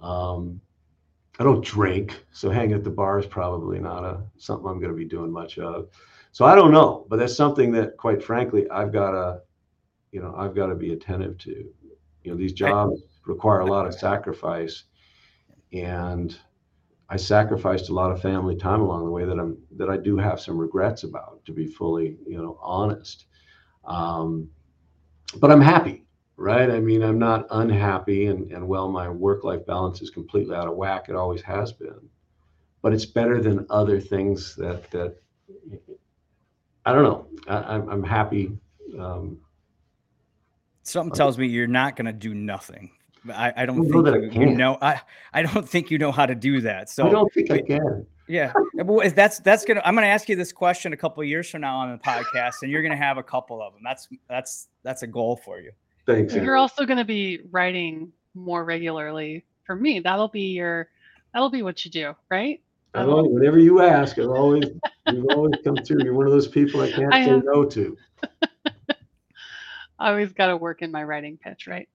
Um, 0.00 0.60
I 1.38 1.44
don't 1.44 1.64
drink. 1.64 2.24
So 2.32 2.50
hanging 2.50 2.74
at 2.74 2.84
the 2.84 2.90
bar 2.90 3.18
is 3.18 3.26
probably 3.26 3.80
not 3.80 4.04
a 4.04 4.22
something 4.36 4.68
I'm 4.68 4.78
going 4.78 4.92
to 4.92 4.96
be 4.96 5.04
doing 5.04 5.32
much 5.32 5.58
of. 5.58 5.88
So 6.32 6.44
I 6.44 6.54
don't 6.54 6.72
know, 6.72 7.06
but 7.08 7.18
that's 7.18 7.36
something 7.36 7.72
that, 7.72 7.96
quite 7.96 8.22
frankly, 8.22 8.68
I've 8.70 8.92
got 8.92 9.12
to, 9.12 9.40
you 10.12 10.20
know, 10.20 10.34
I've 10.36 10.54
got 10.54 10.66
to 10.66 10.74
be 10.74 10.92
attentive 10.92 11.38
to. 11.38 11.72
You 12.22 12.30
know, 12.30 12.36
these 12.36 12.52
jobs 12.52 13.02
require 13.26 13.60
a 13.60 13.66
lot 13.66 13.86
of 13.86 13.94
sacrifice, 13.94 14.84
and 15.72 16.36
I 17.08 17.16
sacrificed 17.16 17.88
a 17.88 17.94
lot 17.94 18.10
of 18.10 18.20
family 18.22 18.56
time 18.56 18.80
along 18.80 19.04
the 19.04 19.10
way 19.10 19.24
that 19.24 19.38
I'm 19.38 19.58
that 19.76 19.90
I 19.90 19.96
do 19.96 20.16
have 20.16 20.40
some 20.40 20.58
regrets 20.58 21.04
about, 21.04 21.44
to 21.44 21.52
be 21.52 21.66
fully, 21.66 22.16
you 22.26 22.38
know, 22.38 22.58
honest. 22.62 23.26
Um, 23.86 24.50
but 25.36 25.50
I'm 25.50 25.60
happy, 25.60 26.04
right? 26.36 26.70
I 26.70 26.80
mean, 26.80 27.02
I'm 27.02 27.18
not 27.18 27.46
unhappy, 27.50 28.26
and 28.26 28.50
and 28.52 28.66
well, 28.66 28.88
my 28.88 29.08
work-life 29.08 29.66
balance 29.66 30.00
is 30.02 30.10
completely 30.10 30.54
out 30.54 30.68
of 30.68 30.76
whack. 30.76 31.06
It 31.08 31.16
always 31.16 31.42
has 31.42 31.72
been, 31.72 32.08
but 32.82 32.92
it's 32.92 33.06
better 33.06 33.40
than 33.40 33.66
other 33.70 34.00
things 34.00 34.54
that 34.56 34.90
that 34.90 35.16
I 36.86 36.92
don't 36.92 37.04
know. 37.04 37.26
I, 37.48 37.74
am 37.74 37.88
I'm 37.88 38.02
happy. 38.02 38.52
Um, 38.98 39.38
Something 40.82 41.14
tells 41.14 41.38
me 41.38 41.46
you're 41.46 41.66
not 41.66 41.96
going 41.96 42.06
to 42.06 42.12
do 42.12 42.34
nothing. 42.34 42.90
I, 43.32 43.54
I 43.56 43.66
don't 43.66 43.82
think 43.90 44.34
you, 44.34 44.40
I 44.42 44.44
you, 44.44 44.54
know. 44.54 44.76
I, 44.82 45.00
I 45.32 45.42
don't 45.42 45.66
think 45.66 45.90
you 45.90 45.96
know 45.96 46.12
how 46.12 46.26
to 46.26 46.34
do 46.34 46.60
that. 46.60 46.90
So 46.90 47.06
I 47.06 47.10
don't 47.10 47.32
think 47.32 47.50
I 47.50 47.60
can. 47.62 48.06
Yeah, 48.26 48.52
that's 48.74 49.38
that's 49.40 49.64
gonna. 49.64 49.82
I'm 49.84 49.94
gonna 49.94 50.06
ask 50.06 50.28
you 50.28 50.36
this 50.36 50.52
question 50.52 50.92
a 50.92 50.96
couple 50.96 51.22
years 51.24 51.50
from 51.50 51.60
now 51.60 51.76
on 51.78 51.92
the 51.92 51.98
podcast, 51.98 52.62
and 52.62 52.70
you're 52.70 52.82
gonna 52.82 52.96
have 52.96 53.18
a 53.18 53.22
couple 53.22 53.62
of 53.62 53.74
them. 53.74 53.82
That's 53.84 54.08
that's 54.28 54.68
that's 54.82 55.02
a 55.02 55.06
goal 55.06 55.36
for 55.36 55.60
you. 55.60 55.72
Thanks. 56.06 56.34
You're 56.34 56.56
also 56.56 56.86
gonna 56.86 57.04
be 57.04 57.40
writing 57.50 58.12
more 58.34 58.64
regularly. 58.64 59.44
For 59.64 59.76
me, 59.76 60.00
that'll 60.00 60.28
be 60.28 60.52
your 60.52 60.88
that'll 61.32 61.50
be 61.50 61.62
what 61.62 61.84
you 61.84 61.90
do, 61.90 62.14
right? 62.30 62.60
I 62.94 63.02
always, 63.02 63.32
whenever 63.32 63.58
you 63.58 63.82
ask, 63.82 64.18
I've 64.18 64.28
always 64.28 64.64
you've 65.10 65.26
always 65.30 65.54
come 65.64 65.76
through. 65.76 66.04
You're 66.04 66.14
one 66.14 66.26
of 66.26 66.32
those 66.32 66.48
people 66.48 66.80
I 66.80 66.92
can't 66.92 67.12
I 67.12 67.24
say 67.24 67.30
have, 67.30 67.44
no 67.44 67.64
to. 67.64 67.98
I 69.98 70.10
always 70.10 70.32
got 70.32 70.46
to 70.46 70.56
work 70.56 70.82
in 70.82 70.90
my 70.90 71.02
writing 71.02 71.36
pitch, 71.36 71.66
right? 71.66 71.88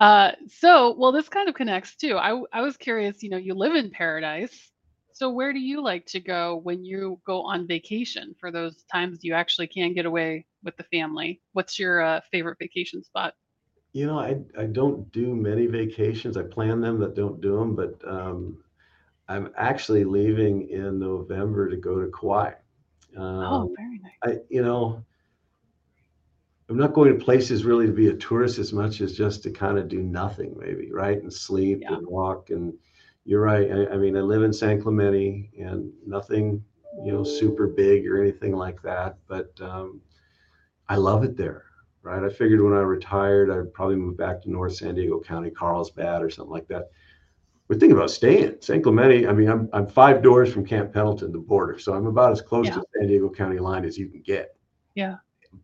Uh, 0.00 0.32
so, 0.58 0.94
well, 0.98 1.12
this 1.12 1.28
kind 1.28 1.48
of 1.48 1.54
connects 1.54 1.96
too. 1.96 2.16
I, 2.16 2.42
I 2.52 2.60
was 2.60 2.76
curious, 2.76 3.22
you 3.22 3.30
know, 3.30 3.36
you 3.36 3.54
live 3.54 3.74
in 3.74 3.90
paradise. 3.90 4.70
So, 5.14 5.30
where 5.30 5.52
do 5.52 5.60
you 5.60 5.80
like 5.80 6.06
to 6.06 6.18
go 6.18 6.56
when 6.64 6.84
you 6.84 7.20
go 7.24 7.42
on 7.42 7.68
vacation 7.68 8.34
for 8.40 8.50
those 8.50 8.82
times 8.92 9.20
you 9.22 9.32
actually 9.32 9.68
can 9.68 9.94
get 9.94 10.06
away 10.06 10.44
with 10.64 10.76
the 10.76 10.82
family? 10.82 11.40
What's 11.52 11.78
your 11.78 12.02
uh, 12.02 12.20
favorite 12.32 12.58
vacation 12.58 13.04
spot? 13.04 13.34
You 13.92 14.08
know, 14.08 14.18
I, 14.18 14.40
I 14.58 14.64
don't 14.64 15.10
do 15.12 15.36
many 15.36 15.66
vacations. 15.66 16.36
I 16.36 16.42
plan 16.42 16.80
them, 16.80 16.98
but 16.98 17.14
don't 17.14 17.40
do 17.40 17.56
them. 17.56 17.76
But 17.76 17.94
um, 18.04 18.58
I'm 19.28 19.52
actually 19.56 20.02
leaving 20.02 20.68
in 20.68 20.98
November 20.98 21.70
to 21.70 21.76
go 21.76 22.00
to 22.00 22.10
Kauai. 22.10 22.54
Oh, 23.16 23.22
um, 23.22 23.52
oh, 23.52 23.74
very 23.76 24.00
nice. 24.00 24.36
I, 24.36 24.40
you 24.48 24.64
know, 24.64 25.04
I'm 26.68 26.76
not 26.76 26.92
going 26.92 27.16
to 27.16 27.24
places 27.24 27.64
really 27.64 27.86
to 27.86 27.92
be 27.92 28.08
a 28.08 28.14
tourist 28.14 28.58
as 28.58 28.72
much 28.72 29.00
as 29.00 29.16
just 29.16 29.44
to 29.44 29.50
kind 29.52 29.78
of 29.78 29.86
do 29.86 30.02
nothing, 30.02 30.56
maybe, 30.58 30.90
right? 30.90 31.22
And 31.22 31.32
sleep 31.32 31.82
yeah. 31.82 31.94
and 31.94 32.04
walk. 32.04 32.50
And 32.50 32.74
you're 33.24 33.40
right. 33.40 33.70
I, 33.70 33.94
I, 33.94 33.96
mean, 33.96 34.16
I 34.16 34.20
live 34.20 34.42
in 34.42 34.52
San 34.52 34.80
Clemente 34.80 35.50
and 35.58 35.92
nothing, 36.06 36.62
you 37.04 37.12
know, 37.12 37.24
super 37.24 37.66
big 37.66 38.06
or 38.06 38.20
anything 38.20 38.54
like 38.54 38.80
that. 38.82 39.16
But 39.26 39.50
um, 39.60 40.00
I 40.88 40.96
love 40.96 41.24
it 41.24 41.36
there, 41.36 41.64
right? 42.02 42.22
I 42.22 42.28
figured 42.28 42.60
when 42.60 42.74
I 42.74 42.80
retired, 42.80 43.50
I'd 43.50 43.72
probably 43.72 43.96
move 43.96 44.16
back 44.16 44.42
to 44.42 44.50
North 44.50 44.76
San 44.76 44.94
Diego 44.94 45.20
County, 45.20 45.50
Carlsbad 45.50 46.22
or 46.22 46.30
something 46.30 46.52
like 46.52 46.68
that. 46.68 46.90
We're 47.68 47.78
thinking 47.78 47.96
about 47.96 48.10
staying. 48.10 48.56
San 48.60 48.82
Clemente, 48.82 49.26
I 49.26 49.32
mean, 49.32 49.48
I'm, 49.48 49.70
I'm 49.72 49.86
five 49.86 50.22
doors 50.22 50.52
from 50.52 50.66
Camp 50.66 50.92
Pendleton, 50.92 51.32
the 51.32 51.38
border. 51.38 51.78
So 51.78 51.94
I'm 51.94 52.06
about 52.06 52.32
as 52.32 52.42
close 52.42 52.66
yeah. 52.66 52.74
to 52.74 52.84
San 52.94 53.08
Diego 53.08 53.30
County 53.30 53.58
line 53.58 53.86
as 53.86 53.96
you 53.96 54.08
can 54.08 54.20
get. 54.20 54.54
Yeah 54.94 55.16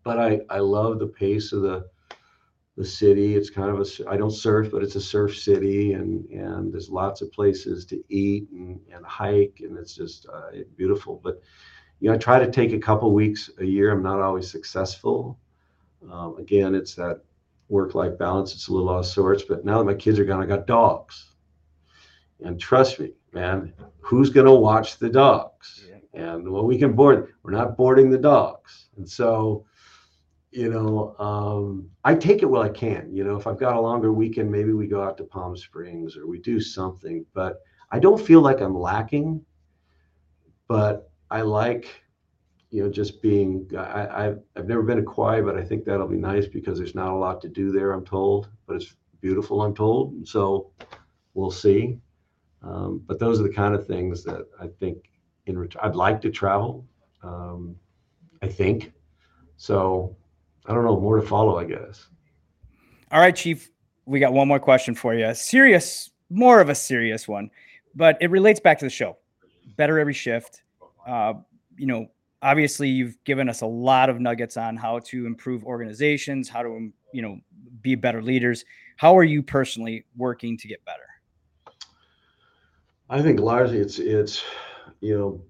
but 0.03 0.19
I 0.19 0.41
I 0.49 0.59
love 0.59 0.99
the 0.99 1.07
pace 1.07 1.53
of 1.53 1.63
the 1.63 1.89
the 2.81 2.87
city. 2.87 3.37
It's 3.37 3.51
kind 3.51 3.71
of 3.71 3.79
a 3.79 4.11
I 4.11 4.17
don't 4.17 4.31
surf, 4.31 4.71
but 4.73 4.83
it's 4.83 4.97
a 4.97 5.01
surf 5.01 5.37
city, 5.37 5.93
and 5.93 6.25
and 6.31 6.73
there's 6.73 6.89
lots 6.89 7.21
of 7.21 7.31
places 7.31 7.85
to 7.87 8.03
eat 8.09 8.51
and, 8.51 8.81
and 8.93 9.05
hike, 9.05 9.61
and 9.63 9.77
it's 9.77 9.95
just 9.95 10.27
uh, 10.33 10.51
beautiful. 10.77 11.21
But 11.23 11.41
you 12.01 12.09
know, 12.09 12.15
I 12.15 12.19
try 12.19 12.39
to 12.39 12.51
take 12.51 12.73
a 12.73 12.79
couple 12.79 13.13
weeks 13.13 13.51
a 13.59 13.65
year. 13.65 13.93
I'm 13.93 14.03
not 14.03 14.21
always 14.21 14.51
successful. 14.51 15.39
Um, 16.11 16.39
again, 16.39 16.75
it's 16.75 16.95
that 16.95 17.21
work-life 17.69 18.19
balance. 18.19 18.55
It's 18.55 18.69
a 18.69 18.73
little 18.73 18.89
out 18.89 19.01
of 19.01 19.07
sorts. 19.07 19.43
But 19.43 19.65
now 19.65 19.79
that 19.79 19.85
my 19.85 19.95
kids 19.95 20.19
are 20.19 20.25
gone, 20.25 20.43
I 20.43 20.47
got 20.47 20.67
dogs, 20.67 21.33
and 22.43 22.59
trust 22.59 22.99
me, 22.99 23.13
man, 23.33 23.75
who's 24.01 24.31
gonna 24.31 24.55
watch 24.55 24.99
the 24.99 25.11
dogs? 25.11 25.85
Yeah. 25.87 25.99
And 26.15 26.51
well, 26.51 26.65
we 26.65 26.79
can 26.79 26.95
board. 26.95 27.35
We're 27.43 27.53
not 27.53 27.77
boarding 27.77 28.11
the 28.11 28.19
dogs, 28.19 28.89
and 28.97 29.07
so 29.07 29.67
you 30.51 30.69
know, 30.69 31.15
um, 31.19 31.89
I 32.05 32.15
take 32.15 32.43
it 32.43 32.47
while 32.47 32.63
I 32.63 32.69
can. 32.69 33.11
You 33.13 33.25
know, 33.25 33.37
if 33.37 33.47
I've 33.47 33.59
got 33.59 33.77
a 33.77 33.81
longer 33.81 34.13
weekend, 34.13 34.51
maybe 34.51 34.73
we 34.73 34.87
go 34.87 35.03
out 35.03 35.17
to 35.19 35.25
Palm 35.25 35.57
Springs 35.57 36.17
or 36.17 36.27
we 36.27 36.41
do 36.41 36.61
something. 36.61 37.25
But 37.35 37.61
I 37.91 37.99
don't 37.99 38.21
feel 38.21 38.41
like 38.41 38.61
I'm 38.61 38.79
lacking. 38.79 39.45
But 40.67 41.11
I 41.31 41.43
like, 41.43 42.03
you 42.71 42.83
know, 42.83 42.91
just 42.91 43.23
being. 43.23 43.71
I, 43.77 44.27
I've 44.27 44.41
I've 44.57 44.67
never 44.67 44.83
been 44.83 44.97
to 44.97 45.05
Kauai, 45.05 45.41
but 45.41 45.57
I 45.57 45.63
think 45.63 45.85
that'll 45.85 46.09
be 46.09 46.17
nice 46.17 46.47
because 46.47 46.79
there's 46.79 46.95
not 46.95 47.13
a 47.13 47.17
lot 47.17 47.41
to 47.43 47.49
do 47.49 47.71
there. 47.71 47.93
I'm 47.93 48.05
told, 48.05 48.49
but 48.67 48.77
it's 48.77 48.95
beautiful. 49.21 49.63
I'm 49.63 49.75
told. 49.75 50.27
So 50.27 50.73
we'll 51.35 51.51
see. 51.53 51.99
Um, 52.63 53.03
but 53.07 53.19
those 53.19 53.41
are 53.41 53.45
the 53.45 53.53
kind 53.53 53.75
of 53.75 53.87
things 53.87 54.23
that 54.25 54.47
I 54.61 54.67
think 54.67 55.11
in 55.47 55.57
return, 55.57 55.83
I'd 55.85 55.97
like 55.97 56.21
to 56.23 56.31
travel. 56.31 56.85
Um, 57.23 57.77
I 58.43 58.49
think 58.49 58.93
so 59.57 60.17
I 60.71 60.75
don't 60.75 60.85
know, 60.85 61.01
more 61.01 61.21
to 61.21 61.27
follow, 61.27 61.59
I 61.59 61.65
guess. 61.65 62.07
All 63.11 63.19
right, 63.19 63.35
Chief. 63.35 63.69
We 64.07 64.21
got 64.21 64.33
one 64.33 64.47
more 64.47 64.61
question 64.61 64.95
for 64.95 65.15
you. 65.15 65.35
Serious, 65.35 66.13
more 66.31 66.61
of 66.61 66.69
a 66.69 66.77
serious 66.77 67.27
one, 67.27 67.51
but 67.97 68.17
it 68.21 68.31
relates 68.31 68.61
back 68.61 68.79
to 68.79 68.85
the 68.85 68.91
show. 68.91 69.17
Better 69.77 69.99
every 69.99 70.15
shift. 70.15 70.63
Uh, 71.05 71.35
you 71.77 71.87
know, 71.87 72.07
obviously, 72.41 72.89
you've 72.89 73.17
given 73.25 73.49
us 73.49 73.63
a 73.63 73.67
lot 73.67 74.09
of 74.09 74.21
nuggets 74.21 74.57
on 74.57 74.77
how 74.77 75.01
to 75.01 75.27
improve 75.27 75.65
organizations, 75.65 76.49
how 76.49 76.63
to, 76.63 76.93
you 77.13 77.23
know, 77.23 77.39
be 77.83 77.97
better 77.97 78.23
leaders. 78.23 78.65
How 78.97 79.19
are 79.19 79.25
you 79.25 79.43
personally 79.43 80.05
working 80.17 80.57
to 80.59 80.69
get 80.69 80.85
better? 80.85 81.03
I 83.09 83.23
think 83.23 83.41
largely 83.41 83.79
it's 83.79 83.99
it's 83.99 84.45
you 85.01 85.19
know 85.19 85.43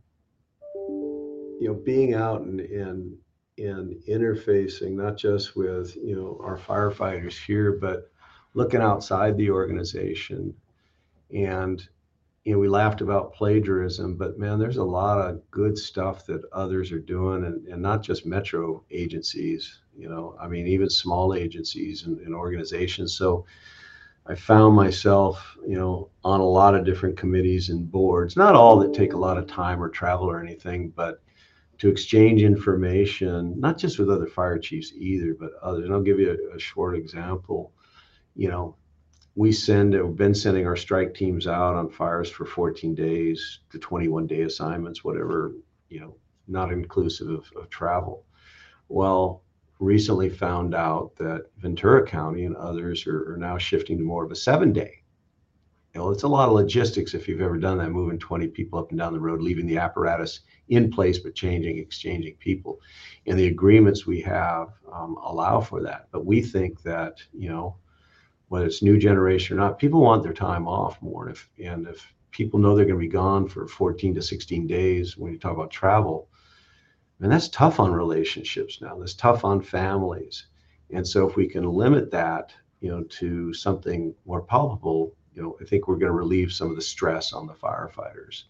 you 1.61 1.69
know 1.69 1.74
being 1.74 2.15
out 2.15 2.40
and 2.40 2.61
and 2.61 3.19
in 3.61 4.01
interfacing 4.09 4.93
not 4.93 5.16
just 5.16 5.55
with 5.55 5.95
you 5.97 6.16
know 6.16 6.41
our 6.43 6.59
firefighters 6.59 7.39
here 7.45 7.73
but 7.73 8.11
looking 8.55 8.81
outside 8.81 9.37
the 9.37 9.51
organization. 9.51 10.55
And 11.32 11.87
you 12.45 12.55
know 12.55 12.59
we 12.59 12.69
laughed 12.69 13.03
about 13.03 13.35
plagiarism 13.35 14.16
but 14.16 14.39
man 14.39 14.59
there's 14.59 14.78
a 14.78 14.82
lot 14.82 15.19
of 15.19 15.49
good 15.51 15.77
stuff 15.77 16.24
that 16.27 16.43
others 16.53 16.91
are 16.91 16.99
doing 16.99 17.45
and, 17.45 17.66
and 17.69 17.82
not 17.82 18.03
just 18.03 18.24
metro 18.24 18.82
agencies 18.91 19.81
you 19.97 20.09
know 20.09 20.35
i 20.41 20.49
mean 20.49 20.66
even 20.66 20.89
small 20.89 21.35
agencies 21.35 22.07
and, 22.07 22.19
and 22.20 22.35
organizations. 22.35 23.15
So 23.15 23.45
i 24.27 24.35
found 24.35 24.74
myself 24.74 25.57
you 25.66 25.77
know 25.77 26.09
on 26.24 26.41
a 26.41 26.45
lot 26.45 26.74
of 26.74 26.85
different 26.85 27.16
committees 27.16 27.69
and 27.69 27.93
boards 27.93 28.37
not 28.37 28.55
all 28.55 28.78
that 28.78 28.95
take 28.95 29.12
a 29.12 29.19
lot 29.19 29.37
of 29.37 29.47
time 29.47 29.82
or 29.82 29.91
travel 29.91 30.31
or 30.31 30.41
anything 30.41 30.89
but 30.97 31.20
to 31.81 31.89
exchange 31.89 32.43
information, 32.43 33.59
not 33.59 33.78
just 33.78 33.98
with 33.98 34.11
other 34.11 34.27
fire 34.27 34.59
chiefs 34.59 34.93
either, 34.94 35.35
but 35.39 35.52
others. 35.62 35.86
And 35.86 35.94
I'll 35.94 36.02
give 36.02 36.20
you 36.20 36.39
a, 36.52 36.57
a 36.57 36.61
short 36.61 36.94
example. 36.94 37.73
You 38.36 38.51
know, 38.51 38.77
we 39.35 39.51
send, 39.51 39.94
we've 39.94 40.15
been 40.15 40.35
sending 40.35 40.66
our 40.66 40.77
strike 40.77 41.15
teams 41.15 41.47
out 41.47 41.74
on 41.74 41.89
fires 41.89 42.31
for 42.31 42.44
14 42.44 42.94
days 42.94 43.61
to 43.70 43.78
21 43.78 44.27
day 44.27 44.43
assignments, 44.43 45.02
whatever, 45.02 45.55
you 45.89 46.01
know, 46.01 46.16
not 46.48 46.70
inclusive 46.70 47.31
of, 47.31 47.51
of 47.57 47.70
travel. 47.70 48.27
Well, 48.90 49.43
recently 49.78 50.28
found 50.28 50.74
out 50.74 51.16
that 51.16 51.47
Ventura 51.57 52.07
County 52.07 52.44
and 52.44 52.57
others 52.57 53.07
are, 53.07 53.32
are 53.32 53.39
now 53.39 53.57
shifting 53.57 53.97
to 53.97 54.05
more 54.05 54.24
of 54.24 54.31
a 54.31 54.36
seven 54.36 54.74
day. 54.74 54.99
You 55.95 56.01
know, 56.01 56.11
it's 56.11 56.23
a 56.23 56.29
lot 56.29 56.49
of 56.49 56.55
logistics 56.55 57.15
if 57.15 57.27
you've 57.27 57.41
ever 57.41 57.59
done 57.59 57.79
that, 57.79 57.91
moving 57.91 58.19
20 58.19 58.49
people 58.49 58.79
up 58.79 58.91
and 58.91 58.99
down 58.99 59.12
the 59.12 59.21
road, 59.21 59.41
leaving 59.41 59.67
the 59.67 59.79
apparatus 59.79 60.41
in 60.69 60.91
place, 60.91 61.19
but 61.19 61.35
changing, 61.35 61.79
exchanging 61.79 62.37
people. 62.37 62.81
And 63.27 63.37
the 63.37 63.49
agreements 63.49 64.07
we 64.07 64.21
have 64.21 64.69
um, 64.93 65.17
allow 65.17 65.61
for 65.61 65.83
that. 65.83 66.07
But 66.12 66.25
we 66.25 66.43
think 66.43 66.83
that, 66.83 67.19
you 67.33 67.49
know, 67.49 67.77
whether 68.49 68.67
it's 68.67 68.83
new 68.83 68.99
generation 68.99 69.57
or 69.57 69.61
not, 69.61 69.79
people 69.79 70.01
want 70.01 70.23
their 70.23 70.33
time 70.33 70.69
off 70.69 71.01
more. 71.03 71.27
And 71.27 71.37
if, 71.37 71.49
and 71.59 71.89
if 71.89 72.15
people 72.31 72.61
know 72.61 72.77
they're 72.77 72.85
going 72.85 72.99
to 72.99 73.01
be 73.01 73.09
gone 73.09 73.49
for 73.49 73.67
14 73.67 74.15
to 74.15 74.23
16 74.23 74.67
days, 74.69 75.17
when 75.17 75.33
you 75.33 75.39
talk 75.39 75.53
about 75.55 75.71
travel, 75.71 76.29
and 77.21 77.31
that's 77.31 77.49
tough 77.49 77.81
on 77.81 77.93
relationships 77.93 78.81
now. 78.81 78.97
That's 78.97 79.15
tough 79.15 79.45
on 79.45 79.61
families. 79.61 80.47
And 80.93 81.07
so 81.07 81.29
if 81.29 81.37
we 81.37 81.47
can 81.47 81.65
limit 81.65 82.11
that, 82.12 82.53
you 82.81 82.91
know, 82.91 83.05
to 83.05 83.53
something 83.53 84.15
more 84.25 84.43
palpable, 84.43 85.15
you 85.35 85.43
know, 85.43 85.57
I 85.61 85.65
think 85.65 85.86
we're 85.86 85.97
going 85.97 86.12
to 86.12 86.16
relieve 86.16 86.52
some 86.52 86.70
of 86.70 86.77
the 86.77 86.82
stress 86.82 87.32
on 87.32 87.47
the 87.47 87.55
firefighters. 87.55 88.44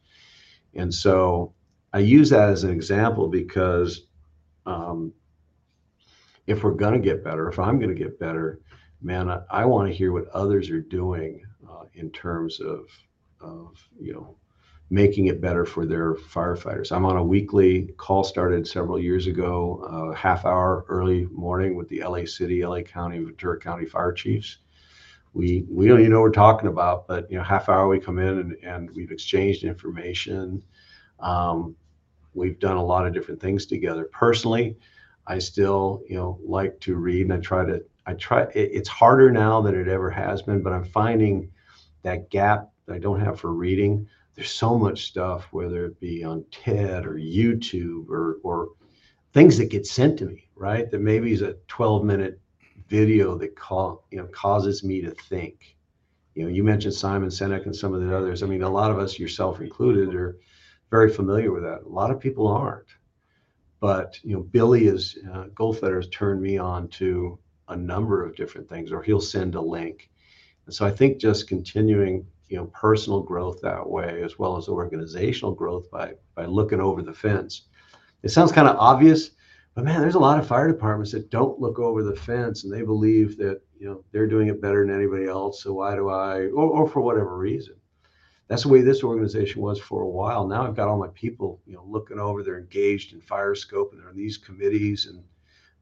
And 0.74 0.92
so 0.92 1.52
I 1.92 1.98
use 1.98 2.30
that 2.30 2.48
as 2.48 2.64
an 2.64 2.70
example 2.70 3.28
because 3.28 4.06
um, 4.66 5.12
if 6.46 6.62
we're 6.62 6.72
going 6.72 6.94
to 6.94 7.00
get 7.00 7.24
better, 7.24 7.48
if 7.48 7.58
I'm 7.58 7.78
going 7.78 7.94
to 7.94 8.00
get 8.00 8.18
better, 8.18 8.60
man, 9.02 9.28
I, 9.30 9.42
I 9.50 9.64
want 9.64 9.88
to 9.88 9.94
hear 9.94 10.12
what 10.12 10.28
others 10.28 10.70
are 10.70 10.80
doing 10.80 11.42
uh, 11.68 11.84
in 11.94 12.10
terms 12.10 12.60
of, 12.60 12.86
of, 13.40 13.76
you 13.98 14.12
know, 14.12 14.36
making 14.90 15.26
it 15.26 15.40
better 15.40 15.64
for 15.64 15.86
their 15.86 16.14
firefighters. 16.14 16.90
I'm 16.90 17.06
on 17.06 17.16
a 17.16 17.22
weekly 17.22 17.94
call 17.96 18.24
started 18.24 18.66
several 18.66 18.98
years 18.98 19.28
ago, 19.28 19.86
a 19.88 20.10
uh, 20.10 20.14
half 20.14 20.44
hour 20.44 20.84
early 20.88 21.26
morning 21.26 21.76
with 21.76 21.88
the 21.88 22.02
LA 22.02 22.24
City, 22.24 22.64
LA 22.64 22.82
County, 22.82 23.20
Ventura 23.20 23.58
County 23.58 23.86
fire 23.86 24.12
chiefs. 24.12 24.58
We 25.32 25.64
we 25.70 25.86
don't 25.86 26.00
even 26.00 26.12
know 26.12 26.20
what 26.20 26.24
we're 26.24 26.32
talking 26.32 26.68
about, 26.68 27.06
but 27.06 27.30
you 27.30 27.38
know, 27.38 27.44
half 27.44 27.68
hour 27.68 27.88
we 27.88 28.00
come 28.00 28.18
in 28.18 28.38
and, 28.38 28.56
and 28.62 28.90
we've 28.90 29.12
exchanged 29.12 29.64
information. 29.64 30.62
Um, 31.20 31.76
we've 32.34 32.58
done 32.58 32.76
a 32.76 32.84
lot 32.84 33.06
of 33.06 33.12
different 33.12 33.40
things 33.40 33.66
together. 33.66 34.08
Personally, 34.12 34.76
I 35.26 35.38
still 35.38 36.02
you 36.08 36.16
know 36.16 36.38
like 36.44 36.80
to 36.80 36.96
read 36.96 37.22
and 37.22 37.32
I 37.32 37.38
try 37.38 37.64
to 37.64 37.84
I 38.06 38.14
try. 38.14 38.42
It, 38.54 38.70
it's 38.72 38.88
harder 38.88 39.30
now 39.30 39.60
than 39.60 39.74
it 39.74 39.88
ever 39.88 40.10
has 40.10 40.42
been, 40.42 40.62
but 40.62 40.72
I'm 40.72 40.84
finding 40.84 41.50
that 42.02 42.30
gap 42.30 42.70
that 42.86 42.94
I 42.94 42.98
don't 42.98 43.20
have 43.20 43.38
for 43.38 43.52
reading 43.52 44.08
there's 44.40 44.50
so 44.50 44.78
much 44.78 45.06
stuff, 45.06 45.48
whether 45.50 45.84
it 45.84 46.00
be 46.00 46.24
on 46.24 46.46
TED 46.50 47.04
or 47.04 47.16
YouTube 47.16 48.08
or 48.08 48.38
or 48.42 48.70
things 49.34 49.58
that 49.58 49.68
get 49.68 49.86
sent 49.86 50.18
to 50.18 50.24
me, 50.24 50.48
right? 50.56 50.90
That 50.90 51.00
maybe 51.00 51.32
is 51.32 51.42
a 51.42 51.56
12 51.68 52.04
minute 52.04 52.40
video 52.90 53.38
that 53.38 53.56
call, 53.56 54.04
you 54.10 54.18
know 54.18 54.26
causes 54.26 54.84
me 54.84 55.00
to 55.00 55.12
think. 55.12 55.76
You 56.34 56.44
know, 56.44 56.50
you 56.50 56.62
mentioned 56.62 56.94
Simon 56.94 57.28
Sinek 57.28 57.66
and 57.66 57.74
some 57.74 57.94
of 57.94 58.00
the 58.00 58.16
others. 58.16 58.42
I 58.42 58.46
mean, 58.46 58.62
a 58.62 58.68
lot 58.68 58.90
of 58.90 58.98
us, 58.98 59.18
yourself 59.18 59.60
included, 59.60 60.14
are 60.14 60.38
very 60.90 61.10
familiar 61.10 61.52
with 61.52 61.62
that. 61.62 61.82
A 61.82 61.88
lot 61.88 62.10
of 62.10 62.20
people 62.20 62.46
aren't. 62.46 62.86
But 63.80 64.18
you 64.22 64.34
know, 64.34 64.42
Billy 64.42 64.86
is 64.86 65.18
uh, 65.32 65.44
Goldfeder 65.54 65.96
has 65.96 66.08
turned 66.08 66.42
me 66.42 66.58
on 66.58 66.88
to 66.88 67.38
a 67.68 67.76
number 67.76 68.24
of 68.24 68.36
different 68.36 68.68
things, 68.68 68.92
or 68.92 69.02
he'll 69.02 69.20
send 69.20 69.54
a 69.54 69.60
link. 69.60 70.10
And 70.66 70.74
so 70.74 70.84
I 70.84 70.90
think 70.90 71.18
just 71.18 71.48
continuing 71.48 72.26
you 72.50 72.56
know 72.56 72.66
personal 72.66 73.22
growth 73.22 73.60
that 73.62 73.88
way 73.88 74.22
as 74.22 74.38
well 74.38 74.56
as 74.56 74.68
organizational 74.68 75.54
growth 75.54 75.90
by 75.90 76.14
by 76.34 76.44
looking 76.44 76.80
over 76.80 77.00
the 77.00 77.14
fence 77.14 77.62
it 78.22 78.30
sounds 78.30 78.52
kind 78.52 78.68
of 78.68 78.76
obvious 78.76 79.30
but 79.74 79.84
man 79.84 80.00
there's 80.00 80.14
a 80.14 80.18
lot 80.18 80.38
of 80.38 80.46
fire 80.46 80.68
departments 80.68 81.12
that 81.12 81.30
don't 81.30 81.60
look 81.60 81.78
over 81.78 82.02
the 82.02 82.16
fence 82.16 82.64
and 82.64 82.72
they 82.72 82.82
believe 82.82 83.36
that 83.36 83.60
you 83.78 83.86
know 83.86 84.04
they're 84.12 84.26
doing 84.26 84.48
it 84.48 84.60
better 84.60 84.84
than 84.84 84.94
anybody 84.94 85.26
else 85.26 85.62
so 85.62 85.72
why 85.72 85.94
do 85.94 86.08
i 86.08 86.40
or, 86.46 86.70
or 86.70 86.88
for 86.88 87.00
whatever 87.00 87.36
reason. 87.36 87.74
That's 88.48 88.64
the 88.64 88.68
way 88.68 88.80
this 88.80 89.04
organization 89.04 89.62
was 89.62 89.78
for 89.78 90.02
a 90.02 90.08
while. 90.08 90.46
Now 90.46 90.66
i've 90.66 90.76
got 90.76 90.88
all 90.88 90.98
my 90.98 91.08
people 91.14 91.60
you 91.66 91.74
know 91.74 91.84
looking 91.86 92.18
over 92.18 92.42
they're 92.42 92.58
engaged 92.58 93.12
in 93.12 93.20
FIRESCOPE 93.20 93.92
and 93.92 94.00
they're 94.00 94.10
in 94.10 94.16
these 94.16 94.38
committees 94.38 95.06
and 95.06 95.22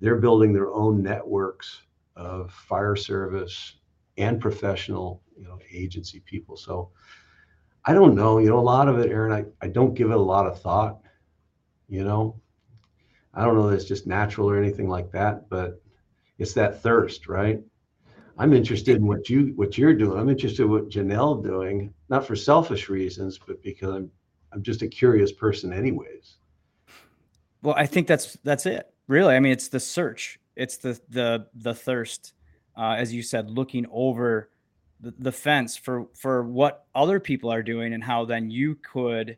they're 0.00 0.16
building 0.16 0.52
their 0.52 0.70
own 0.70 1.02
networks 1.02 1.82
of 2.14 2.52
fire 2.52 2.96
service 2.96 3.76
and 4.18 4.40
professional 4.40 5.22
you 5.36 5.44
know 5.44 5.58
agency 5.72 6.20
people. 6.20 6.56
So 6.56 6.90
i 7.84 7.94
don't 7.94 8.14
know 8.14 8.38
you 8.38 8.48
know 8.48 8.58
a 8.58 8.60
lot 8.60 8.88
of 8.88 8.98
it 8.98 9.10
aaron 9.10 9.32
i, 9.32 9.64
I 9.64 9.68
don't 9.68 9.94
give 9.94 10.10
it 10.10 10.16
a 10.16 10.20
lot 10.20 10.46
of 10.46 10.60
thought 10.60 11.00
you 11.88 12.04
know 12.04 12.40
i 13.38 13.44
don't 13.44 13.56
know 13.56 13.68
that 13.68 13.76
it's 13.76 13.84
just 13.84 14.06
natural 14.06 14.50
or 14.50 14.58
anything 14.58 14.88
like 14.88 15.10
that 15.10 15.48
but 15.48 15.80
it's 16.38 16.54
that 16.54 16.82
thirst 16.82 17.28
right? 17.28 17.60
I'm 18.40 18.52
interested 18.52 18.96
in 18.96 19.06
what 19.06 19.28
you 19.28 19.52
what 19.56 19.76
you're 19.76 19.94
doing. 19.94 20.18
I'm 20.18 20.28
interested 20.28 20.62
in 20.62 20.70
what 20.70 20.88
janelle 20.88 21.42
doing 21.42 21.92
not 22.08 22.26
for 22.26 22.36
selfish 22.36 22.88
reasons 22.88 23.38
but 23.38 23.62
because 23.62 23.94
i'm 23.94 24.10
i'm 24.52 24.62
just 24.62 24.82
a 24.82 24.88
curious 24.88 25.32
person 25.32 25.72
anyways. 25.72 26.36
Well 27.62 27.74
i 27.76 27.86
think 27.86 28.06
that's 28.06 28.38
that's 28.44 28.66
it 28.66 28.92
really. 29.08 29.34
I 29.34 29.40
mean 29.40 29.52
it's 29.52 29.68
the 29.68 29.80
search. 29.80 30.38
It's 30.54 30.76
the 30.76 31.00
the 31.08 31.46
the 31.54 31.74
thirst 31.74 32.34
uh, 32.76 32.94
as 32.96 33.12
you 33.12 33.22
said 33.22 33.50
looking 33.50 33.86
over 33.90 34.50
the, 35.00 35.12
the 35.18 35.32
fence 35.32 35.76
for 35.76 36.06
for 36.14 36.44
what 36.44 36.86
other 36.94 37.18
people 37.18 37.50
are 37.50 37.62
doing 37.62 37.92
and 37.92 38.04
how 38.04 38.24
then 38.24 38.50
you 38.50 38.76
could 38.76 39.36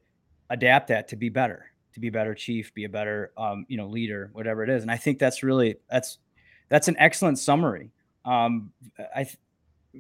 adapt 0.50 0.88
that 0.88 1.08
to 1.08 1.16
be 1.16 1.28
better 1.28 1.66
to 2.00 2.02
be 2.02 2.08
a 2.08 2.12
better 2.12 2.34
chief 2.34 2.72
be 2.74 2.84
a 2.84 2.88
better 2.88 3.32
um, 3.36 3.64
you 3.68 3.76
know 3.76 3.86
leader 3.86 4.30
whatever 4.32 4.62
it 4.62 4.70
is 4.70 4.82
and 4.82 4.90
i 4.90 4.96
think 4.96 5.18
that's 5.18 5.42
really 5.42 5.76
that's 5.90 6.18
that's 6.68 6.88
an 6.88 6.96
excellent 6.98 7.38
summary 7.38 7.90
um, 8.24 8.72
i 9.14 9.26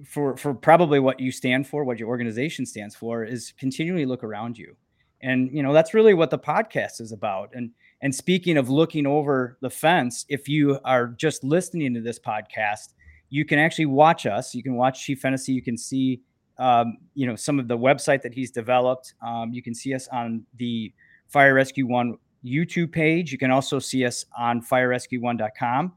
for 0.04 0.36
for 0.36 0.54
probably 0.54 1.00
what 1.00 1.18
you 1.18 1.32
stand 1.32 1.66
for 1.66 1.84
what 1.84 1.98
your 1.98 2.08
organization 2.08 2.64
stands 2.64 2.94
for 2.94 3.24
is 3.24 3.52
continually 3.58 4.06
look 4.06 4.22
around 4.22 4.56
you 4.56 4.76
and 5.22 5.50
you 5.52 5.62
know 5.62 5.72
that's 5.72 5.94
really 5.94 6.14
what 6.14 6.30
the 6.30 6.38
podcast 6.38 7.00
is 7.00 7.12
about 7.12 7.50
and 7.54 7.70
and 8.02 8.14
speaking 8.14 8.56
of 8.56 8.70
looking 8.70 9.06
over 9.06 9.58
the 9.60 9.70
fence 9.70 10.24
if 10.28 10.48
you 10.48 10.78
are 10.84 11.08
just 11.08 11.42
listening 11.42 11.92
to 11.92 12.00
this 12.00 12.18
podcast 12.18 12.94
you 13.30 13.44
can 13.44 13.58
actually 13.58 13.86
watch 13.86 14.26
us. 14.26 14.54
You 14.54 14.62
can 14.62 14.74
watch 14.74 15.04
Chief 15.04 15.20
Fennessy. 15.20 15.52
You 15.52 15.62
can 15.62 15.78
see, 15.78 16.20
um, 16.58 16.98
you 17.14 17.26
know, 17.26 17.36
some 17.36 17.58
of 17.58 17.68
the 17.68 17.78
website 17.78 18.22
that 18.22 18.34
he's 18.34 18.50
developed. 18.50 19.14
Um, 19.24 19.54
you 19.54 19.62
can 19.62 19.74
see 19.74 19.94
us 19.94 20.08
on 20.08 20.44
the 20.56 20.92
Fire 21.30 21.54
Rescue 21.54 21.86
One 21.86 22.16
YouTube 22.44 22.92
page. 22.92 23.32
You 23.32 23.38
can 23.38 23.50
also 23.50 23.78
see 23.78 24.04
us 24.04 24.24
on 24.38 24.62
firerescue1.com. 24.62 25.92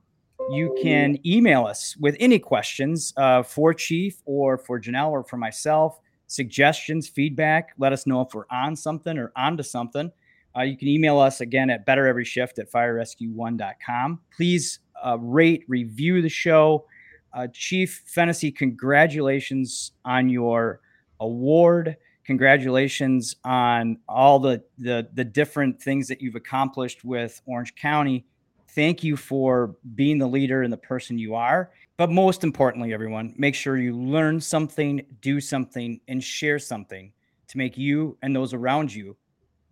You 0.51 0.75
can 0.81 1.17
email 1.25 1.65
us 1.65 1.95
with 1.97 2.15
any 2.19 2.37
questions 2.37 3.13
uh, 3.17 3.43
for 3.43 3.73
Chief 3.73 4.21
or 4.25 4.57
for 4.57 4.79
Janelle 4.79 5.09
or 5.09 5.23
for 5.23 5.37
myself, 5.37 5.99
suggestions, 6.27 7.07
feedback. 7.07 7.69
Let 7.77 7.93
us 7.93 8.05
know 8.05 8.21
if 8.21 8.33
we're 8.33 8.47
on 8.51 8.75
something 8.75 9.17
or 9.17 9.31
onto 9.35 9.63
something. 9.63 10.11
Uh, 10.55 10.61
you 10.61 10.77
can 10.77 10.87
email 10.87 11.17
us 11.19 11.41
again 11.41 11.69
at 11.69 11.87
bettereveryshift 11.87 12.59
at 12.59 12.71
firerescue1.com. 12.71 14.19
Please 14.35 14.79
uh, 15.03 15.17
rate, 15.19 15.63
review 15.67 16.21
the 16.21 16.29
show. 16.29 16.85
Uh, 17.33 17.47
Chief 17.51 18.03
Fennessy, 18.05 18.51
congratulations 18.51 19.93
on 20.05 20.29
your 20.29 20.81
award. 21.19 21.97
Congratulations 22.25 23.35
on 23.43 23.97
all 24.07 24.39
the, 24.39 24.63
the, 24.77 25.07
the 25.13 25.23
different 25.23 25.81
things 25.81 26.07
that 26.07 26.21
you've 26.21 26.35
accomplished 26.35 27.03
with 27.03 27.41
Orange 27.45 27.75
County. 27.75 28.25
Thank 28.69 29.03
you 29.03 29.17
for 29.17 29.75
being 29.95 30.17
the 30.17 30.27
leader 30.27 30.63
and 30.63 30.71
the 30.71 30.77
person 30.77 31.17
you 31.17 31.35
are. 31.35 31.71
But 31.97 32.09
most 32.09 32.43
importantly, 32.43 32.93
everyone, 32.93 33.35
make 33.37 33.55
sure 33.55 33.77
you 33.77 33.95
learn 33.95 34.39
something, 34.41 35.05
do 35.21 35.39
something, 35.39 35.99
and 36.07 36.23
share 36.23 36.59
something 36.59 37.11
to 37.47 37.57
make 37.57 37.77
you 37.77 38.17
and 38.21 38.35
those 38.35 38.53
around 38.53 38.93
you 38.93 39.15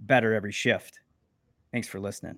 better 0.01 0.33
every 0.33 0.51
shift. 0.51 0.99
Thanks 1.71 1.87
for 1.87 1.99
listening. 1.99 2.37